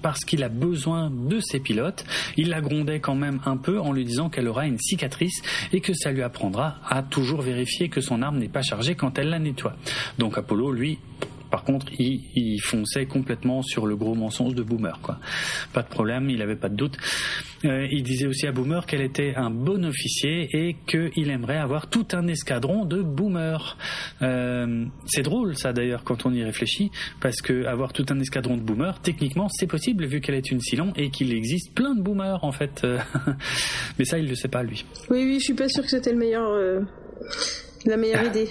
[0.02, 2.06] parce qu'il a besoin de ses pilotes.
[2.38, 5.82] Il la grondait quand même un peu en lui disant qu'elle aura une cicatrice et
[5.82, 9.30] que ça lui apprendra à toujours vérifier que son arme n'est pas chargée quand elle
[9.30, 9.76] la nettoie.
[10.18, 11.00] Donc Apollo, lui,
[11.54, 15.00] par contre, il, fonçait complètement sur le gros mensonge de Boomer.
[15.04, 15.20] Quoi.
[15.72, 16.98] Pas de problème, il n'avait pas de doute.
[17.64, 21.92] Euh, il disait aussi à Boomer qu'elle était un bon officier et qu'il aimerait avoir
[21.92, 23.78] tout un escadron de Boomer.
[24.24, 26.90] Euh, c'est drôle ça d'ailleurs quand on y réfléchit,
[27.22, 30.60] parce que avoir tout un escadron de Boomer, techniquement c'est possible vu qu'elle est une
[30.60, 32.84] Silon et qu'il existe plein de Boomers en fait.
[34.00, 34.86] Mais ça il le sait pas lui.
[35.12, 36.80] Oui oui, je suis pas sûr que c'était le meilleur, euh,
[37.86, 38.28] la meilleure ah.
[38.28, 38.50] idée.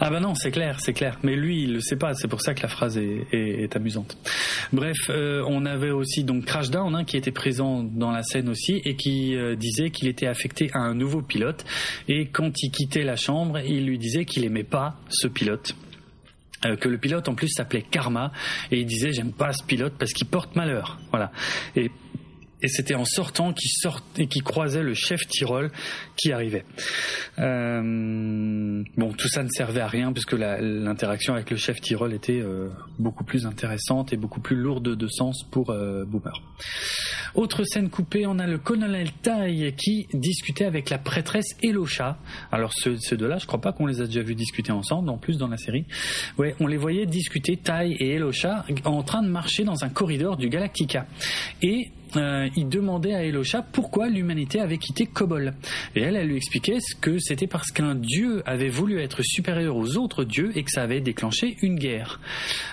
[0.00, 1.18] Ah bah non, c'est clair, c'est clair.
[1.22, 2.14] Mais lui, il le sait pas.
[2.14, 4.16] C'est pour ça que la phrase est, amusante.
[4.72, 8.80] Bref, euh, on avait aussi donc Crashdown hein, qui était présent dans la scène aussi
[8.84, 11.64] et qui euh, disait qu'il était affecté à un nouveau pilote.
[12.08, 15.74] Et quand il quittait la chambre, il lui disait qu'il aimait pas ce pilote.
[16.66, 18.32] Euh, que le pilote en plus s'appelait Karma
[18.70, 21.32] et il disait j'aime pas ce pilote parce qu'il porte malheur voilà
[21.74, 21.90] et
[22.62, 25.70] et c'était en sortant qu'il sortait qu'il croisait le chef Tyrol
[26.16, 26.64] qui arrivait.
[27.38, 32.40] Euh, bon, tout ça ne servait à rien puisque l'interaction avec le chef Tyrol était
[32.40, 32.68] euh,
[32.98, 36.42] beaucoup plus intéressante et beaucoup plus lourde de sens pour euh, Boomer.
[37.34, 42.18] Autre scène coupée, on a le colonel Tai qui discutait avec la prêtresse Elocha.
[42.50, 45.16] Alors ceux, ceux deux-là, je crois pas qu'on les a déjà vus discuter ensemble, en
[45.16, 45.84] plus dans la série.
[46.38, 50.36] Ouais, on les voyait discuter Tai et Elocha en train de marcher dans un corridor
[50.36, 51.06] du Galactica.
[51.62, 55.54] Et euh, il demandait à Elocha pourquoi l'humanité avait quitté Kobol.
[55.94, 59.96] Et elle, elle lui expliquait que c'était parce qu'un dieu avait voulu être supérieur aux
[59.96, 62.20] autres dieux et que ça avait déclenché une guerre.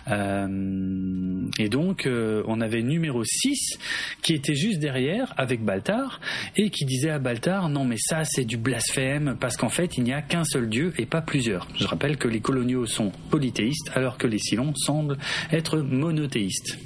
[0.08, 3.78] Euh, et donc, euh, on avait numéro 6
[4.22, 6.20] qui était juste derrière avec Baltar
[6.56, 10.04] et qui disait à Baltar non mais ça c'est du blasphème parce qu'en fait il
[10.04, 11.68] n'y a qu'un seul dieu et pas plusieurs.
[11.76, 15.18] Je rappelle que les coloniaux sont polythéistes alors que les Silons semblent
[15.52, 16.78] être monothéistes.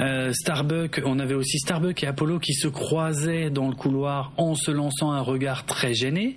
[0.00, 4.54] Euh, Starbuck, on avait aussi Starbuck et Apollo qui se croisaient dans le couloir en
[4.54, 6.36] se lançant un regard très gêné.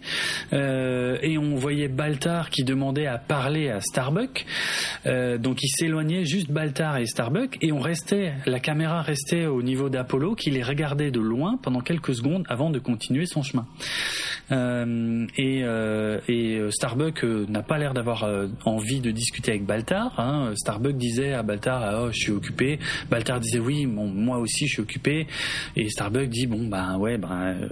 [0.54, 4.46] Euh, et on voyait Baltar qui demandait à parler à Starbuck.
[5.06, 9.62] Euh, donc ils s'éloignaient juste Baltar et Starbuck et on restait, la caméra restait au
[9.62, 13.68] niveau d'Apollo qui les regardait de loin pendant quelques secondes avant de continuer son chemin.
[15.38, 15.62] et,
[16.72, 18.28] Starbuck n'a pas l'air d'avoir
[18.66, 20.20] envie de discuter avec Baltar.
[20.20, 20.54] Hein.
[20.56, 22.80] Starbuck disait à Baltar, oh, je suis occupé.
[23.10, 25.28] Baltar disait oui, moi aussi je suis occupé.
[25.76, 27.68] Et Starbuck dit bon ben ouais ben euh,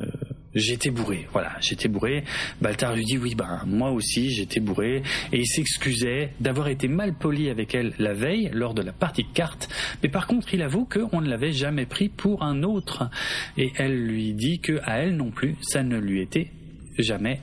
[0.56, 2.24] j'étais bourré, voilà, j'étais bourré.
[2.62, 7.14] Baltar lui dit oui ben moi aussi j'étais bourré et il s'excusait d'avoir été mal
[7.14, 9.70] poli avec elle la veille lors de la partie de cartes.
[10.04, 13.10] Mais par contre il avoue qu'on ne l'avait jamais pris pour un autre
[13.58, 16.52] et elle lui dit que à elle non plus ça ne lui était
[16.98, 17.40] jamais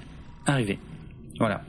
[0.47, 0.79] arrivé.
[1.39, 1.63] Voilà.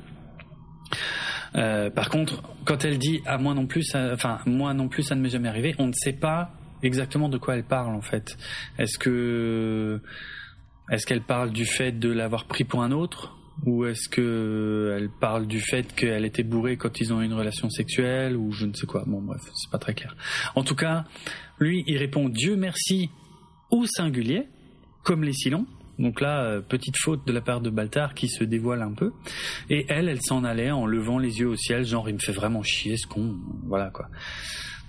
[1.56, 5.16] Euh, par contre, quand elle dit à moi non plus, enfin moi non plus, ça
[5.16, 6.52] ne m'est jamais arrivé, on ne sait pas
[6.84, 8.38] exactement de quoi elle parle en fait.
[8.78, 10.02] Est-ce que
[10.92, 13.34] est-ce qu'elle parle du fait de l'avoir pris pour un autre?
[13.66, 17.34] Ou est-ce que elle parle du fait qu'elle était bourrée quand ils ont eu une
[17.34, 18.38] relation sexuelle?
[18.38, 19.04] Ou je ne sais quoi.
[19.08, 20.16] Bon bref, c'est pas très clair.
[20.56, 21.06] En tout cas,
[21.60, 23.10] lui, il répond Dieu merci
[23.72, 24.48] au singulier,
[25.04, 25.66] comme les Silons,
[26.00, 29.14] Donc là, euh, petite faute de la part de Baltar qui se dévoile un peu.
[29.70, 32.32] Et elle, elle s'en allait en levant les yeux au ciel, genre il me fait
[32.32, 33.36] vraiment chier ce con.
[33.66, 34.08] Voilà quoi.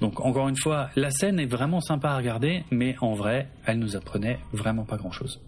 [0.00, 3.78] Donc encore une fois, la scène est vraiment sympa à regarder, mais en vrai, elle
[3.78, 5.40] nous apprenait vraiment pas grand-chose.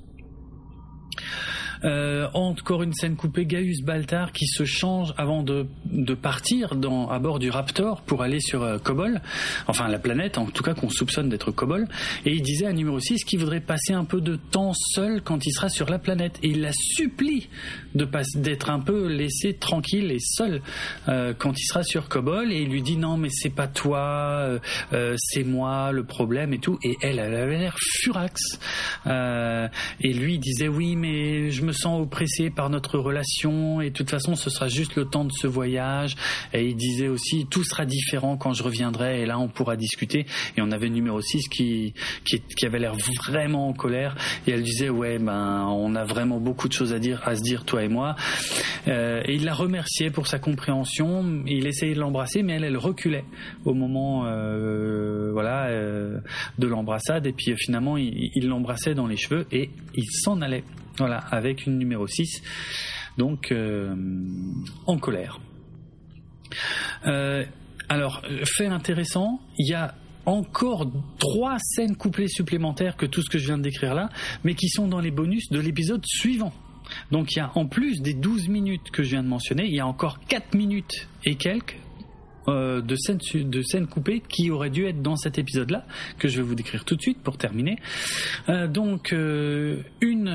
[1.85, 5.67] Euh, encore une scène coupée, Gaius Baltar qui se change avant de,
[6.15, 6.73] partir
[7.11, 9.21] à bord du Raptor pour aller sur euh, Kobol,
[9.67, 11.87] enfin la planète en tout cas qu'on soupçonne d'être Kobol,
[12.27, 15.47] et il disait à numéro 6 qu'il voudrait passer un peu de temps seul quand
[15.47, 17.49] il sera sur la planète, et il la supplie
[17.95, 20.63] de d'être un peu laissé tranquille et seul
[21.09, 24.41] euh, quand il sera sur Kobol, et il lui dit non mais c'est pas toi,
[24.41, 24.59] euh,
[24.93, 28.59] euh, c'est moi le problème et tout, et elle, avait l'air furax,
[29.07, 33.95] et lui disait oui mais je me me sens oppressé par notre relation et de
[33.95, 36.17] toute façon ce sera juste le temps de ce voyage.
[36.53, 40.27] Et il disait aussi tout sera différent quand je reviendrai et là on pourra discuter.
[40.57, 44.17] Et on avait numéro 6 qui, qui, qui avait l'air vraiment en colère
[44.47, 47.43] et elle disait ouais ben on a vraiment beaucoup de choses à dire à se
[47.43, 48.17] dire toi et moi.
[48.89, 51.43] Euh, et il la remerciait pour sa compréhension.
[51.47, 53.25] Il essayait de l'embrasser mais elle elle reculait
[53.65, 56.19] au moment euh, voilà euh,
[56.59, 60.65] de l'embrassade et puis finalement il l'embrassait dans les cheveux et il s'en allait.
[60.99, 62.43] Voilà, avec une numéro 6,
[63.17, 63.95] donc euh,
[64.87, 65.41] en colère.
[67.07, 67.45] Euh,
[67.89, 69.95] alors, fait intéressant, il y a
[70.27, 74.11] encore trois scènes couplées supplémentaires que tout ce que je viens de décrire là,
[74.45, 76.53] mais qui sont dans les bonus de l'épisode suivant.
[77.11, 79.75] Donc il y a en plus des 12 minutes que je viens de mentionner, il
[79.75, 81.79] y a encore 4 minutes et quelques
[82.49, 85.85] euh, de scènes de coupées qui auraient dû être dans cet épisode-là
[86.19, 87.77] que je vais vous décrire tout de suite pour terminer.
[88.49, 90.29] Euh, donc euh, une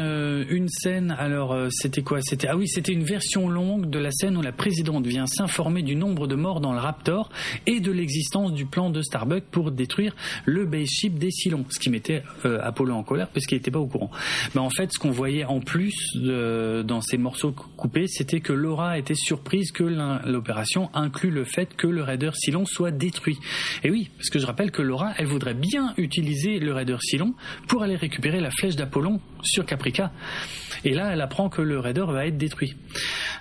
[0.49, 1.15] une scène.
[1.17, 2.21] Alors c'était quoi?
[2.21, 5.81] C'était ah oui c'était une version longue de la scène où la présidente vient s'informer
[5.81, 7.29] du nombre de morts dans le Raptor
[7.65, 11.79] et de l'existence du plan de Starbuck pour détruire le base ship des Cylons, ce
[11.79, 14.11] qui mettait Apollo en colère parce qu'il n'était pas au courant.
[14.53, 18.97] Mais en fait ce qu'on voyait en plus dans ces morceaux coupés, c'était que Laura
[18.97, 23.37] était surprise que l'opération inclut le fait que le raider Silon soit détruit.
[23.83, 27.33] Et oui, parce que je rappelle que Laura, elle voudrait bien utiliser le raider Silon
[27.67, 30.11] pour aller récupérer la flèche d'Apollon sur Caprica.
[30.83, 32.75] Et là, elle apprend que le raider va être détruit.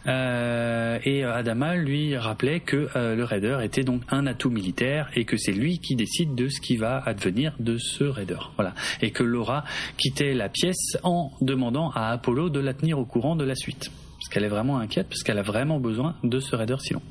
[0.07, 5.25] Euh, et Adama lui rappelait que euh, le raider était donc un atout militaire et
[5.25, 8.39] que c'est lui qui décide de ce qui va advenir de ce raider.
[8.57, 8.75] Voilà.
[9.03, 9.65] Et que Laura
[9.97, 13.91] quittait la pièce en demandant à Apollo de la tenir au courant de la suite.
[13.91, 17.03] Parce qu'elle est vraiment inquiète, parce qu'elle a vraiment besoin de ce raider Silon.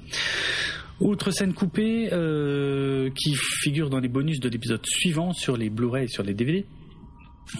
[1.00, 6.06] Outre scène coupée euh, qui figure dans les bonus de l'épisode suivant sur les Blu-ray
[6.06, 6.66] et sur les DVD,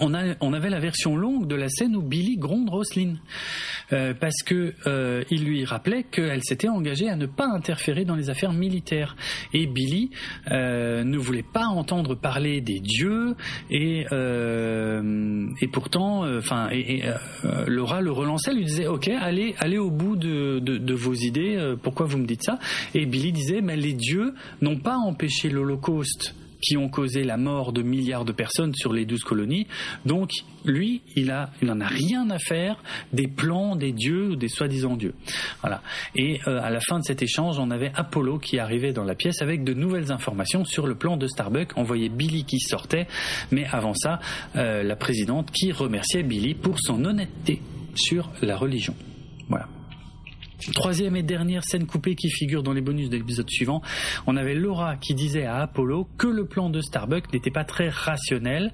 [0.00, 3.14] on, avait la version longue de la scène où Billy gronde Roslyn
[3.92, 8.16] euh, parce que euh, il lui rappelait qu'elle s'était engagée à ne pas interférer dans
[8.16, 9.16] les affaires militaires.
[9.52, 10.10] Et Billy
[10.50, 13.36] euh, ne voulait pas entendre parler des dieux.
[13.70, 14.04] Et
[15.60, 17.02] et pourtant enfin et,
[17.66, 22.18] Laura le relançait lui disait ok allez allez au bout de vos idées pourquoi vous
[22.18, 22.58] me dites ça?
[22.94, 26.34] Et Billy disait mais les dieux n'ont pas empêché l'Holocauste
[26.64, 29.66] qui ont causé la mort de milliards de personnes sur les douze colonies.
[30.06, 30.30] Donc,
[30.64, 34.48] lui, il a, il en a rien à faire des plans des dieux ou des
[34.48, 35.14] soi-disant dieux.
[35.60, 35.82] Voilà.
[36.14, 39.14] Et euh, à la fin de cet échange, on avait Apollo qui arrivait dans la
[39.14, 41.72] pièce avec de nouvelles informations sur le plan de Starbuck.
[41.76, 43.06] On voyait Billy qui sortait,
[43.50, 44.20] mais avant ça,
[44.56, 47.60] euh, la présidente qui remerciait Billy pour son honnêteté
[47.94, 48.94] sur la religion.
[49.48, 49.68] Voilà.
[50.72, 53.82] Troisième et dernière scène coupée qui figure dans les bonus de l'épisode suivant,
[54.26, 57.88] on avait Laura qui disait à Apollo que le plan de Starbuck n'était pas très
[57.88, 58.72] rationnel.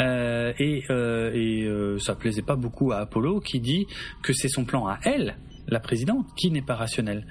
[0.00, 3.86] Euh, et, euh, et euh, ça plaisait pas beaucoup à Apollo qui dit
[4.22, 5.36] que c'est son plan à elle
[5.68, 7.26] la présidente, qui n'est pas rationnelle.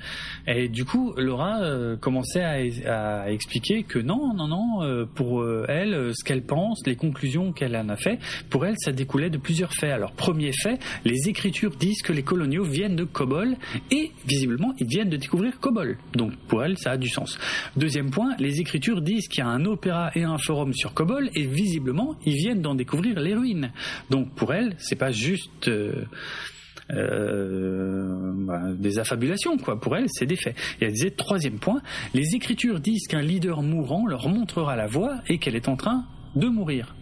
[0.47, 5.65] Et du coup, Laura euh, commençait à, expliquer que non, non, non, euh, pour euh,
[5.67, 8.19] elle, ce qu'elle pense, les conclusions qu'elle en a fait,
[8.49, 9.91] pour elle, ça découlait de plusieurs faits.
[9.91, 13.55] Alors, premier fait, les écritures disent que les coloniaux viennent de Kobol
[13.91, 15.97] et visiblement, ils viennent de découvrir Kobol.
[16.13, 17.37] Donc, pour elle, ça a du sens.
[17.75, 21.29] Deuxième point, les écritures disent qu'il y a un opéra et un forum sur Kobol
[21.35, 23.71] et visiblement, ils viennent d'en découvrir les ruines.
[24.09, 25.69] Donc, pour elle, c'est pas juste
[26.93, 29.79] euh, bah, des affabulations, quoi.
[29.79, 30.55] Pour elle, c'est des faits.
[30.79, 31.81] Et elle disait, troisième point,
[32.13, 36.05] les Écritures disent qu'un leader mourant leur montrera la voie et qu'elle est en train
[36.35, 36.95] de mourir.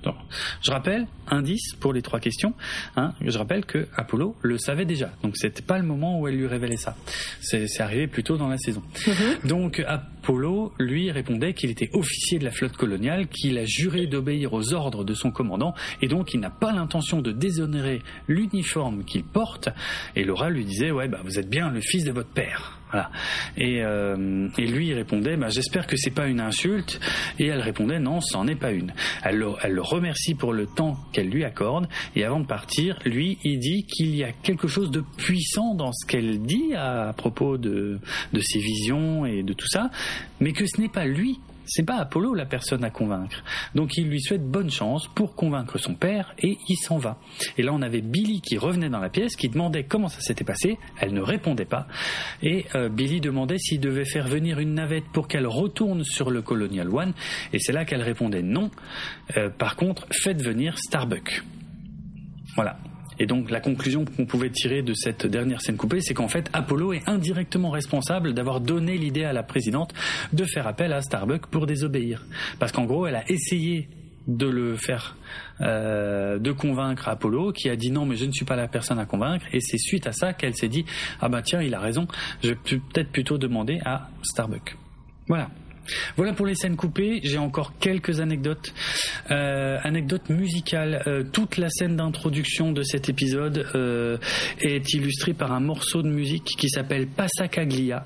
[0.62, 2.54] je rappelle, indice pour les trois questions,
[2.96, 5.12] hein, je rappelle que Apollo le savait déjà.
[5.24, 6.96] Donc c'était pas le moment où elle lui révélait ça.
[7.42, 8.82] C'est arrivé plutôt dans la saison.
[8.96, 9.48] Mm-hmm.
[9.48, 14.54] Donc Apollo, lui, répondait qu'il était officier de la flotte coloniale, qu'il a juré d'obéir
[14.54, 19.24] aux ordres de son commandant, et donc il n'a pas l'intention de déshonorer l'uniforme qu'il
[19.24, 19.70] porte.
[20.16, 22.79] Et Laura lui disait, ouais, bah, vous êtes bien le fils de votre père.
[22.92, 23.12] Voilà.
[23.56, 27.00] Et, euh, et lui il répondait bah, j'espère que c'est pas une insulte
[27.38, 28.94] et elle répondait non c'en est pas une.
[29.24, 32.98] Elle le, elle le remercie pour le temps qu'elle lui accorde et avant de partir
[33.06, 37.14] lui il dit qu'il y a quelque chose de puissant dans ce qu'elle dit à
[37.16, 38.00] propos de,
[38.34, 39.92] de ses visions et de tout ça
[40.40, 43.44] mais que ce n'est pas lui c'est pas Apollo la personne à convaincre.
[43.76, 47.18] Donc il lui souhaite bonne chance pour convaincre son père et il s'en va.
[47.58, 50.44] Et là on avait Billy qui revenait dans la pièce, qui demandait comment ça s'était
[50.44, 50.78] passé.
[51.00, 51.88] Elle ne répondait pas.
[52.42, 56.42] Et euh, Billy demandait s'il devait faire venir une navette pour qu'elle retourne sur le
[56.42, 57.14] Colonial One.
[57.54, 58.72] Et c'est là qu'elle répondait non.
[59.38, 61.44] Euh, par contre, faites venir Starbuck.
[62.56, 62.78] Voilà.
[63.20, 66.50] Et donc la conclusion qu'on pouvait tirer de cette dernière scène coupée, c'est qu'en fait
[66.54, 69.94] Apollo est indirectement responsable d'avoir donné l'idée à la présidente
[70.34, 72.26] de faire appel à Starbuck pour désobéir.
[72.60, 73.90] Parce qu'en gros, elle a essayé
[74.28, 75.18] de le faire,
[75.62, 79.00] euh, de convaincre Apollo, qui a dit non, mais je ne suis pas la personne
[79.00, 79.46] à convaincre.
[79.54, 80.86] Et c'est suite à ça qu'elle s'est dit
[81.20, 82.08] ah bah tiens, il a raison,
[82.44, 84.78] je vais peut-être plutôt demander à Starbuck.
[85.28, 85.50] Voilà.
[86.18, 87.22] Voilà pour les scènes coupées.
[87.24, 88.74] J'ai encore quelques anecdotes.
[89.32, 91.04] Euh, anecdotes musicales.
[91.08, 94.18] Euh, toute la scène d'introduction de cet épisode euh,
[94.60, 98.06] est illustrée par un morceau de musique qui s'appelle Passacaglia,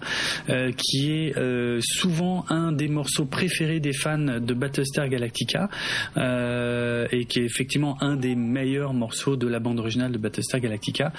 [0.50, 1.34] euh, qui est
[1.82, 5.70] souvent un des morceaux préférés des fans de Battlestar Galactica
[6.16, 11.12] et qui est effectivement un des meilleurs morceaux de la bande originale de Battlestar Galactica.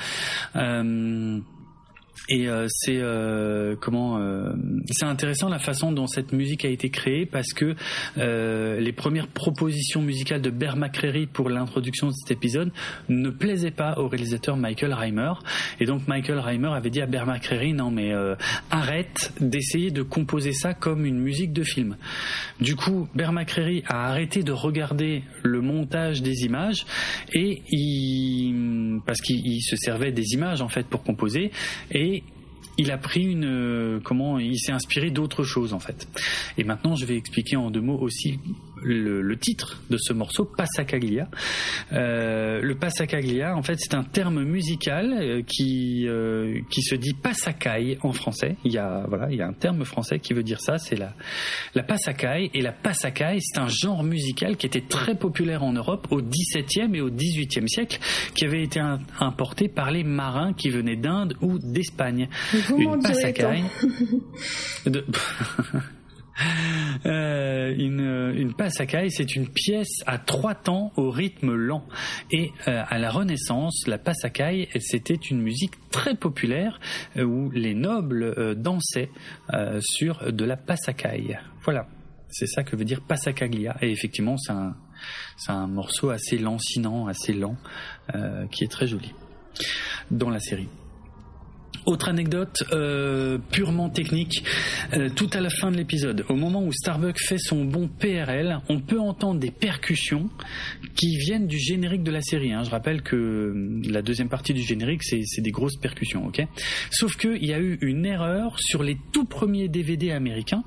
[2.29, 4.55] Et euh, c'est euh, comment euh,
[4.91, 7.75] c'est intéressant la façon dont cette musique a été créée parce que
[8.17, 12.73] euh, les premières propositions musicales de Bear McCreary pour l'introduction de cet épisode
[13.11, 15.33] ne plaisaient pas au réalisateur Michael Reimer
[15.81, 18.37] et donc Michael Reimer avait dit à Bear McCreary non mais euh,
[18.71, 21.97] arrête d'essayer de composer ça comme une musique de film.
[22.59, 26.87] Du coup Bear McCreary a arrêté de regarder le montage des images
[27.35, 31.51] et il parce qu'il se servait des images en fait pour composer
[31.91, 32.14] et
[32.79, 36.09] il a pris une euh, comment il s'est inspiré d'autres choses en fait.
[36.59, 38.39] Et maintenant je vais expliquer en deux mots aussi
[38.83, 41.29] le, le titre de ce morceau, Passacaglia.
[41.93, 47.15] Euh, le Passacaglia, en fait, c'est un terme musical euh, qui euh, qui se dit
[47.15, 48.57] passacaille en français.
[48.65, 50.97] Il y a voilà, il y a un terme français qui veut dire ça, c'est
[50.97, 51.15] la
[51.75, 56.07] la passacaille et la passacaille, c'est un genre musical qui était très populaire en Europe
[56.11, 57.99] au XVIIe et au XVIIIe siècle,
[58.35, 62.29] qui avait été un, importé par les marins qui venaient d'Inde ou d'Espagne.
[62.77, 63.65] Une passacaille.
[64.87, 65.05] de...
[67.07, 71.85] Euh, une, une passacaille, c'est une pièce à trois temps au rythme lent.
[72.31, 76.81] Et euh, à la Renaissance, la passacaille, c'était une musique très populaire
[77.17, 79.11] euh, où les nobles euh, dansaient
[79.53, 81.39] euh, sur de la passacaille.
[81.63, 81.89] Voilà,
[82.31, 83.77] c'est ça que veut dire passacaglia.
[83.83, 84.75] Et effectivement, c'est un,
[85.49, 87.57] un morceau assez lancinant, assez lent,
[88.51, 89.13] qui est très joli
[90.11, 90.69] dans la série.
[91.87, 94.45] Autre anecdote euh, purement technique,
[94.95, 98.61] euh, tout à la fin de l'épisode, au moment où Starbuck fait son bon PRL,
[98.69, 100.31] on peut entendre des percussions
[100.97, 102.53] qui viennent du générique de la série.
[102.53, 102.63] Hein.
[102.65, 106.47] Je rappelle que euh, la deuxième partie du générique, c'est des grosses percussions, ok?
[106.91, 110.65] Sauf qu'il y a eu une erreur sur les tout premiers DVD américains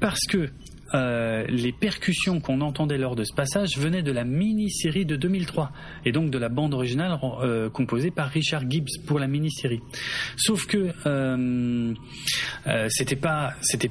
[0.00, 0.50] parce que
[0.94, 5.72] euh, les percussions qu'on entendait lors de ce passage venaient de la mini-série de 2003
[6.04, 9.80] et donc de la bande originale euh, composée par Richard Gibbs pour la mini-série.
[10.36, 11.94] Sauf que euh,
[12.88, 13.90] c'était pas c'était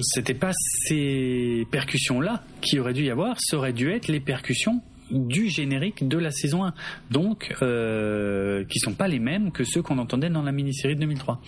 [0.00, 4.20] c'était pas ces percussions là qui auraient dû y avoir, ça aurait dû être les
[4.20, 6.74] percussions du générique de la saison 1,
[7.10, 11.00] donc euh, qui sont pas les mêmes que ceux qu'on entendait dans la mini-série de
[11.00, 11.40] 2003.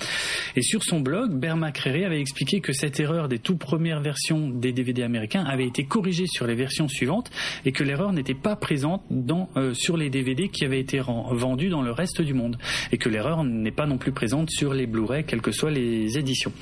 [0.56, 4.48] Et sur son blog, Bear McCreary avait expliqué que cette erreur des toutes premières versions
[4.48, 7.30] des DVD américains avait été corrigée sur les versions suivantes
[7.64, 11.68] et que l'erreur n'était pas présente dans, euh, sur les DVD qui avaient été vendus
[11.68, 12.58] dans le reste du monde
[12.92, 16.18] et que l'erreur n'est pas non plus présente sur les Blu-ray, quelles que soient les
[16.18, 16.52] éditions.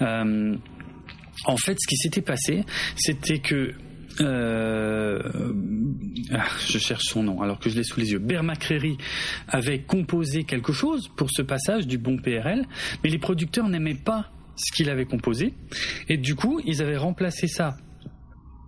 [0.00, 0.56] Euh,
[1.44, 2.64] en fait, ce qui s'était passé,
[2.96, 3.74] c'était que
[4.20, 5.20] euh,
[6.32, 8.18] ah, je cherche son nom alors que je l'ai sous les yeux.
[8.18, 8.98] McCreary
[9.48, 12.64] avait composé quelque chose pour ce passage du bon PRL,
[13.02, 15.54] mais les producteurs n'aimaient pas ce qu'il avait composé
[16.08, 17.76] et du coup ils avaient remplacé ça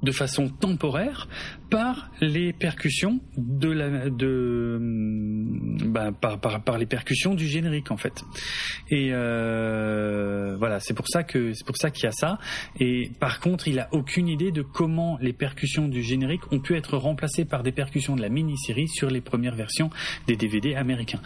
[0.02, 1.28] de façon temporaire
[1.70, 4.78] par les percussions de la de
[5.86, 8.24] bah, par, par, par les percussions du générique en fait.
[8.90, 12.38] Et euh, voilà, c'est pour ça que c'est pour ça qu'il y a ça.
[12.78, 16.76] Et par contre, il a aucune idée de comment les percussions du générique ont pu
[16.76, 19.90] être remplacées par des percussions de la mini-série sur les premières versions
[20.26, 21.20] des DVD américains.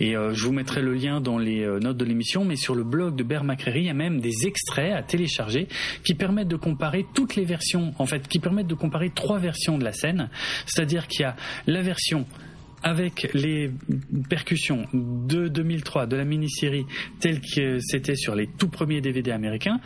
[0.00, 2.74] Et euh, je vous mettrai le lien dans les euh, notes de l'émission, mais sur
[2.74, 5.68] le blog de Bear McCreary, il y a même des extraits à télécharger
[6.04, 9.78] qui permettent de comparer toutes les versions, en fait, qui permettent de comparer trois versions
[9.78, 10.28] de la scène.
[10.66, 12.26] C'est-à-dire qu'il y a la version
[12.84, 13.70] avec les
[14.28, 16.84] percussions de 2003 de la mini-série
[17.18, 19.80] telle que c'était sur les tout premiers DVD américains.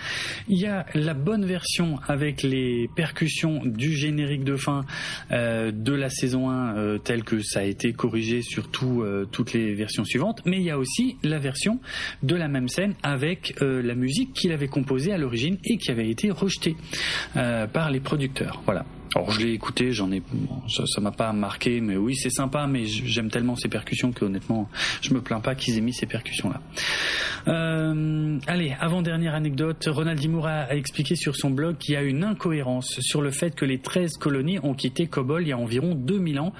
[0.48, 4.84] Il y a la bonne version avec les percussions du générique de fin
[5.30, 9.52] euh, de la saison 1 euh, telle que ça a été corrigé sur euh, toutes
[9.52, 10.42] les versions suivantes.
[10.44, 11.78] Mais il y a aussi la version
[12.24, 16.10] de la même scène avec la musique qu'il avait composée à l'origine et qui avait
[16.10, 16.76] été rejetée
[17.34, 18.60] par les producteurs.
[18.64, 18.84] Voilà.
[19.14, 20.22] Alors je l'ai écouté, j'en ai,
[20.68, 24.68] ça m'a pas marqué, mais oui c'est sympa, mais j'aime tellement ces percussions que honnêtement
[25.00, 26.60] je me plains pas qu'ils aient mis ces percussions là.
[27.48, 32.02] Euh, allez, avant dernière anecdote, Ronald Dimour a expliqué sur son blog qu'il y a
[32.02, 35.58] une incohérence sur le fait que les 13 colonies ont quitté Kobol il y a
[35.58, 36.52] environ 2000 ans,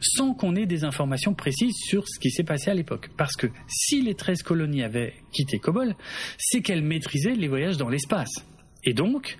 [0.00, 3.10] sans qu'on ait des informations précises sur ce qui s'est passé à l'époque.
[3.16, 5.94] Parce que si les 13 colonies avaient quitté Kobol,
[6.38, 8.44] c'est qu'elles maîtrisaient les voyages dans l'espace.
[8.84, 9.38] Et donc,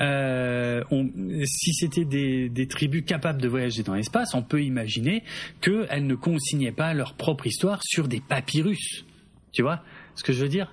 [0.00, 0.82] euh,
[1.44, 5.22] si c'était des, tribus capables de voyager dans l'espace, on peut imaginer
[5.60, 9.04] qu'elles ne consignaient pas leur propre histoire sur des papyrus.
[9.52, 9.82] Tu vois
[10.14, 10.72] ce que je veux dire?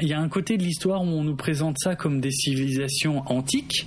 [0.00, 3.22] Il y a un côté de l'histoire où on nous présente ça comme des civilisations
[3.26, 3.86] antiques,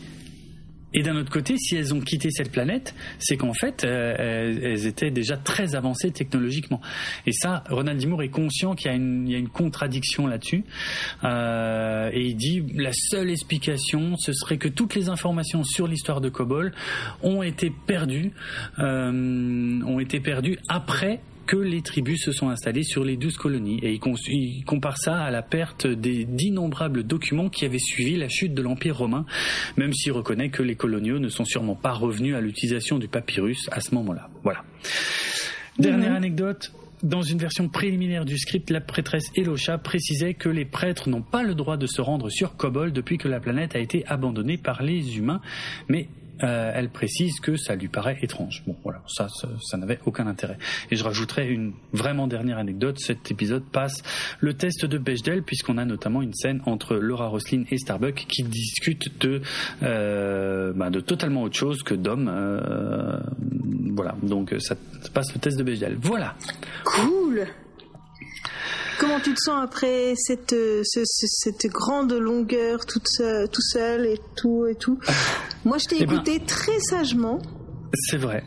[0.94, 4.88] et d'un autre côté, si elles ont quitté cette planète, c'est qu'en fait, euh, elles,
[4.88, 6.80] étaient déjà très avancées technologiquement.
[7.26, 10.64] Et ça, Ronald Dimour est conscient qu'il y, y, a une contradiction là-dessus.
[11.26, 16.22] Euh, et il dit, la seule explication, ce serait que toutes les informations sur l'histoire
[16.22, 16.74] de Kobol
[17.22, 18.32] ont été perdues,
[18.80, 23.80] euh, ont été perdues après que les tribus se sont installées sur les douze colonies.
[23.82, 28.62] Et il, compare ça à la perte d'innombrables documents qui avaient suivi la chute de
[28.62, 29.26] l'Empire romain,
[29.78, 33.68] même s'il reconnaît que les coloniaux ne sont sûrement pas revenus à l'utilisation du papyrus
[33.72, 34.30] à ce moment-là.
[34.44, 34.64] Voilà.
[35.80, 41.10] Dernière anecdote, dans une version préliminaire du script, la prêtresse Elocha précisait que les prêtres
[41.10, 44.06] n'ont pas le droit de se rendre sur Kobol depuis que la planète a été
[44.08, 45.42] abandonnée par les humains,
[45.88, 46.10] mais
[46.44, 48.64] euh, elle précise que ça lui paraît étrange.
[48.68, 50.58] Bon, voilà, ça, ça, n'avait aucun intérêt.
[50.92, 53.00] Et je rajouterai une vraiment dernière anecdote.
[53.00, 54.04] Cet épisode passe
[54.40, 58.44] le test de Bechdel, puisqu'on a notamment une scène entre Laura Roslin et Starbuck qui
[58.44, 59.42] discutent de,
[59.84, 62.30] euh, bah, totalement autre chose que d'hommes.
[62.30, 63.20] Euh,
[63.94, 64.76] voilà, donc ça,
[65.14, 65.98] passe le test de Bechdel.
[66.00, 66.36] Voilà.
[66.84, 67.48] Cool.
[69.00, 74.20] Comment tu te sens après cette, ce, cette grande longueur toute seule, tout seul et
[74.36, 75.00] tout et tout?
[75.68, 77.40] Moi, je t'ai Eh ben- écouté très sagement.
[77.94, 78.44] C'est vrai.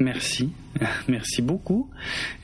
[0.00, 0.50] Merci,
[1.08, 1.88] merci beaucoup.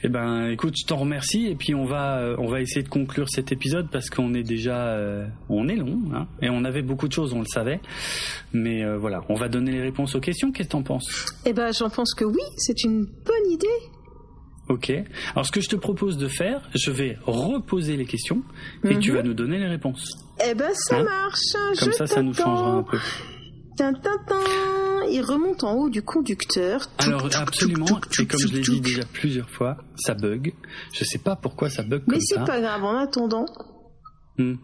[0.04, 2.88] Eh ben, écoute, je t'en remercie et puis on va, euh, on va essayer de
[2.88, 6.82] conclure cet épisode parce qu'on est déjà, euh, on est long hein, et on avait
[6.82, 7.80] beaucoup de choses, on le savait.
[8.52, 10.50] Mais euh, voilà, on va donner les réponses aux questions.
[10.52, 11.26] Qu'est-ce que t'en penses?
[11.44, 13.66] Eh ben, j'en pense que oui, c'est une bonne idée.
[14.68, 14.90] Ok.
[15.34, 18.42] Alors, ce que je te propose de faire, je vais reposer les questions
[18.84, 19.16] et tu Mhm.
[19.16, 20.08] vas nous donner les réponses.
[20.44, 21.04] Eh ben, ça Hein?
[21.04, 21.38] marche.
[21.78, 22.98] Comme je ça, ça nous changera un peu.
[25.10, 26.86] Il remonte en haut du conducteur.
[26.98, 30.52] Alors absolument, et comme je l'ai dit déjà plusieurs fois, ça bug.
[30.92, 32.44] Je sais pas pourquoi ça bug Mais comme c'est ça.
[32.44, 33.46] pas grave, en attendant.
[34.38, 34.54] Hmm.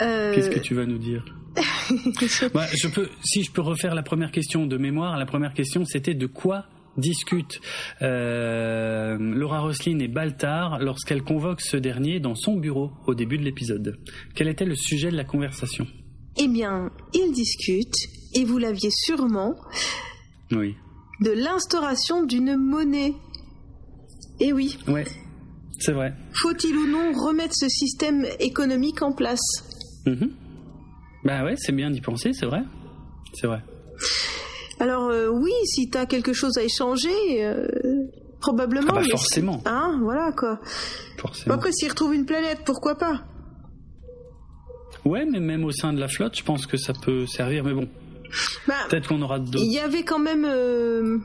[0.00, 1.24] euh, Qu'est-ce que tu vas nous dire
[2.54, 5.84] Bah, je peux, si je peux refaire la première question de mémoire, la première question
[5.84, 7.60] c'était de quoi discutent
[8.02, 13.44] euh, Laura Roslin et Baltar lorsqu'elle convoque ce dernier dans son bureau au début de
[13.44, 13.98] l'épisode?
[14.34, 15.86] Quel était le sujet de la conversation?
[16.36, 19.54] Eh bien, ils discutent, et vous l'aviez sûrement,
[20.50, 20.74] Oui.
[21.20, 23.14] de l'instauration d'une monnaie.
[24.40, 25.04] Eh oui, Ouais,
[25.78, 26.14] c'est vrai.
[26.34, 29.40] faut-il ou non remettre ce système économique en place?
[30.06, 30.30] Mhm.
[31.24, 32.62] Bah ouais, c'est bien d'y penser, c'est vrai.
[33.34, 33.62] C'est vrai.
[34.80, 37.68] Alors euh, oui, si t'as quelque chose à échanger, euh,
[38.40, 38.88] probablement.
[38.90, 39.62] Ah bah forcément.
[39.64, 40.58] Hein, voilà quoi.
[41.18, 41.54] Forcément.
[41.54, 43.22] Après, s'ils retrouvent une planète, pourquoi pas?
[45.04, 47.64] Ouais, mais même au sein de la flotte, je pense que ça peut servir.
[47.64, 47.88] Mais bon,
[48.68, 49.58] Bah, peut-être qu'on aura d'autres.
[49.64, 51.18] il y avait quand même, euh,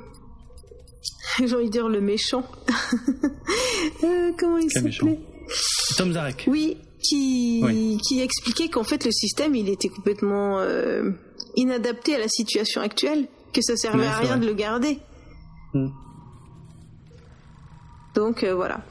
[1.45, 2.43] j'ai envie de dire le méchant.
[4.03, 5.19] Euh, comment il s'appelait?
[5.97, 6.45] Tom Zarek.
[6.47, 7.97] Oui, qui, Oui.
[8.07, 11.11] qui expliquait qu'en fait le système il était complètement euh,
[11.56, 14.39] inadapté à la situation actuelle, que ça servait Ouais, à rien vrai.
[14.39, 14.99] de le garder.
[15.73, 15.88] Mm.
[18.15, 18.81] Donc euh, voilà.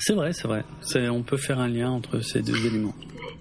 [0.00, 0.64] C'est vrai, c'est vrai.
[1.10, 2.94] On peut faire un lien entre ces deux éléments.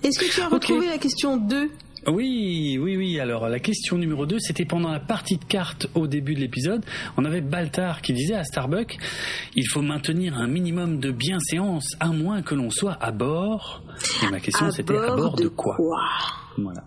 [0.04, 1.72] Est-ce que tu as retrouvé la question 2
[2.08, 3.20] Oui, oui, oui.
[3.20, 6.86] Alors la question numéro 2, c'était pendant la partie de cartes au début de l'épisode.
[7.18, 8.98] On avait Baltar qui disait à Starbuck,
[9.56, 13.82] il faut maintenir un minimum de bienséance à moins que l'on soit à bord.
[14.24, 15.78] Et ma question c'était à bord de, quoi,
[16.58, 16.84] Voilà.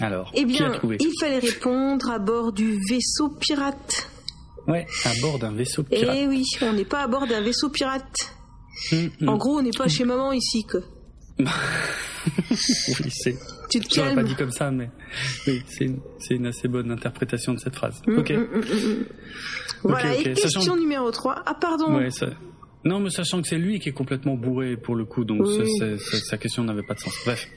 [0.00, 4.10] Alors, eh bien, qui a trouvé il fallait répondre à bord du vaisseau pirate.
[4.68, 6.16] Ouais, à bord d'un vaisseau pirate.
[6.18, 8.34] Eh oui, on n'est pas à bord d'un vaisseau pirate.
[9.26, 10.80] En gros, on n'est pas chez maman ici, quoi.
[11.38, 13.36] oui, c'est.
[13.68, 14.14] Tu te calmes.
[14.14, 14.90] pas dit comme ça, mais
[15.46, 18.00] oui, c'est une, une, assez bonne interprétation de cette phrase.
[18.06, 18.32] Mm, ok.
[19.82, 21.42] Voilà, et question numéro 3.
[21.46, 21.96] Ah, pardon.
[21.96, 22.28] Ouais, ça...
[22.84, 25.46] Non, mais sachant que c'est lui qui est complètement bourré pour le coup, donc
[26.24, 27.14] sa question n'avait pas de sens.
[27.24, 27.48] Bref.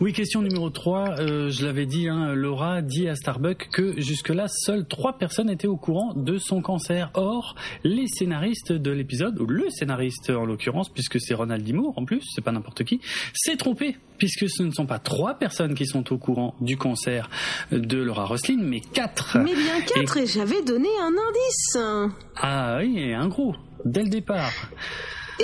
[0.00, 1.20] Oui, question numéro 3.
[1.20, 5.68] Euh, je l'avais dit, hein, Laura dit à Starbuck que jusque-là, seules trois personnes étaient
[5.68, 7.10] au courant de son cancer.
[7.14, 12.04] Or, les scénaristes de l'épisode, ou le scénariste en l'occurrence, puisque c'est Ronald Dimour en
[12.04, 13.00] plus, c'est pas n'importe qui,
[13.34, 17.28] s'est trompé, puisque ce ne sont pas trois personnes qui sont au courant du cancer
[17.70, 19.38] de Laura Roslin, mais quatre.
[19.38, 22.12] Mais bien quatre, et, et j'avais donné un indice.
[22.36, 24.52] Ah oui, et un gros, dès le départ.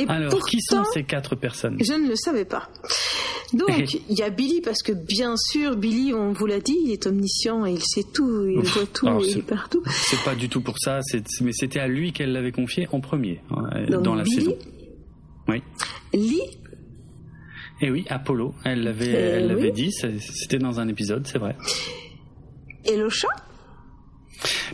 [0.07, 2.69] Alors, qui sont ces quatre personnes Je ne le savais pas.
[3.53, 3.71] Donc,
[4.09, 7.07] il y a Billy, parce que bien sûr, Billy, on vous l'a dit, il est
[7.07, 9.83] omniscient et il sait tout, il voit tout, il est partout.
[9.87, 11.01] C'est pas du tout pour ça,
[11.41, 14.57] mais c'était à lui qu'elle l'avait confié en premier, hein, dans la saison.
[15.49, 15.63] Oui.
[16.13, 16.43] Lee
[17.81, 21.57] Eh oui, Apollo, elle l'avait, eh l'avait dit, c'était dans un épisode, c'est vrai.
[22.85, 23.29] Et le chat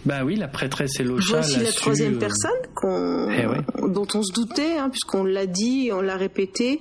[0.05, 1.37] bah oui, la prêtresse Elocha.
[1.37, 2.51] Voici la troisième euh, personne
[3.31, 6.81] eh dont on se doutait, hein, puisqu'on l'a dit, on l'a répété.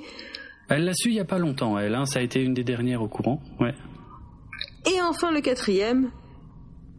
[0.70, 1.96] Elle l'a su il y a pas longtemps, elle.
[1.96, 3.42] Hein, ça a été une des dernières au courant.
[3.60, 3.74] Ouais.
[4.86, 6.10] Et enfin le quatrième.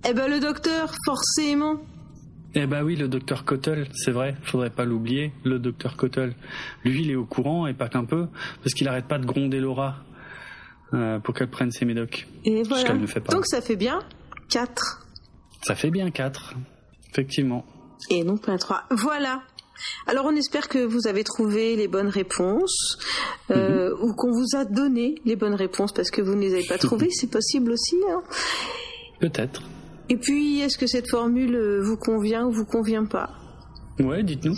[0.08, 1.80] Eh ben le docteur, forcément.
[2.54, 6.34] Eh ben oui, le docteur Cottle, c'est vrai, faudrait pas l'oublier, le docteur Cottle.
[6.84, 8.28] Lui, il est au courant et pas qu'un peu,
[8.62, 9.96] parce qu'il arrête pas de gronder Laura
[10.92, 12.28] euh, pour qu'elle prenne ses médocs.
[12.44, 12.94] Et voilà.
[12.94, 13.32] Ne fait pas.
[13.32, 13.98] Donc ça fait bien
[14.50, 15.03] 4.
[15.67, 16.55] Ça fait bien 4,
[17.10, 17.65] effectivement.
[18.10, 18.84] Et non pas 3.
[18.91, 19.43] Voilà.
[20.07, 22.99] Alors on espère que vous avez trouvé les bonnes réponses
[23.51, 24.02] euh, mhm.
[24.02, 26.78] ou qu'on vous a donné les bonnes réponses parce que vous ne les avez pas
[26.78, 27.97] trouvées, c'est possible aussi.
[28.09, 28.23] Hein.
[29.20, 29.62] Peut-être.
[30.09, 33.31] Et puis, est-ce que cette formule vous convient ou vous convient pas?
[34.01, 34.57] Ouais, dites-nous.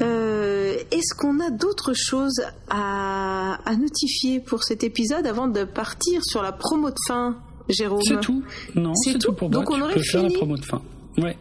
[0.00, 6.22] Euh, est-ce qu'on a d'autres choses à, à, notifier pour cet épisode avant de partir
[6.24, 7.36] sur la promo de fin?
[7.68, 8.42] Jérôme C'est tout.
[8.74, 9.32] Non, c'est tout.
[9.32, 9.60] pour moi.
[9.60, 10.04] Donc on aurait fini.
[10.04, 10.82] faire la promo de fin.
[11.18, 11.36] Ouais.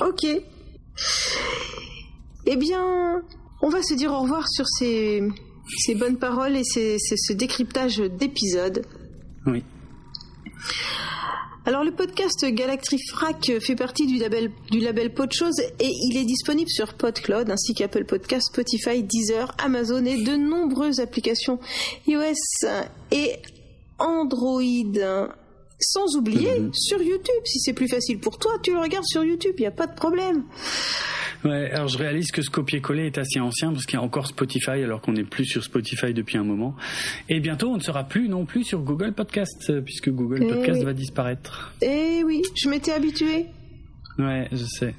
[0.00, 0.26] Ok.
[2.46, 3.22] Eh bien,
[3.62, 5.22] on va se dire au revoir sur ces,
[5.78, 8.84] ces bonnes paroles et ces, ce décryptage d'épisodes.
[9.46, 9.62] Oui.
[11.66, 16.68] Alors le podcast Galactrifrac fait partie du label, du label Podchose et il est disponible
[16.68, 21.58] sur PodCloud ainsi qu'Apple Podcast, Spotify, Deezer, Amazon et de nombreuses applications
[22.06, 22.66] iOS
[23.12, 23.36] et
[23.98, 24.62] Android.
[25.86, 26.72] Sans oublier mhm.
[26.72, 29.66] sur YouTube, si c'est plus facile pour toi, tu le regardes sur YouTube, il n'y
[29.66, 30.44] a pas de problème.
[31.44, 34.26] Ouais, alors je réalise que ce copier-coller est assez ancien parce qu'il y a encore
[34.26, 36.74] Spotify alors qu'on n'est plus sur Spotify depuis un moment.
[37.28, 40.82] Et bientôt on ne sera plus non plus sur Google Podcast puisque Google eh Podcast
[40.82, 41.74] va disparaître.
[41.82, 43.46] Eh oui, je m'étais habitué.
[44.18, 44.94] Ouais, je sais.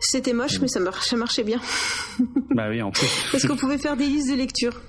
[0.00, 0.80] C'était moche, mais ça,
[1.16, 1.60] marchait bien.
[2.54, 3.08] bah oui, en plus.
[3.32, 4.80] Parce qu'on pouvait faire des listes de lecture.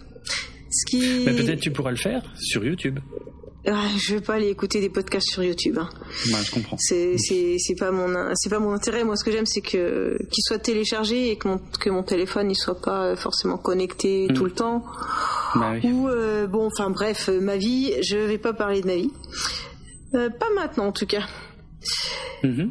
[0.69, 1.23] Ce qui...
[1.25, 2.99] Mais peut-être tu pourras le faire sur YouTube.
[3.65, 5.77] Je vais pas aller écouter des podcasts sur YouTube.
[5.79, 5.89] Hein.
[6.31, 6.77] Bah, je comprends.
[6.77, 9.03] C'est pas mon c'est pas mon intérêt.
[9.03, 12.51] Moi, ce que j'aime, c'est que qu'il soit téléchargé et que mon que mon téléphone
[12.51, 14.33] il soit pas forcément connecté mm.
[14.33, 14.85] tout le temps.
[15.55, 15.91] Bah, oui.
[15.91, 17.93] Ou euh, bon, enfin bref, ma vie.
[18.03, 19.11] Je vais pas parler de ma vie.
[20.13, 21.25] Euh, pas maintenant, en tout cas.
[22.43, 22.69] Mm-hmm.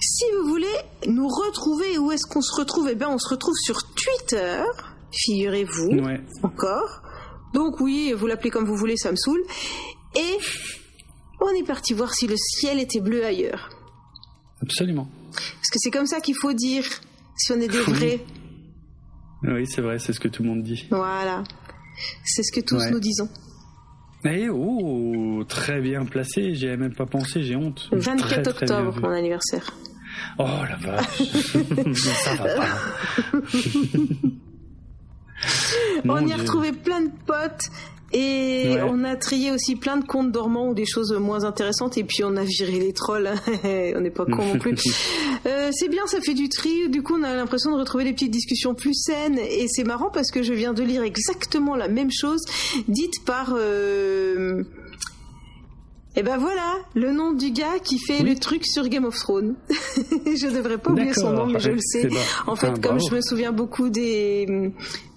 [0.00, 0.76] Si vous voulez
[1.06, 2.88] nous retrouver, où est-ce qu'on se retrouve?
[2.90, 4.62] Eh bien, on se retrouve sur Twitter.
[5.12, 6.04] Figurez-vous.
[6.04, 6.20] Ouais.
[6.42, 7.00] Encore.
[7.54, 9.42] Donc oui, vous l'appelez comme vous voulez, ça me saoule.
[10.16, 10.38] Et
[11.40, 13.70] on est parti voir si le ciel était bleu ailleurs.
[14.62, 15.08] Absolument.
[15.32, 16.84] Parce que c'est comme ça qu'il faut dire
[17.36, 18.24] si on est des vrais.
[19.42, 20.86] Oui, c'est vrai, c'est ce que tout le monde dit.
[20.90, 21.44] Voilà.
[22.24, 23.28] C'est ce que tous nous disons.
[24.24, 27.88] Eh oh, très bien placé, j'y avais même pas pensé, j'ai honte.
[27.92, 29.76] 24 octobre, mon anniversaire.
[30.38, 31.22] Oh la vache,
[32.24, 32.68] ça va pas.
[36.08, 37.68] on y a retrouvé plein de potes
[38.16, 41.98] et on a trié aussi plein de comptes dormants ou des choses moins intéressantes.
[41.98, 43.28] Et puis on a viré les trolls.
[43.64, 44.74] on n'est pas con non plus.
[45.46, 46.88] Euh, c'est bien, ça fait du tri.
[46.88, 49.38] Du coup, on a l'impression de retrouver des petites discussions plus saines.
[49.38, 52.40] Et c'est marrant parce que je viens de lire exactement la même chose
[52.88, 53.52] dite par.
[53.54, 54.62] Euh...
[56.16, 59.54] Et ben voilà, le nom du gars qui fait le truc sur Game of Thrones.
[59.68, 62.08] je devrais pas oublier son nom, mais je le sais.
[62.46, 64.72] En fait, comme je me souviens beaucoup des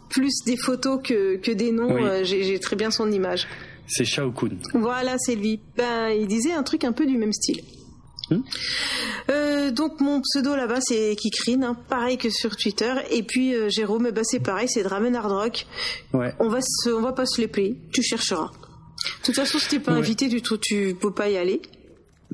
[0.10, 1.96] plus des photos que, que des noms.
[1.98, 3.48] Euh, j'ai très bien son image.
[3.88, 4.58] C'est Shao Kun.
[4.74, 5.60] Voilà, c'est lui.
[5.78, 7.62] Ben, il disait un truc un peu du même style.
[8.30, 8.42] Hmm.
[9.30, 12.94] Euh, donc mon pseudo là-bas c'est Kikrine, hein, pareil que sur Twitter.
[13.12, 15.66] Et puis euh, Jérôme, ben, c'est pareil, c'est Dramen Hard Rock.
[16.14, 16.34] Ouais.
[16.40, 17.78] On va se, on va pas se les player.
[17.94, 18.52] Tu chercheras.
[19.20, 21.62] De toute façon, si t'es pas invité du tout, tu peux pas y aller.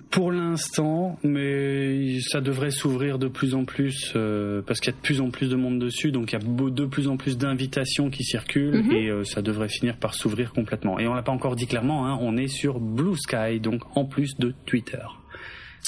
[0.09, 4.97] Pour l'instant, mais ça devrait s'ouvrir de plus en plus euh, parce qu'il y a
[4.97, 7.37] de plus en plus de monde dessus, donc il y a de plus en plus
[7.37, 8.91] d'invitations qui circulent mhm.
[8.91, 10.99] et euh, ça devrait finir par s'ouvrir complètement.
[10.99, 14.05] Et on l'a pas encore dit clairement, hein, on est sur Blue Sky, donc en
[14.05, 15.03] plus de Twitter.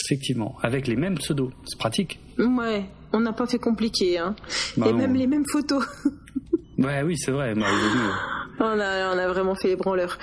[0.05, 2.19] Effectivement, avec les mêmes pseudos, c'est pratique.
[2.37, 4.35] Ouais, on n'a pas fait compliqué, hein.
[4.77, 5.83] Bah et même les mêmes photos.
[6.77, 7.55] ouais, oui, c'est vrai.
[7.55, 7.65] Bah,
[8.59, 10.19] on, a, on a vraiment fait les branleurs.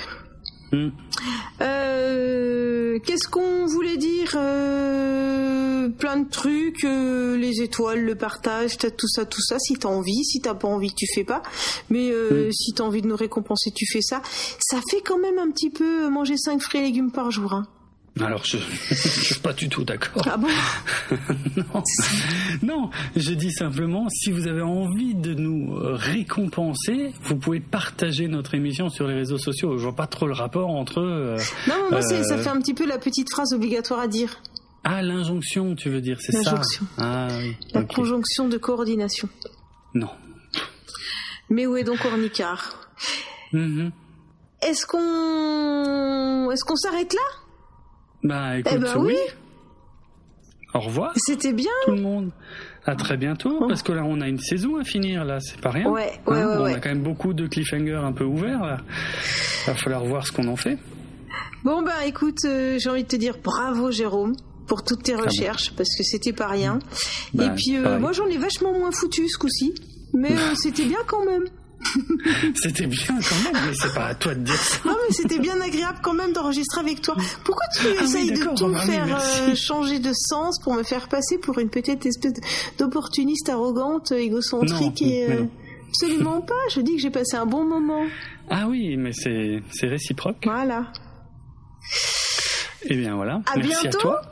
[1.60, 9.08] Euh, qu'est-ce qu'on voulait dire euh, Plein de trucs, euh, les étoiles, le partage, tout
[9.08, 9.58] ça, tout ça.
[9.58, 11.42] Si t'as envie, si t'as pas envie, tu fais pas.
[11.90, 12.50] Mais hmm.
[12.52, 14.22] si t'as envie de nous récompenser, tu fais ça.
[14.58, 17.52] Ça fait quand même un petit peu manger 5 fruits et légumes par jour.
[17.52, 17.66] Hein.
[18.20, 18.56] Alors, je
[18.90, 20.22] ne suis pas du tout d'accord.
[20.30, 20.48] Ah bon
[21.56, 21.82] non.
[22.62, 28.54] non, je dis simplement, si vous avez envie de nous récompenser, vous pouvez partager notre
[28.54, 29.78] émission sur les réseaux sociaux.
[29.78, 31.00] Je vois pas trop le rapport entre...
[31.00, 34.42] Euh, non, moi, euh, ça fait un petit peu la petite phrase obligatoire à dire.
[34.84, 36.86] Ah, l'injonction, tu veux dire, c'est ça L'injonction.
[36.98, 37.56] Ah, oui.
[37.72, 39.28] La conjonction de coordination.
[39.94, 40.10] Non.
[41.48, 42.90] Mais où est donc Ornicard
[43.52, 43.90] mm-hmm.
[44.62, 46.50] Est-ce qu'on...
[46.50, 47.41] Est-ce qu'on s'arrête là?
[48.22, 49.16] Bah écoute, eh ben oui.
[50.74, 51.12] Au revoir.
[51.16, 51.70] C'était bien.
[51.84, 52.30] Tout le monde.
[52.84, 55.70] À très bientôt, parce que là on a une saison à finir, là, c'est pas
[55.70, 55.88] rien.
[55.88, 58.78] Ouais, ouais, hein, ouais, On a quand même beaucoup de cliffhangers un peu ouverts, là.
[59.62, 60.78] Il va falloir voir ce qu'on en fait.
[61.62, 64.34] Bon, bah écoute, euh, j'ai envie de te dire bravo Jérôme
[64.66, 66.80] pour toutes tes ah recherches, parce que c'était pas rien.
[67.34, 69.74] Bah, Et puis, euh, moi j'en ai vachement moins foutu ce coup-ci,
[70.12, 71.44] mais euh, c'était bien quand même.
[72.54, 74.78] c'était bien quand même, mais c'est pas à toi de dire ça.
[74.84, 77.16] Non, mais c'était bien agréable quand même d'enregistrer avec toi.
[77.44, 81.08] Pourquoi tu ah essayes de tout me faire euh, changer de sens pour me faire
[81.08, 82.34] passer pour une petite espèce
[82.78, 85.30] d'opportuniste arrogante, égocentrique et.
[85.30, 85.44] Euh,
[85.88, 88.04] absolument pas, je dis que j'ai passé un bon moment.
[88.48, 90.44] Ah oui, mais c'est réciproque.
[90.44, 90.92] Voilà.
[92.84, 93.42] Eh bien voilà.
[93.46, 94.22] À Merci à toi.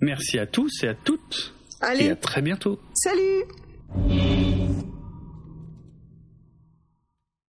[0.00, 1.54] Merci à tous et à toutes.
[1.80, 2.06] Allez.
[2.06, 2.78] Et à très bientôt.
[2.94, 4.57] Salut